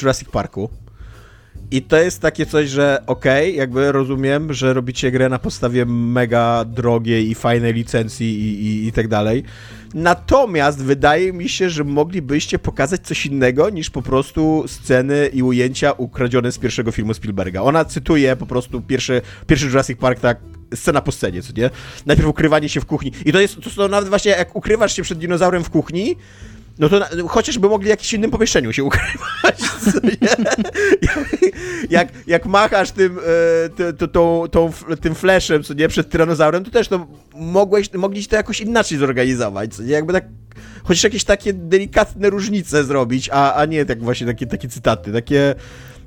Jurassic 0.00 0.28
Parku. 0.28 0.70
I 1.72 1.82
to 1.82 1.96
jest 1.96 2.20
takie 2.20 2.46
coś, 2.46 2.68
że 2.68 3.02
okej, 3.06 3.56
jakby 3.56 3.92
rozumiem, 3.92 4.52
że 4.52 4.74
robicie 4.74 5.10
grę 5.10 5.28
na 5.28 5.38
podstawie 5.38 5.84
mega 5.86 6.64
drogiej 6.64 7.30
i 7.30 7.34
fajnej 7.34 7.72
licencji 7.72 8.40
i, 8.40 8.66
i, 8.66 8.86
i 8.86 8.92
tak 8.92 9.08
dalej. 9.08 9.44
Natomiast 9.94 10.84
wydaje 10.84 11.32
mi 11.32 11.48
się, 11.48 11.70
że 11.70 11.84
moglibyście 11.84 12.58
pokazać 12.58 13.00
coś 13.00 13.26
innego 13.26 13.70
niż 13.70 13.90
po 13.90 14.02
prostu 14.02 14.64
sceny 14.66 15.30
i 15.32 15.42
ujęcia 15.42 15.92
ukradzione 15.92 16.52
z 16.52 16.58
pierwszego 16.58 16.92
filmu 16.92 17.14
Spielberga. 17.14 17.62
Ona 17.62 17.84
cytuje 17.84 18.36
po 18.36 18.46
prostu 18.46 18.80
pierwszy, 18.80 19.22
pierwszy 19.46 19.66
Jurassic 19.66 19.98
Park 19.98 20.20
tak 20.20 20.38
scena 20.74 21.00
po 21.00 21.12
scenie, 21.12 21.42
co 21.42 21.52
nie? 21.56 21.70
Najpierw 22.06 22.28
ukrywanie 22.28 22.68
się 22.68 22.80
w 22.80 22.86
kuchni. 22.86 23.12
I 23.24 23.32
to 23.32 23.40
jest, 23.40 23.60
to 23.60 23.70
są 23.70 23.88
nawet 23.88 24.08
właśnie, 24.08 24.30
jak 24.30 24.56
ukrywasz 24.56 24.96
się 24.96 25.02
przed 25.02 25.18
dinozaurem 25.18 25.64
w 25.64 25.70
kuchni, 25.70 26.16
no 26.78 26.88
to 26.88 26.98
na, 26.98 27.08
chociażby 27.28 27.68
mogli 27.68 27.86
w 27.86 27.88
jakimś 27.88 28.12
innym 28.12 28.30
pomieszczeniu 28.30 28.72
się 28.72 28.84
ukrywać. 28.84 29.60
jak, 31.90 32.08
jak 32.26 32.46
machasz 32.46 32.90
tym, 32.90 33.18
ty, 33.76 33.92
ty, 33.92 34.08
tą, 34.08 34.48
tym 35.00 35.14
flashem, 35.14 35.62
co 35.62 35.74
nie, 35.74 35.88
przed 35.88 36.10
tyranozaurem, 36.10 36.64
to 36.64 36.70
też 36.70 36.88
to 36.88 37.06
mogłeś, 37.34 37.88
to 38.28 38.36
jakoś 38.36 38.60
inaczej 38.60 38.98
zorganizować, 38.98 39.74
co 39.74 39.82
nie? 39.82 39.92
Jakby 39.92 40.12
tak, 40.12 40.24
chociaż 40.84 41.04
jakieś 41.04 41.24
takie 41.24 41.52
delikatne 41.52 42.30
różnice 42.30 42.84
zrobić, 42.84 43.30
a, 43.32 43.54
a 43.54 43.64
nie 43.64 43.84
tak 43.84 44.02
właśnie 44.02 44.26
takie, 44.26 44.46
takie 44.46 44.68
cytaty, 44.68 45.12
takie... 45.12 45.54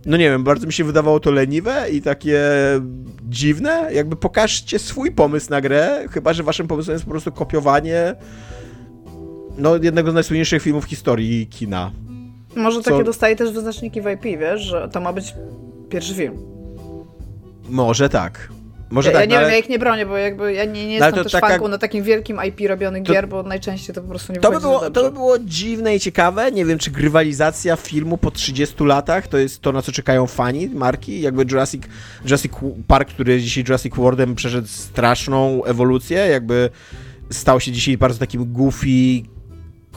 No 0.05 0.17
nie 0.17 0.29
wiem, 0.29 0.43
bardzo 0.43 0.67
mi 0.67 0.73
się 0.73 0.83
wydawało 0.83 1.19
to 1.19 1.31
leniwe 1.31 1.89
i 1.91 2.01
takie 2.01 2.41
dziwne. 3.29 3.89
Jakby 3.93 4.15
pokażcie 4.15 4.79
swój 4.79 5.11
pomysł 5.11 5.49
na 5.49 5.61
grę, 5.61 6.05
chyba 6.11 6.33
że 6.33 6.43
waszym 6.43 6.67
pomysłem 6.67 6.95
jest 6.95 7.05
po 7.05 7.11
prostu 7.11 7.31
kopiowanie 7.31 8.15
no, 9.57 9.75
jednego 9.75 10.11
z 10.11 10.13
najsłynniejszych 10.13 10.63
filmów 10.63 10.85
w 10.85 10.87
historii 10.89 11.47
kina. 11.47 11.91
Może 12.55 12.81
Co- 12.81 12.91
takie 12.91 13.03
dostaje 13.03 13.35
też 13.35 13.51
wyznaczniki 13.51 14.01
w 14.01 14.09
IP, 14.09 14.23
wiesz, 14.39 14.61
że 14.61 14.89
to 14.91 15.01
ma 15.01 15.13
być 15.13 15.35
pierwszy 15.89 16.13
film. 16.15 16.37
Może 17.69 18.09
tak. 18.09 18.49
Może 18.89 19.09
ja, 19.09 19.13
tak, 19.13 19.21
ja 19.21 19.25
nie 19.25 19.33
no 19.35 19.39
wiem, 19.39 19.45
ale- 19.45 19.53
ja 19.53 19.59
ich 19.59 19.69
nie 19.69 19.79
bronię, 19.79 20.05
bo 20.05 20.17
jakby 20.17 20.53
ja 20.53 20.65
nie, 20.65 20.87
nie 20.87 20.99
No 20.99 21.05
jestem 21.05 21.23
też 21.23 21.31
taka- 21.31 21.47
fanką 21.47 21.67
na 21.67 21.77
takim 21.77 22.03
wielkim 22.03 22.39
IP 22.47 22.67
robionych 22.69 23.03
To- 23.03 23.13
gier, 23.13 23.27
bo 23.27 23.43
najczęściej 23.43 23.95
to 23.95 24.01
po 24.01 24.07
prostu 24.07 24.33
nie 24.33 24.39
To 24.39 24.51
by, 24.51 24.59
było, 24.59 24.89
to 24.89 25.03
by 25.03 25.11
było 25.11 25.39
dziwne 25.39 25.95
i 25.95 25.99
ciekawe. 25.99 26.51
Nie 26.51 26.65
wiem, 26.65 26.79
czy 26.79 26.91
grywalizacja 26.91 27.75
filmu 27.75 28.17
po 28.17 28.31
30 28.31 28.85
latach 28.85 29.27
to 29.27 29.37
jest 29.37 29.61
to, 29.61 29.71
na 29.71 29.81
co 29.81 29.91
czekają 29.91 30.27
fani 30.27 30.69
marki. 30.69 31.21
Jakby 31.21 31.45
Jurassic, 31.51 31.83
Jurassic 32.25 32.51
Park, 32.87 33.09
który 33.09 33.33
jest 33.33 33.45
dzisiaj 33.45 33.63
Jurassic 33.67 33.95
Worldem, 33.95 34.35
przeszedł 34.35 34.67
straszną 34.67 35.63
ewolucję. 35.63 36.17
Jakby 36.17 36.69
stał 37.29 37.59
się 37.59 37.71
dzisiaj 37.71 37.97
bardzo 37.97 38.19
takim 38.19 38.53
goofy 38.53 38.87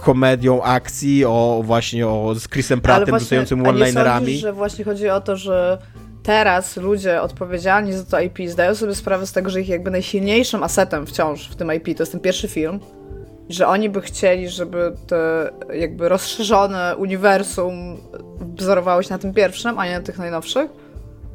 komedią 0.00 0.62
akcji, 0.62 1.24
o 1.24 1.60
właśnie 1.64 2.06
o, 2.08 2.34
z 2.34 2.48
Chrisem 2.48 2.80
Prattem 2.80 3.14
nie 3.30 3.68
one-linerami. 3.68 4.26
sądzisz, 4.26 4.40
że 4.40 4.52
właśnie 4.52 4.84
chodzi 4.84 5.08
o 5.08 5.20
to, 5.20 5.36
że 5.36 5.78
teraz 6.22 6.76
ludzie 6.76 7.22
odpowiedzialni 7.22 7.92
za 7.92 8.04
to 8.04 8.20
IP 8.20 8.38
zdają 8.46 8.74
sobie 8.74 8.94
sprawę 8.94 9.26
z 9.26 9.32
tego, 9.32 9.50
że 9.50 9.60
ich 9.60 9.68
jakby 9.68 9.90
najsilniejszym 9.90 10.62
asetem 10.62 11.06
wciąż 11.06 11.48
w 11.48 11.56
tym 11.56 11.72
IP 11.74 11.96
to 11.96 12.02
jest 12.02 12.12
ten 12.12 12.20
pierwszy 12.20 12.48
film, 12.48 12.80
i 13.48 13.54
że 13.54 13.66
oni 13.68 13.90
by 13.90 14.00
chcieli, 14.00 14.48
żeby 14.48 14.92
te 15.06 15.50
jakby 15.74 16.08
rozszerzone 16.08 16.96
uniwersum 16.96 17.96
wzorowało 18.56 19.02
się 19.02 19.10
na 19.10 19.18
tym 19.18 19.34
pierwszym, 19.34 19.78
a 19.78 19.86
nie 19.86 19.92
na 19.92 20.00
tych 20.00 20.18
najnowszych? 20.18 20.70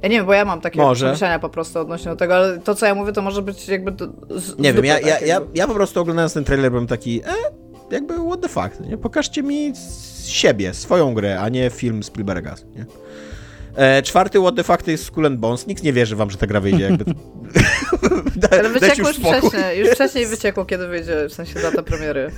Ja 0.01 0.09
nie 0.09 0.18
wiem, 0.18 0.26
bo 0.26 0.34
ja 0.34 0.45
mam 0.45 0.62
takie 0.62 0.80
Może. 0.80 1.05
przemyślenia 1.05 1.39
po 1.39 1.49
prostu 1.49 1.80
odnośnie 1.80 2.12
do 2.12 2.18
tego, 2.18 2.36
ale 2.36 2.59
to, 2.59 2.76
co 2.76 2.86
ja 2.86 2.95
mówię, 2.95 3.14
to 3.14 3.22
może 3.22 3.41
być 3.41 3.68
jakby... 3.68 3.91
Z, 4.30 4.57
Nie 4.59 4.72
z 4.72 4.76
wiem, 4.76 4.86
ja, 4.86 4.99
ja, 4.99 5.20
ja, 5.20 5.41
ja 5.55 5.68
po 5.68 5.74
prostu 5.74 6.01
oglądając 6.01 6.34
ten 6.34 6.43
trailer 6.43 6.72
byłem 6.72 6.88
taki, 6.88 7.22
e, 7.22 7.26
jakby 7.92 8.14
what 8.14 8.42
the 8.42 8.48
fuck, 8.48 8.80
nie? 8.80 8.98
Pokażcie 8.98 9.44
mi 9.44 9.74
siebie, 10.26 10.74
swoją 10.74 11.14
grę, 11.14 11.39
a 11.39 11.50
nie 11.50 11.70
film 11.70 12.04
Spielberga, 12.04 12.56
nie? 12.76 12.86
E, 13.76 14.02
czwarty 14.02 14.39
what 14.39 14.56
the 14.56 14.64
fuck 14.64 14.84
to 14.84 14.92
jest 14.92 15.06
Skull 15.06 15.30
Bones. 15.38 15.68
Nikt 15.68 15.84
nie 15.84 15.94
wierzy 15.94 16.16
wam, 16.16 16.30
że 16.32 16.38
ta 16.38 16.48
gra 16.48 16.60
wyjdzie, 16.60 16.84
jakby. 16.84 17.06
Da, 18.36 18.48
Ale 18.52 18.70
wyciekło 18.70 19.08
już 19.08 19.18
spokój. 19.18 19.50
wcześniej, 19.50 19.80
już 19.80 19.89
wcześniej 19.89 20.26
wyciekło, 20.26 20.66
kiedy 20.66 20.88
wyjdzie, 20.88 21.30
w 21.30 21.34
sensie 21.34 21.60
data 21.60 21.84
premiery. 21.84 22.32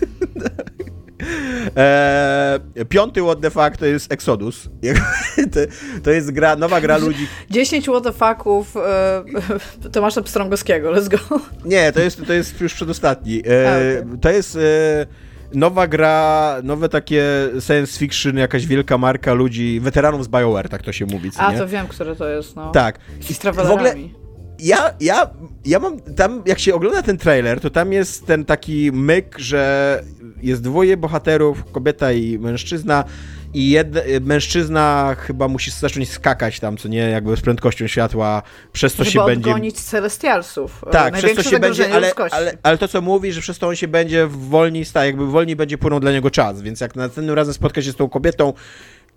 E, 1.77 2.59
piąty 2.89 3.21
what 3.21 3.41
the 3.41 3.49
fuck 3.49 3.77
to 3.77 3.85
jest 3.85 4.11
Exodus. 4.11 4.69
to, 5.53 5.59
to 6.03 6.11
jest 6.11 6.31
gra, 6.31 6.55
nowa 6.55 6.81
gra 6.81 6.97
ludzi. 6.97 7.27
10 7.49 7.85
WTF-ów 7.87 8.77
e, 8.77 9.89
Tomasza 9.91 10.21
Pstrągowskiego, 10.21 10.91
let's 10.91 11.09
go. 11.09 11.39
Nie, 11.65 11.91
to 11.91 11.99
jest, 11.99 12.25
to 12.27 12.33
jest 12.33 12.61
już 12.61 12.73
przedostatni. 12.73 13.39
E, 13.39 14.03
okej. 14.03 14.19
To 14.21 14.29
jest 14.29 14.55
e, 14.55 14.59
nowa 15.53 15.87
gra, 15.87 16.55
nowe 16.63 16.89
takie 16.89 17.23
science 17.59 17.99
fiction, 17.99 18.37
jakaś 18.37 18.67
wielka 18.67 18.97
marka 18.97 19.33
ludzi, 19.33 19.79
weteranów 19.79 20.23
z 20.23 20.27
BioWare, 20.27 20.69
tak 20.69 20.81
to 20.81 20.91
się 20.91 21.05
mówi, 21.05 21.31
co 21.31 21.39
A, 21.39 21.51
nie? 21.51 21.57
to 21.57 21.67
wiem, 21.67 21.87
które 21.87 22.15
to 22.15 22.27
jest, 22.27 22.55
no. 22.55 22.71
Tak. 22.71 22.99
I 23.29 23.33
z 23.33 23.39
w 23.39 23.71
ogóle 23.71 23.95
ja, 24.59 24.93
ja, 24.99 25.29
ja 25.65 25.79
mam 25.79 25.99
tam, 25.99 26.41
jak 26.45 26.59
się 26.59 26.75
ogląda 26.75 27.01
ten 27.01 27.17
trailer, 27.17 27.59
to 27.59 27.69
tam 27.69 27.93
jest 27.93 28.25
ten 28.25 28.45
taki 28.45 28.91
myk, 28.91 29.39
że 29.39 30.03
jest 30.41 30.61
dwoje 30.61 30.97
bohaterów, 30.97 31.71
kobieta 31.71 32.11
i 32.11 32.39
mężczyzna. 32.39 33.03
I 33.53 33.69
jed, 33.69 33.87
mężczyzna 34.21 35.15
chyba 35.19 35.47
musi 35.47 35.71
zacząć 35.71 36.09
skakać 36.11 36.59
tam, 36.59 36.77
co 36.77 36.87
nie, 36.87 36.97
jakby 36.97 37.37
z 37.37 37.41
prędkością 37.41 37.87
światła, 37.87 38.41
przez 38.73 38.93
co 38.93 39.03
Żeby 39.03 39.11
się 39.11 39.25
będzie. 39.25 39.49
odgonić 39.49 39.79
Celestialsów. 39.79 40.83
e, 40.87 40.91
Tak, 40.91 41.13
przez 41.13 41.33
to 41.35 41.43
się 41.43 41.59
będzie, 41.59 41.93
ale, 41.93 42.11
ale, 42.31 42.57
ale 42.63 42.77
to 42.77 42.87
co 42.87 43.01
mówi, 43.01 43.33
że 43.33 43.41
przez 43.41 43.59
to 43.59 43.67
on 43.67 43.75
się 43.75 43.87
będzie 43.87 44.27
wolniej 44.27 44.85
stał, 44.85 45.03
jakby 45.05 45.27
wolniej 45.27 45.55
będzie 45.55 45.77
płynął 45.77 45.99
dla 45.99 46.11
niego 46.11 46.31
czas, 46.31 46.61
więc 46.61 46.81
jak 46.81 46.95
następnym 46.95 47.35
razem 47.35 47.53
spotka 47.53 47.81
się 47.81 47.91
z 47.91 47.95
tą 47.95 48.09
kobietą, 48.09 48.53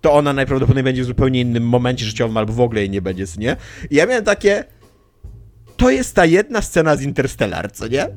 to 0.01 0.13
ona 0.13 0.33
najprawdopodobniej 0.33 0.83
będzie 0.83 1.03
w 1.03 1.05
zupełnie 1.05 1.41
innym 1.41 1.63
momencie 1.63 2.05
życiowym, 2.05 2.37
albo 2.37 2.53
w 2.53 2.61
ogóle 2.61 2.79
jej 2.81 2.89
nie 2.89 3.01
będzie, 3.01 3.27
co 3.27 3.39
nie? 3.39 3.55
I 3.91 3.95
ja 3.95 4.05
miałem 4.05 4.23
takie, 4.25 4.63
to 5.77 5.89
jest 5.89 6.15
ta 6.15 6.25
jedna 6.25 6.61
scena 6.61 6.95
z 6.95 7.01
Interstellar, 7.01 7.71
co 7.71 7.87
nie? 7.87 8.07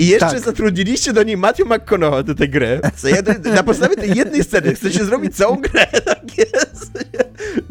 I 0.00 0.06
jeszcze 0.16 0.30
Tak. 0.30 0.40
zatrudniliście 0.40 1.12
do 1.12 1.22
niej 1.22 1.36
Matthew 1.36 1.66
McConaughey 1.68 2.24
do 2.24 2.34
tej 2.34 2.48
gry. 2.50 2.80
Co 2.96 3.08
jeden, 3.08 3.42
na 3.42 3.62
podstawie 3.62 3.96
tej 3.96 4.16
jednej 4.16 4.44
sceny 4.44 4.74
chcecie 4.74 5.04
zrobić 5.04 5.36
całą 5.36 5.56
grę, 5.56 5.86
tak 6.04 6.38
jest. 6.38 6.90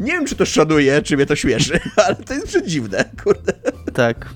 Nie 0.00 0.12
wiem, 0.12 0.26
czy 0.26 0.36
to 0.36 0.44
szanuje, 0.46 1.02
czy 1.02 1.16
mnie 1.16 1.26
to 1.26 1.36
śmieszy, 1.36 1.80
ale 2.06 2.16
to 2.16 2.34
jest 2.34 2.46
przedziwne, 2.46 3.04
kurde. 3.24 3.52
Tak. 3.94 4.26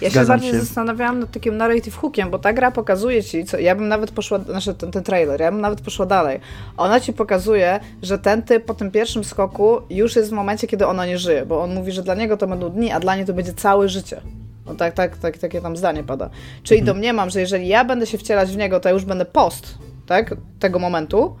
Ja 0.00 0.08
się 0.08 0.12
Zgadzam 0.14 0.36
bardziej 0.36 0.52
się. 0.52 0.60
zastanawiałam 0.60 1.20
nad 1.20 1.30
takim 1.30 1.56
narrative 1.56 1.96
hookiem, 1.96 2.30
bo 2.30 2.38
ta 2.38 2.52
gra 2.52 2.70
pokazuje 2.70 3.24
ci, 3.24 3.44
co, 3.44 3.58
ja 3.58 3.74
bym 3.74 3.88
nawet 3.88 4.10
poszła, 4.10 4.38
znaczy 4.38 4.74
ten, 4.74 4.90
ten 4.90 5.02
trailer, 5.02 5.40
ja 5.40 5.52
bym 5.52 5.60
nawet 5.60 5.80
poszła 5.80 6.06
dalej. 6.06 6.40
Ona 6.76 7.00
ci 7.00 7.12
pokazuje, 7.12 7.80
że 8.02 8.18
ten 8.18 8.42
typ 8.42 8.64
po 8.64 8.74
tym 8.74 8.90
pierwszym 8.90 9.24
skoku 9.24 9.78
już 9.90 10.16
jest 10.16 10.30
w 10.30 10.32
momencie, 10.32 10.66
kiedy 10.66 10.86
ona 10.86 11.06
nie 11.06 11.18
żyje, 11.18 11.46
bo 11.46 11.62
on 11.62 11.74
mówi, 11.74 11.92
że 11.92 12.02
dla 12.02 12.14
niego 12.14 12.36
to 12.36 12.46
będą 12.46 12.70
dni, 12.70 12.92
a 12.92 13.00
dla 13.00 13.16
niej 13.16 13.26
to 13.26 13.32
będzie 13.32 13.52
całe 13.52 13.88
życie. 13.88 14.20
No 14.66 14.74
tak, 14.74 14.94
tak, 14.94 15.16
tak, 15.16 15.38
takie 15.38 15.60
tam 15.60 15.76
zdanie 15.76 16.04
pada. 16.04 16.30
Czyli 16.62 16.82
domniemam, 16.82 17.30
że 17.30 17.40
jeżeli 17.40 17.68
ja 17.68 17.84
będę 17.84 18.06
się 18.06 18.18
wcielać 18.18 18.50
w 18.50 18.56
niego, 18.56 18.80
to 18.80 18.88
ja 18.88 18.92
już 18.92 19.04
będę 19.04 19.24
post, 19.24 19.78
tak, 20.06 20.34
tego 20.58 20.78
momentu, 20.78 21.36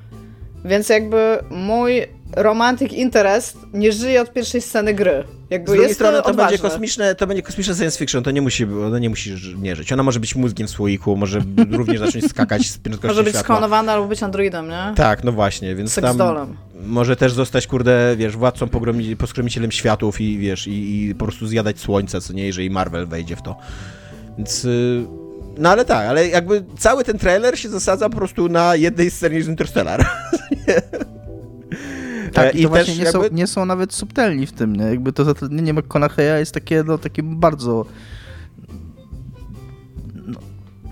więc 0.64 0.88
jakby 0.88 1.38
mój 1.50 2.06
romantic 2.36 2.92
interest 2.92 3.56
nie 3.72 3.92
żyje 3.92 4.20
od 4.20 4.32
pierwszej 4.32 4.60
sceny 4.60 4.94
gry. 4.94 5.24
Jakby 5.50 5.66
Z 5.66 5.70
drugiej 5.70 5.82
jest 5.88 5.94
strony 5.94 6.18
to 6.18 6.24
odważne. 6.24 6.50
będzie 6.50 6.70
kosmiczne, 6.70 7.14
to 7.14 7.26
będzie 7.26 7.42
kosmiczne 7.42 7.74
science 7.74 7.98
fiction, 7.98 8.22
to 8.22 8.30
nie 8.30 8.42
musi, 8.42 8.64
ona 8.64 8.98
nie 8.98 9.10
musi 9.10 9.34
nie 9.58 9.76
żyć. 9.76 9.92
Ona 9.92 10.02
może 10.02 10.20
być 10.20 10.36
mózgiem 10.36 10.66
w 10.68 10.70
słoiku, 10.70 11.16
może 11.16 11.42
również 11.70 11.98
zacząć 11.98 12.28
skakać 12.28 12.70
z 12.70 12.78
prędkością 12.78 13.08
Może 13.08 13.22
być 13.22 13.32
światła. 13.32 13.54
sklonowana 13.56 13.92
albo 13.92 14.06
być 14.06 14.22
androidem, 14.22 14.68
nie? 14.68 14.92
Tak, 14.96 15.24
no 15.24 15.32
właśnie, 15.32 15.74
więc 15.74 15.94
tam 15.94 16.18
może 16.86 17.16
też 17.16 17.32
zostać, 17.32 17.66
kurde, 17.66 18.14
wiesz, 18.16 18.36
władcą 18.36 18.68
pogromi, 18.68 19.16
poskromicielem 19.16 19.70
światów 19.72 20.20
i 20.20 20.38
wiesz, 20.38 20.66
i, 20.66 21.04
i 21.08 21.14
po 21.14 21.24
prostu 21.24 21.46
zjadać 21.46 21.78
słońce, 21.78 22.20
co 22.20 22.32
nie, 22.32 22.46
jeżeli 22.46 22.70
Marvel 22.70 23.06
wejdzie 23.06 23.36
w 23.36 23.42
to. 23.42 23.56
Więc... 24.38 24.64
y, 24.64 25.06
No 25.58 25.70
ale 25.70 25.84
tak, 25.84 26.06
ale 26.08 26.28
jakby 26.28 26.64
cały 26.78 27.04
ten 27.04 27.18
trailer 27.18 27.58
się 27.58 27.68
zasadza 27.68 28.08
po 28.08 28.16
prostu 28.16 28.48
na 28.48 28.76
jednej 28.76 29.10
scenie 29.10 29.42
z 29.42 29.48
Interstellar. 29.48 30.06
Tak, 32.44 32.54
i 32.54 32.62
to 32.62 32.68
właśnie 32.68 32.94
też 32.94 33.04
nie, 33.04 33.12
są, 33.12 33.22
jakby- 33.22 33.36
nie 33.38 33.46
są 33.46 33.66
nawet 33.66 33.94
subtelni 33.94 34.46
w 34.46 34.52
tym, 34.52 34.76
nie? 34.76 34.84
Jakby 34.84 35.12
to 35.12 35.24
zatrudnienie 35.24 35.74
McConaughey'a 35.74 36.38
jest 36.38 36.52
takie, 36.52 36.82
no, 36.86 36.98
takim 36.98 37.36
bardzo 37.40 37.86
no, 40.26 40.38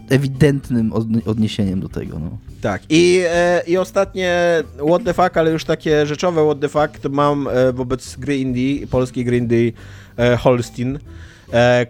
ewidentnym 0.08 0.90
odni- 0.90 1.28
odniesieniem 1.28 1.80
do 1.80 1.88
tego, 1.88 2.18
no. 2.18 2.38
Tak, 2.60 2.82
i, 2.88 3.22
e, 3.28 3.62
i 3.66 3.76
ostatnie 3.76 4.62
what 4.88 5.04
the 5.04 5.14
fuck, 5.14 5.36
ale 5.36 5.50
już 5.50 5.64
takie 5.64 6.06
rzeczowe 6.06 6.44
what 6.44 6.60
the 6.60 6.68
fuck, 6.68 6.98
to 6.98 7.08
mam 7.08 7.48
e, 7.48 7.72
wobec 7.72 8.16
gry 8.16 8.36
indie, 8.38 8.86
polskiej 8.86 9.24
gry 9.24 9.36
indie 9.36 9.72
e, 10.16 10.36
Holstein, 10.36 10.98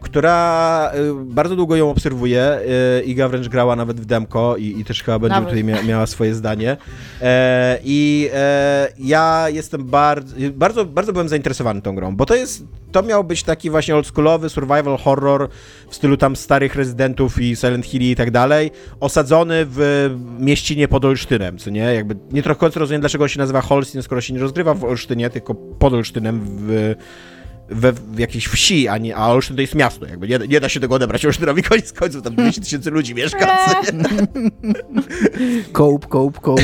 która 0.01 0.91
e, 0.95 1.25
bardzo 1.25 1.57
długo 1.57 1.77
ją 1.77 1.91
obserwuje. 1.91 2.43
E, 2.43 3.03
Iga 3.03 3.29
wręcz 3.29 3.49
grała 3.49 3.77
nawet 3.77 4.01
w 4.01 4.05
demko 4.07 4.57
i, 4.57 4.81
i 4.81 4.85
też 4.85 5.03
chyba 5.03 5.19
będzie 5.19 5.35
Nawet. 5.35 5.49
tutaj 5.49 5.65
mia, 5.65 5.83
miała 5.83 6.07
swoje 6.07 6.35
zdanie. 6.35 6.77
E, 7.23 7.79
I 7.85 8.31
e, 8.35 8.89
ja 8.99 9.47
jestem 9.49 9.85
bardzo, 9.85 10.37
bardzo, 10.53 10.85
bardzo 10.85 11.13
byłem 11.13 11.29
zainteresowany 11.29 11.83
tą 11.83 11.95
grą, 11.95 12.17
bo 12.17 12.27
to 12.27 12.35
jest, 12.35 12.65
to 12.93 13.03
miał 13.03 13.25
być 13.25 13.43
taki 13.43 13.71
właśnie 13.71 13.97
oldschoolowy 13.97 14.49
survival 14.49 14.99
horror 14.99 15.49
w 15.89 15.95
stylu 15.95 16.17
tam 16.17 16.37
starych 16.37 16.75
rezydentów 16.75 17.41
i 17.41 17.57
Silent 17.57 17.87
Hill 17.87 18.03
i 18.03 18.17
tak 18.17 18.31
dalej, 18.31 18.71
osadzony 19.01 19.67
w 19.69 20.11
mieścinie 20.39 20.89
pod 20.89 21.05
Olsztynem, 21.05 21.59
co 21.59 21.71
nie? 21.71 21.81
Jakby 21.81 22.17
nie 22.33 22.43
trochę 22.43 22.69
rozumiem, 22.75 23.01
dlaczego 23.01 23.25
on 23.25 23.29
się 23.29 23.39
nazywa 23.39 23.61
Holstein, 23.61 24.03
skoro 24.03 24.21
się 24.21 24.35
nie 24.35 24.41
rozgrywa 24.41 24.75
w 24.75 24.85
Olsztynie, 24.85 25.31
tylko 25.31 25.55
pod 25.55 25.93
Olsztynem 25.93 26.41
w, 26.45 26.95
we, 27.69 27.93
w 27.93 28.19
jakiejś 28.19 28.47
wsi, 28.47 28.89
a, 28.89 28.99
nie, 28.99 29.17
a 29.17 29.27
Olsztyn 29.29 29.57
to 29.57 29.63
jest 29.63 29.75
miasto, 29.75 30.07
jakby 30.07 30.29
nie, 30.29 30.39
nie 30.39 30.61
da 30.61 30.69
się 30.69 30.81
tego 30.81 30.95
odebrać 30.95 31.27
Olsztynowi, 31.27 31.63
koniec 31.63 31.93
końców, 31.93 32.23
tam 32.23 32.35
200 32.35 32.61
tysięcy 32.61 32.91
ludzi 32.91 33.15
mieszka? 33.15 33.47
Cope, 35.73 36.09
cope, 36.09 36.41
cope. 36.41 36.63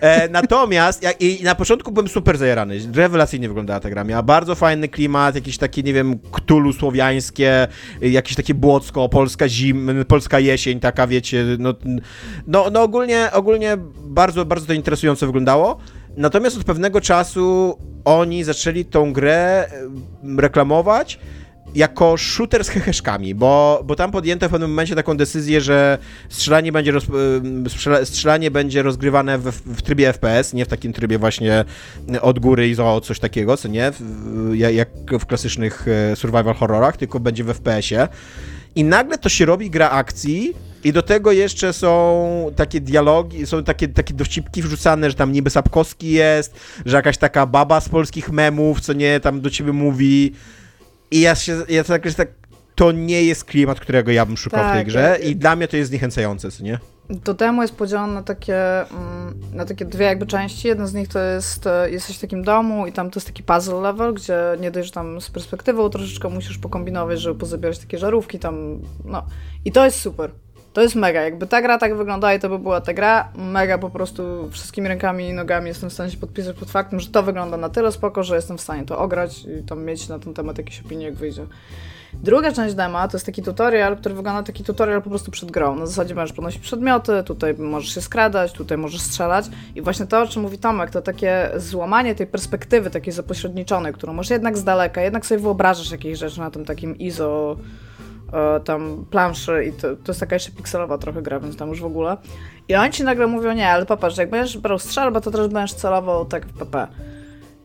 E, 0.00 0.28
natomiast 0.28 1.06
i 1.20 1.40
na 1.44 1.54
początku 1.54 1.92
byłem 1.92 2.08
super 2.08 2.38
zajarany. 2.38 2.78
Rewelacyjnie 2.94 3.48
wyglądała 3.48 3.80
ta 3.80 3.90
gra. 3.90 4.04
Miała 4.04 4.22
bardzo 4.22 4.54
fajny 4.54 4.88
klimat, 4.88 5.34
jakieś 5.34 5.58
takie, 5.58 5.82
nie 5.82 5.92
wiem, 5.92 6.18
ktulu 6.32 6.72
słowiańskie, 6.72 7.68
y, 8.02 8.08
jakieś 8.08 8.36
takie 8.36 8.54
błocko, 8.54 9.08
polska 9.08 9.48
zim, 9.48 9.90
polska 10.08 10.38
jesień, 10.38 10.80
taka 10.80 11.06
wiecie, 11.06 11.44
no, 11.58 11.74
no, 12.46 12.70
no 12.72 12.82
ogólnie, 12.82 13.28
ogólnie 13.32 13.76
bardzo, 14.04 14.44
bardzo 14.44 14.66
to 14.66 14.72
interesująco 14.72 15.26
wyglądało. 15.26 15.78
Natomiast 16.16 16.56
od 16.56 16.64
pewnego 16.64 17.00
czasu 17.00 17.78
oni 18.04 18.44
zaczęli 18.44 18.84
tą 18.84 19.12
grę 19.12 19.68
reklamować 20.38 21.18
jako 21.74 22.16
shooter 22.16 22.64
z 22.64 22.68
heheszkami, 22.68 23.34
bo, 23.34 23.82
bo 23.84 23.96
tam 23.96 24.10
podjęto 24.10 24.48
w 24.48 24.50
pewnym 24.50 24.70
momencie 24.70 24.94
taką 24.94 25.16
decyzję, 25.16 25.60
że 25.60 25.98
strzelanie 26.28 26.72
będzie, 26.72 26.92
roz, 26.92 27.04
strzelanie 28.04 28.50
będzie 28.50 28.82
rozgrywane 28.82 29.38
w, 29.38 29.50
w 29.50 29.82
trybie 29.82 30.12
FPS, 30.12 30.52
nie 30.52 30.64
w 30.64 30.68
takim 30.68 30.92
trybie 30.92 31.18
właśnie 31.18 31.64
od 32.20 32.38
góry 32.38 32.68
i 32.68 32.74
zo 32.74 33.00
coś 33.00 33.18
takiego, 33.18 33.56
co 33.56 33.68
nie, 33.68 33.92
jak 34.54 34.88
w 35.20 35.26
klasycznych 35.26 35.86
e, 35.88 36.16
survival 36.16 36.54
horrorach, 36.54 36.96
tylko 36.96 37.20
będzie 37.20 37.44
w 37.44 37.48
FPS-ie. 37.48 38.08
I 38.74 38.84
nagle 38.84 39.18
to 39.18 39.28
się 39.28 39.44
robi 39.44 39.70
gra 39.70 39.90
akcji 39.90 40.54
i 40.86 40.92
do 40.92 41.02
tego 41.02 41.32
jeszcze 41.32 41.72
są 41.72 42.52
takie 42.56 42.80
dialogi, 42.80 43.46
są 43.46 43.64
takie, 43.64 43.88
takie 43.88 44.14
dowcipki 44.14 44.62
wrzucane, 44.62 45.10
że 45.10 45.16
tam 45.16 45.32
niby 45.32 45.50
Sapkowski 45.50 46.10
jest, 46.10 46.60
że 46.84 46.96
jakaś 46.96 47.18
taka 47.18 47.46
baba 47.46 47.80
z 47.80 47.88
polskich 47.88 48.30
memów, 48.30 48.80
co 48.80 48.92
nie, 48.92 49.20
tam 49.20 49.40
do 49.40 49.50
ciebie 49.50 49.72
mówi. 49.72 50.32
I 51.10 51.20
ja 51.20 51.34
się, 51.34 51.62
ja 51.68 51.84
tak, 51.84 52.08
że 52.08 52.14
tak, 52.14 52.28
to 52.74 52.92
nie 52.92 53.24
jest 53.24 53.44
klimat, 53.44 53.80
którego 53.80 54.12
ja 54.12 54.26
bym 54.26 54.36
szukał 54.36 54.64
w 54.64 54.72
tej 54.72 54.80
Tak, 54.80 54.86
grze 54.86 55.18
i 55.22 55.36
dla 55.36 55.56
mnie 55.56 55.68
to 55.68 55.76
jest 55.76 55.90
zniechęcające, 55.90 56.50
co 56.50 56.64
nie? 56.64 56.78
To 57.24 57.34
demo 57.34 57.62
jest 57.62 57.74
podzielone 57.74 58.14
na 58.14 58.22
takie, 58.22 58.80
mm, 58.90 59.40
na 59.52 59.64
takie 59.64 59.84
dwie 59.84 60.06
jakby 60.06 60.26
części. 60.26 60.68
Jedna 60.68 60.86
z 60.86 60.94
nich 60.94 61.08
to 61.08 61.18
jest, 61.18 61.66
e, 61.66 61.90
jesteś 61.90 62.16
w 62.16 62.20
takim 62.20 62.44
domu 62.44 62.86
i 62.86 62.92
tam 62.92 63.10
to 63.10 63.18
jest 63.18 63.26
taki 63.26 63.42
puzzle 63.42 63.80
level, 63.80 64.14
gdzie 64.14 64.38
nie 64.60 64.70
dość, 64.70 64.86
że 64.86 64.92
tam 64.92 65.20
z 65.20 65.30
perspektywą 65.30 65.90
troszeczkę 65.90 66.28
musisz 66.28 66.58
pokombinować, 66.58 67.20
żeby 67.20 67.40
pozabierać 67.40 67.78
takie 67.78 67.98
żarówki 67.98 68.38
tam, 68.38 68.80
no. 69.04 69.26
I 69.64 69.72
to 69.72 69.84
jest 69.84 70.00
super. 70.00 70.30
To 70.76 70.82
jest 70.82 70.94
mega. 70.94 71.22
Jakby 71.22 71.46
ta 71.46 71.62
gra 71.62 71.78
tak 71.78 71.96
wygląda 71.96 72.34
i 72.34 72.40
to 72.40 72.48
by 72.48 72.58
była 72.58 72.80
ta 72.80 72.94
gra, 72.94 73.28
mega 73.36 73.78
po 73.78 73.90
prostu 73.90 74.48
wszystkimi 74.50 74.88
rękami 74.88 75.28
i 75.28 75.32
nogami 75.32 75.68
jestem 75.68 75.90
w 75.90 75.92
stanie 75.92 76.10
się 76.10 76.16
podpisać 76.16 76.56
pod 76.56 76.70
faktem, 76.70 77.00
że 77.00 77.08
to 77.08 77.22
wygląda 77.22 77.56
na 77.56 77.68
tyle 77.68 77.92
spoko, 77.92 78.22
że 78.22 78.36
jestem 78.36 78.58
w 78.58 78.60
stanie 78.60 78.84
to 78.84 78.98
ograć 78.98 79.44
i 79.44 79.62
tam 79.66 79.84
mieć 79.84 80.08
na 80.08 80.18
ten 80.18 80.34
temat 80.34 80.58
jakieś 80.58 80.80
opinie, 80.80 81.04
jak 81.04 81.14
wyjdzie. 81.14 81.46
Druga 82.12 82.52
część 82.52 82.74
dema 82.74 83.08
to 83.08 83.16
jest 83.16 83.26
taki 83.26 83.42
tutorial, 83.42 83.96
który 83.96 84.14
wygląda 84.14 84.42
taki 84.42 84.64
tutorial 84.64 85.02
po 85.02 85.10
prostu 85.10 85.30
przed 85.30 85.50
grą. 85.50 85.76
Na 85.76 85.86
zasadzie 85.86 86.14
możesz 86.14 86.32
podnosić 86.32 86.62
przedmioty, 86.62 87.22
tutaj 87.22 87.54
możesz 87.54 87.94
się 87.94 88.00
skradać, 88.00 88.52
tutaj 88.52 88.78
możesz 88.78 89.00
strzelać. 89.00 89.46
I 89.74 89.82
właśnie 89.82 90.06
to, 90.06 90.22
o 90.22 90.26
czym 90.26 90.42
mówi 90.42 90.58
Tomek, 90.58 90.90
to 90.90 91.02
takie 91.02 91.50
złamanie 91.56 92.14
tej 92.14 92.26
perspektywy 92.26 92.90
takiej 92.90 93.12
zapośredniczonej, 93.12 93.92
którą 93.92 94.12
możesz 94.12 94.30
jednak 94.30 94.58
z 94.58 94.64
daleka, 94.64 95.02
jednak 95.02 95.26
sobie 95.26 95.40
wyobrażasz 95.40 95.90
jakieś 95.90 96.18
rzeczy 96.18 96.40
na 96.40 96.50
tym 96.50 96.64
takim 96.64 96.98
ISO 96.98 97.56
e, 97.60 97.85
tam 98.64 99.04
planszy 99.10 99.64
i 99.64 99.72
to, 99.72 99.88
to 99.96 100.02
jest 100.08 100.20
taka 100.20 100.36
jeszcze 100.36 100.52
pikselowa 100.52 100.98
trochę 100.98 101.22
gra, 101.22 101.40
więc 101.40 101.56
tam 101.56 101.68
już 101.68 101.80
w 101.80 101.86
ogóle. 101.86 102.16
I 102.68 102.74
oni 102.74 102.92
ci 102.92 103.04
nagle 103.04 103.26
mówią, 103.26 103.52
nie, 103.52 103.68
ale 103.68 103.86
popatrz, 103.86 104.16
jak 104.16 104.30
będziesz 104.30 104.58
brał 104.58 104.78
strzelbę, 104.78 105.20
to 105.20 105.30
też 105.30 105.48
będziesz 105.48 105.74
celował 105.74 106.24
tak 106.24 106.46
w 106.46 106.58
PP. 106.58 106.86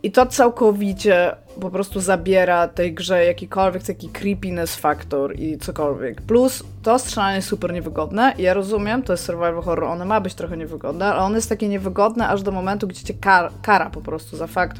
I 0.04 0.12
to 0.12 0.26
całkowicie 0.26 1.36
po 1.62 1.70
prostu 1.70 2.00
zabiera 2.00 2.68
tej 2.68 2.94
grze 2.94 3.26
jakikolwiek 3.26 3.84
taki 3.84 4.10
creepiness 4.10 4.76
faktor 4.76 5.40
i 5.40 5.58
cokolwiek. 5.58 6.22
Plus 6.22 6.64
to 6.84 7.00
strzelanie 7.00 7.36
jest 7.36 7.48
super 7.48 7.74
niewygodne. 7.74 8.34
Ja 8.38 8.54
rozumiem, 8.54 9.04
to 9.04 9.14
jest 9.14 9.26
survival 9.26 9.62
horror, 9.62 9.90
ono 9.90 10.06
ma 10.06 10.22
być 10.22 10.34
trochę 10.34 10.58
niewygodne, 10.58 11.06
ale 11.06 11.22
ono 11.22 11.36
jest 11.36 11.50
takie 11.50 11.68
niewygodne 11.68 12.28
aż 12.28 12.44
do 12.44 12.52
momentu, 12.52 12.88
gdzie 12.88 13.04
cię 13.04 13.14
kar 13.14 13.52
kara 13.62 13.90
po 13.90 14.02
prostu 14.02 14.38
za 14.38 14.48
fakt. 14.48 14.78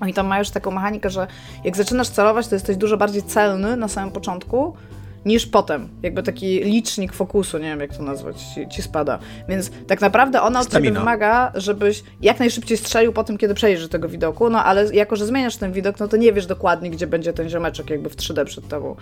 Oni 0.00 0.14
tam 0.14 0.26
mają 0.26 0.40
już 0.40 0.50
taką 0.50 0.70
mechanikę, 0.70 1.10
że 1.10 1.26
jak 1.64 1.76
zaczynasz 1.76 2.08
celować, 2.08 2.48
to 2.48 2.54
jesteś 2.54 2.76
dużo 2.76 2.96
bardziej 2.96 3.22
celny 3.22 3.76
na 3.76 3.88
samym 3.88 4.10
początku, 4.10 4.76
niż 5.24 5.46
potem. 5.46 5.88
Jakby 6.02 6.22
taki 6.22 6.60
licznik 6.64 7.12
fokusu, 7.12 7.58
nie 7.58 7.64
wiem 7.64 7.80
jak 7.80 7.96
to 7.96 8.02
nazwać, 8.02 8.42
ci, 8.42 8.68
ci 8.68 8.82
spada. 8.82 9.18
Więc 9.48 9.70
tak 9.86 10.00
naprawdę 10.00 10.42
ona 10.42 10.60
od 10.60 10.72
ciebie 10.72 10.92
wymaga, 10.92 11.52
żebyś 11.54 12.02
jak 12.22 12.38
najszybciej 12.38 12.76
strzelił 12.76 13.12
po 13.12 13.24
tym, 13.24 13.38
kiedy 13.38 13.54
przejdziesz 13.54 13.82
do 13.82 13.88
tego 13.88 14.08
widoku, 14.08 14.50
no 14.50 14.64
ale 14.64 14.94
jako, 14.94 15.16
że 15.16 15.26
zmieniasz 15.26 15.56
ten 15.56 15.72
widok, 15.72 16.00
no 16.00 16.08
to 16.08 16.16
nie 16.16 16.32
wiesz 16.32 16.46
dokładnie, 16.46 16.90
gdzie 16.90 17.06
będzie 17.06 17.32
ten 17.32 17.48
ziomeczek 17.48 17.90
jakby 17.90 18.10
w 18.10 18.16
3D 18.16 18.44
przed 18.44 18.68
tobą. 18.68 18.96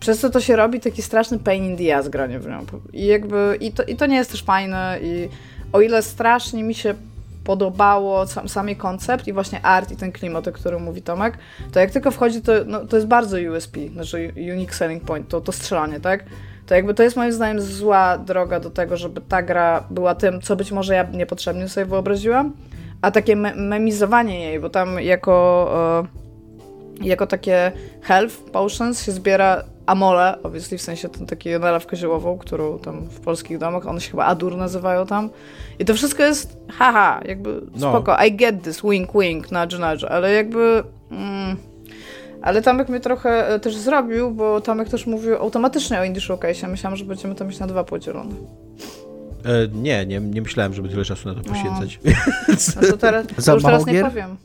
Przez 0.00 0.20
to 0.20 0.30
to 0.30 0.40
się 0.40 0.56
robi 0.56 0.80
taki 0.80 1.02
straszny 1.02 1.38
pain 1.38 1.64
in 1.64 1.76
the 1.76 1.96
ass 1.96 2.08
granie 2.08 2.38
w 2.38 2.48
nią. 2.48 2.66
I 2.92 3.06
jakby, 3.06 3.56
i 3.60 3.72
to, 3.72 3.82
i 3.82 3.96
to 3.96 4.06
nie 4.06 4.16
jest 4.16 4.30
też 4.30 4.42
fajne 4.42 4.98
i 5.02 5.28
o 5.72 5.80
ile 5.80 6.02
strasznie 6.02 6.64
mi 6.64 6.74
się 6.74 6.94
podobało 7.44 8.26
sam, 8.26 8.48
sami 8.48 8.76
koncept 8.76 9.28
i 9.28 9.32
właśnie 9.32 9.62
art 9.62 9.90
i 9.90 9.96
ten 9.96 10.12
klimat, 10.12 10.48
o 10.48 10.52
którym 10.52 10.82
mówi 10.82 11.02
Tomek, 11.02 11.38
to 11.72 11.80
jak 11.80 11.90
tylko 11.90 12.10
wchodzi, 12.10 12.42
to, 12.42 12.52
no, 12.66 12.86
to 12.86 12.96
jest 12.96 13.08
bardzo 13.08 13.36
USP, 13.52 13.76
znaczy 13.92 14.32
Unique 14.52 14.74
Selling 14.74 15.04
Point, 15.04 15.28
to, 15.28 15.40
to 15.40 15.52
strzelanie, 15.52 16.00
tak? 16.00 16.24
To 16.66 16.74
jakby 16.74 16.94
to 16.94 17.02
jest 17.02 17.16
moim 17.16 17.32
zdaniem 17.32 17.60
zła 17.60 18.18
droga 18.18 18.60
do 18.60 18.70
tego, 18.70 18.96
żeby 18.96 19.20
ta 19.20 19.42
gra 19.42 19.84
była 19.90 20.14
tym, 20.14 20.40
co 20.40 20.56
być 20.56 20.72
może 20.72 20.94
ja 20.94 21.02
niepotrzebnie 21.02 21.68
sobie 21.68 21.86
wyobraziłam, 21.86 22.52
a 23.02 23.10
takie 23.10 23.36
me 23.36 23.54
memizowanie 23.54 24.40
jej, 24.40 24.60
bo 24.60 24.70
tam 24.70 25.00
jako, 25.00 25.68
e, 27.00 27.06
jako 27.06 27.26
takie 27.26 27.72
health 28.02 28.38
potions 28.38 29.02
się 29.02 29.12
zbiera 29.12 29.64
amole, 29.86 30.42
obviously 30.42 30.78
w 30.78 30.82
sensie 30.82 31.08
ten 31.08 31.26
taki 31.26 31.50
nalewkę 31.50 31.96
ziołową, 31.96 32.38
którą 32.38 32.78
tam 32.78 33.04
w 33.04 33.20
polskich 33.20 33.58
domach, 33.58 33.86
one 33.86 34.00
się 34.00 34.10
chyba 34.10 34.24
adur 34.24 34.56
nazywają 34.56 35.06
tam. 35.06 35.30
I 35.78 35.84
to 35.84 35.94
wszystko 35.94 36.22
jest 36.22 36.56
haha, 36.70 37.20
jakby 37.24 37.60
No. 37.76 37.88
spoko, 37.90 38.16
I 38.26 38.36
get 38.36 38.62
this, 38.62 38.82
wink 38.84 39.10
wink, 39.20 39.50
nudge 39.52 39.78
nudge, 39.78 40.10
ale 40.10 40.32
jakby... 40.32 40.82
Mm, 41.10 41.56
ale 42.42 42.62
Tomek 42.62 42.88
mnie 42.88 43.00
trochę 43.00 43.48
e, 43.48 43.60
też 43.60 43.76
zrobił, 43.76 44.30
bo 44.30 44.60
Tomek 44.60 44.88
też 44.88 45.06
mówił 45.06 45.36
automatycznie 45.36 46.00
o 46.00 46.04
Indie 46.04 46.20
Showcase. 46.20 46.68
Myślałam, 46.68 46.96
że 46.96 47.04
będziemy 47.04 47.34
to 47.34 47.44
mieć 47.44 47.58
na 47.58 47.66
dwa 47.66 47.84
podzielone. 47.84 48.34
E, 49.44 49.68
nie, 49.72 50.06
nie, 50.06 50.20
nie 50.20 50.42
myślałem, 50.42 50.74
żeby 50.74 50.88
tyle 50.88 51.04
czasu 51.04 51.28
na 51.28 51.34
to 51.34 51.40
poświęcać. 51.40 52.00
No 52.82 52.88
to 52.90 52.96
teraz, 52.96 53.26
Za 53.36 53.52
to 53.52 53.56
już 53.56 53.64
mało 53.64 53.84
teraz 53.84 53.94
nie 53.94 54.04
powiem. 54.04 54.36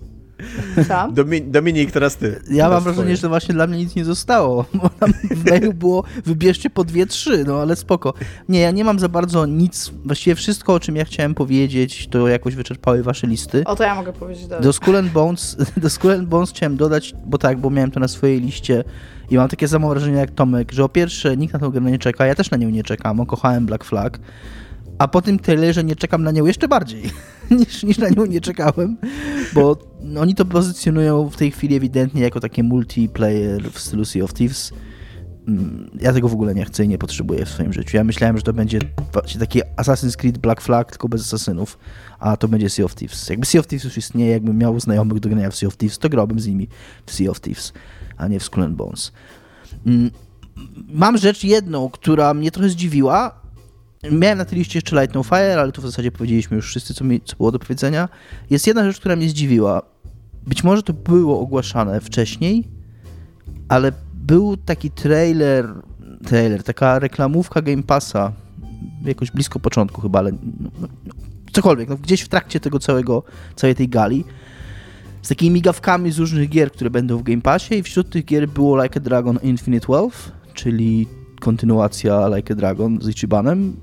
Co? 0.87 1.07
Domi 1.11 1.41
Dominik, 1.41 1.91
teraz 1.91 2.15
ty. 2.15 2.27
Ja 2.49 2.63
Teraz 2.63 2.71
mam 2.71 2.83
wrażenie, 2.83 3.03
twoje. 3.03 3.17
że 3.17 3.29
właśnie 3.29 3.53
dla 3.53 3.67
mnie 3.67 3.77
nic 3.77 3.95
nie 3.95 4.05
zostało, 4.05 4.65
bo 4.81 4.89
tam 4.89 5.13
w 5.31 5.49
mailu 5.49 5.73
było 5.73 6.03
wybierzcie 6.25 6.69
po 6.69 6.83
dwie, 6.83 7.05
trzy, 7.05 7.43
no 7.47 7.61
ale 7.61 7.75
spoko. 7.75 8.13
Nie, 8.49 8.59
ja 8.59 8.71
nie 8.71 8.83
mam 8.83 8.99
za 8.99 9.09
bardzo 9.09 9.45
nic, 9.45 9.91
właściwie 10.05 10.35
wszystko, 10.35 10.73
o 10.73 10.79
czym 10.79 10.95
ja 10.95 11.05
chciałem 11.05 11.35
powiedzieć, 11.35 12.07
to 12.07 12.27
jakoś 12.27 12.55
wyczerpały 12.55 13.03
wasze 13.03 13.27
listy. 13.27 13.63
O, 13.65 13.75
to 13.75 13.83
ja 13.83 13.95
mogę 13.95 14.13
powiedzieć 14.13 14.47
dalej. 14.47 14.63
Do 14.63 14.73
Skull 14.73 14.95
and 14.95 15.11
Bones, 15.11 15.57
do 15.77 15.89
Skull 15.89 16.11
and 16.11 16.27
Bones 16.29 16.49
chciałem 16.49 16.77
dodać, 16.77 17.13
bo 17.25 17.37
tak, 17.37 17.59
bo 17.59 17.69
miałem 17.69 17.91
to 17.91 17.99
na 17.99 18.07
swojej 18.07 18.41
liście 18.41 18.83
i 19.29 19.37
mam 19.37 19.49
takie 19.49 19.67
samo 19.67 19.89
wrażenie 19.89 20.17
jak 20.17 20.31
Tomek, 20.31 20.71
że 20.71 20.83
o 20.83 20.89
pierwsze 20.89 21.37
nikt 21.37 21.53
na 21.53 21.59
tą 21.59 21.69
grę 21.69 21.81
nie 21.81 21.99
czeka, 21.99 22.25
ja 22.25 22.35
też 22.35 22.51
na 22.51 22.57
nią 22.57 22.69
nie 22.69 22.83
czekam, 22.83 23.17
bo 23.17 23.25
kochałem 23.25 23.65
Black 23.65 23.83
Flag, 23.83 24.19
a 24.97 25.07
po 25.07 25.21
tym 25.21 25.39
trailerze 25.39 25.83
nie 25.83 25.95
czekam 25.95 26.23
na 26.23 26.31
nią 26.31 26.45
jeszcze 26.45 26.67
bardziej 26.67 27.03
niż, 27.51 27.83
niż 27.83 27.97
na 27.97 28.09
nią 28.09 28.25
nie 28.25 28.41
czekałem, 28.41 28.97
bo 29.53 29.77
oni 30.19 30.35
to 30.35 30.45
pozycjonują 30.45 31.29
w 31.29 31.37
tej 31.37 31.51
chwili 31.51 31.75
ewidentnie 31.75 32.21
jako 32.21 32.39
takie 32.39 32.63
multiplayer 32.63 33.71
w 33.71 33.79
stylu 33.79 34.05
Sea 34.05 34.23
of 34.23 34.33
Thieves. 34.33 34.71
Mm, 35.47 35.89
Ja 36.01 36.13
tego 36.13 36.27
w 36.27 36.33
ogóle 36.33 36.55
nie 36.55 36.65
chcę 36.65 36.85
i 36.85 36.87
nie 36.87 36.97
potrzebuję 36.97 37.45
w 37.45 37.49
swoim 37.49 37.73
życiu. 37.73 37.97
Ja 37.97 38.03
myślałem, 38.03 38.37
że 38.37 38.43
to 38.43 38.53
będzie 38.53 38.79
taki 39.39 39.61
Assassin's 39.77 40.15
Creed 40.15 40.37
Black 40.37 40.61
Flag, 40.61 40.91
tylko 40.91 41.09
bez 41.09 41.21
asasynów, 41.21 41.77
a 42.19 42.37
to 42.37 42.47
będzie 42.47 42.69
Sea 42.69 42.85
of 42.85 42.95
Thieves. 42.95 43.29
Jakby 43.29 43.45
Sea 43.45 43.59
of 43.59 43.67
Thieves 43.67 43.83
już 43.83 43.97
istnieje, 43.97 44.31
jakbym 44.31 44.57
miał 44.57 44.79
znajomych 44.79 45.19
do 45.19 45.29
grania 45.29 45.49
w 45.51 45.55
Sea 45.55 45.67
of 45.67 45.77
Thieves, 45.77 45.97
to 45.97 46.09
grałbym 46.09 46.39
z 46.39 46.47
nimi 46.47 46.67
w 47.05 47.13
Sea 47.13 47.29
of 47.31 47.39
Thieves, 47.41 47.73
a 48.17 48.27
nie 48.27 48.39
w 48.39 48.43
Skull 48.43 48.69
Bones. 48.69 49.11
Mm, 49.85 50.11
Mam 50.89 51.17
rzecz 51.17 51.43
jedną, 51.43 51.89
która 51.89 52.33
mnie 52.33 52.51
trochę 52.51 52.69
zdziwiła. 52.69 53.46
Miałem 54.03 54.37
na 54.37 54.45
tej 54.45 54.57
liście 54.57 54.77
jeszcze 54.77 55.01
Light 55.01 55.15
No 55.15 55.23
Fire, 55.23 55.61
ale 55.61 55.71
tu 55.71 55.81
w 55.81 55.85
zasadzie 55.85 56.11
powiedzieliśmy 56.11 56.55
już 56.55 56.67
wszyscy, 56.67 56.93
co, 56.93 57.03
mi, 57.05 57.21
co 57.21 57.35
było 57.35 57.51
do 57.51 57.59
powiedzenia. 57.59 58.09
Jest 58.49 58.67
jedna 58.67 58.83
rzecz, 58.83 58.99
która 58.99 59.15
mnie 59.15 59.29
zdziwiła. 59.29 59.81
Być 60.47 60.63
może 60.63 60.83
to 60.83 60.93
było 60.93 61.39
ogłaszane 61.39 62.01
wcześniej, 62.01 62.67
ale 63.69 63.91
był 64.13 64.57
taki 64.57 64.91
trailer, 64.91 65.73
trailer, 66.25 66.63
taka 66.63 66.99
reklamówka 66.99 67.61
Game 67.61 67.83
Passa, 67.83 68.31
jakoś 69.05 69.31
blisko 69.31 69.59
początku 69.59 70.01
chyba, 70.01 70.19
ale 70.19 70.31
no, 70.31 70.69
no, 70.81 70.87
cokolwiek, 71.51 71.89
no, 71.89 71.97
gdzieś 71.97 72.21
w 72.21 72.27
trakcie 72.27 72.59
tego 72.59 72.79
całego, 72.79 73.23
całej 73.55 73.75
tej 73.75 73.89
gali, 73.89 74.23
z 75.21 75.29
takimi 75.29 75.51
migawkami 75.51 76.11
z 76.11 76.17
różnych 76.17 76.49
gier, 76.49 76.71
które 76.71 76.89
będą 76.89 77.17
w 77.17 77.23
Game 77.23 77.41
Passie 77.41 77.75
i 77.75 77.83
wśród 77.83 78.09
tych 78.09 78.25
gier 78.25 78.49
było 78.49 78.83
Like 78.83 78.99
a 78.99 79.03
Dragon 79.03 79.39
Infinite 79.43 79.87
Wealth, 79.89 80.31
czyli 80.53 81.07
kontynuacja 81.39 82.27
Like 82.35 82.53
a 82.53 82.57
Dragon 82.57 83.01
z 83.01 83.09
Ichibanem. 83.09 83.75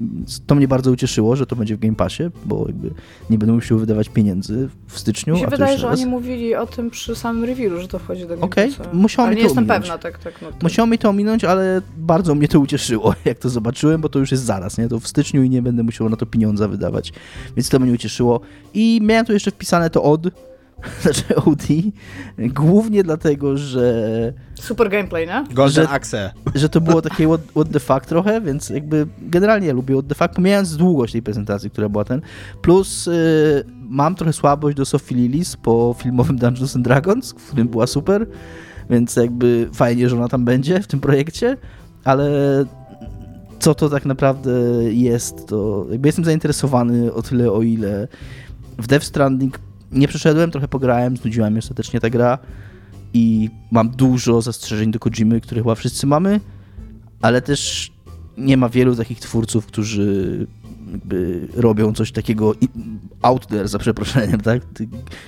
To 0.47 0.55
mnie 0.55 0.69
bardzo 0.69 0.91
ucieszyło, 0.91 1.37
że 1.37 1.47
to 1.47 1.57
będzie 1.57 1.77
w 1.77 1.79
Game 1.81 1.95
Passie, 1.95 2.23
bo 2.45 2.65
jakby 2.67 2.91
nie 3.31 3.39
będę 3.39 3.53
musiał 3.53 3.79
wydawać 3.79 4.09
pieniędzy 4.09 4.69
w 4.87 4.99
styczniu. 4.99 5.35
Mi 5.35 5.41
się 5.41 5.47
wydaje, 5.47 5.77
że 5.79 5.83
teraz. 5.83 6.01
oni 6.01 6.11
mówili 6.11 6.55
o 6.55 6.67
tym 6.67 6.91
przy 6.91 7.17
samym 7.17 7.45
reviewu, 7.45 7.81
że 7.81 7.89
to 7.89 7.99
wchodzi 7.99 8.23
do 8.23 8.29
Game 8.29 8.43
Okej, 8.43 8.71
Passa. 8.71 8.91
musiało 8.93 9.27
Ale 9.27 9.37
nie 9.37 9.43
to 9.43 9.47
jestem 9.47 9.65
ominąć. 9.65 9.83
pewna, 9.83 9.99
tak, 9.99 10.19
tak. 10.19 10.43
No, 10.43 10.49
to... 10.49 10.57
Musiało 10.63 10.87
mi 10.87 10.99
to 10.99 11.09
ominąć, 11.11 11.45
ale 11.45 11.83
bardzo 11.97 12.35
mnie 12.35 12.49
to 12.49 12.61
ucieszyło, 12.61 13.15
jak 13.25 13.39
to 13.39 13.49
zobaczyłem, 13.49 14.01
bo 14.01 14.09
to 14.09 14.19
już 14.19 14.31
jest 14.31 14.45
zaraz, 14.45 14.79
nie? 14.79 14.89
To 14.89 15.01
w 15.01 15.09
styczniu 15.09 15.43
i 15.43 15.51
nie 15.51 15.63
będę 15.63 15.83
musiał 15.83 16.09
na 16.09 16.17
to 16.17 16.27
pieniądza 16.27 16.69
wydawać, 16.69 17.13
więc 17.57 17.69
to 17.69 17.79
mnie 17.79 17.93
ucieszyło. 17.93 18.41
I 18.75 19.01
miałem 19.03 19.27
tu 19.27 19.33
jeszcze 19.33 19.51
wpisane 19.51 19.91
to 19.91 20.03
od, 20.03 20.27
znaczy 21.03 21.37
OD, 21.37 21.67
głównie 22.39 23.03
dlatego, 23.03 23.57
że, 23.57 24.33
Super 24.55 24.91
gameplay, 24.91 25.27
nie? 25.27 25.45
Golden 25.55 25.85
że- 25.85 25.91
Axe. 25.91 26.33
że 26.55 26.69
to 26.69 26.81
było 26.81 27.03
takie 27.03 27.27
what, 27.27 27.41
what 27.51 27.71
the 27.73 27.81
fuck 27.81 28.07
trochę, 28.07 28.41
więc 28.41 28.71
jakby 28.71 29.07
generalnie 29.19 29.67
ja 29.67 29.73
lubię 29.73 29.95
what 29.95 30.09
the 30.09 30.15
fuck, 30.15 30.35
pomijając 30.35 30.77
długość 30.77 31.13
tej 31.13 31.23
prezentacji, 31.23 31.71
która 31.71 31.89
była 31.89 32.05
ten. 32.05 32.21
Plus 32.63 33.07
y, 33.07 33.65
mam 33.89 34.15
trochę 34.15 34.33
słabość 34.33 34.77
do 34.77 34.85
Sophie 34.85 35.15
Lillis 35.17 35.57
po 35.57 35.95
filmowym 35.99 36.37
Dungeons 36.39 36.77
and 36.77 36.85
Dragons, 36.85 37.33
w 37.33 37.47
którym 37.47 37.69
była 37.69 37.87
super, 37.87 38.27
więc 38.91 39.17
jakby 39.17 39.69
fajnie, 39.73 40.09
że 40.09 40.17
ona 40.17 40.29
tam 40.29 40.45
będzie 40.45 40.83
w 40.83 40.87
tym 40.87 41.01
projekcie, 41.01 41.57
ale 42.05 42.31
co 43.59 43.75
to 43.75 43.89
tak 43.89 44.05
naprawdę 44.07 44.51
jest, 44.91 45.47
to 45.47 45.87
jakby 45.91 46.09
jestem 46.09 46.25
zainteresowany 46.25 47.13
o 47.13 47.23
tyle, 47.23 47.53
o 47.53 47.63
ile 47.63 48.09
w 48.79 48.87
Death 48.87 49.05
Stranding 49.07 49.59
nie 49.95 50.09
przeszedłem, 50.09 50.51
trochę 50.51 50.69
pograłem, 50.69 51.17
znudziła 51.17 51.51
mnie 51.51 51.59
ostatecznie 51.59 52.01
ta 52.01 52.11
gra 52.11 52.39
i 53.15 53.51
mam 53.71 53.91
dużo 53.91 54.43
zastrzeżeń 54.43 54.91
do 54.91 54.99
Kojimy, 54.99 55.41
które 55.41 55.61
chyba 55.61 55.75
wszyscy 55.75 56.07
mamy, 56.07 56.41
ale 57.23 57.43
też 57.43 57.93
nie 58.39 58.57
ma 58.57 58.69
wielu 58.69 58.97
takich 58.97 59.21
twórców, 59.21 59.67
którzy 59.67 60.47
robią 61.55 61.93
coś 61.93 62.13
takiego 62.13 62.55
out 63.23 63.47
there, 63.47 63.69
za 63.69 63.79
przeproszeniem, 63.79 64.41
tak? 64.41 64.63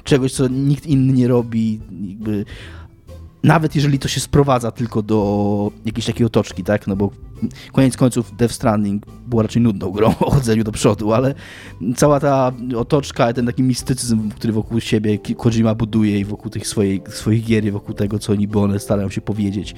Czegoś, 0.04 0.32
co 0.32 0.48
nikt 0.48 0.86
inny 0.86 1.12
nie 1.12 1.28
robi, 1.28 1.80
jakby 2.08 2.44
nawet 3.46 3.74
jeżeli 3.74 3.98
to 3.98 4.08
się 4.08 4.20
sprowadza 4.20 4.70
tylko 4.70 5.02
do 5.02 5.70
jakiejś 5.84 6.06
takiej 6.06 6.26
otoczki, 6.26 6.64
tak, 6.64 6.86
no 6.86 6.96
bo 6.96 7.10
koniec 7.72 7.96
końców 7.96 8.36
Death 8.36 8.54
Stranding 8.54 9.06
było 9.26 9.42
raczej 9.42 9.62
nudną 9.62 9.90
grą 9.90 10.08
o 10.20 10.30
chodzeniu 10.30 10.64
do 10.64 10.72
przodu, 10.72 11.12
ale 11.12 11.34
cała 11.96 12.20
ta 12.20 12.52
otoczka, 12.76 13.32
ten 13.32 13.46
taki 13.46 13.62
mistycyzm, 13.62 14.30
który 14.30 14.52
wokół 14.52 14.80
siebie 14.80 15.18
Kojima 15.36 15.74
buduje 15.74 16.18
i 16.18 16.24
wokół 16.24 16.50
tych 16.50 16.66
swoich, 16.66 17.08
swoich 17.08 17.44
gier 17.44 17.64
i 17.64 17.70
wokół 17.70 17.94
tego, 17.94 18.18
co 18.18 18.34
niby 18.34 18.58
one 18.58 18.78
starają 18.78 19.10
się 19.10 19.20
powiedzieć, 19.20 19.74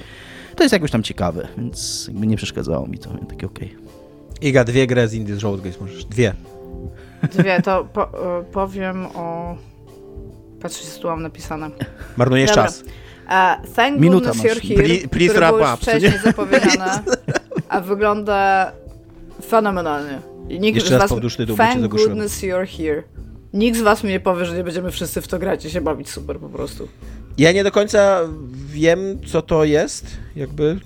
to 0.55 0.63
jest 0.63 0.73
jakoś 0.73 0.91
tam 0.91 1.03
ciekawe, 1.03 1.47
więc 1.57 2.07
jakby 2.07 2.27
nie 2.27 2.37
przeszkadzało 2.37 2.87
mi 2.87 2.97
to, 2.97 3.09
takie 3.09 3.45
okej. 3.45 3.75
Okay. 3.75 4.49
Iga, 4.49 4.63
dwie 4.63 4.87
gry 4.87 5.07
z 5.07 5.13
Indies 5.13 5.43
Road 5.43 5.61
Games 5.61 5.81
możesz, 5.81 6.05
dwie. 6.05 6.33
Dwie, 7.31 7.61
to 7.61 7.85
po, 7.93 8.39
e, 8.39 8.43
powiem 8.43 9.05
o... 9.05 9.55
Patrzcie, 10.61 10.87
co 10.87 11.01
tu 11.01 11.07
mam 11.07 11.21
napisane. 11.21 11.69
Marnujesz 12.17 12.49
Dobra. 12.49 12.63
czas. 12.63 12.83
Uh, 13.29 13.61
thank 13.75 13.99
Minuta 13.99 14.31
goodness 14.31 14.43
you're 14.43 14.61
here, 14.61 15.07
please, 15.07 15.33
już 15.69 15.79
wcześniej 15.79 16.11
nie? 16.11 16.19
zapowiedziane, 16.19 16.99
a 17.69 17.81
wygląda 17.81 18.71
fenomenalnie. 19.49 20.19
I 20.49 20.59
nikt 20.59 20.75
Jeszcze 20.75 20.97
raz 20.97 21.09
was... 21.11 21.35
tytuł, 21.37 21.57
Thank 21.57 21.87
goodness 21.87 22.41
you're 22.41 22.67
here. 22.67 23.03
Nikt 23.53 23.77
z 23.77 23.81
was 23.81 24.03
mi 24.03 24.09
nie 24.09 24.19
powie, 24.19 24.45
że 24.45 24.57
nie 24.57 24.63
będziemy 24.63 24.91
wszyscy 24.91 25.21
w 25.21 25.27
to 25.27 25.39
grać 25.39 25.65
i 25.65 25.69
się 25.69 25.81
bawić 25.81 26.09
super 26.09 26.39
po 26.39 26.49
prostu. 26.49 26.87
Ja 27.37 27.51
nie 27.51 27.63
do 27.63 27.71
końca 27.71 28.19
wiem, 28.65 29.19
co 29.27 29.41
to 29.41 29.63
jest, 29.63 30.05
jakby... 30.35 30.79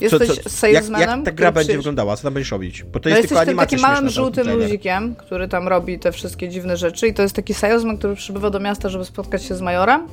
Jesteś 0.00 0.28
co, 0.28 0.36
co, 0.36 0.50
salesmanem, 0.50 1.00
jak, 1.00 1.16
jak 1.16 1.24
ta 1.24 1.32
gra 1.32 1.52
będzie 1.52 1.76
wyglądała, 1.76 2.16
co 2.16 2.22
tam 2.22 2.34
będziesz 2.34 2.50
robić? 2.50 2.82
Bo 2.82 3.00
to 3.00 3.08
no 3.08 3.16
jest 3.16 3.28
tylko 3.28 3.46
tym 3.46 3.56
takim 3.56 3.80
małym 3.80 4.08
żółtym 4.08 4.56
luzikiem, 4.56 5.14
który 5.14 5.48
tam 5.48 5.68
robi 5.68 5.98
te 5.98 6.12
wszystkie 6.12 6.48
dziwne 6.48 6.76
rzeczy 6.76 7.08
i 7.08 7.14
to 7.14 7.22
jest 7.22 7.34
taki 7.34 7.54
salesman, 7.54 7.98
który 7.98 8.14
przybywa 8.14 8.50
do 8.50 8.60
miasta, 8.60 8.88
żeby 8.88 9.04
spotkać 9.04 9.44
się 9.44 9.54
z 9.54 9.60
majorem 9.60 10.08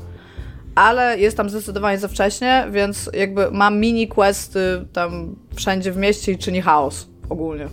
ale 0.76 1.20
jest 1.20 1.38
tam 1.38 1.50
zdecydowanie 1.50 1.98
za 1.98 2.08
wcześnie, 2.08 2.68
więc 2.72 3.10
jakby 3.14 3.52
mam 3.52 3.80
mini 3.80 4.08
questy 4.08 4.86
tam 4.94 5.36
wszędzie 5.56 5.92
w 5.92 5.98
mieście 5.98 6.32
i 6.32 6.38
czyni 6.38 6.62
chaos 6.62 7.08
ogólnie. 7.30 7.68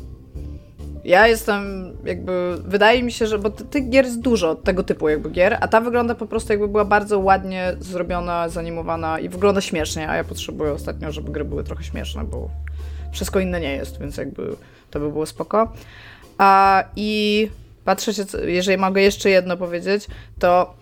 Ja 1.04 1.28
jestem 1.28 1.92
jakby, 2.04 2.56
wydaje 2.64 3.02
mi 3.02 3.12
się, 3.12 3.26
że, 3.26 3.38
bo 3.38 3.50
tych 3.50 3.88
gier 3.88 4.04
jest 4.04 4.20
dużo, 4.20 4.54
tego 4.54 4.82
typu 4.82 5.08
jakby 5.08 5.30
gier, 5.30 5.58
a 5.60 5.68
ta 5.68 5.80
wygląda 5.80 6.14
po 6.14 6.26
prostu 6.26 6.52
jakby 6.52 6.68
była 6.68 6.84
bardzo 6.84 7.18
ładnie 7.18 7.76
zrobiona, 7.80 8.48
zanimowana 8.48 9.18
i 9.18 9.28
wygląda 9.28 9.60
śmiesznie, 9.60 10.08
a 10.08 10.16
ja 10.16 10.24
potrzebuję 10.24 10.72
ostatnio, 10.72 11.12
żeby 11.12 11.32
gry 11.32 11.44
były 11.44 11.64
trochę 11.64 11.84
śmieszne, 11.84 12.24
bo 12.24 12.50
wszystko 13.12 13.40
inne 13.40 13.60
nie 13.60 13.72
jest, 13.72 14.00
więc 14.00 14.16
jakby 14.16 14.56
to 14.90 15.00
by 15.00 15.10
było 15.10 15.26
spoko. 15.26 15.72
A, 16.38 16.84
I 16.96 17.50
patrzę 17.84 18.14
się, 18.14 18.24
jeżeli 18.46 18.78
mogę 18.78 19.02
jeszcze 19.02 19.30
jedno 19.30 19.56
powiedzieć, 19.56 20.06
to 20.38 20.74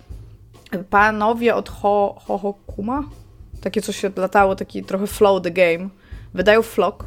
panowie 0.91 1.55
od 1.55 1.69
Ho, 1.69 2.17
Ho, 2.27 2.39
Ho 2.39 2.55
Kuma, 2.67 3.05
takie 3.61 3.83
co 3.83 3.93
się 3.93 4.11
latało, 4.17 4.57
taki 4.57 4.85
trochę 4.85 5.07
flow 5.07 5.43
the 5.43 5.51
game, 5.51 5.89
wydają 6.35 6.63
Flock, 6.63 7.05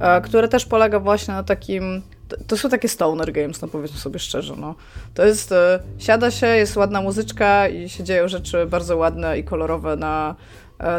e, 0.00 0.20
które 0.20 0.48
też 0.48 0.66
polega 0.66 1.00
właśnie 1.00 1.34
na 1.34 1.42
takim 1.42 2.02
to, 2.46 2.56
są 2.56 2.68
takie 2.68 2.88
stoner 2.88 3.32
games, 3.32 3.62
no 3.62 3.68
powiedzmy 3.68 3.98
sobie 3.98 4.18
szczerze, 4.18 4.54
no. 4.56 4.74
To 5.14 5.26
jest, 5.26 5.52
e, 5.52 5.80
siada 5.98 6.30
się, 6.30 6.46
jest 6.46 6.76
ładna 6.76 7.02
muzyczka 7.02 7.68
i 7.68 7.88
się 7.88 8.04
dzieją 8.04 8.28
rzeczy 8.28 8.66
bardzo 8.66 8.96
ładne 8.96 9.38
i 9.38 9.44
kolorowe 9.44 9.96
na 9.96 10.34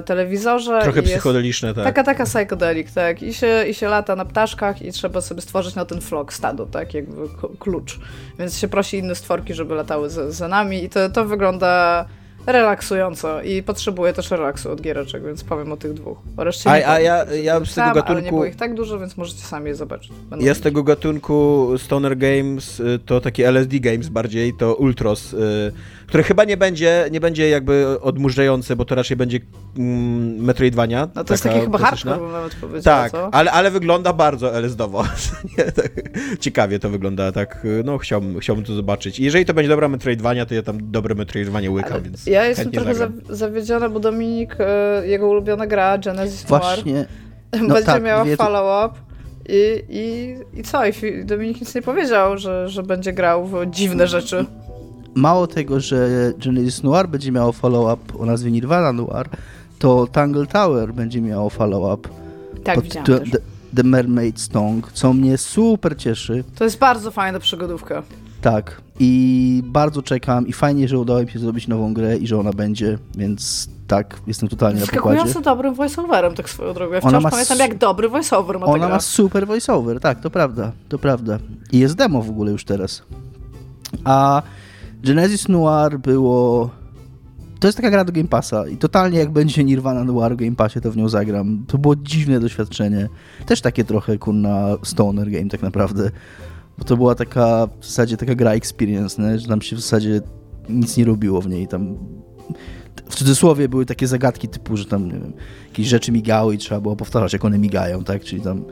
telewizorze. 0.06 0.80
Trochę 0.82 1.02
psychodeliczne, 1.02 1.74
tak. 1.74 1.84
Taka, 1.84 2.04
taka 2.04 2.26
psychodelik, 2.26 2.92
tak. 2.92 3.24
I 3.24 3.34
się, 3.34 3.66
I 3.70 3.74
się 3.74 3.88
lata 3.88 4.16
na 4.16 4.26
ptaszkach 4.26 4.82
i 4.82 4.92
trzeba 4.92 5.22
sobie 5.22 5.42
stworzyć 5.42 5.76
na 5.76 5.86
ten 5.86 6.02
flok 6.02 6.34
stado, 6.34 6.66
tak, 6.66 6.94
jakby 6.94 7.22
klucz. 7.60 8.00
Więc 8.40 8.58
się 8.58 8.68
prosi 8.68 8.98
inne 8.98 9.16
stworki, 9.16 9.54
żeby 9.54 9.76
latały 9.76 10.10
za, 10.10 10.32
za 10.32 10.48
nami 10.48 10.84
i 10.84 10.90
to, 10.90 11.10
to 11.10 11.26
wygląda 11.26 12.06
relaksująco 12.46 13.42
i 13.42 13.64
potrzebuję 13.64 14.14
też 14.14 14.32
relaksu 14.32 14.72
od 14.72 14.82
giereczek, 14.82 15.26
więc 15.26 15.44
powiem 15.44 15.72
o 15.72 15.78
tych 15.78 15.94
dwóch. 15.94 16.18
O 16.38 16.44
reszcie 16.44 16.70
a, 16.70 16.74
a 16.74 17.00
ja, 17.00 17.26
ja 17.44 17.66
z 17.66 17.76
tego 17.76 17.88
gatunku... 17.88 18.12
Ale 18.12 18.22
nie 18.22 18.30
było 18.30 18.46
ich 18.46 18.56
tak 18.56 18.74
dużo, 18.74 19.00
więc 19.00 19.18
możecie 19.18 19.42
sami 19.42 19.68
je 19.68 19.76
zobaczyć. 19.76 20.12
Będą 20.30 20.46
ja 20.46 20.54
z 20.54 20.62
tego 20.62 20.84
gatunku 20.84 21.70
Stoner 21.78 22.18
Games, 22.18 22.80
y, 22.80 23.00
to 23.06 23.22
takie 23.22 23.48
LSD 23.48 23.80
Games 23.80 24.10
bardziej, 24.10 24.54
to 24.54 24.76
Ultros, 24.76 25.34
y, 25.34 25.38
które 26.08 26.24
chyba 26.24 26.44
nie 26.44 26.58
będzie, 26.58 27.06
nie 27.12 27.20
będzie 27.20 27.50
jakby 27.50 28.02
odmurzające, 28.02 28.76
bo 28.76 28.86
to 28.86 28.96
raczej 28.96 29.18
będzie 29.18 29.40
mm, 29.78 30.44
Metroidvania. 30.44 31.08
No 31.16 31.24
to 31.24 31.34
jest 31.34 31.44
takie 31.44 31.62
chyba 31.62 31.78
hardcore, 31.78 32.18
bym 32.20 32.32
nawet 32.32 32.56
powiedział, 32.56 32.82
Tak, 32.84 33.12
co? 33.12 33.34
Ale, 33.34 33.52
ale 33.52 33.72
wygląda 33.72 34.14
bardzo 34.14 34.54
LSD-owo. 34.54 35.04
tak, 35.76 35.92
ciekawie 36.40 36.80
to 36.80 36.90
wygląda, 36.90 37.32
tak, 37.32 37.68
no 37.84 37.98
chciałbym, 37.98 38.40
chciałbym 38.40 38.66
to 38.66 38.74
zobaczyć. 38.74 39.20
I 39.20 39.24
jeżeli 39.24 39.46
to 39.46 39.54
będzie 39.54 39.70
dobra 39.70 39.88
Metroidvania, 39.88 40.46
to 40.46 40.54
ja 40.54 40.64
tam 40.64 40.92
dobre 40.92 41.16
Metroidvania 41.16 41.72
łykam, 41.72 42.04
więc 42.04 42.26
Ja 42.26 42.46
jestem 42.46 42.72
trochę 42.72 42.96
za, 42.96 43.10
zawiedziona, 43.30 43.90
bo 43.90 44.00
Dominik, 44.00 44.56
e, 44.60 45.08
jego 45.08 45.28
ulubiona 45.28 45.68
gra, 45.68 45.98
Genesis 45.98 46.44
Właśnie. 46.44 47.06
no, 47.62 47.74
będzie 47.74 47.86
tak, 47.86 48.04
miała 48.04 48.26
follow-up. 48.38 49.00
I, 49.50 49.84
i, 49.90 50.36
I 50.60 50.64
co? 50.64 50.86
I 50.86 51.26
Dominik 51.26 51.62
nic 51.62 51.76
nie 51.76 51.82
powiedział, 51.82 52.38
że, 52.38 52.70
że 52.70 52.84
będzie 52.84 53.14
grał 53.14 53.46
w 53.46 53.66
dziwne 53.70 54.08
rzeczy 54.08 54.46
mało 55.16 55.48
tego, 55.48 55.80
że 55.80 56.34
Genesis 56.38 56.84
Noir 56.84 57.08
będzie 57.08 57.32
miało 57.32 57.52
follow-up 57.52 58.20
o 58.20 58.26
nazwie 58.26 58.52
Nirvana 58.52 58.94
Noir, 58.94 59.30
to 59.80 60.08
Tangle 60.08 60.46
Tower 60.46 60.94
będzie 60.94 61.22
miało 61.22 61.50
follow-up 61.50 62.10
tak, 62.64 62.76
pod 62.76 62.90
tytułem 62.90 63.32
The, 63.32 63.38
The 63.76 63.84
Mermaid's 63.84 64.52
Tongue, 64.52 64.90
co 64.94 65.14
mnie 65.14 65.38
super 65.38 65.98
cieszy. 65.98 66.44
To 66.56 66.64
jest 66.64 66.78
bardzo 66.78 67.12
fajna 67.12 67.40
przygodówka. 67.40 68.04
Tak. 68.42 68.82
I 69.00 69.64
bardzo 69.66 70.02
czekam 70.02 70.48
i 70.48 70.54
fajnie, 70.54 70.88
że 70.88 71.00
udało 71.00 71.22
mi 71.22 71.30
się 71.30 71.40
zrobić 71.40 71.68
nową 71.68 71.94
grę 71.94 72.18
i 72.18 72.28
że 72.28 72.40
ona 72.40 72.54
będzie, 72.54 72.98
więc 73.18 73.70
tak, 73.88 74.20
jestem 74.28 74.50
totalnie 74.50 74.80
na 74.80 74.86
pokładzie. 74.86 75.20
Skakująco 75.20 75.42
dobrym 75.42 75.74
voiceoverem, 75.74 76.36
tak 76.36 76.50
swoją 76.50 76.74
drogą. 76.74 76.94
Ja 76.94 77.02
wciąż 77.02 77.24
pamiętam, 77.24 77.58
jak 77.60 77.78
dobry 77.78 78.10
voiceover 78.10 78.60
ma 78.60 78.66
Ona 78.66 78.90
ma 78.90 79.00
super 79.00 79.48
voiceover, 79.48 80.00
tak, 80.00 80.20
to 80.20 80.30
prawda, 80.30 80.72
to 80.90 81.00
prawda. 81.00 81.40
I 81.72 81.80
jest 81.80 81.96
demo 81.96 82.22
w 82.22 82.30
ogóle 82.30 82.52
już 82.52 82.66
teraz. 82.66 83.04
A 84.04 84.42
Genesis 85.04 85.48
Noir 85.50 86.00
było... 86.00 86.70
To 87.60 87.68
jest 87.68 87.78
taka 87.78 87.90
gra 87.92 88.06
do 88.06 88.12
Game 88.12 88.28
Passa 88.28 88.68
i 88.68 88.78
totalnie 88.78 89.20
jak 89.20 89.32
będzie 89.32 89.64
Nirvana 89.64 90.04
Noir 90.04 90.34
w 90.34 90.36
Game 90.36 90.56
Passie, 90.56 90.82
to 90.82 90.92
w 90.92 90.98
nią 90.98 91.10
zagram. 91.10 91.66
To 91.68 91.78
było 91.78 91.96
dziwne 91.96 92.40
doświadczenie. 92.40 93.10
Też 93.46 93.62
takie 93.62 93.84
trochę, 93.84 94.18
kurna, 94.18 94.78
stoner 94.84 95.32
game 95.32 95.50
tak 95.50 95.62
naprawdę. 95.62 96.12
Bo 96.78 96.84
to 96.84 96.98
była 96.98 97.16
taka, 97.16 97.68
w 97.80 97.86
zasadzie 97.86 98.18
taka 98.18 98.36
gra 98.36 98.52
experience, 98.52 99.22
nie? 99.22 99.40
że 99.40 99.48
tam 99.48 99.62
się 99.62 99.76
w 99.76 99.80
zasadzie 99.80 100.22
nic 100.70 100.98
nie 100.98 101.06
robiło 101.06 101.42
w 101.42 101.48
niej. 101.50 101.68
Tam 101.68 101.98
w 103.10 103.16
cudzysłowie 103.16 103.70
były 103.70 103.86
takie 103.86 104.08
zagadki 104.08 104.48
typu, 104.48 104.78
że 104.78 104.86
tam 104.86 105.10
wiem, 105.10 105.34
jakieś 105.68 105.88
rzeczy 105.88 106.12
migały 106.12 106.56
i 106.56 106.58
trzeba 106.58 106.82
było 106.82 106.96
powtarzać, 106.96 107.34
jak 107.34 107.46
one 107.46 107.58
migają, 107.58 108.04
tak? 108.04 108.24
Czyli 108.24 108.42
tam 108.42 108.66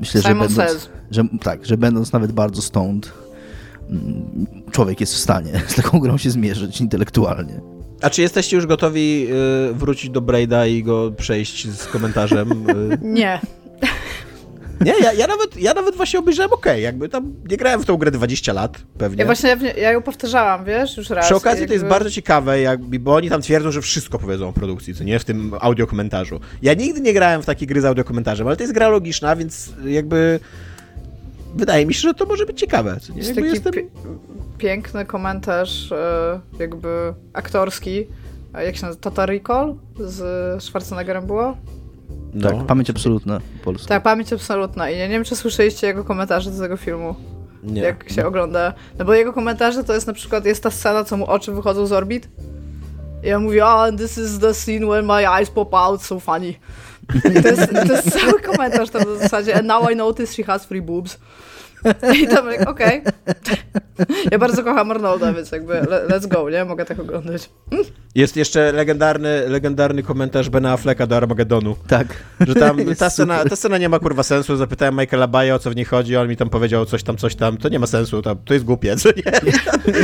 myślę, 0.00 0.22
że 0.22 0.28
będąc, 0.34 0.90
że, 1.10 1.24
tak, 1.42 1.66
że 1.66 1.76
będąc 1.76 2.12
nawet 2.12 2.32
bardzo 2.32 2.62
stoned, 2.62 3.12
człowiek 4.70 5.00
jest 5.00 5.14
w 5.14 5.18
stanie 5.18 5.62
z 5.68 5.74
taką 5.74 5.98
grą 5.98 6.18
się 6.18 6.30
zmierzyć 6.30 6.80
intelektualnie. 6.80 7.60
A 8.02 8.10
czy 8.10 8.22
jesteście 8.22 8.56
już 8.56 8.66
gotowi 8.66 9.26
y, 9.70 9.74
wrócić 9.74 10.10
do 10.10 10.20
Braida 10.20 10.66
i 10.66 10.82
go 10.82 11.10
przejść 11.10 11.70
z 11.70 11.86
komentarzem? 11.86 12.52
Y? 12.52 12.98
Nie. 13.20 13.40
Nie, 14.84 14.94
ja, 15.02 15.12
ja, 15.12 15.26
nawet, 15.26 15.56
ja 15.56 15.74
nawet 15.74 15.96
właśnie 15.96 16.18
obejrzałem 16.18 16.52
ok, 16.52 16.66
jakby 16.80 17.08
tam 17.08 17.34
nie 17.50 17.56
grałem 17.56 17.82
w 17.82 17.84
tą 17.84 17.96
grę 17.96 18.10
20 18.10 18.52
lat, 18.52 18.78
pewnie. 18.98 19.18
Ja 19.18 19.26
właśnie, 19.26 19.56
ja 19.76 19.92
ją 19.92 20.02
powtarzałam, 20.02 20.64
wiesz, 20.64 20.96
już 20.96 21.10
raz. 21.10 21.24
Przy 21.24 21.34
okazji 21.34 21.60
jakby... 21.60 21.66
to 21.66 21.72
jest 21.72 21.86
bardzo 21.86 22.10
ciekawe, 22.10 22.60
jakby, 22.60 22.98
bo 22.98 23.14
oni 23.14 23.28
tam 23.30 23.42
twierdzą, 23.42 23.70
że 23.70 23.82
wszystko 23.82 24.18
powiedzą 24.18 24.48
o 24.48 24.52
produkcji, 24.52 24.94
co 24.94 25.04
nie, 25.04 25.18
w 25.18 25.24
tym 25.24 25.54
audiokomentarzu. 25.60 26.40
Ja 26.62 26.74
nigdy 26.74 27.00
nie 27.00 27.12
grałem 27.12 27.42
w 27.42 27.46
takie 27.46 27.66
gry 27.66 27.80
z 27.80 27.84
audiokomentarzem, 27.84 28.46
ale 28.46 28.56
to 28.56 28.62
jest 28.62 28.74
gra 28.74 28.88
logiczna, 28.88 29.36
więc 29.36 29.72
jakby 29.84 30.40
wydaje 31.54 31.86
mi 31.86 31.94
się, 31.94 32.00
że 32.00 32.14
to 32.14 32.26
może 32.26 32.46
być 32.46 32.60
ciekawe. 32.60 33.00
Co 33.00 33.12
nie? 33.12 33.18
Jest 33.18 33.34
taki 33.34 33.46
jestem... 33.46 33.72
piękny 34.58 35.04
komentarz 35.04 35.92
e, 35.92 36.40
jakby 36.58 37.14
aktorski, 37.32 38.06
jak 38.64 38.76
się 38.76 38.86
nazywa, 38.86 39.02
Total 39.02 39.26
Recall 39.26 39.74
z 39.98 40.62
Schwarzeneggerem 40.62 41.26
było? 41.26 41.56
No. 42.34 42.50
Tak, 42.50 42.66
pamięć 42.66 42.90
absolutna 42.90 43.40
Polska. 43.64 43.88
Tak, 43.88 44.02
pamięć 44.02 44.32
absolutna. 44.32 44.90
I 44.90 44.98
ja 44.98 45.06
nie 45.06 45.14
wiem, 45.14 45.24
czy 45.24 45.36
słyszeliście 45.36 45.86
jego 45.86 46.04
komentarze 46.04 46.50
do 46.50 46.58
tego 46.58 46.76
filmu. 46.76 47.14
Nie. 47.62 47.82
Jak 47.82 48.10
się 48.10 48.26
ogląda. 48.26 48.74
No 48.98 49.04
bo 49.04 49.14
jego 49.14 49.32
komentarze 49.32 49.84
to 49.84 49.94
jest 49.94 50.06
na 50.06 50.12
przykład, 50.12 50.44
jest 50.44 50.62
ta 50.62 50.70
scena, 50.70 51.04
co 51.04 51.16
mu 51.16 51.26
oczy 51.26 51.52
wychodzą 51.52 51.86
z 51.86 51.92
orbit. 51.92 52.28
I 53.24 53.32
on 53.32 53.42
mówi, 53.42 53.60
oh, 53.60 53.86
this 53.98 54.18
is 54.18 54.38
the 54.38 54.54
scene 54.54 54.86
when 54.86 55.06
my 55.06 55.28
eyes 55.28 55.50
pop 55.50 55.74
out, 55.74 56.02
so 56.02 56.20
funny. 56.20 56.54
To 57.22 57.48
jest, 57.48 57.72
to 57.72 57.92
jest 57.92 58.10
cały 58.10 58.40
komentarz 58.40 58.90
tam 58.90 59.02
w 59.02 59.18
zasadzie, 59.18 59.54
and 59.56 59.66
now 59.66 59.90
I 59.92 59.96
notice 59.96 60.34
she 60.34 60.44
has 60.44 60.64
free 60.66 60.82
boobs. 60.82 61.18
I 62.22 62.28
to 62.28 62.42
okej. 62.70 63.02
Okay. 63.02 64.06
Ja 64.30 64.38
bardzo 64.38 64.64
kocham 64.64 64.90
Arnolda, 64.90 65.32
więc 65.32 65.52
jakby 65.52 65.74
let's 65.82 66.28
go, 66.28 66.50
nie? 66.50 66.64
Mogę 66.64 66.84
tak 66.84 67.00
oglądać. 67.00 67.50
Jest 68.14 68.36
jeszcze 68.36 68.72
legendarny, 68.72 69.48
legendarny 69.48 70.02
komentarz 70.02 70.48
Bena 70.48 70.72
Afflecka 70.72 71.06
do 71.06 71.16
Armagedonu. 71.16 71.76
Tak. 71.88 72.06
Że 72.40 72.54
tam 72.54 72.78
ta 72.98 73.10
scena, 73.10 73.44
ta 73.44 73.56
scena 73.56 73.78
nie 73.78 73.88
ma 73.88 73.98
kurwa 73.98 74.22
sensu. 74.22 74.56
Zapytałem 74.56 74.96
Michaela 74.96 75.26
Baja 75.26 75.54
o 75.54 75.58
co 75.58 75.70
w 75.70 75.76
niej 75.76 75.84
chodzi, 75.84 76.16
on 76.16 76.28
mi 76.28 76.36
tam 76.36 76.50
powiedział 76.50 76.86
coś 76.86 77.02
tam, 77.02 77.16
coś 77.16 77.34
tam. 77.34 77.56
To 77.56 77.68
nie 77.68 77.78
ma 77.78 77.86
sensu, 77.86 78.22
to, 78.22 78.36
to 78.36 78.54
jest 78.54 78.66
głupiec. 78.66 79.04
Nie? 79.04 79.12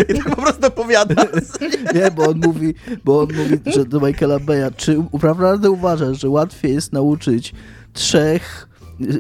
I 0.09 0.15
tak 0.15 0.37
po 0.37 0.43
prostu 0.43 0.67
opowiada. 0.67 1.15
Nie, 1.95 2.11
bo 2.11 2.29
on 2.29 2.41
mówi, 2.45 2.75
bo 3.05 3.21
on 3.21 3.29
mówi 3.35 3.59
że 3.67 3.85
do 3.85 4.01
Michaela 4.01 4.39
Baya, 4.39 4.71
czy 4.77 5.03
naprawdę 5.23 5.71
uważasz, 5.71 6.21
że 6.21 6.29
łatwiej 6.29 6.75
jest 6.75 6.93
nauczyć 6.93 7.55
trzech 7.93 8.68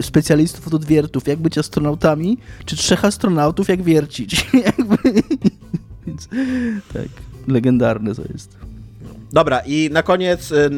specjalistów 0.00 0.66
od 0.66 0.74
odwiertów, 0.74 1.28
jak 1.28 1.38
być 1.38 1.58
astronautami, 1.58 2.38
czy 2.64 2.76
trzech 2.76 3.04
astronautów, 3.04 3.68
jak 3.68 3.82
wiercić. 3.82 4.46
Więc, 6.06 6.28
tak, 6.92 7.08
legendarne 7.48 8.14
to 8.14 8.22
jest. 8.32 8.56
Dobra, 9.32 9.60
i 9.66 9.90
na 9.92 10.02
koniec 10.02 10.50
y, 10.52 10.70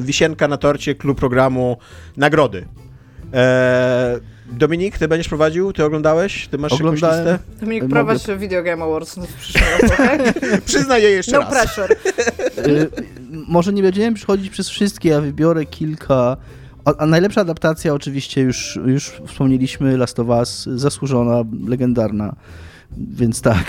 wisienka 0.00 0.48
na 0.48 0.56
torcie 0.56 0.94
klub 0.94 1.18
programu 1.18 1.76
Nagrody. 2.16 2.66
Eee, 3.32 4.20
Dominik, 4.52 4.98
ty 4.98 5.08
będziesz 5.08 5.28
prowadził? 5.28 5.72
Ty 5.72 5.84
oglądałeś? 5.84 6.48
Ty 6.48 6.58
masz 6.58 6.72
Oglądałem. 6.72 7.26
jakąś 7.26 7.40
listę? 7.40 7.60
Dominik, 7.60 7.82
Mogę... 7.82 7.94
prowadź 7.94 8.22
Video 8.38 8.62
Game 8.62 8.84
Awards 8.84 9.18
w 9.18 9.34
przyszłym 9.34 9.64
roku, 9.80 9.94
okay? 10.02 10.60
Przyznaję 10.66 11.10
jeszcze 11.10 11.32
no 11.32 11.38
raz. 11.40 11.50
No 11.50 11.56
pressure. 11.56 11.96
Y, 12.66 12.90
może 13.48 13.72
nie 13.72 13.82
będziemy 13.82 14.16
przychodzić 14.16 14.50
przez 14.50 14.68
wszystkie, 14.68 15.08
ja 15.08 15.20
wybiorę 15.20 15.66
kilka 15.66 16.36
a, 16.98 17.06
najlepsza 17.06 17.40
adaptacja 17.40 17.94
oczywiście 17.94 18.40
już, 18.40 18.78
już 18.86 19.20
wspomnieliśmy, 19.26 19.96
Last 19.96 20.20
of 20.20 20.28
Us, 20.28 20.68
zasłużona, 20.74 21.44
legendarna, 21.68 22.36
więc 22.98 23.42
tak. 23.42 23.64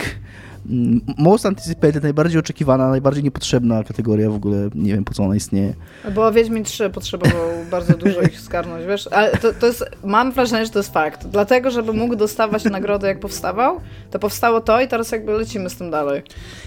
Mm, 0.69 1.02
most 1.18 1.45
Anticipated, 1.45 2.03
najbardziej 2.03 2.39
oczekiwana, 2.39 2.89
najbardziej 2.89 3.23
niepotrzebna 3.23 3.84
kategoria 3.84 4.30
w 4.30 4.35
ogóle, 4.35 4.69
nie 4.76 4.94
wiem 4.94 5.06
po 5.06 5.14
co 5.14 5.23
ona 5.23 5.35
istnieje. 5.35 5.73
Bo 6.15 6.31
Wiedźmin 6.31 6.64
3 6.64 6.89
potrzebował 6.89 7.49
bardzo 7.72 7.94
dużo 7.94 8.22
ich 8.22 8.39
skarnąć, 8.39 8.85
wiesz, 8.85 9.07
ale 9.07 9.38
to, 9.38 9.53
to 9.53 9.68
jest, 9.68 9.85
mam 10.03 10.31
wrażenie, 10.31 10.65
że 10.65 10.72
to 10.72 10.80
jest 10.80 10.94
fakt. 10.94 11.27
Dlatego, 11.27 11.72
żeby 11.72 11.94
mógł 11.94 12.15
dostawać 12.15 12.64
nagrodę 12.64 13.07
jak 13.07 13.19
powstawał, 13.19 13.81
to 14.11 14.19
powstało 14.19 14.61
to 14.61 14.81
i 14.81 14.88
teraz 14.88 15.11
jakby 15.11 15.31
lecimy 15.31 15.69
z 15.69 15.76
tym 15.76 15.91
dalej. 15.91 16.22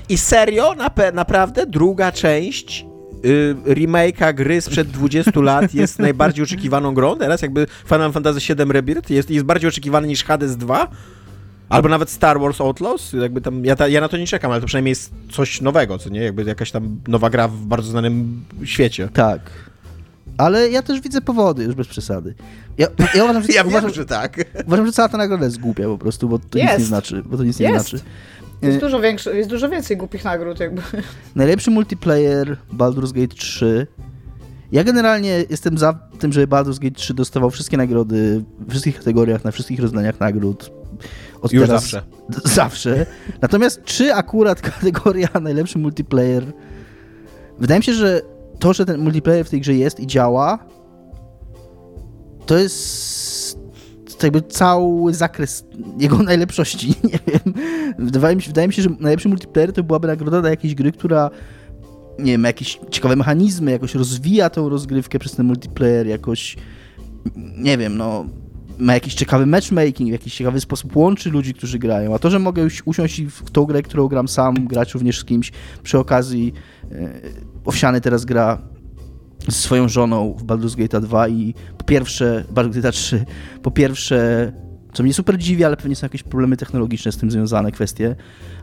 I 0.09 0.19
serio, 0.19 0.75
na, 0.75 0.91
naprawdę, 1.13 1.67
druga 1.67 2.13
część 2.13 2.90
y, 3.25 3.55
remake'a 3.65 4.35
gry 4.35 4.61
sprzed 4.61 4.89
20 4.89 5.41
lat 5.51 5.75
jest 5.75 5.99
najbardziej 5.99 6.45
oczekiwaną 6.45 6.95
grą. 6.95 7.17
Teraz 7.17 7.43
jakby 7.43 7.67
Final 7.87 8.13
Fantasy 8.13 8.55
VII 8.55 8.73
Rebirth 8.73 9.11
jest, 9.11 9.31
jest 9.31 9.47
bardziej 9.47 9.69
oczekiwany 9.69 10.09
niż 10.09 10.25
Hades 10.25 10.57
2. 10.57 10.89
Albo 11.69 11.89
nawet 11.89 12.11
Star 12.11 12.41
Wars 12.41 12.61
Outlaws, 12.61 13.13
jakby 13.13 13.41
tam, 13.41 13.65
ja, 13.65 13.77
ta, 13.77 13.89
ja 13.89 14.01
na 14.01 14.09
to 14.09 14.17
nie 14.17 14.27
czekam, 14.27 14.51
ale 14.51 14.61
to 14.61 14.67
przynajmniej 14.67 14.91
jest 14.91 15.13
coś 15.31 15.61
nowego, 15.61 15.99
co 15.99 16.11
nie? 16.11 16.21
Jakby 16.21 16.45
jakaś 16.45 16.71
tam 16.71 17.01
nowa 17.09 17.31
gra 17.31 17.49
w 17.49 17.57
bardzo 17.57 17.91
znanym 17.91 18.45
świecie. 18.65 19.09
Tak. 19.13 19.41
Ale 20.39 20.71
ja 20.71 20.83
też 20.83 21.01
widzę 21.01 21.21
powody, 21.21 21.65
już 21.65 21.75
bez 21.75 21.89
przesady. 21.89 22.35
Ja, 22.79 22.87
ja, 23.15 23.25
uważam, 23.25 23.43
że, 23.43 23.53
ja 23.59 23.63
uważam, 23.63 23.91
wiem, 23.91 23.95
że 23.95 24.07
tak. 24.07 24.45
Uważam, 24.67 24.87
że 24.87 24.93
cała 24.93 25.09
ta 25.09 25.19
nagroda 25.19 25.45
jest 25.45 25.61
głupia 25.61 25.85
po 25.85 25.99
prostu, 25.99 26.29
bo 26.29 26.39
to 26.39 26.59
jest. 26.59 26.71
nic 26.71 26.79
nie 26.79 26.85
znaczy. 26.85 27.23
Bo 27.27 27.37
to 27.37 27.45
nic 27.45 27.59
nie 27.59 27.69
znaczy. 27.69 28.01
Jest 28.63 28.79
y, 28.79 28.81
dużo, 28.81 29.01
większy, 29.01 29.37
jest 29.37 29.51
dużo 29.51 29.69
więcej 29.69 29.97
głupich 29.97 30.25
nagród 30.25 30.61
jakby. 30.61 30.83
Najlepszy 31.35 31.71
multiplayer 31.71 32.57
Baldur's 32.73 33.13
Gate 33.13 33.35
3. 33.35 33.87
Ja 34.73 34.85
generalnie 34.85 35.45
jestem 35.51 35.79
za 35.79 35.93
tym, 36.19 36.33
żeby 36.33 36.47
Baldur's 36.47 36.79
Gate 36.79 36.95
3 36.95 37.15
dostawał 37.15 37.51
wszystkie 37.51 37.77
nagrody 37.77 38.45
w 38.59 38.71
wszystkich 38.71 38.99
kategoriach, 38.99 39.45
na 39.45 39.51
wszystkich 39.51 39.81
rozdaniach 39.81 40.21
nagród. 40.21 40.73
Od 41.41 41.53
Już 41.53 41.67
teraz, 41.67 41.83
zawsze. 41.83 42.03
Zawsze. 42.55 43.07
Natomiast 43.43 43.83
czy 43.85 44.15
akurat 44.15 44.61
kategoria 44.71 45.29
najlepszy 45.41 45.79
multiplayer... 45.79 46.45
Wydaje 47.59 47.79
mi 47.79 47.85
się, 47.85 47.95
że 47.95 48.23
to, 48.59 48.73
że 48.73 48.87
ten 48.87 49.01
multiplayer 49.01 49.47
w 49.47 49.51
tej 49.51 49.61
grze 49.61 49.75
jest 49.75 50.01
i 50.01 50.07
działa, 50.07 50.59
to 52.47 52.59
jest 52.59 53.50
jakby 54.27 54.43
cały 54.43 55.15
zakres 55.15 55.65
jego 55.99 56.19
najlepszości. 56.33 56.89
Nie 57.13 57.19
wiem. 57.27 57.55
Wydaje 57.99 58.37
mi, 58.37 58.43
się, 58.43 58.49
wydaje 58.49 58.69
mi 58.69 58.75
się, 58.75 58.83
że 58.83 58.91
najlepszy 59.01 59.29
multiplayer 59.29 59.73
to 59.73 59.83
byłaby 59.83 60.09
nagroda 60.09 60.41
dla 60.41 60.51
jakiejś 60.51 60.75
gry, 60.75 60.93
która 60.93 61.31
nie 62.19 62.33
wiem, 62.33 62.45
jakieś 62.45 62.81
ciekawe 62.91 63.17
mechanizmy, 63.17 63.71
jakoś 63.71 63.95
rozwija 63.95 64.51
tą 64.51 64.69
rozgrywkę 64.69 65.19
przez 65.19 65.33
ten 65.33 65.47
multiplayer, 65.47 66.07
jakoś 66.07 66.57
nie 67.57 67.79
wiem, 67.79 67.97
no 67.97 68.25
ma 68.79 68.95
jakiś 68.95 69.15
ciekawy 69.15 69.47
matchmaking, 69.47 70.09
w 70.09 70.13
jakiś 70.13 70.35
ciekawy 70.35 70.61
sposób 70.61 70.97
łączy 70.97 71.31
ludzi, 71.31 71.55
którzy 71.55 71.79
grają. 71.79 72.15
A 72.15 72.19
to, 72.19 72.31
że 72.31 72.39
mogę 72.39 72.63
już 72.63 72.83
usiąść 72.85 73.23
w 73.23 73.51
tą 73.51 73.65
grę, 73.65 73.83
którą 73.83 74.09
gram 74.09 74.29
sam, 74.29 74.55
grać 74.55 74.95
również 74.95 75.19
z 75.19 75.25
kimś, 75.25 75.53
przy 75.83 75.99
okazji 75.99 76.53
yy, 76.91 77.11
Owsiany 77.65 78.01
teraz 78.01 78.25
gra 78.25 78.63
z 79.49 79.57
swoją 79.57 79.89
żoną 79.89 80.35
w 80.39 80.45
Baldur's 80.45 80.77
Gate 80.77 81.01
2 81.01 81.29
i 81.29 81.55
po 81.79 81.85
pierwsze, 81.85 82.45
Baldur's 82.55 82.75
Gate 82.75 82.93
3, 82.93 83.25
po 83.63 83.71
pierwsze, 83.71 84.53
co 84.93 85.03
mnie 85.03 85.15
super 85.15 85.39
dziwi, 85.39 85.65
ale 85.65 85.77
pewnie 85.77 85.97
są 85.97 86.05
jakieś 86.05 86.23
problemy 86.23 86.57
technologiczne 86.57 87.13
z 87.13 87.17
tym 87.17 87.31
związane, 87.31 87.73
kwestie, 87.73 88.17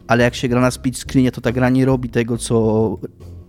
ale 0.08 0.24
jak 0.24 0.36
się 0.36 0.48
gra 0.48 0.62
na 0.62 0.72
split 0.72 0.98
screenie, 0.98 1.32
to 1.32 1.41
ta 1.41 1.52
gra 1.52 1.70
nie 1.70 1.86
robi 1.86 2.10
tego, 2.10 2.38
co 2.38 2.98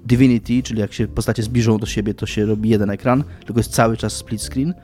Divinity, 0.05 0.63
czyli 0.63 0.81
jak 0.81 0.93
się 0.93 1.09
postacie 1.09 1.43
zbliżą 1.43 1.79
do 1.79 1.87
siebie, 1.87 2.15
to 2.15 2.27
się 2.27 2.47
robi 2.47 2.69
jeden 2.69 2.91
ekran, 2.91 3.25
tylko 3.47 3.61
jest 3.61 3.73
cały 3.73 3.97
czas 3.97 4.13
split 4.13 4.43
screen. 4.43 4.75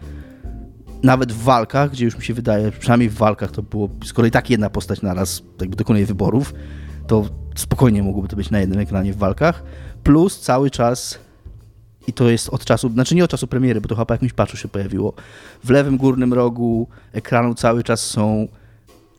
Nawet 1.02 1.32
w 1.32 1.42
walkach, 1.42 1.90
gdzie 1.90 2.04
już 2.04 2.16
mi 2.16 2.24
się 2.24 2.34
wydaje, 2.34 2.70
przynajmniej 2.70 3.10
w 3.10 3.14
walkach 3.14 3.50
to 3.50 3.62
było, 3.62 3.88
skoro 4.04 4.28
i 4.28 4.30
tak 4.30 4.50
jedna 4.50 4.70
postać 4.70 5.02
naraz 5.02 5.42
jakby 5.60 5.76
dokonuje 5.76 6.06
wyborów, 6.06 6.54
to 7.06 7.28
spokojnie 7.54 8.02
mogłoby 8.02 8.28
to 8.28 8.36
być 8.36 8.50
na 8.50 8.60
jednym 8.60 8.78
ekranie 8.78 9.12
w 9.12 9.16
walkach. 9.16 9.62
Plus 10.02 10.40
cały 10.40 10.70
czas 10.70 11.18
i 12.06 12.12
to 12.12 12.30
jest 12.30 12.48
od 12.48 12.64
czasu, 12.64 12.90
znaczy 12.90 13.14
nie 13.14 13.24
od 13.24 13.30
czasu 13.30 13.46
premiery, 13.46 13.80
bo 13.80 13.88
to 13.88 13.94
chyba 13.94 14.06
po 14.06 14.14
jakimś 14.14 14.32
patchu 14.32 14.56
się 14.56 14.68
pojawiło. 14.68 15.12
W 15.64 15.70
lewym 15.70 15.96
górnym 15.96 16.32
rogu 16.32 16.88
ekranu 17.12 17.54
cały 17.54 17.84
czas 17.84 18.00
są 18.00 18.48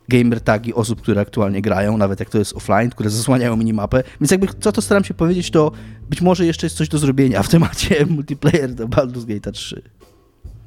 gamer 0.10 0.42
tagi 0.42 0.74
osób, 0.74 1.02
które 1.02 1.22
aktualnie 1.22 1.62
grają, 1.62 1.98
nawet 1.98 2.20
jak 2.20 2.30
to 2.30 2.38
jest 2.38 2.56
offline, 2.56 2.90
które 2.90 3.10
zasłaniają 3.10 3.56
minimapę. 3.56 4.04
Więc 4.22 4.32
jakby 4.32 4.48
co 4.60 4.72
to 4.72 4.82
staram 4.82 5.04
się 5.04 5.14
powiedzieć, 5.14 5.52
to 5.52 5.72
być 6.10 6.22
może 6.22 6.46
jeszcze 6.46 6.66
jest 6.66 6.78
coś 6.78 6.90
do 6.90 6.98
zrobienia 6.98 7.44
w 7.44 7.50
temacie 7.50 8.06
multiplayer 8.16 8.74
do 8.74 8.88
Baldur's 8.88 9.26
Gate 9.26 9.52
3. 9.52 9.82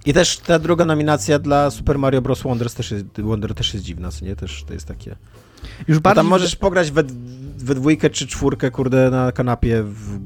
I 0.06 0.12
też 0.12 0.38
ta 0.38 0.58
druga 0.58 0.84
nominacja 0.84 1.38
dla 1.38 1.70
Super 1.70 1.98
Mario 1.98 2.22
Bros. 2.22 2.42
Wonder 2.42 2.70
też 2.72 2.90
jest, 2.90 3.04
Wonder 3.18 3.54
też 3.54 3.74
jest 3.74 3.86
dziwna, 3.86 4.08
nie? 4.22 4.36
Też 4.36 4.64
to 4.64 4.72
jest 4.72 4.86
takie... 4.86 5.16
Już 5.88 5.98
bardziej... 5.98 6.16
Tam 6.16 6.26
możesz 6.26 6.56
pograć 6.56 6.90
we, 6.90 7.02
we 7.58 7.74
dwójkę 7.74 8.10
czy 8.10 8.26
czwórkę, 8.26 8.70
kurde, 8.70 9.10
na 9.10 9.32
kanapie 9.32 9.82
w, 9.82 10.18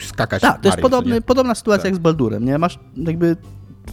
skakać. 0.00 0.42
Tak, 0.42 0.60
to 0.60 0.68
jest 0.68 0.80
podobny, 0.80 1.20
podobna 1.20 1.54
sytuacja 1.54 1.82
tak. 1.82 1.92
jak 1.92 1.94
z 1.94 1.98
Baldurem, 1.98 2.44
nie? 2.44 2.58
Masz 2.58 2.78
jakby 2.96 3.36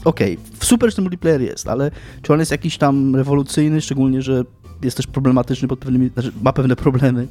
okej, 0.06 0.34
okay, 0.34 0.68
super, 0.68 0.90
że 0.90 0.96
ten 0.96 1.04
multiplayer 1.04 1.42
jest, 1.42 1.68
ale 1.68 1.92
czy 2.22 2.34
on 2.34 2.40
jest 2.40 2.52
jakiś 2.52 2.78
tam 2.78 3.16
rewolucyjny, 3.16 3.82
szczególnie, 3.82 4.22
że 4.22 4.44
jest 4.82 4.98
też 4.98 5.08
problematyczny 5.08 5.68
pod 5.68 5.80
pewnymi, 5.80 6.10
znaczy 6.10 6.32
ma 6.42 6.54
pewne 6.54 6.76
problemy. 6.76 7.28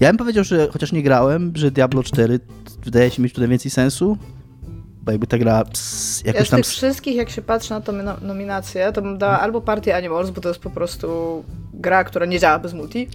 Ja 0.00 0.08
bym 0.08 0.16
powiedział, 0.16 0.44
że 0.44 0.68
chociaż 0.72 0.92
nie 0.92 1.02
grałem, 1.02 1.52
że 1.54 1.70
Diablo 1.70 2.02
4 2.02 2.40
wydaje 2.84 3.10
się 3.10 3.22
mieć 3.22 3.32
tutaj 3.32 3.48
więcej 3.48 3.70
sensu, 3.70 4.18
bo 5.02 5.12
jakby 5.12 5.26
ta 5.26 5.38
gra 5.38 5.64
ps, 5.64 6.22
jakoś 6.24 6.40
ja 6.40 6.46
z 6.46 6.50
tych 6.50 6.66
wszystkich, 6.66 7.16
jak 7.16 7.30
się 7.30 7.42
patrzy 7.42 7.70
na 7.70 7.80
tę 7.80 7.92
nominację, 8.22 8.92
to 8.92 9.02
bym 9.02 9.18
dała 9.18 9.40
albo 9.40 9.60
Party 9.60 9.94
Animals, 9.94 10.30
bo 10.30 10.40
to 10.40 10.48
jest 10.48 10.60
po 10.60 10.70
prostu 10.70 11.44
gra, 11.74 12.04
która 12.04 12.26
nie 12.26 12.38
działa 12.38 12.58
bez 12.58 12.74
multi, 12.74 13.08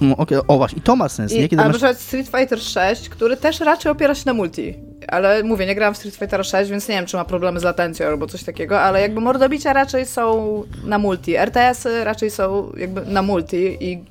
no, 0.00 0.16
okay. 0.16 0.38
O 0.48 0.56
właśnie, 0.56 0.78
i 0.78 0.82
to 0.82 0.96
ma 0.96 1.08
sens, 1.08 1.32
I, 1.32 1.40
nie? 1.40 1.48
Kiedy 1.48 1.62
albo 1.62 1.78
masz... 1.78 1.96
Street 1.96 2.28
Fighter 2.28 2.60
6, 2.60 3.08
który 3.08 3.36
też 3.36 3.60
raczej 3.60 3.92
opiera 3.92 4.14
się 4.14 4.22
na 4.26 4.34
multi. 4.34 4.74
Ale 5.08 5.42
mówię, 5.42 5.66
nie 5.66 5.74
grałam 5.74 5.94
w 5.94 5.96
Street 5.96 6.16
Fighter 6.16 6.46
6, 6.46 6.70
więc 6.70 6.88
nie 6.88 6.94
wiem, 6.94 7.06
czy 7.06 7.16
ma 7.16 7.24
problemy 7.24 7.60
z 7.60 7.62
latencją 7.62 8.06
albo 8.06 8.26
coś 8.26 8.44
takiego, 8.44 8.80
ale 8.80 9.00
jakby 9.00 9.20
mordobicia 9.20 9.72
raczej 9.72 10.06
są 10.06 10.62
na 10.84 10.98
multi. 10.98 11.36
RTS-y 11.36 12.04
raczej 12.04 12.30
są 12.30 12.72
jakby 12.76 13.06
na 13.06 13.22
multi 13.22 13.76
i 13.80 14.04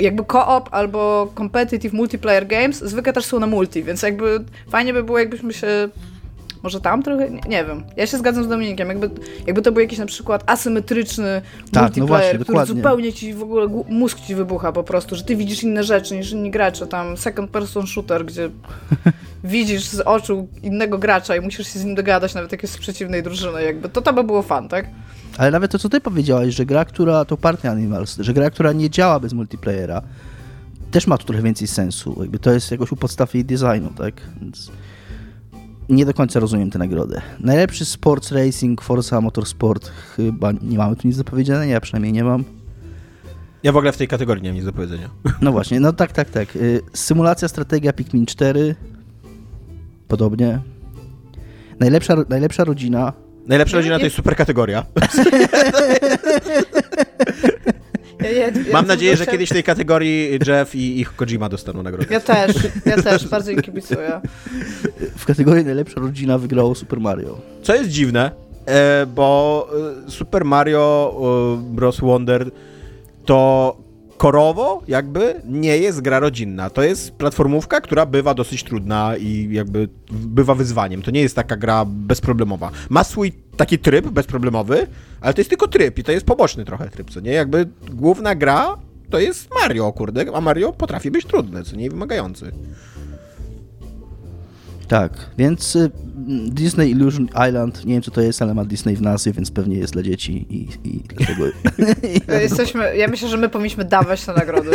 jakby 0.00 0.24
co-op 0.32 0.68
albo 0.72 1.32
competitive 1.36 1.92
multiplayer 1.92 2.46
games 2.46 2.78
zwykle 2.84 3.12
też 3.12 3.24
są 3.24 3.40
na 3.40 3.46
multi, 3.46 3.82
więc 3.82 4.02
jakby 4.02 4.44
fajnie 4.70 4.92
by 4.92 5.02
było, 5.02 5.18
jakbyśmy 5.18 5.52
się 5.52 5.88
może 6.62 6.80
tam 6.80 7.02
trochę? 7.02 7.30
Nie, 7.30 7.40
nie, 7.48 7.64
wiem. 7.64 7.84
Ja 7.96 8.06
się 8.06 8.18
zgadzam 8.18 8.44
z 8.44 8.48
Dominikiem. 8.48 8.88
Jakby, 8.88 9.10
jakby 9.46 9.62
to 9.62 9.72
był 9.72 9.80
jakiś 9.82 9.98
na 9.98 10.06
przykład 10.06 10.42
asymetryczny 10.46 11.42
tak, 11.70 11.72
no 11.72 11.82
multiplayer, 11.82 12.00
no 12.00 12.06
właśnie, 12.06 12.38
który 12.38 12.44
dokładnie. 12.44 12.74
zupełnie 12.74 13.12
ci 13.12 13.34
w 13.34 13.42
ogóle 13.42 13.66
mózg 13.88 14.20
ci 14.20 14.34
wybucha 14.34 14.72
po 14.72 14.84
prostu, 14.84 15.16
że 15.16 15.24
ty 15.24 15.36
widzisz 15.36 15.62
inne 15.62 15.84
rzeczy 15.84 16.16
niż 16.16 16.32
inni 16.32 16.50
gracze. 16.50 16.86
Tam 16.86 17.16
second 17.16 17.50
person 17.50 17.86
shooter, 17.86 18.24
gdzie 18.24 18.50
widzisz 19.44 19.84
z 19.84 20.00
oczu 20.00 20.48
innego 20.62 20.98
gracza 20.98 21.36
i 21.36 21.40
musisz 21.40 21.72
się 21.72 21.78
z 21.78 21.84
nim 21.84 21.94
dogadać, 21.94 22.34
nawet 22.34 22.52
jak 22.52 22.62
jest 22.62 22.74
z 22.74 22.78
przeciwnej 22.78 23.22
drużyny. 23.22 23.62
Jakby 23.62 23.88
to, 23.88 24.02
to 24.02 24.12
by 24.12 24.24
było 24.24 24.42
fan, 24.42 24.68
tak? 24.68 24.86
Ale 25.38 25.50
nawet 25.50 25.70
to, 25.70 25.78
co 25.78 25.88
ty 25.88 26.00
powiedziałaś, 26.00 26.54
że 26.54 26.66
gra, 26.66 26.84
która 26.84 27.24
to 27.24 27.36
Party 27.36 27.68
Animals, 27.68 28.16
że 28.20 28.34
gra, 28.34 28.50
która 28.50 28.72
nie 28.72 28.90
działa 28.90 29.20
bez 29.20 29.32
multiplayera, 29.32 30.02
też 30.90 31.06
ma 31.06 31.18
tu 31.18 31.26
trochę 31.26 31.42
więcej 31.42 31.68
sensu. 31.68 32.16
Jakby 32.20 32.38
to 32.38 32.52
jest 32.52 32.70
jakoś 32.70 32.92
u 32.92 32.96
podstaw 32.96 33.34
jej 33.34 33.44
designu, 33.44 33.90
tak? 33.98 34.14
Więc 34.40 34.70
nie 35.88 36.06
do 36.06 36.14
końca 36.14 36.40
rozumiem 36.40 36.70
tę 36.70 36.78
nagrodę. 36.78 37.22
Najlepszy 37.40 37.84
sports 37.84 38.32
racing, 38.32 38.82
Forza 38.82 39.20
Motorsport, 39.20 39.92
chyba 40.16 40.52
nie 40.52 40.78
mamy 40.78 40.96
tu 40.96 41.08
nic 41.08 41.16
do 41.16 41.24
powiedzenia, 41.24 41.64
ja 41.64 41.80
przynajmniej 41.80 42.12
nie 42.12 42.24
mam. 42.24 42.44
Ja 43.62 43.72
w 43.72 43.76
ogóle 43.76 43.92
w 43.92 43.96
tej 43.96 44.08
kategorii 44.08 44.42
nie 44.42 44.48
mam 44.48 44.56
nic 44.56 44.64
do 44.64 44.72
powiedzenia. 44.72 45.10
No 45.42 45.52
właśnie, 45.52 45.80
no 45.80 45.92
tak, 45.92 46.12
tak, 46.12 46.30
tak. 46.30 46.56
Y, 46.56 46.80
Symulacja, 46.92 47.48
strategia 47.48 47.92
Pikmin 47.92 48.26
4, 48.26 48.74
podobnie. 50.08 50.60
Najlepsza, 51.80 52.16
najlepsza 52.28 52.64
rodzina, 52.64 53.12
Najlepsza 53.46 53.76
rodzina 53.76 53.98
to 53.98 54.04
jest 54.04 54.16
super 54.16 54.36
kategoria. 54.36 54.86
Ja, 58.20 58.30
ja, 58.30 58.46
ja 58.46 58.52
Mam 58.72 58.86
nadzieję, 58.86 59.16
że 59.16 59.26
kiedyś 59.26 59.50
w 59.50 59.52
tej 59.52 59.62
kategorii 59.64 60.38
Jeff 60.46 60.74
i, 60.74 61.00
i 61.00 61.04
Kojima 61.04 61.48
dostaną 61.48 61.82
nagrodę. 61.82 62.06
Ja 62.10 62.20
też, 62.20 62.56
ja 62.86 63.02
też, 63.02 63.28
bardzo 63.28 63.50
im 63.50 63.62
kibicuję. 63.62 64.20
w 65.16 65.24
kategorii 65.24 65.64
najlepsza 65.64 66.00
rodzina 66.00 66.38
wygrało 66.38 66.74
Super 66.74 67.00
Mario. 67.00 67.38
Co 67.62 67.74
jest 67.74 67.90
dziwne, 67.90 68.30
e, 68.66 69.06
bo 69.06 69.68
e, 70.06 70.10
Super 70.10 70.44
Mario 70.44 71.14
e, 71.58 71.74
Bros. 71.74 72.00
Wonder 72.00 72.50
to 73.24 73.76
korowo 74.18 74.82
jakby 74.88 75.42
nie 75.44 75.78
jest 75.78 76.00
gra 76.00 76.18
rodzinna. 76.18 76.70
To 76.70 76.82
jest 76.82 77.12
platformówka, 77.12 77.80
która 77.80 78.06
bywa 78.06 78.34
dosyć 78.34 78.64
trudna 78.64 79.16
i 79.16 79.48
jakby 79.50 79.88
bywa 80.10 80.54
wyzwaniem. 80.54 81.02
To 81.02 81.10
nie 81.10 81.20
jest 81.20 81.36
taka 81.36 81.56
gra 81.56 81.84
bezproblemowa. 81.84 82.70
Ma 82.88 83.04
swój 83.04 83.32
taki 83.56 83.78
tryb 83.78 84.06
bezproblemowy, 84.06 84.86
ale 85.20 85.34
to 85.34 85.40
jest 85.40 85.50
tylko 85.50 85.68
tryb 85.68 85.98
i 85.98 86.04
to 86.04 86.12
jest 86.12 86.26
poboczny 86.26 86.64
trochę 86.64 86.88
tryb, 86.88 87.10
co 87.10 87.20
nie? 87.20 87.32
Jakby 87.32 87.68
główna 87.90 88.34
gra 88.34 88.76
to 89.10 89.18
jest 89.18 89.48
Mario, 89.62 89.92
kurde, 89.92 90.24
a 90.34 90.40
Mario 90.40 90.72
potrafi 90.72 91.10
być 91.10 91.24
trudny, 91.26 91.62
co 91.62 91.76
nie? 91.76 91.90
Wymagający. 91.90 92.52
Tak, 94.88 95.12
więc 95.38 95.76
y, 95.76 95.90
Disney 96.48 96.90
Illusion 96.90 97.28
Island, 97.48 97.84
nie 97.84 97.94
wiem 97.94 98.02
co 98.02 98.10
to 98.10 98.20
jest, 98.20 98.42
ale 98.42 98.54
ma 98.54 98.64
Disney 98.64 98.96
w 98.96 99.02
nazwie, 99.02 99.32
więc 99.32 99.50
pewnie 99.50 99.76
jest 99.76 99.92
dla 99.92 100.02
dzieci 100.02 100.46
i, 100.50 100.68
i 100.84 101.00
dlatego... 101.08 101.44
Jesteśmy, 102.42 102.96
ja 102.96 103.08
myślę, 103.08 103.28
że 103.28 103.36
my 103.36 103.48
powinniśmy 103.48 103.84
dawać 103.84 104.24
te 104.24 104.32
nagrody. 104.32 104.70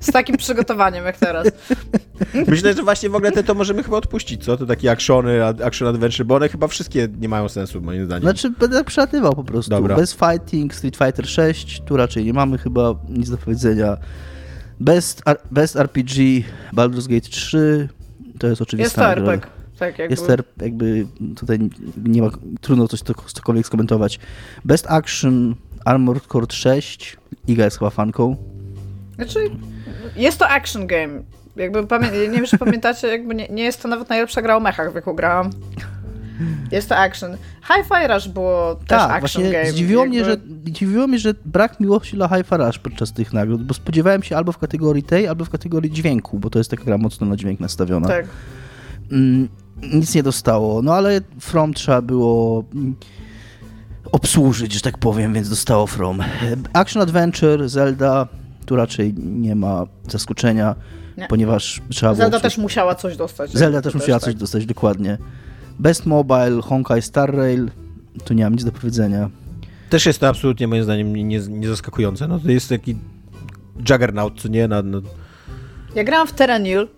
Z 0.00 0.12
takim 0.12 0.36
przygotowaniem 0.36 1.04
jak 1.04 1.18
teraz. 1.18 1.46
Myślę, 2.46 2.74
że 2.74 2.82
właśnie 2.82 3.10
w 3.10 3.14
ogóle 3.14 3.32
te 3.32 3.42
to 3.42 3.54
możemy 3.54 3.82
chyba 3.82 3.96
odpuścić, 3.96 4.44
co? 4.44 4.56
To 4.56 4.66
takie 4.66 4.90
actiony, 4.90 5.44
action 5.44 5.88
adventure, 5.88 6.26
bo 6.26 6.34
one 6.34 6.48
chyba 6.48 6.68
wszystkie 6.68 7.08
nie 7.20 7.28
mają 7.28 7.48
sensu, 7.48 7.80
moim 7.80 8.04
zdaniem. 8.04 8.22
Znaczy, 8.22 8.50
będę 8.50 8.76
tak 8.76 8.86
przelatywał 8.86 9.34
po 9.34 9.44
prostu. 9.44 9.70
Dobra. 9.70 9.96
Best 9.96 10.18
Fighting, 10.20 10.74
Street 10.74 10.96
Fighter 10.96 11.28
6, 11.28 11.82
tu 11.86 11.96
raczej 11.96 12.24
nie 12.24 12.32
mamy 12.32 12.58
chyba 12.58 12.94
nic 13.08 13.30
do 13.30 13.38
powiedzenia. 13.38 13.96
Best, 14.80 15.22
R- 15.26 15.40
Best 15.50 15.76
RPG, 15.76 16.42
Baldur's 16.72 17.08
Gate 17.08 17.28
3, 17.28 17.88
to 18.40 18.46
jest 18.46 18.62
oczywiste. 18.62 18.82
Jest 18.84 18.96
to 18.96 19.10
RPG. 19.12 19.48
Tak, 19.78 19.98
jakby. 19.98 20.12
Jest 20.12 20.26
to 20.26 20.32
R- 20.32 20.44
jakby 20.60 21.06
tutaj 21.36 21.58
nie 22.04 22.22
ma, 22.22 22.30
trudno 22.60 22.88
coś 22.88 23.02
to, 23.02 23.14
cokolwiek 23.14 23.66
skomentować. 23.66 24.18
Best 24.64 24.86
Action, 24.90 25.54
Armored 25.84 26.26
Core 26.26 26.46
6, 26.50 27.16
Iga 27.48 27.64
jest 27.64 27.78
chyba 27.78 27.90
fanką. 27.90 28.36
Znaczy, 29.16 29.38
jest 30.16 30.38
to 30.38 30.48
action 30.48 30.86
game. 30.86 31.22
Jakby 31.56 31.82
pamię- 31.86 32.12
nie 32.12 32.36
wiem, 32.36 32.46
czy 32.46 32.58
pamiętacie, 32.58 33.08
jakby 33.08 33.34
nie, 33.34 33.48
nie 33.48 33.62
jest 33.62 33.82
to 33.82 33.88
nawet 33.88 34.08
najlepsza 34.08 34.42
gra 34.42 34.56
o 34.56 34.60
mechach, 34.60 34.92
w 34.92 34.94
jaką 34.94 35.12
grałam. 35.14 35.50
Jest 36.70 36.88
to 36.88 36.96
action. 36.96 37.36
Hi-Fi 37.66 38.14
Rush 38.14 38.28
było 38.28 38.74
też 38.74 38.88
Tak, 38.88 39.10
action 39.10 39.20
właśnie 39.42 39.50
game. 39.50 39.72
zdziwiło, 39.72 40.06
mnie, 40.06 40.24
że, 40.24 40.30
jakby- 40.30 40.70
zdziwiło 40.70 41.06
mnie, 41.06 41.18
że 41.18 41.34
brak 41.44 41.80
miłości 41.80 42.16
dla 42.16 42.28
Hi-Fi 42.28 42.54
Rush 42.56 42.78
podczas 42.78 43.12
tych 43.12 43.32
nagród, 43.32 43.62
bo 43.62 43.74
spodziewałem 43.74 44.22
się 44.22 44.36
albo 44.36 44.52
w 44.52 44.58
kategorii 44.58 45.02
tej, 45.02 45.28
albo 45.28 45.44
w 45.44 45.50
kategorii 45.50 45.90
dźwięku, 45.90 46.38
bo 46.38 46.50
to 46.50 46.58
jest 46.58 46.70
taka 46.70 46.84
gra 46.84 46.98
mocno 46.98 47.26
na 47.26 47.36
dźwięk 47.36 47.60
nastawiona. 47.60 48.08
Tak. 48.08 48.26
Mm, 49.12 49.48
nic 49.92 50.14
nie 50.14 50.22
dostało, 50.22 50.82
no 50.82 50.94
ale 50.94 51.20
From 51.40 51.74
trzeba 51.74 52.02
było 52.02 52.64
obsłużyć, 54.12 54.72
że 54.72 54.80
tak 54.80 54.98
powiem, 54.98 55.34
więc 55.34 55.48
dostało 55.48 55.86
From. 55.86 56.22
Action 56.72 57.02
Adventure, 57.02 57.68
Zelda, 57.68 58.28
tu 58.66 58.76
raczej 58.76 59.14
nie 59.16 59.54
ma 59.54 59.86
zaskoczenia, 60.08 60.74
Nie. 61.18 61.26
ponieważ 61.28 61.80
trzeba 61.90 62.12
było... 62.12 62.22
Zelda 62.22 62.40
też 62.40 62.58
musiała 62.58 62.94
coś 62.94 63.16
dostać. 63.16 63.52
Zelda 63.52 63.76
jakby 63.76 63.90
też 63.90 63.94
musiała 64.00 64.18
tak. 64.18 64.24
coś 64.24 64.34
dostać, 64.34 64.66
dokładnie. 64.66 65.18
Best 65.80 66.06
Mobile, 66.06 66.62
Honkai 66.62 67.02
Star 67.02 67.34
Rail, 67.34 67.70
tu 68.24 68.34
nie 68.34 68.44
mam 68.44 68.52
nic 68.52 68.64
do 68.64 68.72
powiedzenia. 68.72 69.30
Też 69.90 70.06
jest 70.06 70.20
to 70.20 70.28
absolutnie, 70.28 70.68
moim 70.68 70.84
zdaniem, 70.84 71.16
nie, 71.16 71.24
nie, 71.24 71.40
nie 71.48 71.68
zaskakujące. 71.68 72.28
No 72.28 72.40
to 72.40 72.50
jest 72.50 72.68
taki 72.68 72.96
juggernaut, 73.90 74.40
co 74.40 74.48
nie? 74.48 74.68
Na, 74.68 74.82
na... 74.82 75.00
Ja 75.94 76.04
grałam 76.04 76.26
w 76.26 76.32
Terranil. 76.32 76.88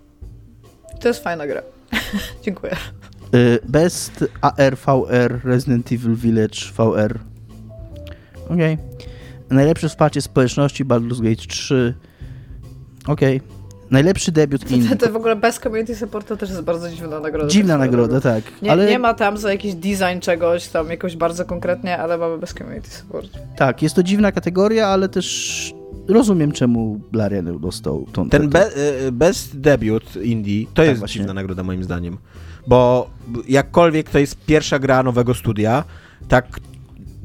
To 1.00 1.08
jest 1.08 1.24
fajna 1.24 1.46
gra. 1.46 1.62
Dziękuję. 2.44 2.76
Y, 3.34 3.58
Best 3.68 4.24
AR, 4.40 4.76
VR, 4.76 5.40
Resident 5.44 5.92
Evil 5.92 6.14
Village, 6.14 6.58
VR. 6.76 7.18
Okej. 8.48 8.78
Najlepsze 9.50 9.88
wsparcie 9.88 10.22
społeczności, 10.22 10.84
Baldur's 10.84 11.22
Gate 11.22 11.46
3. 11.46 11.94
Okej. 13.06 13.40
Najlepszy 13.92 14.32
debiut 14.32 14.64
To, 14.68 14.74
indie. 14.74 14.96
to, 14.96 15.06
to 15.06 15.12
w 15.12 15.16
ogóle 15.16 15.36
bez 15.36 15.58
community 15.58 15.96
supportu 15.96 16.36
też 16.36 16.50
jest 16.50 16.62
bardzo 16.62 16.90
dziwna 16.90 17.20
nagroda. 17.20 17.48
Dziwna 17.48 17.74
tak 17.74 17.80
nagroda, 17.80 18.20
tak. 18.20 18.44
Nie, 18.62 18.70
ale 18.70 18.90
nie 18.90 18.98
ma 18.98 19.14
tam 19.14 19.36
za 19.38 19.52
jakiś 19.52 19.74
design 19.74 20.20
czegoś, 20.20 20.66
tam 20.68 20.90
jakoś 20.90 21.16
bardzo 21.16 21.44
konkretnie, 21.44 21.98
ale 21.98 22.18
mamy 22.18 22.38
bez 22.38 22.54
community 22.54 22.90
support. 22.90 23.28
tak, 23.56 23.82
jest 23.82 23.94
to 23.94 24.02
dziwna 24.02 24.32
kategoria, 24.32 24.86
ale 24.86 25.08
też 25.08 25.74
rozumiem, 26.08 26.52
czemu 26.52 27.00
Larian 27.12 27.58
dostał 27.60 28.06
tą 28.12 28.28
Ten 28.30 28.48
be, 28.50 28.66
e, 29.06 29.12
best 29.12 29.60
debiut 29.60 30.16
indie 30.22 30.66
to 30.74 30.82
jest 30.82 30.98
właśnie. 30.98 31.18
dziwna 31.20 31.34
nagroda, 31.34 31.62
moim 31.62 31.84
zdaniem. 31.84 32.18
Bo 32.66 33.10
jakkolwiek 33.48 34.10
to 34.10 34.18
jest 34.18 34.36
pierwsza 34.46 34.78
gra 34.78 35.02
nowego 35.02 35.34
studia, 35.34 35.84
tak 36.28 36.46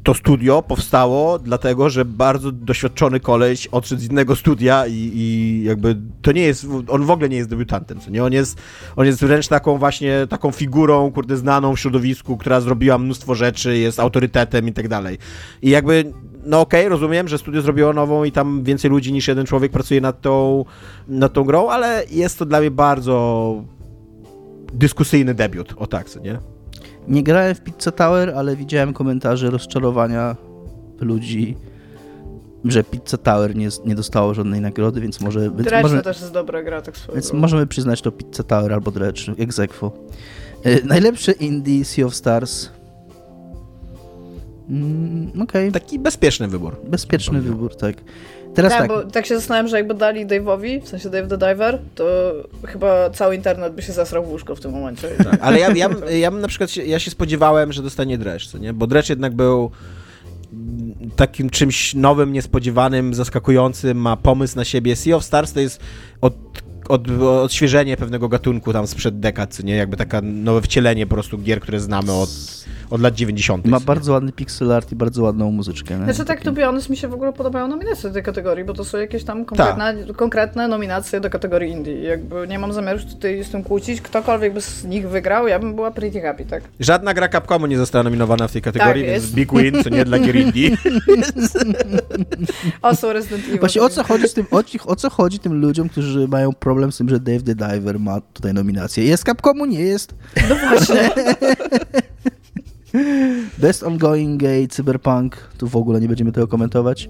to 0.07 0.13
studio 0.13 0.61
powstało 0.61 1.39
dlatego, 1.39 1.89
że 1.89 2.05
bardzo 2.05 2.51
doświadczony 2.51 3.19
koleś 3.19 3.67
odszedł 3.67 4.01
z 4.01 4.05
innego 4.05 4.35
studia 4.35 4.88
i, 4.88 4.93
i 4.93 5.63
jakby 5.63 5.95
to 6.21 6.31
nie 6.31 6.41
jest, 6.41 6.67
on 6.88 7.05
w 7.05 7.11
ogóle 7.11 7.29
nie 7.29 7.38
jest 7.38 7.49
debiutantem, 7.49 7.99
co 7.99 8.09
nie? 8.09 8.23
On 8.23 8.34
jest, 8.34 8.57
on 8.95 9.05
jest 9.05 9.25
wręcz 9.25 9.47
taką 9.47 9.77
właśnie, 9.77 10.27
taką 10.29 10.51
figurą, 10.51 11.11
kurde, 11.11 11.38
znaną 11.38 11.75
w 11.75 11.79
środowisku, 11.79 12.38
która 12.38 12.61
zrobiła 12.61 12.97
mnóstwo 12.97 13.35
rzeczy, 13.35 13.77
jest 13.77 13.99
autorytetem 13.99 14.67
i 14.67 14.73
tak 14.73 14.88
dalej. 14.88 15.17
I 15.61 15.69
jakby, 15.69 16.13
no 16.45 16.61
okej, 16.61 16.89
rozumiem, 16.89 17.27
że 17.27 17.38
studio 17.38 17.61
zrobiło 17.61 17.93
nową 17.93 18.23
i 18.23 18.31
tam 18.31 18.63
więcej 18.63 18.91
ludzi 18.91 19.13
niż 19.13 19.27
jeden 19.27 19.45
człowiek 19.45 19.71
pracuje 19.71 20.01
nad 20.01 20.21
tą, 20.21 20.65
nad 21.07 21.34
tą 21.34 21.43
grą, 21.43 21.69
ale 21.69 22.03
jest 22.11 22.39
to 22.39 22.45
dla 22.45 22.59
mnie 22.59 22.71
bardzo 22.71 23.55
dyskusyjny 24.73 25.34
debiut, 25.34 25.73
o 25.77 25.88
tak, 25.88 26.09
co 26.09 26.19
nie? 26.19 26.56
Nie 27.07 27.23
grałem 27.23 27.55
w 27.55 27.61
Pizza 27.61 27.91
Tower, 27.91 28.34
ale 28.35 28.55
widziałem 28.55 28.93
komentarze 28.93 29.49
rozczarowania 29.49 30.35
ludzi, 30.99 31.57
że 32.65 32.84
Pizza 32.84 33.17
Tower 33.17 33.55
nie, 33.55 33.69
nie 33.85 33.95
dostało 33.95 34.34
żadnej 34.34 34.61
nagrody, 34.61 35.01
więc 35.01 35.21
może... 35.21 35.39
Więc 35.41 35.55
Dredge 35.55 35.84
może 35.84 35.97
to 35.97 36.03
też 36.03 36.21
jest 36.21 36.34
dobra 36.34 36.63
gra, 36.63 36.81
tak 36.81 36.97
swoją 36.97 37.15
Więc 37.15 37.34
możemy 37.34 37.67
przyznać 37.67 38.01
to 38.01 38.11
Pizza 38.11 38.43
Tower 38.43 38.73
albo 38.73 38.91
Dredge, 38.91 39.29
ex 39.38 39.59
aequo. 39.59 39.91
E, 40.63 40.84
Najlepsze 40.84 41.31
indie 41.31 41.85
Sea 41.85 42.05
of 42.05 42.15
Stars. 42.15 42.69
Mm, 44.69 45.41
Okej, 45.41 45.71
Taki 45.71 45.99
bezpieczny 45.99 46.47
wybór. 46.47 46.75
bezpieczny 46.88 47.41
wybór, 47.41 47.75
tak. 47.75 47.95
Teraz 48.57 48.73
tak, 48.73 48.81
tak, 48.81 48.88
bo 48.88 49.11
tak 49.11 49.25
się 49.25 49.35
zastanawiam, 49.35 49.67
że 49.67 49.77
jakby 49.77 49.93
dali 49.93 50.27
Dave'owi, 50.27 50.81
w 50.81 50.88
sensie 50.88 51.09
Dave 51.09 51.27
the 51.27 51.38
Diver, 51.38 51.79
to 51.95 52.34
chyba 52.65 53.09
cały 53.09 53.35
internet 53.35 53.73
by 53.73 53.81
się 53.81 53.93
zasrał 53.93 54.25
w 54.25 54.29
łóżko 54.29 54.55
w 54.55 54.59
tym 54.59 54.71
momencie. 54.71 55.07
Tak, 55.09 55.38
ale 55.45 55.59
ja, 55.59 55.71
ja, 55.71 55.89
ja 56.09 56.31
bym 56.31 56.41
na 56.41 56.47
przykład, 56.47 56.71
się, 56.71 56.84
ja 56.85 56.99
się 56.99 57.11
spodziewałem, 57.11 57.73
że 57.73 57.84
dostanie 57.84 58.17
co 58.51 58.57
nie? 58.57 58.73
Bo 58.73 58.88
Dredge 58.88 59.09
jednak 59.09 59.34
był 59.34 59.71
takim 61.15 61.49
czymś 61.49 61.93
nowym, 61.93 62.34
niespodziewanym, 62.34 63.13
zaskakującym, 63.13 63.97
ma 63.97 64.17
pomysł 64.17 64.55
na 64.55 64.65
siebie. 64.65 64.95
Sea 64.95 65.15
of 65.15 65.23
Stars 65.23 65.53
to 65.53 65.59
jest 65.59 65.81
od, 66.21 66.34
od, 66.89 67.22
odświeżenie 67.22 67.97
pewnego 67.97 68.30
gatunku 68.30 68.73
tam 68.73 68.88
sprzed 68.88 69.19
dekad, 69.19 69.53
co 69.53 69.64
nie? 69.64 69.76
Jakby 69.76 69.97
taka 69.97 70.22
nowe 70.22 70.61
wcielenie 70.61 71.07
po 71.07 71.14
prostu 71.14 71.38
gier, 71.38 71.59
które 71.59 71.80
znamy 71.80 72.11
od, 72.11 72.30
od 72.89 73.01
lat 73.01 73.14
90. 73.14 73.65
ma 73.65 73.80
bardzo 73.80 74.14
ładny 74.14 74.31
pixel 74.31 74.72
art 74.72 74.91
i 74.91 74.95
bardzo 74.95 75.23
ładną 75.23 75.51
muzyczkę. 75.51 75.97
Nie? 75.97 76.03
Znaczy 76.03 76.26
tak, 76.26 76.41
to 76.41 76.51
be 76.51 76.65
honest, 76.65 76.89
mi 76.89 76.97
się 76.97 77.07
w 77.07 77.14
ogóle 77.14 77.34
podobają 77.34 77.68
nominacje 77.68 78.09
do 78.09 78.14
tej 78.14 78.23
kategorii, 78.23 78.65
bo 78.65 78.73
to 78.73 78.85
są 78.85 78.97
jakieś 78.97 79.23
tam 79.23 79.45
konkretne, 79.45 79.95
konkretne 80.15 80.68
nominacje 80.68 81.19
do 81.19 81.30
kategorii 81.30 81.72
indie. 81.72 82.03
Jakby 82.03 82.47
nie 82.47 82.59
mam 82.59 82.73
zamiaru 82.73 82.99
się 82.99 83.05
tutaj 83.05 83.43
z 83.43 83.49
tym 83.49 83.64
kłócić. 83.64 84.01
Ktokolwiek 84.01 84.53
by 84.53 84.61
z 84.61 84.84
nich 84.84 85.09
wygrał, 85.09 85.47
ja 85.47 85.59
bym 85.59 85.76
była 85.76 85.91
pretty 85.91 86.22
happy, 86.22 86.45
tak? 86.45 86.64
Żadna 86.80 87.14
gra 87.14 87.30
Capcomu 87.30 87.65
nie 87.65 87.77
została 87.77 88.03
nominowana 88.03 88.47
w 88.47 88.51
tej 88.51 88.61
kategorii, 88.61 89.03
Tak, 89.03 89.11
więc 89.11 89.23
jest. 89.23 89.35
big 89.35 89.53
win, 89.53 89.84
co 89.84 89.89
nie, 89.89 90.05
dla 90.05 90.19
gier 90.19 90.35
indie. 90.35 90.69
O, 92.81 92.95
są 92.95 93.14
Resident 93.14 93.47
Evil. 93.47 93.59
Właśnie 93.59 93.81
o 93.81 93.89
co 93.89 94.03
chodzi 94.03 94.27
z 94.27 94.34
tym, 94.34 94.45
o, 94.51 94.64
o 94.85 94.95
co 94.95 95.09
chodzi 95.09 95.39
tym 95.39 95.61
ludziom, 95.61 95.89
którzy 95.89 96.27
mają 96.27 96.53
problem 96.53 96.76
z 96.91 96.97
tym, 96.97 97.09
że 97.09 97.19
Dave 97.19 97.41
the 97.43 97.55
Diver 97.55 97.99
ma 97.99 98.21
tutaj 98.21 98.53
nominację? 98.53 99.03
Jest 99.03 99.23
Capcomu? 99.23 99.65
Nie 99.65 99.79
jest. 99.79 100.15
No 100.49 100.55
właśnie. 100.55 101.09
Best 103.57 103.83
Ongoing 103.83 104.41
Gay, 104.41 104.67
Cyberpunk, 104.67 105.35
tu 105.57 105.67
w 105.67 105.75
ogóle 105.75 106.01
nie 106.01 106.07
będziemy 106.07 106.31
tego 106.31 106.47
komentować. 106.47 107.09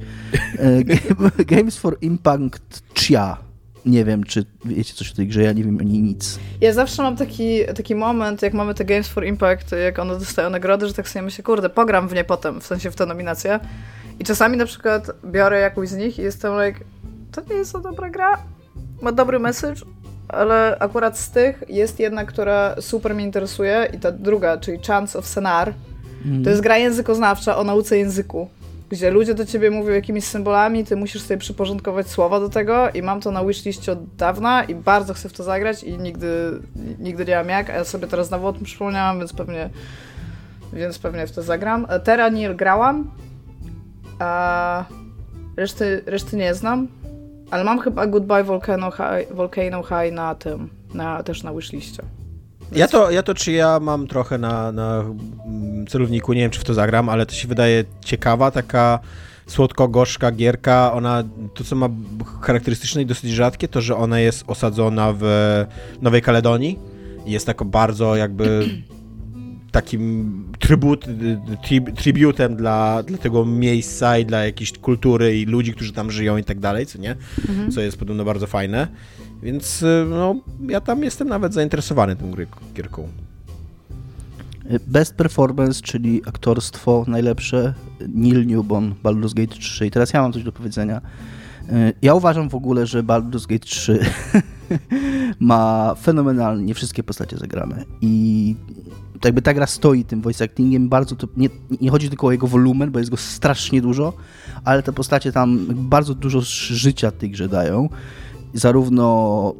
E, 0.58 0.80
Game- 0.80 1.46
Games 1.56 1.78
for 1.78 1.98
Impact 2.02 2.82
Chia. 2.96 3.38
nie 3.86 4.06
wiem, 4.06 4.24
czy 4.24 4.46
wiecie 4.66 4.94
coś 4.94 5.12
o 5.12 5.16
tej 5.16 5.28
grze, 5.28 5.44
ja 5.44 5.54
nie 5.54 5.64
wiem 5.64 5.78
ani 5.82 6.02
nic. 6.02 6.40
Ja 6.62 6.74
zawsze 6.74 7.04
mam 7.04 7.16
taki, 7.18 7.60
taki 7.76 7.96
moment, 7.96 8.42
jak 8.42 8.54
mamy 8.54 8.74
te 8.74 8.86
Games 8.86 9.08
for 9.08 9.26
Impact, 9.26 9.72
jak 9.84 10.00
one 10.00 10.20
dostają 10.20 10.50
nagrody, 10.50 10.88
że 10.88 10.94
tak 10.94 11.10
sobie 11.10 11.24
myślę, 11.24 11.44
kurde, 11.44 11.70
pogram 11.70 12.08
w 12.08 12.14
nie 12.14 12.24
potem, 12.24 12.62
w 12.62 12.66
sensie 12.66 12.92
w 12.92 12.96
tę 12.96 13.06
nominację. 13.06 13.60
I 14.20 14.24
czasami 14.24 14.58
na 14.58 14.66
przykład 14.66 15.12
biorę 15.26 15.60
jakąś 15.60 15.90
z 15.90 15.96
nich 15.96 16.20
i 16.20 16.22
jestem 16.22 16.54
like, 16.66 16.80
to 17.32 17.42
nie 17.50 17.56
jest 17.56 17.72
to 17.72 17.80
dobra 17.80 18.10
gra, 18.10 18.38
ma 19.02 19.12
dobry 19.12 19.40
message, 19.40 19.82
ale 20.28 20.78
akurat 20.80 21.18
z 21.18 21.32
tych 21.32 21.64
jest 21.70 22.00
jedna, 22.00 22.26
która 22.26 22.76
super 22.82 23.16
mnie 23.16 23.24
interesuje 23.24 23.90
i 23.94 24.00
ta 24.00 24.12
druga, 24.12 24.58
czyli 24.58 24.80
Chance 24.88 25.20
of 25.20 25.28
Senar. 25.28 25.74
Mm. 26.26 26.44
To 26.44 26.50
jest 26.50 26.62
gra 26.62 26.78
językoznawcza 26.78 27.58
o 27.58 27.64
nauce 27.64 27.98
języku, 27.98 28.50
gdzie 28.90 29.12
ludzie 29.12 29.34
do 29.34 29.46
ciebie 29.46 29.72
mówią 29.72 29.94
jakimiś 29.94 30.24
symbolami, 30.24 30.86
ty 30.86 30.96
musisz 30.96 31.22
sobie 31.22 31.38
przyporządkować 31.38 32.08
słowa 32.08 32.40
do 32.40 32.50
tego 32.50 32.90
i 32.90 33.02
mam 33.02 33.22
to 33.22 33.32
na 33.32 33.46
wishliście 33.46 33.92
od 33.92 34.16
dawna 34.16 34.64
i 34.64 34.76
bardzo 34.76 35.14
chcę 35.14 35.30
w 35.30 35.34
to 35.34 35.44
zagrać 35.44 35.84
i 35.84 35.98
nigdy, 35.98 36.28
nigdy 37.00 37.26
nie 37.26 37.36
mam 37.36 37.50
jak, 37.50 37.70
a 37.70 37.74
ja 37.74 37.84
sobie 37.84 38.08
teraz 38.08 38.28
znowu 38.28 38.48
o 38.48 38.54
tym 38.54 38.64
przypomniałam, 38.64 39.20
więc 39.20 39.34
pewnie 39.34 39.70
więc 40.74 41.00
pewnie 41.00 41.28
w 41.28 41.32
to 41.32 41.42
zagram. 41.42 41.88
Terra 42.04 42.30
Nil 42.30 42.56
grałam, 42.56 43.12
a 44.20 44.86
reszty, 45.58 46.04
reszty 46.06 46.38
nie 46.38 46.54
znam. 46.54 46.88
Ale 47.52 47.64
mam 47.64 47.80
chyba 47.80 48.08
Goodbye 48.08 48.44
Volcano 48.44 48.92
High, 48.92 49.36
Volcano 49.36 49.84
High 49.84 50.14
na 50.14 50.36
tym, 50.36 50.70
na, 50.94 51.24
też 51.24 51.44
na 51.44 51.54
wishliście. 51.54 52.04
Więc... 52.62 52.78
Ja 52.78 52.88
to, 52.88 53.12
ja 53.12 53.24
to 53.24 53.34
czy 53.34 53.52
ja 53.52 53.80
mam 53.80 54.08
trochę 54.08 54.38
na, 54.38 54.72
na 54.72 55.04
celowniku, 55.90 56.34
nie 56.34 56.42
wiem 56.42 56.52
czy 56.52 56.60
w 56.60 56.64
to 56.64 56.74
zagram, 56.74 57.10
ale 57.10 57.26
to 57.26 57.34
się 57.34 57.48
wydaje 57.48 57.84
ciekawa, 58.06 58.52
taka 58.52 59.00
słodko-gorzka 59.48 60.32
gierka. 60.32 60.94
Ona, 60.94 61.24
to 61.54 61.64
co 61.64 61.76
ma 61.76 61.90
charakterystyczne 62.42 63.02
i 63.02 63.06
dosyć 63.06 63.32
rzadkie, 63.32 63.68
to 63.68 63.82
że 63.82 63.96
ona 63.96 64.20
jest 64.20 64.44
osadzona 64.48 65.14
w 65.20 65.26
Nowej 66.02 66.22
Kaledonii. 66.22 66.80
Jest 67.26 67.46
tako 67.46 67.66
bardzo 67.66 68.16
jakby 68.16 68.70
takim 69.72 70.44
trybut, 70.60 71.06
tri, 71.64 71.82
tributem 71.82 72.56
dla, 72.56 73.04
dla 73.04 73.18
tego 73.18 73.46
miejsca 73.46 74.18
i 74.18 74.26
dla 74.26 74.46
jakiejś 74.46 74.72
kultury 74.74 75.40
i 75.40 75.46
ludzi, 75.46 75.74
którzy 75.74 75.94
tam 75.94 76.12
żyją 76.12 76.38
i 76.38 76.44
tak 76.44 76.60
dalej, 76.60 76.86
co 76.86 77.00
nie? 77.00 77.16
Mhm. 77.50 77.72
Co 77.72 77.82
jest 77.82 77.98
podobno 77.98 78.26
bardzo 78.26 78.48
fajne. 78.48 78.88
Więc 79.44 79.86
no, 80.10 80.36
ja 80.70 80.82
tam 80.82 81.04
jestem 81.04 81.28
nawet 81.28 81.54
zainteresowany 81.54 82.16
tą 82.16 82.32
gierką. 82.74 83.08
Best 84.88 85.16
Performance, 85.16 85.82
czyli 85.82 86.22
aktorstwo 86.26 87.06
najlepsze, 87.08 87.74
Neil 88.08 88.48
Newbon, 88.48 88.94
Baldur's 89.04 89.34
Gate 89.34 89.56
3. 89.56 89.86
I 89.86 89.92
teraz 89.92 90.14
ja 90.14 90.22
mam 90.22 90.34
coś 90.34 90.44
do 90.44 90.52
powiedzenia. 90.52 91.02
Ja 92.02 92.14
uważam 92.14 92.50
w 92.50 92.56
ogóle, 92.56 92.86
że 92.86 93.04
Baldur's 93.04 93.48
Gate 93.48 93.66
3 93.66 94.00
ma 95.40 95.96
fenomenalnie 96.02 96.74
wszystkie 96.74 97.04
postacie 97.04 97.38
zagrane 97.38 97.86
i 98.02 98.56
jakby 99.26 99.42
ta 99.42 99.54
gra 99.54 99.68
stoi 99.68 100.04
tym 100.04 100.22
voice 100.22 100.44
actingiem, 100.44 100.90
bardzo 100.90 101.16
to, 101.16 101.28
nie, 101.38 101.50
nie 101.82 101.90
chodzi 101.90 102.10
tylko 102.10 102.28
o 102.28 102.32
jego 102.32 102.48
wolumen, 102.48 102.92
bo 102.92 103.00
jest 103.00 103.12
go 103.12 103.18
strasznie 103.18 103.82
dużo, 103.82 104.14
ale 104.64 104.84
te 104.84 104.94
postacie 104.94 105.32
tam 105.32 105.66
bardzo 105.70 106.14
dużo 106.14 106.42
życia 106.42 107.12
tej 107.12 107.30
grze 107.32 107.50
dają. 107.50 107.90
Zarówno 108.54 109.54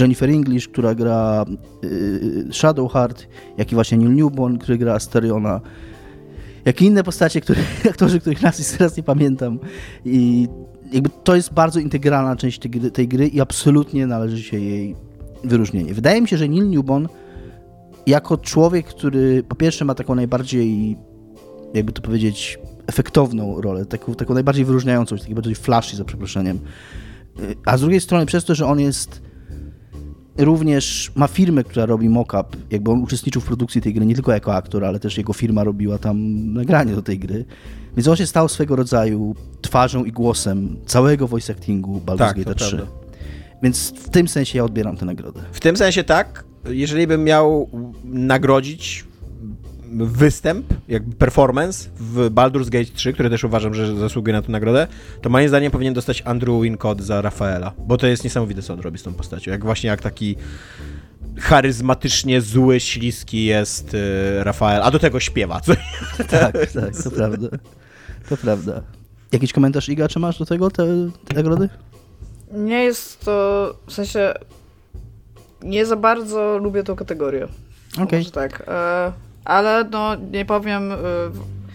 Jennifer 0.00 0.30
English, 0.30 0.68
która 0.68 0.94
gra 0.94 1.44
yy, 1.82 2.48
Shadowheart, 2.52 3.26
jak 3.58 3.72
i 3.72 3.74
właśnie 3.74 3.98
Neil 3.98 4.14
Newborn, 4.14 4.58
który 4.58 4.78
gra 4.78 4.94
Asteriona, 4.94 5.60
jak 6.64 6.82
i 6.82 6.84
inne 6.84 7.04
postacie, 7.04 7.40
które, 7.40 7.60
aktorzy, 7.90 8.20
których 8.20 8.42
nazwisk 8.42 8.76
teraz 8.78 8.96
nie 8.96 9.02
pamiętam. 9.02 9.58
I 10.04 10.48
jakby 10.92 11.10
to 11.24 11.36
jest 11.36 11.52
bardzo 11.52 11.80
integralna 11.80 12.36
część 12.36 12.58
tej 12.58 12.70
gry, 12.70 12.90
tej 12.90 13.08
gry 13.08 13.28
i 13.28 13.40
absolutnie 13.40 14.06
należy 14.06 14.42
się 14.42 14.58
jej 14.58 14.96
wyróżnienie. 15.44 15.94
Wydaje 15.94 16.20
mi 16.20 16.28
się, 16.28 16.36
że 16.36 16.48
Neil 16.48 16.70
Newborn 16.70 17.06
jako 18.06 18.38
człowiek, 18.38 18.86
który 18.86 19.42
po 19.42 19.54
pierwsze 19.54 19.84
ma 19.84 19.94
taką 19.94 20.14
najbardziej, 20.14 20.96
jakby 21.74 21.92
to 21.92 22.02
powiedzieć, 22.02 22.58
efektowną 22.86 23.60
rolę, 23.60 23.86
taką, 23.86 24.14
taką 24.14 24.34
najbardziej 24.34 24.64
wyróżniającą 24.64 25.16
się, 25.16 25.22
taką 25.22 25.34
bardziej 25.34 25.54
flashy, 25.54 25.96
za 25.96 26.04
przeproszeniem, 26.04 26.58
a 27.64 27.76
z 27.76 27.80
drugiej 27.80 28.00
strony 28.00 28.26
przez 28.26 28.44
to, 28.44 28.54
że 28.54 28.66
on 28.66 28.80
jest 28.80 29.22
również, 30.38 31.12
ma 31.14 31.26
firmę, 31.26 31.64
która 31.64 31.86
robi 31.86 32.08
mock-up, 32.08 32.56
jakby 32.70 32.90
on 32.90 33.02
uczestniczył 33.02 33.42
w 33.42 33.44
produkcji 33.44 33.80
tej 33.82 33.94
gry, 33.94 34.06
nie 34.06 34.14
tylko 34.14 34.32
jako 34.32 34.54
aktor, 34.54 34.84
ale 34.84 35.00
też 35.00 35.18
jego 35.18 35.32
firma 35.32 35.64
robiła 35.64 35.98
tam 35.98 36.18
nagranie 36.52 36.94
do 36.94 37.02
tej 37.02 37.18
gry, 37.18 37.44
więc 37.96 38.08
on 38.08 38.16
się 38.16 38.26
stał 38.26 38.48
swego 38.48 38.76
rodzaju 38.76 39.34
twarzą 39.60 40.04
i 40.04 40.12
głosem 40.12 40.76
całego 40.86 41.28
voice 41.28 41.52
actingu 41.52 42.00
Baldur's 42.06 42.18
tak, 42.18 42.38
Gate 42.38 42.54
3. 42.54 42.76
Prawda. 42.76 42.92
Więc 43.62 43.90
w 43.90 44.10
tym 44.10 44.28
sensie 44.28 44.58
ja 44.58 44.64
odbieram 44.64 44.96
tę 44.96 45.06
nagrodę. 45.06 45.40
W 45.52 45.60
tym 45.60 45.76
sensie 45.76 46.04
tak, 46.04 46.44
jeżeli 46.68 47.06
bym 47.06 47.24
miał 47.24 47.70
nagrodzić 48.04 49.04
występ, 49.92 50.66
jakby 50.88 51.16
performance 51.16 51.88
w 51.98 52.30
Baldur's 52.30 52.68
Gate 52.68 52.92
3, 52.94 53.12
który 53.12 53.30
też 53.30 53.44
uważam, 53.44 53.74
że 53.74 53.96
zasługuje 53.96 54.32
na 54.32 54.42
tę 54.42 54.52
nagrodę, 54.52 54.86
to 55.22 55.30
moim 55.30 55.48
zdaniem 55.48 55.72
powinien 55.72 55.94
dostać 55.94 56.22
Andrew 56.24 56.62
Wincott 56.62 57.00
za 57.00 57.22
Rafaela, 57.22 57.72
bo 57.78 57.96
to 57.96 58.06
jest 58.06 58.24
niesamowite, 58.24 58.62
co 58.62 58.72
on 58.72 58.80
robi 58.80 58.98
z 58.98 59.02
tą 59.02 59.14
postacią. 59.14 59.50
Jak 59.50 59.64
właśnie 59.64 59.88
jak 59.90 60.02
taki 60.02 60.36
charyzmatycznie 61.38 62.40
zły, 62.40 62.80
śliski 62.80 63.44
jest 63.44 63.94
y, 63.94 63.98
Rafael, 64.44 64.82
a 64.82 64.90
do 64.90 64.98
tego 64.98 65.20
śpiewa. 65.20 65.60
Co? 65.60 65.72
Tak, 66.28 66.72
tak, 66.72 67.02
to 67.04 67.10
prawda. 67.10 67.48
To 68.28 68.36
prawda. 68.36 68.82
Jakiś 69.32 69.52
komentarz, 69.52 69.88
Iga, 69.88 70.08
czy 70.08 70.18
masz 70.18 70.38
do 70.38 70.46
tego 70.46 70.70
te, 70.70 70.86
te 71.28 71.34
nagrody? 71.34 71.68
Nie 72.52 72.84
jest 72.84 73.20
to, 73.24 73.74
w 73.86 73.92
sensie 73.92 74.34
nie 75.62 75.86
za 75.86 75.96
bardzo 75.96 76.58
lubię 76.58 76.82
tą 76.82 76.96
kategorię. 76.96 77.48
Okej. 78.02 78.20
Okay. 78.20 78.24
tak. 78.32 78.62
E, 78.68 79.12
ale 79.44 79.84
no, 79.90 80.16
nie 80.32 80.44
powiem, 80.44 80.92
e, 80.92 80.96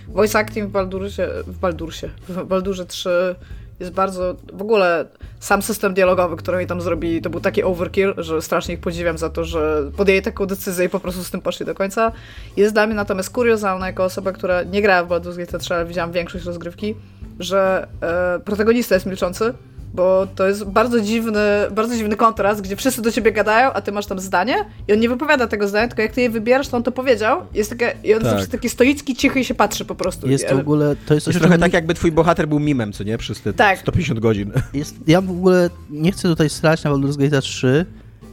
voice 0.07 0.39
acting 0.39 0.69
w 0.69 0.71
Baldursie, 0.71 1.27
w 1.47 1.59
Baldursie, 1.59 2.09
w 2.29 2.43
Baldurze 2.43 2.85
3 2.85 3.35
jest 3.81 3.93
bardzo, 3.93 4.35
w 4.53 4.61
ogóle 4.61 5.05
sam 5.39 5.61
system 5.61 5.93
dialogowy, 5.93 6.35
który 6.35 6.57
mi 6.57 6.67
tam 6.67 6.81
zrobili, 6.81 7.21
to 7.21 7.29
był 7.29 7.41
taki 7.41 7.63
overkill, 7.63 8.13
że 8.17 8.41
strasznie 8.41 8.73
ich 8.73 8.79
podziwiam 8.79 9.17
za 9.17 9.29
to, 9.29 9.43
że 9.43 9.91
podjęli 9.97 10.21
taką 10.21 10.45
decyzję 10.45 10.85
i 10.85 10.89
po 10.89 10.99
prostu 10.99 11.23
z 11.23 11.31
tym 11.31 11.41
poszli 11.41 11.65
do 11.65 11.75
końca. 11.75 12.11
Jest 12.57 12.73
dla 12.73 12.85
mnie 12.85 12.95
natomiast 12.95 13.29
kuriozalna 13.29 13.87
jako 13.87 14.03
osoba, 14.03 14.31
która 14.31 14.63
nie 14.63 14.81
grała 14.81 15.03
w 15.03 15.07
Baldur's 15.09 15.37
Gate 15.37 15.59
3, 15.59 15.73
ale 15.73 15.85
widziałam 15.85 16.11
większość 16.11 16.45
rozgrywki, 16.45 16.95
że 17.39 17.87
e, 18.01 18.39
protagonista 18.39 18.95
jest 18.95 19.05
milczący, 19.05 19.53
bo 19.93 20.27
to 20.35 20.47
jest 20.47 20.63
bardzo 20.63 21.01
dziwny, 21.01 21.39
bardzo 21.71 21.95
dziwny 21.95 22.15
kontrast, 22.15 22.61
gdzie 22.61 22.75
wszyscy 22.75 23.01
do 23.01 23.11
ciebie 23.11 23.31
gadają, 23.31 23.73
a 23.73 23.81
ty 23.81 23.91
masz 23.91 24.05
tam 24.05 24.19
zdanie 24.19 24.55
i 24.87 24.93
on 24.93 24.99
nie 24.99 25.09
wypowiada 25.09 25.47
tego 25.47 25.67
zdania, 25.67 25.87
tylko 25.87 26.01
jak 26.01 26.11
ty 26.11 26.21
je 26.21 26.29
wybierasz, 26.29 26.67
to 26.67 26.77
on 26.77 26.83
to 26.83 26.91
powiedział 26.91 27.41
jest 27.53 27.69
takie, 27.69 27.93
i 28.03 28.13
on 28.13 28.21
tak. 28.21 28.31
zawsze 28.31 28.47
taki 28.47 28.69
stoicki, 28.69 29.15
cichy 29.15 29.39
i 29.39 29.45
się 29.45 29.53
patrzy 29.53 29.85
po 29.85 29.95
prostu. 29.95 30.27
Jest 30.27 30.53
w 30.53 30.59
ogóle, 30.59 30.95
to 31.05 31.13
jest, 31.13 31.25
coś, 31.25 31.35
jest 31.35 31.45
trochę 31.45 31.59
tak, 31.59 31.73
jakby 31.73 31.93
twój 31.93 32.11
bohater 32.11 32.47
był 32.47 32.59
mimem, 32.59 32.93
co 32.93 33.03
nie? 33.03 33.17
Przez 33.17 33.41
te 33.41 33.53
tak. 33.53 33.79
150 33.79 34.19
godzin. 34.19 34.51
Jest, 34.73 34.95
ja 35.07 35.21
w 35.21 35.31
ogóle 35.31 35.69
nie 35.89 36.11
chcę 36.11 36.29
tutaj 36.29 36.49
strać 36.49 36.83
na 36.83 36.91
Baldur's 36.91 37.17
Gate 37.17 37.41
3, 37.41 37.85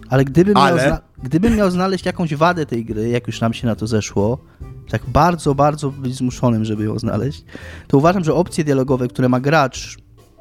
ale 0.09 0.25
gdybym, 0.25 0.57
ale... 0.57 0.77
Miał 0.77 0.87
zna, 0.87 1.01
gdybym 1.23 1.57
miał 1.57 1.71
znaleźć 1.71 2.07
jakąś 2.07 2.35
wadę 2.35 2.67
tej 2.67 2.85
gry, 2.85 3.09
jak 3.09 3.27
już 3.27 3.41
nam 3.41 3.55
się 3.55 3.67
na 3.67 3.75
to 3.75 3.87
zeszło, 3.87 4.39
tak 4.91 5.03
bardzo, 5.07 5.55
bardzo 5.55 5.91
być 5.91 6.15
zmuszonym, 6.15 6.65
żeby 6.65 6.85
ją 6.85 6.99
znaleźć, 6.99 7.45
to 7.89 7.99
uważam, 7.99 8.25
że 8.25 8.35
opcje 8.35 8.65
dialogowe, 8.65 9.09
które 9.09 9.29
ma 9.29 9.41
gracz 9.41 9.97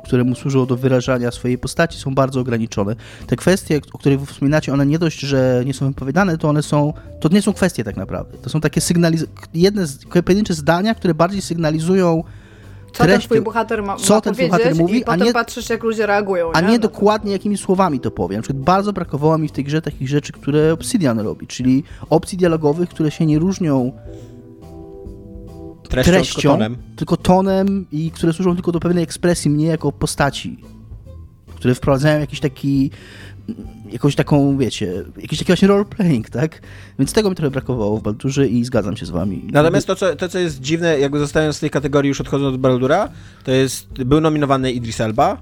które 0.07 0.23
mu 0.23 0.35
służą 0.35 0.65
do 0.65 0.75
wyrażania 0.75 1.31
swojej 1.31 1.57
postaci, 1.57 1.99
są 1.99 2.15
bardzo 2.15 2.39
ograniczone. 2.39 2.95
Te 3.27 3.35
kwestie, 3.35 3.81
o 3.93 3.97
których 3.97 4.21
wspominacie, 4.21 4.73
one 4.73 4.85
nie 4.85 4.99
dość, 4.99 5.19
że 5.19 5.63
nie 5.65 5.73
są 5.73 5.88
wypowiadane, 5.88 6.38
to 6.38 6.49
one 6.49 6.63
są, 6.63 6.93
to 7.19 7.29
nie 7.29 7.41
są 7.41 7.53
kwestie 7.53 7.84
tak 7.84 7.97
naprawdę. 7.97 8.38
To 8.38 8.49
są 8.49 8.61
takie 8.61 8.81
sygnaliz- 8.81 9.25
jedne 9.53 9.88
z, 9.88 10.05
pojedyncze 10.05 10.53
zdania, 10.53 10.95
które 10.95 11.13
bardziej 11.13 11.41
sygnalizują 11.41 12.23
co 12.93 13.03
treść, 13.03 13.19
ten 13.19 13.21
twój 13.21 13.41
bohater 13.41 13.84
ma, 13.84 13.95
co 13.95 14.13
ma 14.15 14.21
ten 14.21 14.35
bohater 14.35 14.75
mówi, 14.75 15.05
a 15.05 15.15
nie, 15.15 15.34
patrzysz, 15.34 15.69
jak 15.69 15.84
ludzie 15.84 16.05
reagują. 16.05 16.51
A 16.53 16.61
nie, 16.61 16.67
nie 16.67 16.79
dokładnie 16.79 17.31
jakimi 17.31 17.57
słowami 17.57 17.99
to 17.99 18.11
powie. 18.11 18.35
Na 18.35 18.43
przykład 18.43 18.63
bardzo 18.63 18.93
brakowało 18.93 19.38
mi 19.38 19.47
w 19.47 19.51
tej 19.51 19.63
grze 19.63 19.81
takich 19.81 20.09
rzeczy, 20.09 20.34
które 20.34 20.73
Obsidian 20.73 21.19
robi, 21.19 21.47
czyli 21.47 21.84
opcji 22.09 22.38
dialogowych, 22.38 22.89
które 22.89 23.11
się 23.11 23.25
nie 23.25 23.39
różnią 23.39 23.91
treścią, 25.88 26.11
treścią 26.11 26.41
tylko, 26.41 26.53
tonem. 26.53 26.77
tylko 26.95 27.18
tonem 27.18 27.85
i 27.91 28.11
które 28.11 28.34
służą 28.34 28.55
tylko 28.55 28.72
do 28.72 28.80
pewnej 28.80 29.03
ekspresji 29.03 29.51
mnie 29.51 29.65
jako 29.65 29.91
postaci, 29.91 30.57
które 31.55 31.76
wprowadzają 31.76 32.19
jakiś 32.19 32.39
taki 32.39 32.91
jakąś 33.91 34.15
taką, 34.15 34.57
wiecie, 34.57 35.03
jakiś 35.22 35.39
taki 35.39 35.47
właśnie 35.47 35.68
role-playing, 35.68 36.30
tak? 36.30 36.61
Więc 36.99 37.14
tego 37.14 37.30
mi 37.30 37.35
trochę 37.35 37.51
brakowało 37.51 37.97
w 37.97 38.01
Baldurze 38.03 38.47
i 38.47 38.65
zgadzam 38.65 38.97
się 38.97 39.05
z 39.05 39.09
wami. 39.09 39.47
Natomiast 39.51 39.88
to 39.88 39.95
co, 39.95 40.15
to, 40.15 40.30
co 40.30 40.39
jest 40.39 40.61
dziwne, 40.61 40.99
jakby 40.99 41.19
zostając 41.19 41.55
z 41.55 41.59
tej 41.59 41.69
kategorii, 41.69 42.09
już 42.09 42.22
odchodząc 42.22 42.55
od 42.55 42.61
Baldura, 42.61 43.09
to 43.43 43.51
jest, 43.51 44.03
był 44.03 44.22
nominowany 44.22 44.72
Idris 44.72 45.01
Elba, 45.01 45.41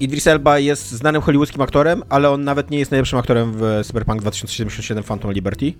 Idris 0.00 0.26
Elba 0.26 0.58
jest 0.58 0.90
znanym 0.90 1.22
hollywoodzkim 1.22 1.60
aktorem, 1.62 2.02
ale 2.08 2.30
on 2.30 2.44
nawet 2.44 2.70
nie 2.70 2.78
jest 2.78 2.90
najlepszym 2.90 3.18
aktorem 3.18 3.52
w 3.56 3.80
Cyberpunk 3.86 4.20
2077 4.20 5.04
Phantom 5.04 5.32
Liberty, 5.32 5.72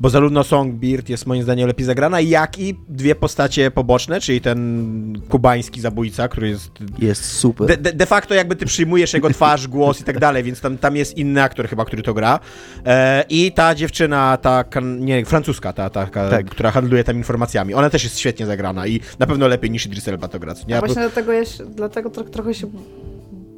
bo 0.00 0.10
zarówno 0.10 0.44
Songbird 0.44 1.08
jest 1.08 1.26
moim 1.26 1.42
zdaniem 1.42 1.68
lepiej 1.68 1.86
zagrana, 1.86 2.20
jak 2.20 2.58
i 2.58 2.78
dwie 2.88 3.14
postacie 3.14 3.70
poboczne, 3.70 4.20
czyli 4.20 4.40
ten 4.40 5.22
kubański 5.28 5.80
zabójca, 5.80 6.28
który 6.28 6.48
jest... 6.48 6.70
Jest 6.98 7.24
super. 7.24 7.66
De, 7.66 7.76
de, 7.76 7.92
de 7.92 8.06
facto 8.06 8.34
jakby 8.34 8.56
ty 8.56 8.66
przyjmujesz 8.66 9.14
jego 9.14 9.30
twarz, 9.30 9.68
głos 9.74 10.00
i 10.00 10.04
tak 10.04 10.18
dalej, 10.18 10.42
więc 10.42 10.60
tam, 10.60 10.78
tam 10.78 10.96
jest 10.96 11.18
inny 11.18 11.42
aktor 11.42 11.68
chyba, 11.68 11.84
który 11.84 12.02
to 12.02 12.14
gra. 12.14 12.40
E, 12.86 13.24
I 13.28 13.52
ta 13.52 13.74
dziewczyna, 13.74 14.36
ta, 14.36 14.64
kan- 14.64 15.00
nie, 15.00 15.24
francuska, 15.24 15.72
ta, 15.72 15.90
ta, 15.90 16.06
ta 16.06 16.30
Tak. 16.30 16.46
która 16.46 16.70
handluje 16.70 17.04
tam 17.04 17.16
informacjami, 17.16 17.74
ona 17.74 17.90
też 17.90 18.04
jest 18.04 18.18
świetnie 18.18 18.46
zagrana 18.46 18.86
i 18.86 19.00
na 19.18 19.26
pewno 19.26 19.48
lepiej 19.48 19.70
niż 19.70 19.86
Idris 19.86 20.08
Elba 20.08 20.28
to 20.28 20.38
gra. 20.38 20.54
co 20.54 20.66
Nie? 20.68 20.76
A 20.76 20.80
Bo- 20.80 20.86
właśnie 20.86 21.02
dlatego, 21.02 21.32
ja 21.32 21.44
się, 21.44 21.64
dlatego 21.64 22.10
tro, 22.10 22.24
trochę 22.24 22.54
się 22.54 22.66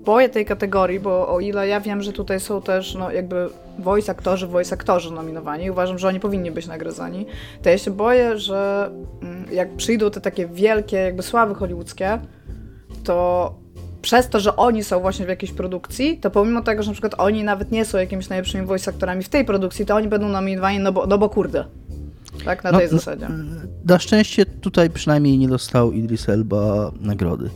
boję 0.07 0.29
tej 0.29 0.45
kategorii, 0.47 1.01
bo 1.01 1.29
o 1.35 1.41
ile 1.41 1.69
ja 1.69 1.81
wiem, 1.81 2.03
że 2.03 2.13
tutaj 2.13 2.41
są 2.41 2.63
też 2.63 2.95
no, 2.95 3.11
jakby 3.11 3.49
voice 3.79 4.13
aktorzy, 4.13 4.47
voice 4.47 4.75
aktorzy 4.75 5.11
nominowani 5.13 5.65
i 5.65 5.71
uważam, 5.71 5.99
że 5.99 6.09
oni 6.09 6.21
powinni 6.21 6.51
być 6.51 6.67
nagradzani, 6.67 7.27
to 7.63 7.71
ja 7.71 7.79
się 7.79 7.91
boję, 7.91 8.39
że 8.39 8.91
mm, 9.23 9.45
jak 9.53 9.77
przyjdą 9.77 10.11
te 10.11 10.21
takie 10.21 10.47
wielkie 10.47 10.97
jakby 10.97 11.23
sławy 11.23 11.55
hollywoodzkie, 11.55 12.19
to 13.05 13.55
przez 14.03 14.29
to, 14.29 14.41
że 14.41 14.57
oni 14.57 14.85
są 14.85 15.01
właśnie 15.01 15.27
w 15.27 15.29
jakiejś 15.29 15.53
produkcji, 15.53 16.19
to 16.19 16.31
pomimo 16.31 16.63
tego, 16.63 16.83
że 16.83 16.91
na 16.91 16.93
przykład 16.93 17.15
oni 17.19 17.45
nawet 17.45 17.73
nie 17.73 17.85
są 17.85 17.99
jakimiś 17.99 18.29
najlepszymi 18.29 18.67
voice 18.67 18.91
aktorami 18.91 19.23
w 19.23 19.29
tej 19.29 19.45
produkcji, 19.45 19.87
to 19.87 19.95
oni 19.97 20.09
będą 20.09 20.29
nominowani, 20.29 20.79
no 20.79 20.93
bo, 20.93 21.07
no 21.07 21.19
bo 21.19 21.29
kurde. 21.29 21.65
Tak, 22.45 22.65
na 22.65 22.73
No, 22.73 22.79
tej 22.79 22.89
no, 22.93 22.99
zasadzie. 22.99 23.29
Na 23.85 23.99
szczęście 23.99 24.47
tutaj 24.47 24.91
przynajmniej 24.91 25.39
nie 25.39 25.49
dostał 25.49 25.93
Idris 25.93 26.29
Elba 26.29 26.93
nagrody. 27.01 27.51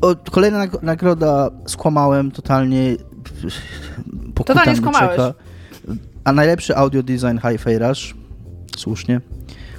O, 0.00 0.16
kolejna 0.30 0.66
nag- 0.66 0.82
nagroda 0.82 1.50
skłamałem 1.66 2.30
totalnie. 2.30 2.96
Totalnie 4.34 4.76
skłamałeś. 4.76 5.10
czeka. 5.10 5.34
A 6.24 6.32
najlepszy 6.32 6.76
audio 6.76 7.02
design 7.02 7.38
Hi-Fi 7.48 7.78
Rush. 7.78 8.14
Słusznie. 8.76 9.20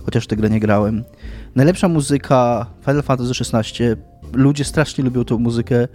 Chociaż 0.06 0.28
tę 0.28 0.36
grę 0.36 0.50
nie 0.50 0.60
grałem. 0.60 1.04
Najlepsza 1.56 1.88
muzyka 1.88 2.66
Final 2.86 3.04
Fantasy 3.04 3.32
XVI. 3.56 3.84
Ludzie 4.34 4.64
strasznie 4.64 5.04
lubią 5.04 5.26
tą 5.26 5.38
muzykę. 5.38 5.88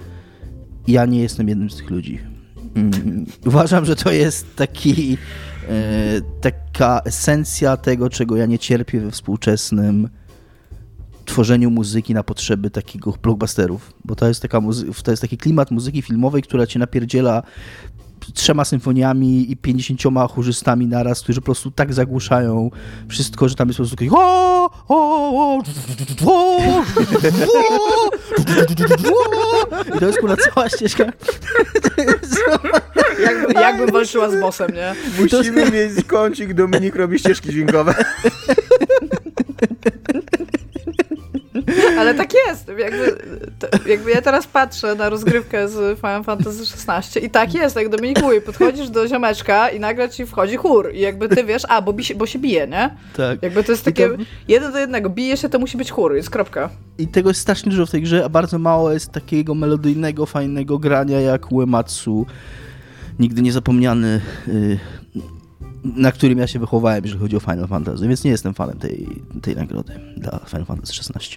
Ja 0.89 1.07
nie 1.07 1.21
jestem 1.23 1.49
jednym 1.49 1.71
z 1.71 1.77
tych 1.77 1.91
ludzi. 1.91 2.21
Mm, 2.75 3.27
Uważam, 3.47 3.85
że 3.85 3.97
to 3.97 4.13
jest 4.13 4.57
taki, 4.57 5.19
e, 5.69 5.73
taka 6.41 7.01
esencja 7.05 7.77
tego, 7.77 8.11
czego 8.11 8.37
ja 8.37 8.47
nie 8.47 8.59
cierpię 8.59 9.01
we 9.01 9.11
współczesnym 9.11 10.09
tworzeniu 11.25 11.71
muzyki 11.71 12.15
na 12.15 12.23
potrzeby 12.23 12.71
takiego 12.71 13.15
blockbusterów, 13.23 13.93
bo 14.05 14.15
to 14.17 14.29
jest, 14.29 14.43
taka 14.43 14.59
muzy- 14.61 15.03
to 15.03 15.11
jest 15.11 15.21
taki 15.23 15.39
klimat 15.39 15.71
muzyki 15.71 16.03
filmowej, 16.03 16.43
która 16.43 16.67
cię 16.67 16.79
napierdziela 16.79 17.43
trzema 18.35 18.65
symfoniami 18.65 19.53
i 19.53 19.57
pięćdziesięcioma 19.57 20.29
chórzystami 20.29 20.87
naraz, 20.87 21.23
którzy 21.23 21.41
po 21.41 21.45
prostu 21.45 21.71
tak 21.71 21.95
zagłuszają 21.95 22.71
wszystko, 23.09 23.49
że 23.49 23.55
tam 23.55 23.69
jest 23.69 23.77
po 23.77 23.83
prostu 23.83 23.97
taki 23.97 24.11
o, 24.11 24.17
o, 24.17 24.71
o, 24.89 25.63
o, 26.27 26.83
i 29.97 29.99
to 30.01 30.07
jest 30.07 30.19
kurwa 30.19 30.37
cała 30.37 30.69
ścieżka. 30.69 31.05
Jakby, 33.25 33.53
jakbym 33.55 33.91
walczyła 33.93 34.31
z 34.31 34.41
bossem, 34.41 34.71
nie? 34.75 34.95
Musimy 35.39 35.71
mieć 35.71 36.05
kącik, 36.07 36.55
Dominik 36.55 36.97
robi 36.97 37.19
ścieżki 37.19 37.51
dźwiękowe. 37.51 37.95
Ale 41.99 42.15
tak 42.15 42.31
jest. 42.49 42.69
Jakby, 42.79 43.19
to, 43.59 43.89
jakby 43.89 44.11
ja 44.11 44.23
teraz 44.23 44.47
patrzę 44.47 44.95
na 44.95 45.09
rozgrywkę 45.09 45.69
z 45.69 45.97
Final 46.01 46.25
Fantasy 46.25 46.63
XVI 46.89 47.27
i 47.27 47.31
tak 47.31 47.55
jest, 47.55 47.77
jak 47.77 47.89
Dominik 47.89 48.23
mówi, 48.23 48.41
podchodzisz 48.41 48.91
do 48.91 49.09
ziomeczka 49.09 49.69
i 49.69 49.81
nagle 49.81 50.09
ci 50.11 50.27
wchodzi 50.27 50.57
chór 50.57 50.91
i 50.95 51.01
jakby 51.01 51.29
ty 51.29 51.45
wiesz, 51.45 51.63
a, 51.69 51.83
bo, 51.83 51.93
bi 51.93 52.05
się, 52.05 52.15
bo 52.15 52.27
się 52.27 52.39
bije, 52.39 52.67
nie? 52.69 52.91
Tak. 53.17 53.43
Jakby 53.43 53.65
to 53.65 53.73
jest 53.73 53.85
takie 53.85 54.09
to- 54.09 54.15
jeden 54.49 54.73
do 54.73 54.79
jednego, 54.79 55.11
bije 55.11 55.37
się, 55.37 55.49
to 55.49 55.59
musi 55.59 55.77
być 55.77 55.91
chór, 55.91 56.15
jest 56.15 56.31
kropka. 56.31 56.71
I 56.99 57.09
tego 57.09 57.31
jest 57.31 57.41
strasznie 57.41 57.71
dużo 57.71 57.87
w 57.87 57.91
tej 57.91 58.03
grze, 58.03 58.25
a 58.25 58.29
bardzo 58.29 58.59
mało 58.59 58.93
jest 58.93 59.13
takiego 59.13 59.55
melodyjnego, 59.55 60.27
fajnego 60.27 60.79
grania 60.79 61.21
jak 61.21 61.53
Uematsu. 61.53 62.27
Nigdy 63.19 63.43
niezapomniany, 63.43 64.21
y, 64.49 64.79
na 65.85 66.13
którym 66.13 66.39
ja 66.39 66.47
się 66.47 66.59
wychowałem, 66.59 67.05
jeżeli 67.05 67.21
chodzi 67.23 67.37
o 67.37 67.41
Final 67.41 67.67
Fantasy, 67.69 68.09
więc 68.09 68.25
nie 68.25 68.31
jestem 68.31 68.55
fanem 68.55 68.79
tej, 68.79 69.23
tej 69.43 69.57
nagrody 69.57 70.01
dla 70.17 70.39
Final 70.39 70.65
Fantasy 70.65 70.93
XVI. 70.99 71.37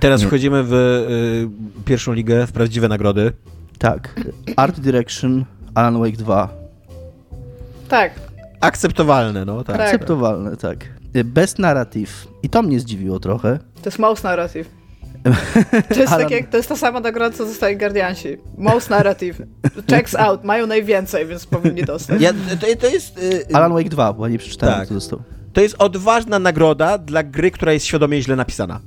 Teraz 0.00 0.20
Nie. 0.20 0.26
wchodzimy 0.26 0.62
w 0.64 0.72
y, 0.72 1.84
pierwszą 1.84 2.12
ligę, 2.12 2.46
w 2.46 2.52
prawdziwe 2.52 2.88
nagrody. 2.88 3.32
Tak, 3.78 4.20
Art 4.56 4.80
Direction, 4.80 5.44
Alan 5.74 5.98
Wake 5.98 6.16
2. 6.16 6.48
Tak. 7.88 8.12
Akceptowalne, 8.60 9.44
no 9.44 9.64
tak. 9.64 9.76
Tak. 9.76 9.86
Akceptowalne, 9.86 10.56
tak. 10.56 10.78
Best 11.24 11.58
Narrative. 11.58 12.28
I 12.42 12.48
to 12.48 12.62
mnie 12.62 12.80
zdziwiło 12.80 13.20
trochę. 13.20 13.58
To 13.58 13.88
jest 13.88 13.98
Most 13.98 14.24
Narrative. 14.24 14.68
To 15.88 16.00
jest, 16.00 16.12
Alan- 16.12 16.22
tak 16.22 16.30
jak, 16.30 16.48
to 16.48 16.56
jest 16.56 16.68
ta 16.68 16.76
sama 16.76 17.00
nagroda, 17.00 17.36
co 17.36 17.44
dostali 17.44 17.76
Guardiansi. 17.76 18.36
Most 18.58 18.90
Narrative. 18.90 19.38
Checks 19.90 20.14
out. 20.14 20.44
Mają 20.44 20.66
najwięcej, 20.66 21.26
więc 21.26 21.46
powinni 21.46 21.82
dostać. 21.84 22.20
Ja, 22.20 22.32
to, 22.32 22.66
to 22.80 22.86
jest... 22.86 23.18
y, 23.18 23.46
Alan 23.52 23.72
Wake 23.72 23.88
2, 23.88 24.12
bo 24.12 24.28
nie 24.28 24.38
przeczytałem, 24.38 24.74
Tak. 24.74 24.84
kto 24.84 24.94
dostał. 24.94 25.22
To 25.52 25.60
jest 25.60 25.74
odważna 25.78 26.38
nagroda 26.38 26.98
dla 26.98 27.22
gry, 27.22 27.50
która 27.50 27.72
jest 27.72 27.86
świadomie 27.86 28.22
źle 28.22 28.36
napisana. 28.36 28.80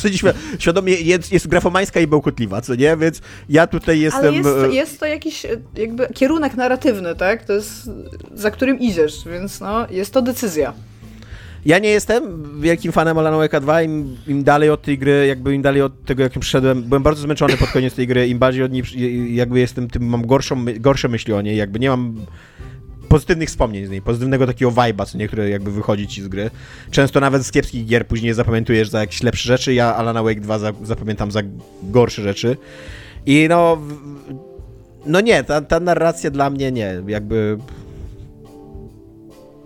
Świadomie 0.58 0.92
jest, 0.94 1.32
jest 1.32 1.48
grafomańska 1.48 2.00
i 2.00 2.06
bełkotliwa, 2.06 2.60
co 2.60 2.74
nie? 2.74 2.96
Więc 2.96 3.20
ja 3.48 3.66
tutaj 3.66 4.00
jestem... 4.00 4.26
Ale 4.26 4.32
jest, 4.32 4.48
e, 4.48 4.74
jest 4.74 5.00
to 5.00 5.06
jakiś 5.06 5.44
e, 5.44 5.48
jakby 5.76 6.08
kierunek 6.14 6.54
narratywny, 6.54 7.14
tak? 7.14 7.44
To 7.44 7.52
jest 7.52 7.90
za 8.34 8.50
którym 8.50 8.78
idziesz, 8.80 9.24
więc 9.26 9.60
no, 9.60 9.86
jest 9.90 10.12
to 10.12 10.22
decyzja. 10.22 10.72
Ja 11.66 11.78
nie 11.78 11.88
jestem 11.88 12.22
wielkim 12.60 12.92
fanem 12.92 13.18
Alan 13.18 13.34
Wake'a 13.34 13.60
2, 13.60 13.82
im, 13.82 14.16
im 14.26 14.44
dalej 14.44 14.70
od 14.70 14.82
tej 14.82 14.98
gry, 14.98 15.26
jakby 15.26 15.54
im 15.54 15.62
dalej 15.62 15.82
od 15.82 16.04
tego, 16.04 16.22
jakim 16.22 16.40
przyszedłem, 16.40 16.82
byłem 16.82 17.02
bardzo 17.02 17.22
zmęczony 17.22 17.56
pod 17.56 17.70
koniec 17.70 17.94
tej 17.94 18.06
gry, 18.06 18.28
im 18.28 18.38
bardziej 18.38 18.62
od 18.62 18.72
niej, 18.72 18.84
jakby 19.34 19.60
jestem, 19.60 19.90
tym 19.90 20.06
mam 20.06 20.26
gorszą, 20.26 20.64
gorsze 20.80 21.08
myśli 21.08 21.32
o 21.32 21.40
niej, 21.40 21.56
jakby 21.56 21.78
nie 21.78 21.88
mam 21.90 22.26
pozytywnych 23.08 23.48
wspomnień 23.48 23.86
z 23.86 23.90
niej, 23.90 24.02
pozytywnego 24.02 24.46
takiego 24.46 24.70
vibe'a, 24.70 25.06
co 25.06 25.18
niektóre 25.18 25.50
jakby 25.50 25.70
wychodzi 25.70 26.06
ci 26.06 26.22
z 26.22 26.28
gry. 26.28 26.50
Często 26.90 27.20
nawet 27.20 27.46
z 27.46 27.52
kiepskich 27.52 27.86
gier 27.86 28.06
później 28.06 28.34
zapamiętujesz 28.34 28.88
za 28.88 29.00
jakieś 29.00 29.22
lepsze 29.22 29.46
rzeczy, 29.46 29.74
ja 29.74 29.96
Alana 29.96 30.22
Wake 30.22 30.40
2 30.40 30.58
za, 30.58 30.72
zapamiętam 30.82 31.30
za 31.30 31.40
gorsze 31.82 32.22
rzeczy. 32.22 32.56
I 33.26 33.46
no, 33.48 33.78
no 35.06 35.20
nie, 35.20 35.44
ta, 35.44 35.60
ta 35.60 35.80
narracja 35.80 36.30
dla 36.30 36.50
mnie 36.50 36.72
nie, 36.72 37.02
jakby... 37.06 37.58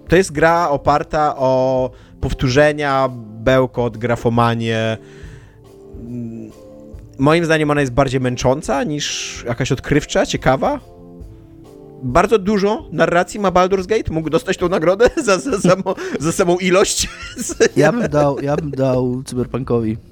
To 0.08 0.16
jest 0.16 0.32
gra 0.32 0.68
oparta 0.68 1.36
o 1.36 1.90
powtórzenia, 2.20 3.08
bełkot, 3.42 3.96
grafomanie. 3.96 4.98
Mm, 6.00 6.50
Moim 7.18 7.44
zdaniem 7.44 7.70
ona 7.70 7.80
jest 7.80 7.92
bardziej 7.92 8.20
męcząca 8.20 8.84
niż 8.84 9.44
jakaś 9.48 9.72
odkrywcza, 9.72 10.26
ciekawa. 10.26 10.80
Bardzo 12.02 12.38
dużo 12.38 12.88
narracji 12.92 13.40
ma 13.40 13.50
Baldur's 13.50 13.86
Gate. 13.86 14.12
Mógł 14.12 14.30
dostać 14.30 14.56
tą 14.56 14.68
nagrodę 14.68 15.10
za, 15.24 15.38
za, 15.38 15.76
za 16.20 16.32
samą 16.32 16.56
ilość. 16.56 17.08
Ja 17.76 17.92
bym 17.92 18.08
dał, 18.08 18.40
ja 18.40 18.56
bym 18.56 18.70
dał 18.70 19.22
Cyberpunkowi. 19.22 19.96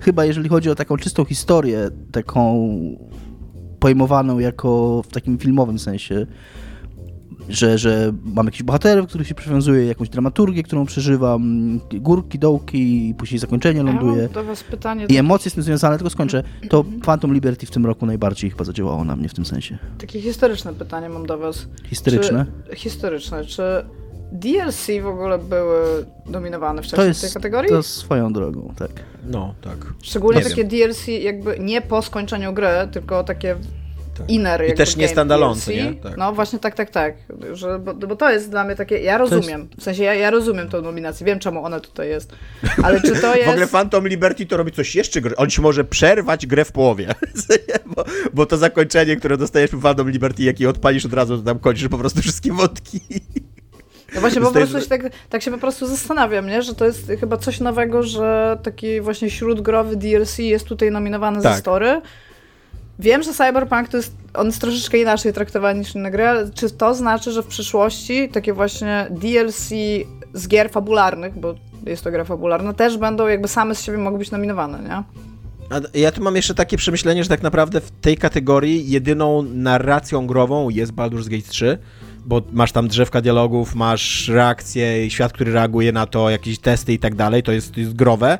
Chyba 0.00 0.24
jeżeli 0.24 0.48
chodzi 0.48 0.70
o 0.70 0.74
taką 0.74 0.96
czystą 0.96 1.24
historię, 1.24 1.90
taką 2.12 2.68
pojmowaną 3.78 4.38
jako 4.38 5.02
w 5.02 5.12
takim 5.12 5.38
filmowym 5.38 5.78
sensie, 5.78 6.26
że, 7.48 7.78
że 7.78 8.12
mam 8.24 8.46
jakichś 8.46 8.62
bohaterów, 8.62 9.08
których 9.08 9.26
się 9.28 9.34
przywiązuje, 9.34 9.86
jakąś 9.86 10.08
dramaturgię, 10.08 10.62
którą 10.62 10.86
przeżywam, 10.86 11.80
górki, 11.92 12.38
dołki, 12.38 13.08
i 13.08 13.14
później 13.14 13.38
zakończenie 13.38 13.78
Ja 13.78 13.84
ląduje. 13.86 14.22
mam 14.22 14.32
do 14.32 14.44
was 14.44 14.64
pytanie, 14.64 15.06
I 15.08 15.16
emocje 15.16 15.50
z 15.50 15.54
tym 15.54 15.62
związane, 15.62 15.96
tylko 15.96 16.10
skończę. 16.10 16.42
To 16.68 16.84
Phantom 17.04 17.34
Liberty 17.34 17.66
w 17.66 17.70
tym 17.70 17.86
roku 17.86 18.06
najbardziej 18.06 18.50
chyba 18.50 18.64
zadziałało 18.64 19.04
na 19.04 19.16
mnie 19.16 19.28
w 19.28 19.34
tym 19.34 19.44
sensie. 19.44 19.78
takie 19.98 20.20
historyczne 20.20 20.74
pytanie 20.74 21.08
mam 21.08 21.26
do 21.26 21.38
was. 21.38 21.66
Historyczne. 21.84 22.46
Czy, 22.70 22.76
historyczne. 22.76 23.44
Czy 23.44 23.62
DLC 24.32 24.86
w 25.02 25.06
ogóle 25.06 25.38
były 25.38 26.06
dominowane 26.26 26.82
To 26.82 26.88
wcześniej 26.88 27.04
w 27.06 27.08
jest 27.08 27.20
tej 27.22 27.30
kategorii? 27.32 27.70
to 27.70 27.82
swoją 27.82 28.32
drogą, 28.32 28.74
tak. 28.78 28.90
No, 29.26 29.54
tak. 29.60 29.92
Szczególnie 30.02 30.38
Nie 30.40 30.44
takie 30.50 30.64
DLC 30.64 31.08
jakby 31.08 31.58
nie 31.60 31.80
po 31.82 32.02
skończeniu 32.02 32.52
gry, 32.52 32.68
tylko 32.92 33.24
takie 33.24 33.56
Tak. 34.18 34.30
inner 34.30 34.68
I 34.68 34.74
też 34.74 34.96
nie 34.96 35.08
standalone, 35.08 35.60
nie? 35.68 35.94
Tak. 35.94 36.16
No 36.16 36.32
właśnie 36.32 36.58
tak, 36.58 36.74
tak, 36.74 36.90
tak. 36.90 37.14
Że, 37.52 37.78
bo, 37.78 37.94
bo 37.94 38.16
to 38.16 38.30
jest 38.30 38.50
dla 38.50 38.64
mnie 38.64 38.74
takie, 38.74 38.98
ja 38.98 39.18
rozumiem, 39.18 39.68
w 39.78 39.82
sensie 39.82 40.02
ja, 40.02 40.14
ja 40.14 40.30
rozumiem 40.30 40.68
tą 40.68 40.82
nominację, 40.82 41.26
wiem 41.26 41.38
czemu 41.38 41.64
ona 41.64 41.80
tutaj 41.80 42.08
jest, 42.08 42.32
ale 42.82 43.00
czy 43.00 43.16
to 43.20 43.36
jest... 43.36 43.48
W 43.50 43.50
ogóle 43.50 43.66
Phantom 43.66 44.08
Liberty 44.08 44.46
to 44.46 44.56
robi 44.56 44.72
coś 44.72 44.96
jeszcze. 44.96 45.20
gr- 45.20 45.34
On 45.36 45.50
ci 45.50 45.60
może 45.60 45.84
przerwać 45.84 46.46
grę 46.46 46.64
w 46.64 46.72
połowie. 46.72 47.14
bo, 47.96 48.04
bo 48.34 48.46
to 48.46 48.56
zakończenie, 48.56 49.16
które 49.16 49.36
dostajesz 49.36 49.70
w 49.70 49.82
Phantom 49.82 50.10
Liberty, 50.10 50.42
jak 50.42 50.60
je 50.60 50.68
odpalisz 50.68 51.06
od 51.06 51.12
razu, 51.12 51.38
to 51.38 51.44
tam 51.44 51.58
kończysz 51.58 51.88
po 51.88 51.98
prostu 51.98 52.20
wszystkie 52.20 52.52
wątki. 52.52 53.00
No 54.14 54.20
właśnie, 54.20 54.40
po 54.40 54.52
prostu 54.52 54.80
się 54.80 54.86
tak, 54.86 55.02
tak 55.28 55.42
się 55.42 55.50
po 55.50 55.58
prostu 55.58 55.86
zastanawiam, 55.86 56.46
nie? 56.46 56.62
że 56.62 56.74
to 56.74 56.84
jest 56.84 57.12
chyba 57.20 57.36
coś 57.36 57.60
nowego, 57.60 58.02
że 58.02 58.58
taki 58.62 59.00
właśnie 59.00 59.30
śródgrowy 59.30 59.96
DLC 59.96 60.38
jest 60.38 60.66
tutaj 60.66 60.90
nominowany 60.90 61.42
tak. 61.42 61.52
za 61.52 61.58
story. 61.58 62.00
Wiem, 62.98 63.22
że 63.22 63.32
Cyberpunk 63.32 63.88
to 63.88 63.96
jest, 63.96 64.12
on 64.34 64.46
jest 64.46 64.60
troszeczkę 64.60 64.98
inaczej 64.98 65.32
traktowany 65.32 65.78
niż 65.78 65.94
inne 65.94 66.10
gry, 66.10 66.28
ale 66.28 66.50
czy 66.50 66.70
to 66.70 66.94
znaczy, 66.94 67.32
że 67.32 67.42
w 67.42 67.46
przyszłości 67.46 68.28
takie 68.28 68.52
właśnie 68.52 69.06
DLC 69.10 69.68
z 70.34 70.48
gier 70.48 70.70
fabularnych, 70.70 71.38
bo 71.38 71.54
jest 71.86 72.04
to 72.04 72.10
gra 72.10 72.24
fabularna, 72.24 72.72
też 72.72 72.96
będą 72.96 73.26
jakby 73.26 73.48
same 73.48 73.74
z 73.74 73.82
siebie 73.82 73.98
mogły 73.98 74.18
być 74.18 74.30
nominowane, 74.30 74.78
nie? 74.82 75.02
Ja 75.94 76.12
tu 76.12 76.22
mam 76.22 76.36
jeszcze 76.36 76.54
takie 76.54 76.76
przemyślenie, 76.76 77.22
że 77.22 77.28
tak 77.28 77.42
naprawdę 77.42 77.80
w 77.80 77.90
tej 77.90 78.16
kategorii 78.16 78.90
jedyną 78.90 79.42
narracją 79.42 80.26
grową 80.26 80.68
jest 80.68 80.92
Baldur's 80.92 81.28
Gate 81.28 81.48
3, 81.48 81.78
bo 82.26 82.42
masz 82.52 82.72
tam 82.72 82.88
drzewka 82.88 83.20
dialogów, 83.20 83.74
masz 83.74 84.28
reakcje 84.28 85.10
świat, 85.10 85.32
który 85.32 85.52
reaguje 85.52 85.92
na 85.92 86.06
to, 86.06 86.30
jakieś 86.30 86.58
testy 86.58 86.92
i 86.92 86.98
tak 86.98 87.14
dalej, 87.14 87.42
to 87.42 87.52
jest, 87.52 87.74
to 87.74 87.80
jest 87.80 87.92
growe. 87.92 88.38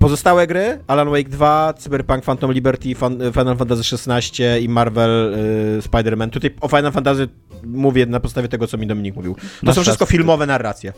Pozostałe 0.00 0.46
gry, 0.46 0.78
Alan 0.86 1.10
Wake 1.10 1.28
2, 1.28 1.74
Cyberpunk 1.78 2.24
Phantom 2.24 2.52
Liberty, 2.52 2.94
Final 3.32 3.56
Fantasy 3.56 3.96
XVI 3.96 4.64
i 4.64 4.68
Marvel 4.68 5.34
y, 5.78 5.82
Spider-Man. 5.82 6.30
Tutaj 6.30 6.50
o 6.60 6.68
Final 6.68 6.92
Fantasy 6.92 7.28
mówię 7.64 8.06
na 8.06 8.20
podstawie 8.20 8.48
tego, 8.48 8.66
co 8.66 8.78
mi 8.78 8.86
Dominik 8.86 9.16
mówił. 9.16 9.34
To 9.34 9.40
Masz 9.62 9.74
są 9.74 9.82
wszystko 9.82 10.06
filmowe 10.06 10.46
narracje. 10.46 10.92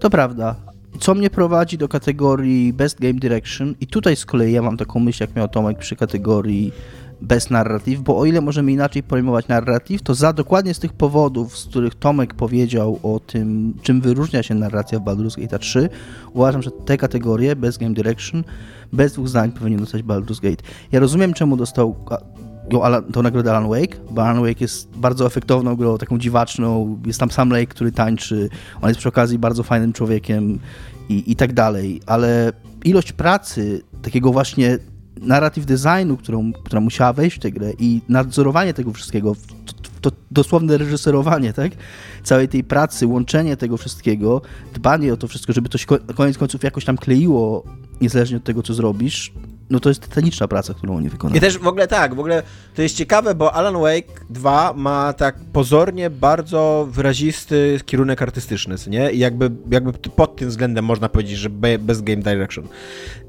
To 0.00 0.10
prawda, 0.10 0.56
co 1.00 1.14
mnie 1.14 1.30
prowadzi 1.30 1.78
do 1.78 1.88
kategorii 1.88 2.72
Best 2.72 3.00
Game 3.00 3.14
Direction 3.14 3.74
i 3.80 3.86
tutaj 3.86 4.16
z 4.16 4.26
kolei 4.26 4.52
ja 4.52 4.62
mam 4.62 4.76
taką 4.76 5.00
myśl, 5.00 5.22
jak 5.22 5.36
miał 5.36 5.48
Tomek 5.48 5.78
przy 5.78 5.96
kategorii 5.96 6.72
Best 7.20 7.50
Narrative, 7.50 8.00
bo 8.00 8.18
o 8.18 8.24
ile 8.24 8.40
możemy 8.40 8.72
inaczej 8.72 9.02
pojmować 9.02 9.48
narrative, 9.48 10.02
to 10.02 10.14
za 10.14 10.32
dokładnie 10.32 10.74
z 10.74 10.78
tych 10.78 10.92
powodów, 10.92 11.58
z 11.58 11.66
których 11.66 11.94
Tomek 11.94 12.34
powiedział 12.34 12.98
o 13.02 13.20
tym, 13.20 13.74
czym 13.82 14.00
wyróżnia 14.00 14.42
się 14.42 14.54
narracja 14.54 14.98
w 14.98 15.02
Baldur's 15.02 15.40
Gate 15.40 15.58
3, 15.58 15.88
uważam, 16.32 16.62
że 16.62 16.70
te 16.70 16.96
kategorie 16.96 17.56
Best 17.56 17.78
Game 17.78 17.94
Direction 17.94 18.44
bez 18.92 19.12
dwóch 19.12 19.28
zdań 19.28 19.52
powinien 19.52 19.80
dostać 19.80 20.02
Baldur's 20.02 20.40
Gate. 20.42 20.62
Ja 20.92 21.00
rozumiem, 21.00 21.34
czemu 21.34 21.56
dostał 21.56 21.96
tą 23.12 23.22
nagrodę 23.22 23.50
Alan 23.50 23.68
Wake, 23.68 23.96
bo 24.10 24.22
Alan 24.22 24.42
Wake 24.42 24.60
jest 24.60 24.90
bardzo 24.96 25.26
efektowną 25.26 25.76
grą, 25.76 25.98
taką 25.98 26.18
dziwaczną, 26.18 26.98
jest 27.06 27.20
tam 27.20 27.30
sam 27.30 27.50
Lake, 27.50 27.66
który 27.66 27.92
tańczy, 27.92 28.48
on 28.82 28.88
jest 28.88 28.98
przy 29.00 29.08
okazji 29.08 29.38
bardzo 29.38 29.62
fajnym 29.62 29.92
człowiekiem 29.92 30.58
i, 31.08 31.32
i 31.32 31.36
tak 31.36 31.52
dalej, 31.52 32.00
ale 32.06 32.52
ilość 32.84 33.12
pracy, 33.12 33.82
takiego 34.02 34.32
właśnie 34.32 34.78
narrative 35.22 35.66
designu, 35.66 36.16
którą, 36.16 36.52
która 36.52 36.80
musiała 36.80 37.12
wejść 37.12 37.36
w 37.36 37.40
tę 37.40 37.50
grę 37.50 37.72
i 37.78 38.00
nadzorowanie 38.08 38.74
tego 38.74 38.92
wszystkiego, 38.92 39.36
to, 39.66 40.10
to 40.10 40.16
dosłowne 40.30 40.78
reżyserowanie, 40.78 41.52
tak? 41.52 41.72
Całej 42.22 42.48
tej 42.48 42.64
pracy, 42.64 43.06
łączenie 43.06 43.56
tego 43.56 43.76
wszystkiego, 43.76 44.42
dbanie 44.74 45.12
o 45.12 45.16
to 45.16 45.28
wszystko, 45.28 45.52
żeby 45.52 45.68
to 45.68 45.78
się 45.78 45.86
koniec 46.14 46.38
końców 46.38 46.62
jakoś 46.62 46.84
tam 46.84 46.96
kleiło, 46.96 47.64
niezależnie 48.00 48.36
od 48.36 48.44
tego, 48.44 48.62
co 48.62 48.74
zrobisz, 48.74 49.32
no 49.70 49.80
to 49.80 49.88
jest 49.88 50.00
tytaniczna 50.00 50.48
praca, 50.48 50.74
którą 50.74 50.96
oni 50.96 51.08
wykonują. 51.08 51.38
I 51.38 51.40
też 51.40 51.58
w 51.58 51.66
ogóle 51.66 51.86
tak, 51.86 52.14
w 52.14 52.18
ogóle 52.18 52.42
to 52.74 52.82
jest 52.82 52.96
ciekawe, 52.96 53.34
bo 53.34 53.54
Alan 53.54 53.74
Wake 53.74 54.24
2 54.30 54.72
ma 54.72 55.12
tak 55.12 55.36
pozornie 55.52 56.10
bardzo 56.10 56.88
wyrazisty 56.90 57.80
kierunek 57.86 58.22
artystyczny, 58.22 58.74
nie? 58.86 59.12
I 59.12 59.18
jakby, 59.18 59.50
jakby 59.70 59.92
pod 59.92 60.36
tym 60.36 60.48
względem 60.48 60.84
można 60.84 61.08
powiedzieć, 61.08 61.38
że 61.38 61.50
bez 61.78 62.02
game 62.02 62.22
direction. 62.22 62.68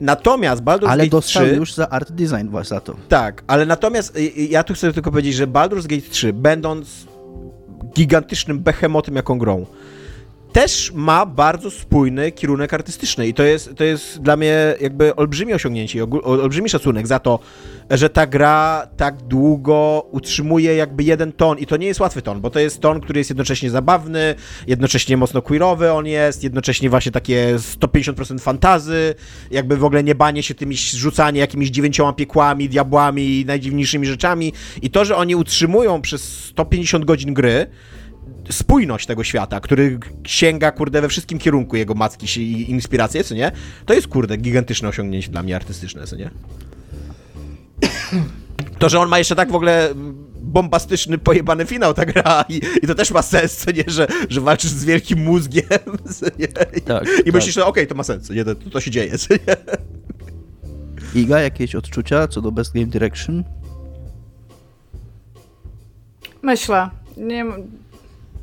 Natomiast 0.02 0.62
Baldur's 0.62 0.90
ale 0.90 1.08
Gate 1.08 1.22
3... 1.22 1.40
Ale 1.40 1.54
już 1.54 1.74
za 1.74 1.90
art 1.90 2.12
design 2.12 2.50
właśnie 2.50 2.70
za 2.70 2.82
to. 2.82 2.96
Tak, 3.10 3.44
ale 3.48 3.66
natomiast 3.66 4.18
ja 4.50 4.64
tu 4.64 4.74
chcę 4.74 4.94
tylko 4.94 5.12
powiedzieć, 5.12 5.36
że 5.36 5.48
Baldur's 5.48 5.88
Gate 5.88 6.10
3, 6.10 6.34
będąc 6.34 7.08
gigantycznym 7.96 8.60
behemotem 8.60 9.16
jaką 9.16 9.38
grą, 9.38 9.66
też 10.52 10.92
ma 10.96 11.26
bardzo 11.26 11.72
spójny 11.72 12.32
kierunek 12.32 12.74
artystyczny 12.74 13.28
i 13.28 13.34
to 13.34 13.44
jest, 13.44 13.76
to 13.76 13.84
jest 13.84 14.22
dla 14.22 14.36
mnie 14.36 14.76
jakby 14.82 15.16
olbrzymie 15.16 15.56
osiągnięcie, 15.56 16.04
olbrzymi 16.24 16.70
szacunek 16.70 17.08
za 17.08 17.20
to, 17.20 17.40
że 17.90 18.10
ta 18.10 18.28
gra 18.28 18.88
tak 18.98 19.18
długo 19.22 20.08
utrzymuje 20.12 20.76
jakby 20.76 21.04
jeden 21.04 21.32
ton 21.32 21.58
i 21.58 21.66
to 21.66 21.78
nie 21.78 21.88
jest 21.88 22.00
łatwy 22.00 22.22
ton, 22.22 22.42
bo 22.42 22.50
to 22.50 22.60
jest 22.60 22.82
ton, 22.82 23.02
który 23.02 23.20
jest 23.20 23.30
jednocześnie 23.30 23.70
zabawny, 23.70 24.36
jednocześnie 24.68 25.18
mocno 25.18 25.42
queerowy 25.42 25.92
on 25.92 26.06
jest, 26.06 26.44
jednocześnie 26.44 26.90
właśnie 26.90 27.12
takie 27.12 27.56
150% 27.56 28.40
fantazy, 28.40 29.16
jakby 29.52 29.78
w 29.78 29.84
ogóle 29.84 30.04
nie 30.04 30.16
banie 30.16 30.44
się 30.44 30.56
tymi 30.56 30.76
rzucanie 30.78 31.40
jakimiś 31.40 31.70
dziewięcioma 31.70 32.14
piekłami, 32.14 32.70
diabłami, 32.70 33.46
najdziwniejszymi 33.48 34.08
rzeczami 34.08 34.54
i 34.82 34.90
to, 34.90 35.06
że 35.06 35.16
oni 35.16 35.36
utrzymują 35.36 36.02
przez 36.02 36.46
150 36.46 37.06
godzin 37.06 37.34
gry 37.34 37.68
spójność 38.52 39.06
tego 39.06 39.24
świata, 39.24 39.60
który 39.60 40.00
sięga, 40.24 40.72
kurde, 40.72 41.02
we 41.02 41.10
wszystkim 41.10 41.40
kierunku 41.40 41.76
jego 41.76 41.94
macki 41.94 42.42
i 42.42 42.72
inspiracje, 42.72 43.24
co 43.24 43.36
nie? 43.36 43.52
To 43.86 43.94
jest, 43.94 44.08
kurde, 44.08 44.38
gigantyczne 44.38 44.90
osiągnięcie 44.90 45.32
dla 45.32 45.44
mnie 45.44 45.56
artystyczne, 45.56 46.08
co 46.08 46.16
nie? 46.16 46.30
To, 48.80 48.90
że 48.90 49.00
on 49.00 49.10
ma 49.10 49.18
jeszcze 49.18 49.36
tak 49.36 49.52
w 49.52 49.56
ogóle 49.56 49.90
bombastyczny, 50.42 51.18
pojebany 51.18 51.66
finał 51.66 51.94
ta 51.94 52.06
gra 52.06 52.46
i, 52.50 52.62
i 52.84 52.88
to 52.88 52.96
też 52.96 53.12
ma 53.12 53.22
sens, 53.22 53.58
co 53.58 53.72
nie, 53.72 53.84
że, 53.88 54.08
że 54.30 54.42
walczysz 54.42 54.72
z 54.72 54.86
wielkim 54.86 55.24
mózgiem, 55.24 55.64
nie? 56.40 56.46
I, 56.46 56.48
tak, 56.48 56.78
i 56.78 56.82
tak. 56.82 57.34
myślisz, 57.34 57.56
że 57.56 57.62
okej, 57.66 57.84
okay, 57.84 57.88
to 57.88 57.96
ma 57.96 58.04
sens, 58.04 58.28
co 58.28 58.34
nie? 58.34 58.46
To, 58.46 58.56
to 58.56 58.80
się 58.82 58.92
dzieje, 58.92 59.18
co 59.18 59.34
nie? 59.34 59.40
Iga, 61.22 61.40
jakieś 61.40 61.76
odczucia 61.76 62.28
co 62.28 62.42
do 62.42 62.52
Best 62.52 62.74
Game 62.74 62.86
Direction? 62.86 63.44
Myślę. 66.42 66.90
Nie, 67.18 67.46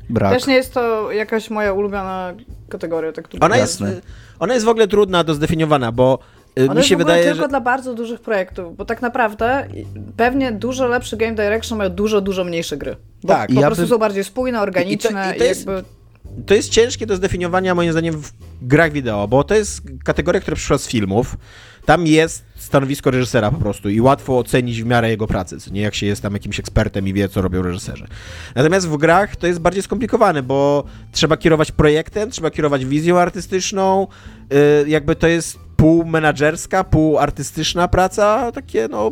brak. 0.09 0.33
Też 0.33 0.47
nie 0.47 0.55
jest 0.55 0.73
to 0.73 1.11
jakaś 1.11 1.49
moja 1.49 1.73
ulubiona 1.73 2.33
kategoria. 2.69 3.11
Tak 3.11 3.27
ona, 3.41 3.57
jest, 3.57 3.83
ona 4.39 4.53
jest 4.53 4.65
w 4.65 4.69
ogóle 4.69 4.87
trudna 4.87 5.23
do 5.23 5.33
zdefiniowania, 5.33 5.91
bo 5.91 6.19
y, 6.59 6.63
ona 6.69 6.81
mi 6.81 6.87
się 6.87 6.97
wydaje, 6.97 7.23
tylko 7.23 7.41
że... 7.41 7.47
dla 7.47 7.61
bardzo 7.61 7.93
dużych 7.93 8.19
projektów, 8.19 8.77
bo 8.77 8.85
tak 8.85 9.01
naprawdę 9.01 9.67
pewnie 10.17 10.51
dużo 10.51 10.87
lepszy 10.87 11.17
game 11.17 11.35
direction 11.35 11.77
mają 11.77 11.89
dużo, 11.89 12.21
dużo 12.21 12.43
mniejsze 12.43 12.77
gry. 12.77 12.95
Bo 13.23 13.27
tak. 13.27 13.47
po 13.47 13.61
ja 13.61 13.67
prostu 13.67 13.83
by... 13.83 13.89
są 13.89 13.97
bardziej 13.97 14.23
spójne, 14.23 14.61
organiczne 14.61 15.09
i, 15.09 15.29
to, 15.29 15.35
i 15.35 15.37
to 15.37 15.43
jest... 15.43 15.67
jakby 15.67 15.96
to 16.45 16.53
jest 16.53 16.69
ciężkie 16.69 17.05
do 17.05 17.15
zdefiniowania 17.15 17.75
moim 17.75 17.91
zdaniem 17.91 18.21
w 18.21 18.31
grach 18.61 18.91
wideo, 18.91 19.27
bo 19.27 19.43
to 19.43 19.55
jest 19.55 19.81
kategoria, 20.03 20.41
która 20.41 20.55
przyszła 20.55 20.77
z 20.77 20.87
filmów. 20.87 21.37
Tam 21.85 22.07
jest 22.07 22.45
stanowisko 22.55 23.11
reżysera 23.11 23.51
po 23.51 23.57
prostu 23.57 23.89
i 23.89 24.01
łatwo 24.01 24.37
ocenić 24.37 24.83
w 24.83 24.85
miarę 24.85 25.09
jego 25.09 25.27
pracy, 25.27 25.57
nie 25.71 25.81
jak 25.81 25.95
się 25.95 26.05
jest 26.05 26.21
tam 26.21 26.33
jakimś 26.33 26.59
ekspertem 26.59 27.07
i 27.07 27.13
wie, 27.13 27.29
co 27.29 27.41
robią 27.41 27.61
reżyserzy. 27.61 28.07
Natomiast 28.55 28.87
w 28.87 28.97
grach 28.97 29.35
to 29.35 29.47
jest 29.47 29.59
bardziej 29.59 29.83
skomplikowane, 29.83 30.43
bo 30.43 30.83
trzeba 31.11 31.37
kierować 31.37 31.71
projektem, 31.71 32.31
trzeba 32.31 32.51
kierować 32.51 32.85
wizją 32.85 33.19
artystyczną, 33.19 34.07
yy, 34.49 34.89
jakby 34.89 35.15
to 35.15 35.27
jest 35.27 35.59
pół 35.77 36.05
menadżerska, 36.05 36.83
pół 36.83 37.17
artystyczna 37.17 37.87
praca, 37.87 38.51
takie 38.51 38.87
no 38.91 39.11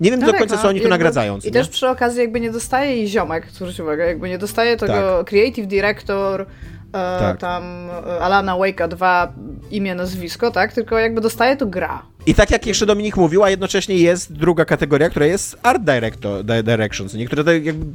nie 0.00 0.10
wiem 0.10 0.20
no 0.20 0.26
do 0.26 0.32
tak, 0.32 0.40
końca, 0.40 0.58
co 0.58 0.68
oni 0.68 0.80
tu 0.80 0.88
nagradzają. 0.88 1.38
I 1.38 1.44
nie? 1.44 1.50
też 1.50 1.68
przy 1.68 1.88
okazji 1.88 2.20
jakby 2.20 2.40
nie 2.40 2.50
dostaje 2.50 2.96
jej 2.96 3.08
ziomek, 3.08 3.46
zwróć 3.52 3.80
uwagę, 3.80 4.06
jakby 4.06 4.28
nie 4.28 4.38
dostaje 4.38 4.76
tego 4.76 5.18
tak. 5.18 5.26
creative 5.26 5.66
director, 5.66 6.46
E, 6.92 7.18
tak. 7.18 7.40
tam 7.40 7.62
e, 7.90 8.20
Alana 8.20 8.52
Wake'a 8.52 8.88
2 8.88 9.32
imię, 9.70 9.94
nazwisko, 9.94 10.50
tak? 10.50 10.72
Tylko 10.72 10.98
jakby 10.98 11.20
dostaje 11.20 11.56
to 11.56 11.66
gra. 11.66 12.02
I 12.26 12.34
tak 12.34 12.50
jak 12.50 12.66
jeszcze 12.66 12.86
Dominik 12.86 13.16
mówił, 13.16 13.44
a 13.44 13.50
jednocześnie 13.50 13.96
jest 13.96 14.32
druga 14.32 14.64
kategoria, 14.64 15.10
która 15.10 15.26
jest 15.26 15.56
Art 15.62 15.82
director, 15.82 16.44
Directions, 16.44 17.14
nie? 17.14 17.26
która 17.26 17.44
tak 17.44 17.64
jakby 17.64 17.86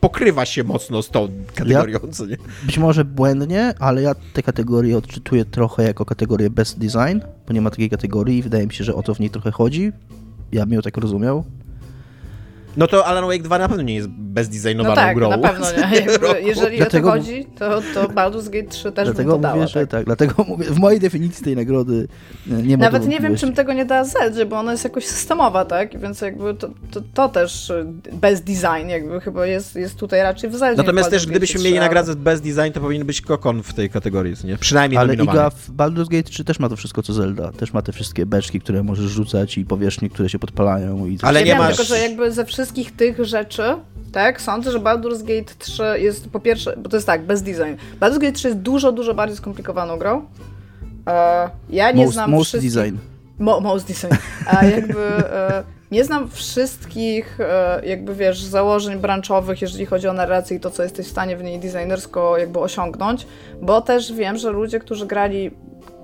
pokrywa 0.00 0.44
się 0.44 0.64
mocno 0.64 1.02
z 1.02 1.08
tą 1.08 1.28
kategorią, 1.54 1.98
ja, 2.06 2.12
co 2.12 2.26
nie? 2.26 2.36
Być 2.62 2.78
może 2.78 3.04
błędnie, 3.04 3.74
ale 3.78 4.02
ja 4.02 4.14
tę 4.32 4.42
kategorię 4.42 4.98
odczytuję 4.98 5.44
trochę 5.44 5.82
jako 5.82 6.04
kategorię 6.04 6.50
Best 6.50 6.78
Design, 6.78 7.20
bo 7.46 7.52
nie 7.52 7.60
ma 7.60 7.70
takiej 7.70 7.90
kategorii 7.90 8.38
i 8.38 8.42
wydaje 8.42 8.66
mi 8.66 8.72
się, 8.72 8.84
że 8.84 8.94
o 8.94 9.02
to 9.02 9.14
w 9.14 9.20
niej 9.20 9.30
trochę 9.30 9.50
chodzi. 9.50 9.92
Ja 10.52 10.66
bym 10.66 10.82
tak 10.82 10.96
rozumiał. 10.96 11.44
No 12.76 12.86
to 12.86 13.06
Alan 13.06 13.24
Wake 13.24 13.42
2 13.42 13.58
na 13.58 13.68
pewno 13.68 13.82
nie 13.82 13.94
jest 13.94 14.08
bezdesignowaną 14.08 14.94
no 14.94 15.02
tak, 15.02 15.16
grą. 15.16 15.30
na 15.30 15.38
pewno 15.38 15.66
nie. 15.72 15.96
Jakby, 16.00 16.42
jeżeli 16.42 16.76
dlatego, 16.76 17.08
o 17.08 17.12
to 17.12 17.18
chodzi, 17.18 17.46
to, 17.58 17.82
to 17.94 18.08
Baldur's 18.08 18.50
Gate 18.50 18.68
3 18.68 18.92
też 18.92 19.04
dlatego 19.04 19.32
bym 19.32 19.42
to 19.42 19.56
mówię, 19.56 19.68
że 19.68 19.80
tak. 19.80 19.90
tak. 19.90 20.04
Dlatego 20.04 20.44
mówię, 20.48 20.64
w 20.64 20.78
mojej 20.78 21.00
definicji 21.00 21.44
tej 21.44 21.56
nagrody 21.56 22.08
e, 22.50 22.62
nie 22.62 22.76
ma 22.76 22.84
Nawet 22.84 23.06
nie 23.06 23.20
wiem, 23.20 23.36
czym 23.36 23.52
tego 23.52 23.72
nie 23.72 23.84
da 23.84 24.04
Zeldzie, 24.04 24.46
bo 24.46 24.58
ona 24.58 24.72
jest 24.72 24.84
jakoś 24.84 25.06
systemowa, 25.06 25.64
tak? 25.64 26.00
Więc 26.00 26.20
jakby 26.20 26.54
to, 26.54 26.68
to, 26.90 27.00
to 27.14 27.28
też 27.28 27.70
e, 27.70 27.84
bez 28.12 28.40
design 28.40 28.88
jakby 28.88 29.20
chyba 29.20 29.46
jest, 29.46 29.76
jest 29.76 29.96
tutaj 29.96 30.22
raczej 30.22 30.50
w 30.50 30.56
Zeldzie. 30.56 30.82
Natomiast 30.82 31.10
też 31.10 31.26
gdybyśmy 31.26 31.62
mieli 31.62 31.78
nagrodę 31.78 32.16
bez 32.16 32.40
design, 32.40 32.72
to 32.74 32.80
powinien 32.80 33.06
być 33.06 33.20
Kokon 33.20 33.62
w 33.62 33.74
tej 33.74 33.90
kategorii, 33.90 34.34
nie? 34.44 34.56
Przynajmniej 34.56 34.98
Ale 34.98 35.14
Iga 35.14 35.50
w 35.50 35.70
Baldur's 35.70 36.08
Gate 36.08 36.22
3 36.30 36.44
też 36.44 36.58
ma 36.58 36.68
to 36.68 36.76
wszystko, 36.76 37.02
co 37.02 37.12
Zelda. 37.12 37.52
Też 37.52 37.72
ma 37.72 37.82
te 37.82 37.92
wszystkie 37.92 38.26
beczki, 38.26 38.60
które 38.60 38.82
możesz 38.82 39.10
rzucać 39.10 39.58
i 39.58 39.64
powierzchnie, 39.64 40.10
które 40.10 40.28
się 40.28 40.38
podpalają. 40.38 41.06
I 41.06 41.18
Ale 41.22 41.44
nie, 41.44 41.54
ma. 41.54 41.58
masz... 41.58 41.76
Tylko, 41.76 41.94
że 41.94 41.98
jakby 41.98 42.32
ze 42.32 42.44
wszystkich 42.44 42.59
tych 42.96 43.24
rzeczy 43.24 43.62
tak? 44.12 44.40
Sądzę, 44.40 44.70
że 44.70 44.78
Baldur's 44.78 45.22
Gate 45.22 45.54
3 45.58 45.82
jest 45.96 46.30
po 46.30 46.40
pierwsze, 46.40 46.76
bo 46.76 46.88
to 46.88 46.96
jest 46.96 47.06
tak, 47.06 47.22
bez 47.22 47.42
design. 47.42 47.74
Baldur's 48.00 48.18
Gate 48.18 48.32
3 48.32 48.48
jest 48.48 48.60
dużo, 48.60 48.92
dużo 48.92 49.14
bardziej 49.14 49.36
skomplikowaną 49.36 49.96
grą. 49.96 50.24
E, 51.06 51.50
ja 51.70 51.92
nie 51.92 52.04
most, 52.04 52.14
znam 52.14 52.30
most 52.30 52.52
design. 52.52 52.96
Mo, 53.38 53.60
most 53.60 53.86
design. 53.86 54.14
A 54.46 54.64
jakby... 54.64 55.06
E, 55.32 55.62
nie 55.90 56.04
znam 56.04 56.30
wszystkich, 56.30 57.40
e, 57.40 57.80
jakby 57.86 58.14
wiesz, 58.14 58.42
założeń 58.42 58.98
branżowych, 58.98 59.62
jeżeli 59.62 59.86
chodzi 59.86 60.08
o 60.08 60.12
narrację 60.12 60.56
i 60.56 60.60
to, 60.60 60.70
co 60.70 60.82
jesteś 60.82 61.06
w 61.06 61.10
stanie 61.10 61.36
w 61.36 61.42
niej 61.42 61.58
designersko 61.58 62.38
jakby 62.38 62.58
osiągnąć, 62.58 63.26
bo 63.62 63.80
też 63.80 64.12
wiem, 64.12 64.36
że 64.36 64.50
ludzie, 64.50 64.80
którzy 64.80 65.06
grali 65.06 65.50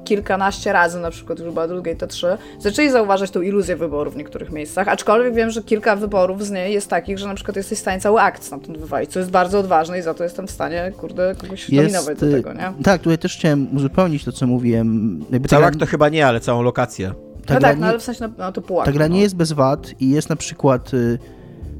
kilkanaście 0.07 0.73
razy, 0.73 1.01
na 1.01 1.11
przykład 1.11 1.39
już 1.39 1.55
Baldur's 1.55 1.83
Gate 1.83 2.07
3, 2.07 2.27
zaczęli 2.59 2.91
zauważać 2.91 3.31
tą 3.31 3.41
iluzję 3.41 3.77
wyboru 3.77 4.11
w 4.11 4.17
niektórych 4.17 4.53
miejscach, 4.53 4.89
aczkolwiek 4.89 5.35
wiem, 5.35 5.51
że 5.51 5.63
kilka 5.63 5.97
wyborów 5.97 6.47
z 6.47 6.51
niej 6.51 6.75
jest 6.75 6.91
takich, 6.91 7.19
że 7.19 7.27
na 7.27 7.35
przykład 7.35 7.57
jesteś 7.57 7.79
w 7.79 7.81
stanie 7.81 8.01
cały 8.01 8.21
akt 8.21 8.45
stamtąd 8.45 8.79
wywalić, 8.79 9.11
co 9.11 9.19
jest 9.19 9.31
bardzo 9.31 9.59
odważne 9.59 9.99
i 9.99 10.03
za 10.03 10.15
to 10.15 10.25
jestem 10.25 10.47
w 10.47 10.51
stanie, 10.51 10.93
kurde, 10.97 11.35
kogoś 11.39 11.71
jest, 11.71 11.95
dominować 11.95 12.19
do 12.19 12.27
y, 12.27 12.33
tego, 12.33 12.53
nie? 12.53 12.73
Tak, 12.83 13.03
tutaj 13.03 13.19
też 13.19 13.37
chciałem 13.37 13.77
uzupełnić 13.77 14.25
to, 14.25 14.33
co 14.33 14.47
mówiłem. 14.47 15.21
Jakby 15.31 15.49
cały 15.49 15.65
akt 15.65 15.79
to 15.81 15.87
chyba 15.87 16.09
nie, 16.09 16.27
ale 16.27 16.41
całą 16.41 16.63
lokację. 16.63 17.13
Ta 17.47 17.55
no 17.55 17.61
tak, 17.61 17.77
nie, 17.77 17.81
no 17.81 17.87
ale 17.87 17.99
w 17.99 18.03
sensie, 18.03 18.21
no, 18.21 18.29
no 18.39 18.53
to 18.53 18.63
pół 18.63 18.83
Ta 18.85 18.93
gra 18.93 19.07
nie 19.07 19.17
no. 19.17 19.23
jest 19.23 19.37
bez 19.37 19.53
wad 19.53 19.91
i 20.01 20.11
jest 20.11 20.29
na 20.29 20.37
przykład... 20.37 20.95
Y, 20.95 21.19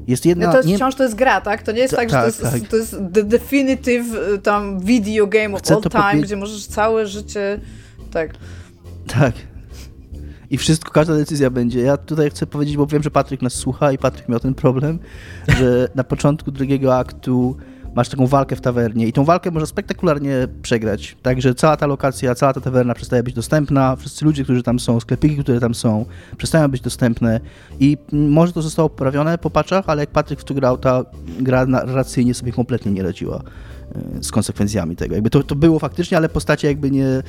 jest 0.07 0.25
jedna... 0.25 0.45
No 0.45 0.51
to 0.51 0.57
jest 0.57 0.69
nie... 0.69 0.75
wciąż 0.75 0.95
to 0.95 1.03
jest 1.03 1.15
gra, 1.15 1.41
tak? 1.41 1.63
To 1.63 1.71
nie 1.71 1.79
jest 1.79 1.95
tak, 1.95 2.09
tak 2.09 2.25
że 2.25 2.33
to 2.33 2.43
tak, 2.43 2.53
jest, 2.53 2.63
tak. 2.63 2.71
to 2.71 2.77
jest 2.77 2.91
the 3.13 3.23
definitive 3.23 4.15
y, 4.33 4.37
tam 4.37 4.79
video 4.79 5.27
game 5.27 5.55
of 5.55 5.61
Chcę 5.61 5.75
all 5.75 5.81
time, 5.81 6.23
gdzie 6.23 6.35
możesz 6.35 6.67
całe 6.67 7.07
życie... 7.07 7.59
Tak. 8.17 8.33
Tak. 9.07 9.33
I 10.49 10.57
wszystko, 10.57 10.91
każda 10.91 11.15
decyzja 11.15 11.49
będzie. 11.49 11.81
Ja 11.81 11.97
tutaj 11.97 12.29
chcę 12.29 12.47
powiedzieć, 12.47 12.77
bo 12.77 12.87
wiem, 12.87 13.03
że 13.03 13.11
Patryk 13.11 13.41
nas 13.41 13.53
słucha 13.53 13.91
i 13.91 13.97
Patryk 13.97 14.29
miał 14.29 14.39
ten 14.39 14.53
problem, 14.53 14.99
że 15.47 15.87
na 15.95 16.03
początku 16.03 16.51
drugiego 16.51 16.97
aktu 16.97 17.57
masz 17.95 18.09
taką 18.09 18.27
walkę 18.27 18.55
w 18.55 18.61
tawernie 18.61 19.07
i 19.07 19.13
tą 19.13 19.25
walkę 19.25 19.51
można 19.51 19.65
spektakularnie 19.65 20.47
przegrać. 20.61 21.17
Także 21.21 21.55
cała 21.55 21.77
ta 21.77 21.87
lokacja, 21.87 22.35
cała 22.35 22.53
ta 22.53 22.61
tawerna 22.61 22.93
przestaje 22.93 23.23
być 23.23 23.33
dostępna, 23.33 23.95
wszyscy 23.95 24.25
ludzie, 24.25 24.43
którzy 24.43 24.63
tam 24.63 24.79
są, 24.79 24.99
sklepiki, 24.99 25.37
które 25.37 25.59
tam 25.59 25.75
są, 25.75 26.05
przestają 26.37 26.67
być 26.67 26.81
dostępne 26.81 27.39
i 27.79 27.97
może 28.11 28.53
to 28.53 28.61
zostało 28.61 28.89
poprawione 28.89 29.37
po 29.37 29.49
paczach, 29.49 29.85
ale 29.87 30.01
jak 30.01 30.09
Patryk 30.09 30.39
w 30.39 30.43
to 30.43 30.53
grał, 30.53 30.77
ta 30.77 31.05
gra 31.39 31.65
narracyjnie 31.65 32.33
sobie 32.33 32.51
kompletnie 32.51 32.91
nie 32.91 33.03
radziła 33.03 33.41
e, 33.95 34.23
z 34.23 34.31
konsekwencjami 34.31 34.95
tego. 34.95 35.15
Jakby 35.15 35.29
to, 35.29 35.43
to 35.43 35.55
było 35.55 35.79
faktycznie, 35.79 36.17
ale 36.17 36.29
postacie 36.29 36.67
jakby 36.67 36.91
nie, 36.91 37.23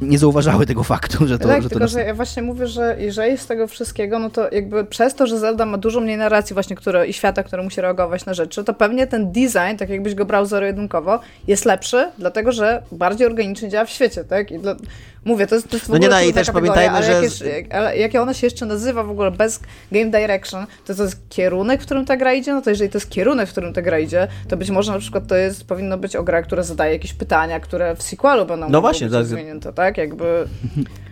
nie 0.00 0.18
zauważały 0.18 0.66
tego 0.66 0.82
faktu, 0.84 1.26
że 1.26 1.38
to... 1.38 1.48
Tak, 1.48 1.62
że 1.62 1.68
tylko 1.68 1.84
to 1.84 1.88
że 1.88 2.00
ja 2.00 2.14
właśnie 2.14 2.42
mówię, 2.42 2.66
że 2.66 2.96
jeżeli 2.98 3.38
z 3.38 3.46
tego 3.46 3.66
wszystkiego, 3.66 4.18
no 4.18 4.30
to 4.30 4.50
jakby 4.52 4.84
przez 4.84 5.14
to, 5.14 5.26
że 5.26 5.38
Zelda 5.38 5.66
ma 5.66 5.78
dużo 5.78 6.00
mniej 6.00 6.16
narracji 6.16 6.54
właśnie 6.54 6.76
które, 6.76 7.06
i 7.06 7.12
świata, 7.12 7.42
które 7.42 7.62
musi 7.62 7.80
reagować 7.80 8.26
na 8.26 8.34
rzeczy, 8.34 8.64
to 8.64 8.74
pewnie 8.74 9.06
ten 9.06 9.32
design, 9.32 9.76
tak 9.78 9.88
jakbyś 9.88 10.14
go 10.14 10.24
brał 10.24 10.46
zero-jedynkowo, 10.46 11.20
jest 11.46 11.64
lepszy, 11.64 12.10
dlatego 12.18 12.52
że 12.52 12.82
bardziej 12.92 13.26
organicznie 13.26 13.68
działa 13.68 13.84
w 13.84 13.90
świecie, 13.90 14.24
tak? 14.24 14.50
I 14.50 14.58
dla, 14.58 14.76
Mówię, 15.24 15.46
to 15.46 15.54
jest, 15.54 15.68
to 15.68 15.76
jest 15.76 15.86
w 15.86 15.88
No 15.88 15.98
nie, 15.98 16.08
no 16.08 16.20
i 16.20 16.32
też 16.32 16.50
pamiętajmy, 16.50 17.02
że... 17.02 17.48
Jak, 17.48 17.74
ale 17.74 17.96
jak 17.96 18.14
ona 18.14 18.34
się 18.34 18.46
jeszcze 18.46 18.66
nazywa 18.66 19.02
w 19.02 19.10
ogóle 19.10 19.30
bez 19.30 19.60
game 19.92 20.10
direction, 20.10 20.66
to 20.86 20.94
to 20.94 21.02
jest 21.02 21.28
kierunek, 21.28 21.82
w 21.82 21.84
którym 21.84 22.04
ta 22.04 22.16
gra 22.16 22.32
idzie? 22.32 22.54
No 22.54 22.62
to 22.62 22.70
jeżeli 22.70 22.90
to 22.90 22.98
jest 22.98 23.10
kierunek, 23.10 23.48
w 23.48 23.52
którym 23.52 23.72
ta 23.72 23.82
gra 23.82 23.98
idzie, 23.98 24.28
to 24.48 24.56
być 24.56 24.70
może 24.70 24.92
na 24.92 24.98
przykład 24.98 25.26
to 25.26 25.36
jest, 25.36 25.64
powinno 25.64 25.98
być 25.98 26.16
o 26.16 26.22
gra, 26.22 26.42
która 26.42 26.62
zadaje 26.62 26.92
jakieś 26.92 27.12
pytania, 27.12 27.60
które 27.60 27.96
w 27.96 28.02
sequelu 28.02 28.46
będą 28.46 28.68
no 28.70 28.80
właśnie, 28.80 29.08
być 29.08 29.26
zmienięte, 29.26 29.72
tak? 29.72 29.98
Jakby... 29.98 30.24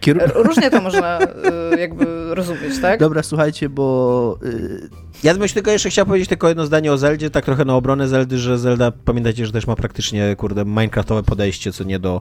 Różnie 0.34 0.70
to 0.70 0.80
można 0.80 1.18
y, 1.72 1.80
jakby 1.80 2.34
rozumieć, 2.34 2.80
tak? 2.82 3.00
Dobra, 3.00 3.22
słuchajcie, 3.22 3.68
bo... 3.68 4.38
Y, 4.44 4.88
ja 5.22 5.34
bym 5.34 5.48
tylko 5.48 5.70
jeszcze 5.70 5.90
chciał 5.90 6.06
powiedzieć 6.06 6.28
tylko 6.28 6.48
jedno 6.48 6.66
zdanie 6.66 6.92
o 6.92 6.98
Zeldzie, 6.98 7.30
tak 7.30 7.44
trochę 7.44 7.64
na 7.64 7.74
obronę 7.74 8.08
Zeldy, 8.08 8.38
że 8.38 8.58
Zelda, 8.58 8.92
pamiętajcie, 9.04 9.46
że 9.46 9.52
też 9.52 9.66
ma 9.66 9.76
praktycznie, 9.76 10.36
kurde, 10.36 10.64
minecraftowe 10.64 11.22
podejście, 11.22 11.72
co 11.72 11.84
nie 11.84 11.98
do 11.98 12.20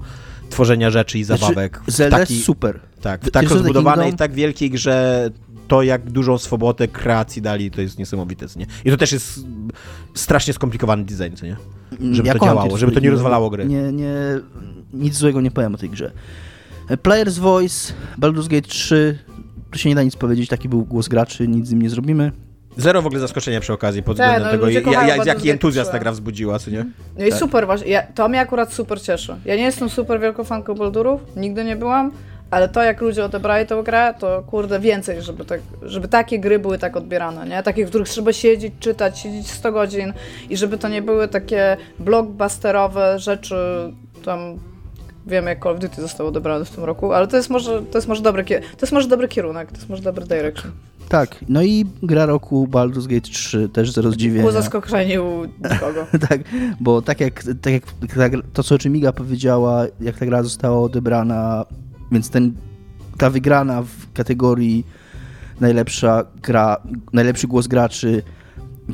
tworzenia 0.56 0.92
rzeczy 0.92 1.20
i 1.20 1.24
znaczy, 1.24 1.42
zabawek. 1.42 1.78
Znaczy, 1.78 1.92
Zelda 1.92 2.18
taki, 2.18 2.34
jest 2.34 2.46
super. 2.46 2.80
Tak, 3.02 3.26
w 3.26 3.32
tak 3.32 3.50
rozbudowanej, 3.50 4.12
w 4.12 4.16
tak 4.16 4.34
wielkiej 4.34 4.70
grze 4.70 5.30
to, 5.68 5.84
jak 5.84 6.12
dużą 6.12 6.38
swobodę 6.38 6.88
kreacji 6.88 7.42
dali, 7.42 7.72
to 7.72 7.82
jest 7.82 8.00
niesamowite, 8.00 8.46
nie? 8.56 8.66
I 8.86 8.92
to 8.92 8.98
też 8.98 9.12
jest 9.12 9.40
strasznie 10.14 10.54
skomplikowany 10.54 11.04
design, 11.04 11.36
co 11.36 11.46
nie? 11.46 11.56
Żeby 12.12 12.28
ja 12.28 12.34
to 12.34 12.46
działało, 12.46 12.78
żeby 12.78 12.92
to 12.92 13.00
nie 13.00 13.12
rozwalało 13.12 13.50
gry. 13.50 13.66
Nie, 13.66 13.92
nie, 13.92 14.14
nic 14.94 15.16
złego 15.16 15.42
nie 15.42 15.52
powiem 15.52 15.76
o 15.76 15.78
tej 15.78 15.90
grze. 15.90 16.12
Player's 16.90 17.40
Voice, 17.40 17.94
Baldur's 18.20 18.48
Gate 18.48 18.68
3, 18.68 19.20
tu 19.72 19.80
się 19.80 19.90
nie 19.90 19.96
da 19.96 20.04
nic 20.04 20.16
powiedzieć, 20.16 20.50
taki 20.50 20.70
był 20.70 20.86
głos 20.86 21.08
graczy, 21.08 21.48
nic 21.48 21.68
z 21.68 21.72
nim 21.72 21.82
nie 21.82 21.90
zrobimy. 21.90 22.32
Zero 22.78 23.02
w 23.02 23.06
ogóle 23.06 23.20
zaskoczenia 23.20 23.60
przy 23.60 23.74
okazji 23.74 24.04
pod 24.04 24.18
tak, 24.18 24.28
względem 24.28 24.62
no, 24.62 24.76
tego, 24.76 24.92
ja, 24.92 25.08
ja, 25.08 25.24
jaki 25.26 25.50
entuzjazm 25.50 25.92
ta 25.92 26.00
gra 26.00 26.12
wzbudziła, 26.12 26.60
co 26.60 26.72
nie? 26.72 26.86
No 27.18 27.26
i 27.26 27.30
tak. 27.30 27.40
super, 27.40 27.66
właśnie. 27.66 27.88
Ja, 27.88 28.04
to 28.16 28.30
mnie 28.30 28.40
akurat 28.40 28.74
super 28.74 29.02
cieszy. 29.02 29.36
Ja 29.46 29.56
nie 29.56 29.64
jestem 29.64 29.90
super 29.90 30.20
wielką 30.20 30.44
fanką 30.44 30.76
Baldurów, 30.76 31.22
nigdy 31.36 31.64
nie 31.64 31.76
byłam, 31.76 32.12
ale 32.52 32.70
to 32.70 32.84
jak 32.84 33.02
ludzie 33.02 33.26
odebrali 33.26 33.68
tę 33.68 33.84
grę, 33.84 34.14
to 34.20 34.44
kurde 34.48 34.80
więcej, 34.80 35.22
żeby, 35.22 35.46
tak, 35.46 35.62
żeby 35.82 36.08
takie 36.08 36.40
gry 36.40 36.60
były 36.60 36.78
tak 36.78 36.98
odbierane, 36.98 37.48
nie? 37.48 37.64
Takie, 37.64 37.86
w 37.86 37.90
których 37.90 38.10
trzeba 38.10 38.34
siedzieć, 38.34 38.74
czytać, 38.80 39.20
siedzieć 39.20 39.52
100 39.52 39.72
godzin 39.72 40.14
i 40.50 40.58
żeby 40.58 40.78
to 40.78 40.88
nie 40.88 41.02
były 41.02 41.28
takie 41.28 41.78
blockbusterowe 42.00 43.20
rzeczy 43.20 43.56
tam 44.26 44.60
Wiem, 45.28 45.46
jak 45.46 45.64
Call 45.64 45.74
of 45.74 45.80
Duty 45.80 46.02
zostało 46.02 46.30
odebrane 46.30 46.66
w 46.66 46.70
tym 46.70 46.84
roku, 46.84 47.14
ale 47.14 47.28
to 47.28 47.38
jest 47.38 47.50
może, 47.50 47.82
to 47.82 47.98
jest 47.98 48.08
może, 48.08 48.22
dobry, 48.22 48.44
to 48.44 48.82
jest 48.82 48.92
może 48.92 49.08
dobry 49.08 49.28
kierunek, 49.28 49.72
to 49.72 49.76
jest 49.76 49.90
może 49.90 50.04
dobry 50.04 50.26
direction. 50.26 50.72
Tak, 51.10 51.46
no 51.50 51.64
i 51.64 51.86
gra 52.04 52.26
roku 52.26 52.68
Baldur's 52.68 53.08
Gate 53.08 53.22
3 53.22 53.70
też 53.70 53.92
ze 53.92 54.12
zdziwienia. 54.12 54.42
Było 54.42 54.52
zaskoczenie 54.52 55.22
u 55.22 55.46
nikogo. 55.46 56.06
tak, 56.30 56.42
bo 56.80 57.02
tak 57.02 57.20
jak, 57.20 57.44
tak 57.62 57.74
jak 58.18 58.34
to, 58.54 58.64
co 58.64 58.78
Czymiga 58.78 59.14
powiedziała, 59.14 59.86
jak 60.02 60.18
ta 60.18 60.26
gra 60.26 60.44
została 60.44 60.82
odebrana, 60.82 61.66
więc 62.12 62.30
ten, 62.30 62.54
ta 63.18 63.30
wygrana 63.30 63.82
w 63.82 64.14
kategorii 64.14 64.86
najlepsza 65.60 66.26
gra, 66.44 66.78
najlepszy 67.14 67.48
głos 67.48 67.68
graczy, 67.68 68.24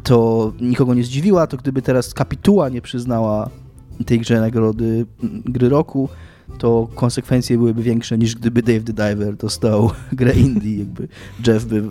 to 0.03 0.51
nikogo 0.61 0.93
nie 0.93 1.03
zdziwiła, 1.03 1.47
to 1.47 1.57
gdyby 1.57 1.81
teraz 1.81 2.13
Kapituła 2.13 2.69
nie 2.69 2.81
przyznała 2.81 3.49
tej 4.05 4.19
grze 4.19 4.39
nagrody 4.39 5.05
gry 5.45 5.69
roku, 5.69 6.09
to 6.57 6.87
konsekwencje 6.95 7.57
byłyby 7.57 7.83
większe 7.83 8.17
niż 8.17 8.35
gdyby 8.35 8.61
Dave 8.61 8.83
the 8.83 8.93
Diver 8.93 9.35
dostał 9.35 9.91
grę 10.13 10.33
indie, 10.33 10.77
jakby 10.77 11.07
Jeff 11.47 11.65
by 11.65 11.83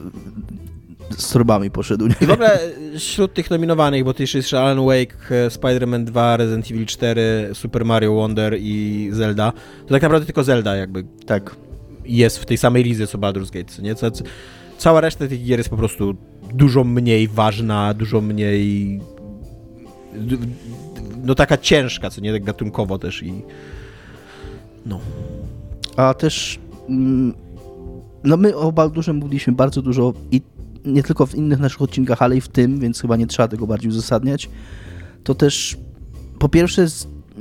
z 1.18 1.32
torbami 1.32 1.70
poszedł. 1.70 2.06
Nie? 2.06 2.14
I 2.20 2.26
w 2.26 2.30
ogóle 2.30 2.58
wśród 2.98 3.34
tych 3.34 3.50
nominowanych, 3.50 4.04
bo 4.04 4.14
to 4.14 4.22
jeszcze 4.22 4.38
jest 4.38 4.54
Alan 4.54 4.86
Wake, 4.86 5.16
Spider-Man 5.48 6.04
2, 6.04 6.36
Resident 6.36 6.70
Evil 6.70 6.86
4, 6.86 7.50
Super 7.54 7.84
Mario 7.84 8.14
Wonder 8.14 8.56
i 8.58 9.08
Zelda, 9.12 9.52
to 9.86 9.94
tak 9.94 10.02
naprawdę 10.02 10.26
tylko 10.26 10.44
Zelda 10.44 10.76
jakby 10.76 11.04
tak 11.26 11.56
jest 12.04 12.38
w 12.38 12.46
tej 12.46 12.56
samej 12.56 12.84
lidze 12.84 13.06
co 13.06 13.18
Baldur's 13.18 13.50
Gate, 13.50 13.82
nie? 13.82 13.94
Cała 14.78 15.00
reszta 15.00 15.28
tych 15.28 15.44
gier 15.44 15.58
jest 15.58 15.70
po 15.70 15.76
prostu 15.76 16.16
dużo 16.54 16.84
mniej 16.84 17.28
ważna, 17.28 17.94
dużo 17.94 18.20
mniej 18.20 19.00
no 21.24 21.34
taka 21.34 21.58
ciężka, 21.58 22.10
co 22.10 22.20
nie 22.20 22.32
tak 22.32 22.44
gatunkowo 22.44 22.98
też 22.98 23.22
i 23.22 23.42
no. 24.86 25.00
A 25.96 26.14
też 26.14 26.58
mm, 26.88 27.34
no 28.24 28.36
my 28.36 28.56
o 28.56 28.72
Baldurze 28.72 29.12
mówiliśmy 29.12 29.52
bardzo 29.52 29.82
dużo 29.82 30.12
i 30.30 30.42
nie 30.84 31.02
tylko 31.02 31.26
w 31.26 31.34
innych 31.34 31.58
naszych 31.58 31.82
odcinkach, 31.82 32.22
ale 32.22 32.36
i 32.36 32.40
w 32.40 32.48
tym, 32.48 32.80
więc 32.80 33.00
chyba 33.00 33.16
nie 33.16 33.26
trzeba 33.26 33.48
tego 33.48 33.66
bardziej 33.66 33.90
uzasadniać. 33.90 34.50
To 35.24 35.34
też 35.34 35.76
po 36.38 36.48
pierwsze 36.48 36.86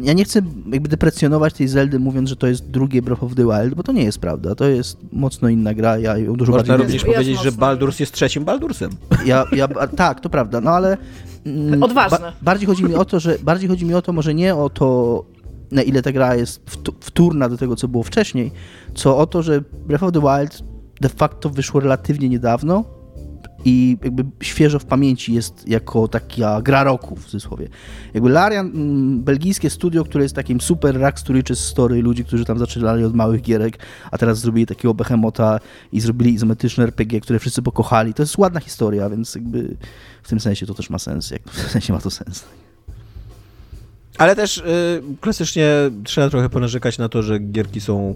ja 0.02 0.14
nie 0.14 0.24
chcę 0.24 0.42
jakby 0.72 0.90
deprecjonować 0.90 1.54
tej 1.54 1.68
Zeldy 1.68 2.00
mówiąc, 2.00 2.30
że 2.30 2.36
to 2.36 2.48
jest 2.48 2.70
drugie 2.70 3.02
Breath 3.02 3.24
of 3.24 3.36
the 3.36 3.44
Wild, 3.44 3.74
bo 3.74 3.84
to 3.84 3.92
nie 3.92 4.04
jest 4.04 4.20
prawda. 4.20 4.56
To 4.56 4.68
jest 4.68 4.98
mocno 5.12 5.50
inna 5.50 5.74
gra. 5.74 5.98
Ja 5.98 6.18
ją 6.18 6.34
dużo 6.34 6.52
Można 6.52 6.78
bardziej... 6.78 7.00
również 7.00 7.16
powiedzieć, 7.16 7.42
że 7.42 7.52
Baldurs 7.52 8.00
jest 8.00 8.12
trzecim 8.12 8.46
Baldursem. 8.46 8.92
Ja, 9.26 9.46
ja, 9.52 9.68
tak, 9.96 10.20
to 10.20 10.30
prawda, 10.30 10.62
no 10.62 10.72
ale... 10.72 10.98
Mm, 11.46 11.84
Odważne. 11.84 12.18
Ba 12.20 12.34
bardziej 12.42 12.68
chodzi 12.68 12.84
mi 12.84 12.96
o 12.96 13.06
to, 13.06 13.20
że 13.20 13.38
bardziej 13.44 13.70
chodzi 13.70 13.86
mi 13.86 13.94
o 13.94 14.02
to 14.02 14.14
może 14.14 14.34
nie 14.34 14.56
o 14.56 14.70
to, 14.70 15.26
na 15.72 15.82
ile 15.82 16.02
ta 16.02 16.12
gra 16.12 16.36
jest 16.36 16.62
wtórna 17.02 17.50
do 17.50 17.58
tego, 17.58 17.76
co 17.76 17.88
było 17.88 18.04
wcześniej, 18.04 18.52
co 18.96 19.18
o 19.18 19.28
to, 19.28 19.44
że 19.44 19.62
Breath 19.62 20.04
of 20.04 20.12
the 20.12 20.22
Wild 20.22 20.64
de 21.02 21.10
facto 21.10 21.50
wyszło 21.50 21.80
relatywnie 21.80 22.30
niedawno, 22.30 23.00
i 23.66 23.98
jakby 24.04 24.26
świeżo 24.42 24.80
w 24.80 24.86
pamięci 24.86 25.34
jest 25.34 25.68
jako 25.68 26.08
taka 26.08 26.62
gra 26.62 26.84
roku 26.84 27.16
w 27.16 27.26
cudzysłowie. 27.26 27.68
Jakby 28.14 28.30
Larian, 28.30 28.72
belgijskie 29.24 29.70
studio, 29.70 30.04
które 30.04 30.24
jest 30.24 30.36
takim 30.36 30.62
super 30.62 31.00
rock 31.00 31.20
z 31.54 31.60
story 31.60 32.02
ludzi, 32.02 32.26
którzy 32.26 32.46
tam 32.46 32.60
zaczynali 32.60 33.04
od 33.04 33.16
małych 33.16 33.42
gierek, 33.42 33.78
a 34.12 34.18
teraz 34.18 34.40
zrobili 34.40 34.66
takiego 34.66 34.94
behemota 34.94 35.60
i 35.92 36.00
zrobili 36.00 36.34
izometryczne 36.34 36.84
RPG, 36.84 37.22
które 37.22 37.40
wszyscy 37.40 37.62
pokochali. 37.62 38.14
To 38.14 38.24
jest 38.24 38.38
ładna 38.38 38.60
historia, 38.60 39.10
więc 39.10 39.36
jakby 39.36 39.78
w 40.24 40.30
tym 40.30 40.40
sensie 40.40 40.66
to 40.66 40.74
też 40.74 40.90
ma 40.90 41.00
sens, 41.00 41.32
jak 41.32 41.50
w 41.50 41.72
sensie 41.72 41.94
ma 41.94 42.00
to 42.00 42.10
sens. 42.10 42.44
Ale 44.20 44.36
też 44.36 44.58
y, 44.58 44.62
klasycznie 45.22 45.70
trzeba 46.04 46.30
trochę 46.30 46.50
ponarzekać 46.50 46.98
na 46.98 47.10
to, 47.10 47.24
że 47.24 47.40
gierki 47.40 47.82
są 47.82 48.16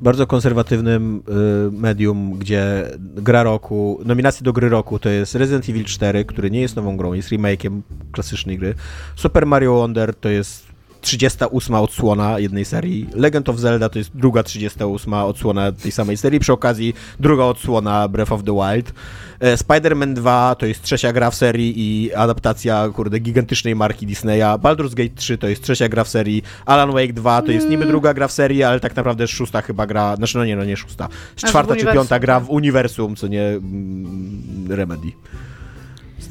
bardzo 0.00 0.26
konserwatywnym 0.26 1.22
y, 1.68 1.70
medium, 1.72 2.38
gdzie 2.38 2.90
gra 2.98 3.42
roku, 3.42 4.00
nominacje 4.04 4.44
do 4.44 4.52
gry 4.52 4.68
roku 4.68 4.98
to 4.98 5.08
jest 5.08 5.34
Resident 5.34 5.68
Evil 5.68 5.84
4, 5.84 6.24
który 6.24 6.50
nie 6.50 6.60
jest 6.60 6.76
nową 6.76 6.96
grą, 6.96 7.12
jest 7.12 7.28
remake'iem 7.28 7.80
klasycznej 8.12 8.58
gry. 8.58 8.74
Super 9.16 9.46
Mario 9.46 9.74
Wonder 9.74 10.14
to 10.14 10.28
jest 10.28 10.65
38 11.06 11.74
odsłona 11.74 12.38
jednej 12.38 12.64
serii. 12.64 13.06
Legend 13.14 13.48
of 13.48 13.58
Zelda 13.58 13.88
to 13.88 13.98
jest 13.98 14.10
druga 14.14 14.42
38 14.42 15.14
odsłona 15.14 15.72
tej 15.72 15.92
samej 15.92 16.16
serii. 16.16 16.40
Przy 16.40 16.52
okazji 16.52 16.94
druga 17.20 17.44
odsłona 17.44 18.08
Breath 18.08 18.32
of 18.32 18.44
the 18.44 18.52
Wild. 18.52 18.92
E, 19.40 19.56
Spider-Man 19.56 20.14
2 20.14 20.54
to 20.54 20.66
jest 20.66 20.82
trzecia 20.82 21.12
gra 21.12 21.30
w 21.30 21.34
serii 21.34 21.74
i 21.76 22.14
adaptacja, 22.14 22.88
kurde, 22.94 23.18
gigantycznej 23.18 23.76
marki 23.76 24.06
Disneya. 24.06 24.58
Baldur's 24.58 24.94
Gate 24.94 25.14
3 25.14 25.38
to 25.38 25.48
jest 25.48 25.62
trzecia 25.62 25.88
gra 25.88 26.04
w 26.04 26.08
serii. 26.08 26.42
Alan 26.66 26.92
Wake 26.92 27.12
2 27.12 27.42
to 27.42 27.52
jest 27.52 27.68
niby 27.68 27.86
druga 27.86 28.14
gra 28.14 28.28
w 28.28 28.32
serii, 28.32 28.62
ale 28.62 28.80
tak 28.80 28.96
naprawdę 28.96 29.28
szósta 29.28 29.62
chyba 29.62 29.86
gra, 29.86 30.16
znaczy 30.16 30.38
no 30.38 30.44
nie, 30.44 30.56
no 30.56 30.64
nie 30.64 30.76
szósta. 30.76 31.08
Czwarta 31.36 31.76
czy 31.76 31.86
piąta 31.86 32.18
gra 32.18 32.34
tak. 32.34 32.44
w 32.44 32.50
uniwersum, 32.50 33.16
co 33.16 33.26
nie 33.26 33.42
mm, 33.42 34.66
Remedy. 34.68 35.12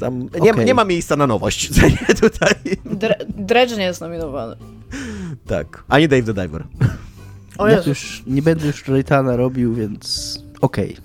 Tam 0.00 0.42
nie, 0.44 0.52
Okej. 0.52 0.66
nie 0.66 0.74
ma 0.74 0.84
miejsca 0.84 1.16
na 1.16 1.26
nowość, 1.26 1.68
tutaj. 2.20 2.54
Dre- 2.86 3.24
Dredge 3.28 3.76
nie 3.76 3.84
jest 3.84 4.00
nominowany. 4.00 4.56
Tak. 5.46 5.84
Ani 5.88 6.08
Dave 6.08 6.22
the 6.26 6.34
Diver. 6.34 6.64
O 7.58 7.68
Ja 7.68 7.82
już 7.86 8.22
nie 8.26 8.42
będę 8.42 8.66
już 8.66 8.88
Raytana 8.88 9.36
robił, 9.36 9.74
więc 9.74 10.38
okej. 10.60 10.96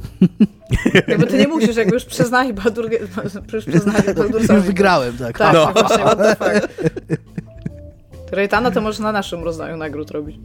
jakby 1.08 1.28
ty 1.28 1.38
nie 1.38 1.48
musisz, 1.48 1.76
jakby 1.76 1.94
już 1.94 2.06
przyznali 2.06 2.54
Baldur, 2.54 2.90
już 3.54 3.66
przyznali 3.66 4.04
Już 4.34 4.48
wygrałem, 4.62 5.18
tak. 5.18 5.38
Tak, 5.38 5.54
No. 5.54 5.74
właśnie, 5.74 5.98
what 6.04 6.18
the 6.18 6.36
fuck. 6.36 6.68
Rejtana 8.32 8.72
to 8.72 8.82
może 8.82 9.04
na 9.04 9.12
naszym 9.12 9.44
rozdaniu 9.44 9.78
nagród 9.78 10.12
robić. 10.12 10.38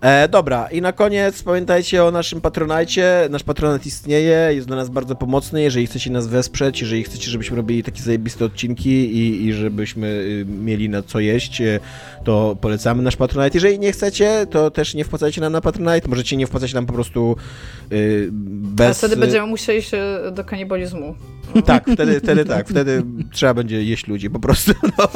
E, 0.00 0.28
dobra, 0.28 0.68
i 0.72 0.80
na 0.80 0.92
koniec 0.92 1.42
pamiętajcie 1.42 2.04
o 2.04 2.10
naszym 2.10 2.40
patronajcie. 2.40 3.28
Nasz 3.30 3.42
patronat 3.42 3.86
istnieje, 3.86 4.48
jest 4.50 4.66
dla 4.66 4.76
nas 4.76 4.88
bardzo 4.88 5.14
pomocny. 5.14 5.62
Jeżeli 5.62 5.86
chcecie 5.86 6.10
nas 6.10 6.26
wesprzeć, 6.26 6.80
jeżeli 6.80 7.04
chcecie, 7.04 7.30
żebyśmy 7.30 7.56
robili 7.56 7.82
takie 7.82 8.02
zajebiste 8.02 8.44
odcinki 8.44 8.90
i, 8.90 9.46
i 9.46 9.52
żebyśmy 9.52 10.06
y, 10.06 10.46
mieli 10.48 10.88
na 10.88 11.02
co 11.02 11.20
jeść, 11.20 11.60
y, 11.60 11.80
to 12.24 12.56
polecamy 12.60 13.02
nasz 13.02 13.16
patronite. 13.16 13.56
Jeżeli 13.56 13.78
nie 13.78 13.92
chcecie, 13.92 14.46
to 14.50 14.70
też 14.70 14.94
nie 14.94 15.04
wpłacajcie 15.04 15.40
nam 15.40 15.52
na 15.52 15.60
patronite. 15.60 16.08
Możecie 16.08 16.36
nie 16.36 16.46
wpłacać 16.46 16.74
nam 16.74 16.86
po 16.86 16.92
prostu 16.92 17.36
y, 17.92 18.28
bez... 18.32 18.90
A 18.90 18.94
wtedy 18.94 19.16
będziemy 19.16 19.46
musieli 19.46 19.82
się 19.82 20.02
do 20.32 20.44
kanibalizmu. 20.44 21.14
Tak, 21.66 21.90
wtedy, 21.92 22.20
wtedy 22.20 22.44
tak, 22.44 22.68
wtedy 22.68 23.02
trzeba 23.32 23.54
będzie 23.54 23.82
jeść 23.84 24.06
ludzi 24.06 24.30
po 24.30 24.38
prostu. 24.40 24.72
No, 24.98 25.08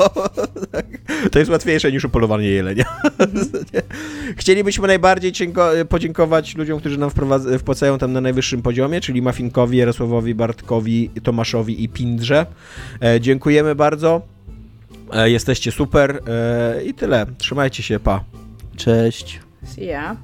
tak. 0.73 0.87
To 1.31 1.39
jest 1.39 1.51
łatwiejsze 1.51 1.93
niż 1.93 2.05
upolowanie 2.05 2.49
jelenia. 2.49 2.85
Chcielibyśmy 4.37 4.87
najbardziej 4.87 5.33
dzięko- 5.33 5.85
podziękować 5.89 6.57
ludziom, 6.57 6.81
którzy 6.81 6.99
nam 6.99 7.11
wpłacają 7.59 7.99
tam 7.99 8.13
na 8.13 8.21
najwyższym 8.21 8.63
poziomie, 8.63 9.01
czyli 9.01 9.23
Mafinkowi, 9.23 9.79
Jarosławowi, 9.79 10.35
Bartkowi, 10.35 11.11
Tomaszowi 11.23 11.85
i 11.85 11.89
Pindrze. 11.89 12.47
E, 13.03 13.21
dziękujemy 13.21 13.75
bardzo. 13.75 14.23
E, 15.13 15.31
jesteście 15.31 15.73
super. 15.73 16.21
E, 16.29 16.85
I 16.85 16.95
tyle. 16.95 17.27
Trzymajcie 17.39 17.83
się, 17.83 18.01
pa. 18.01 18.25
Cześć. 18.77 19.41
See 19.65 19.87
ya. 19.87 20.17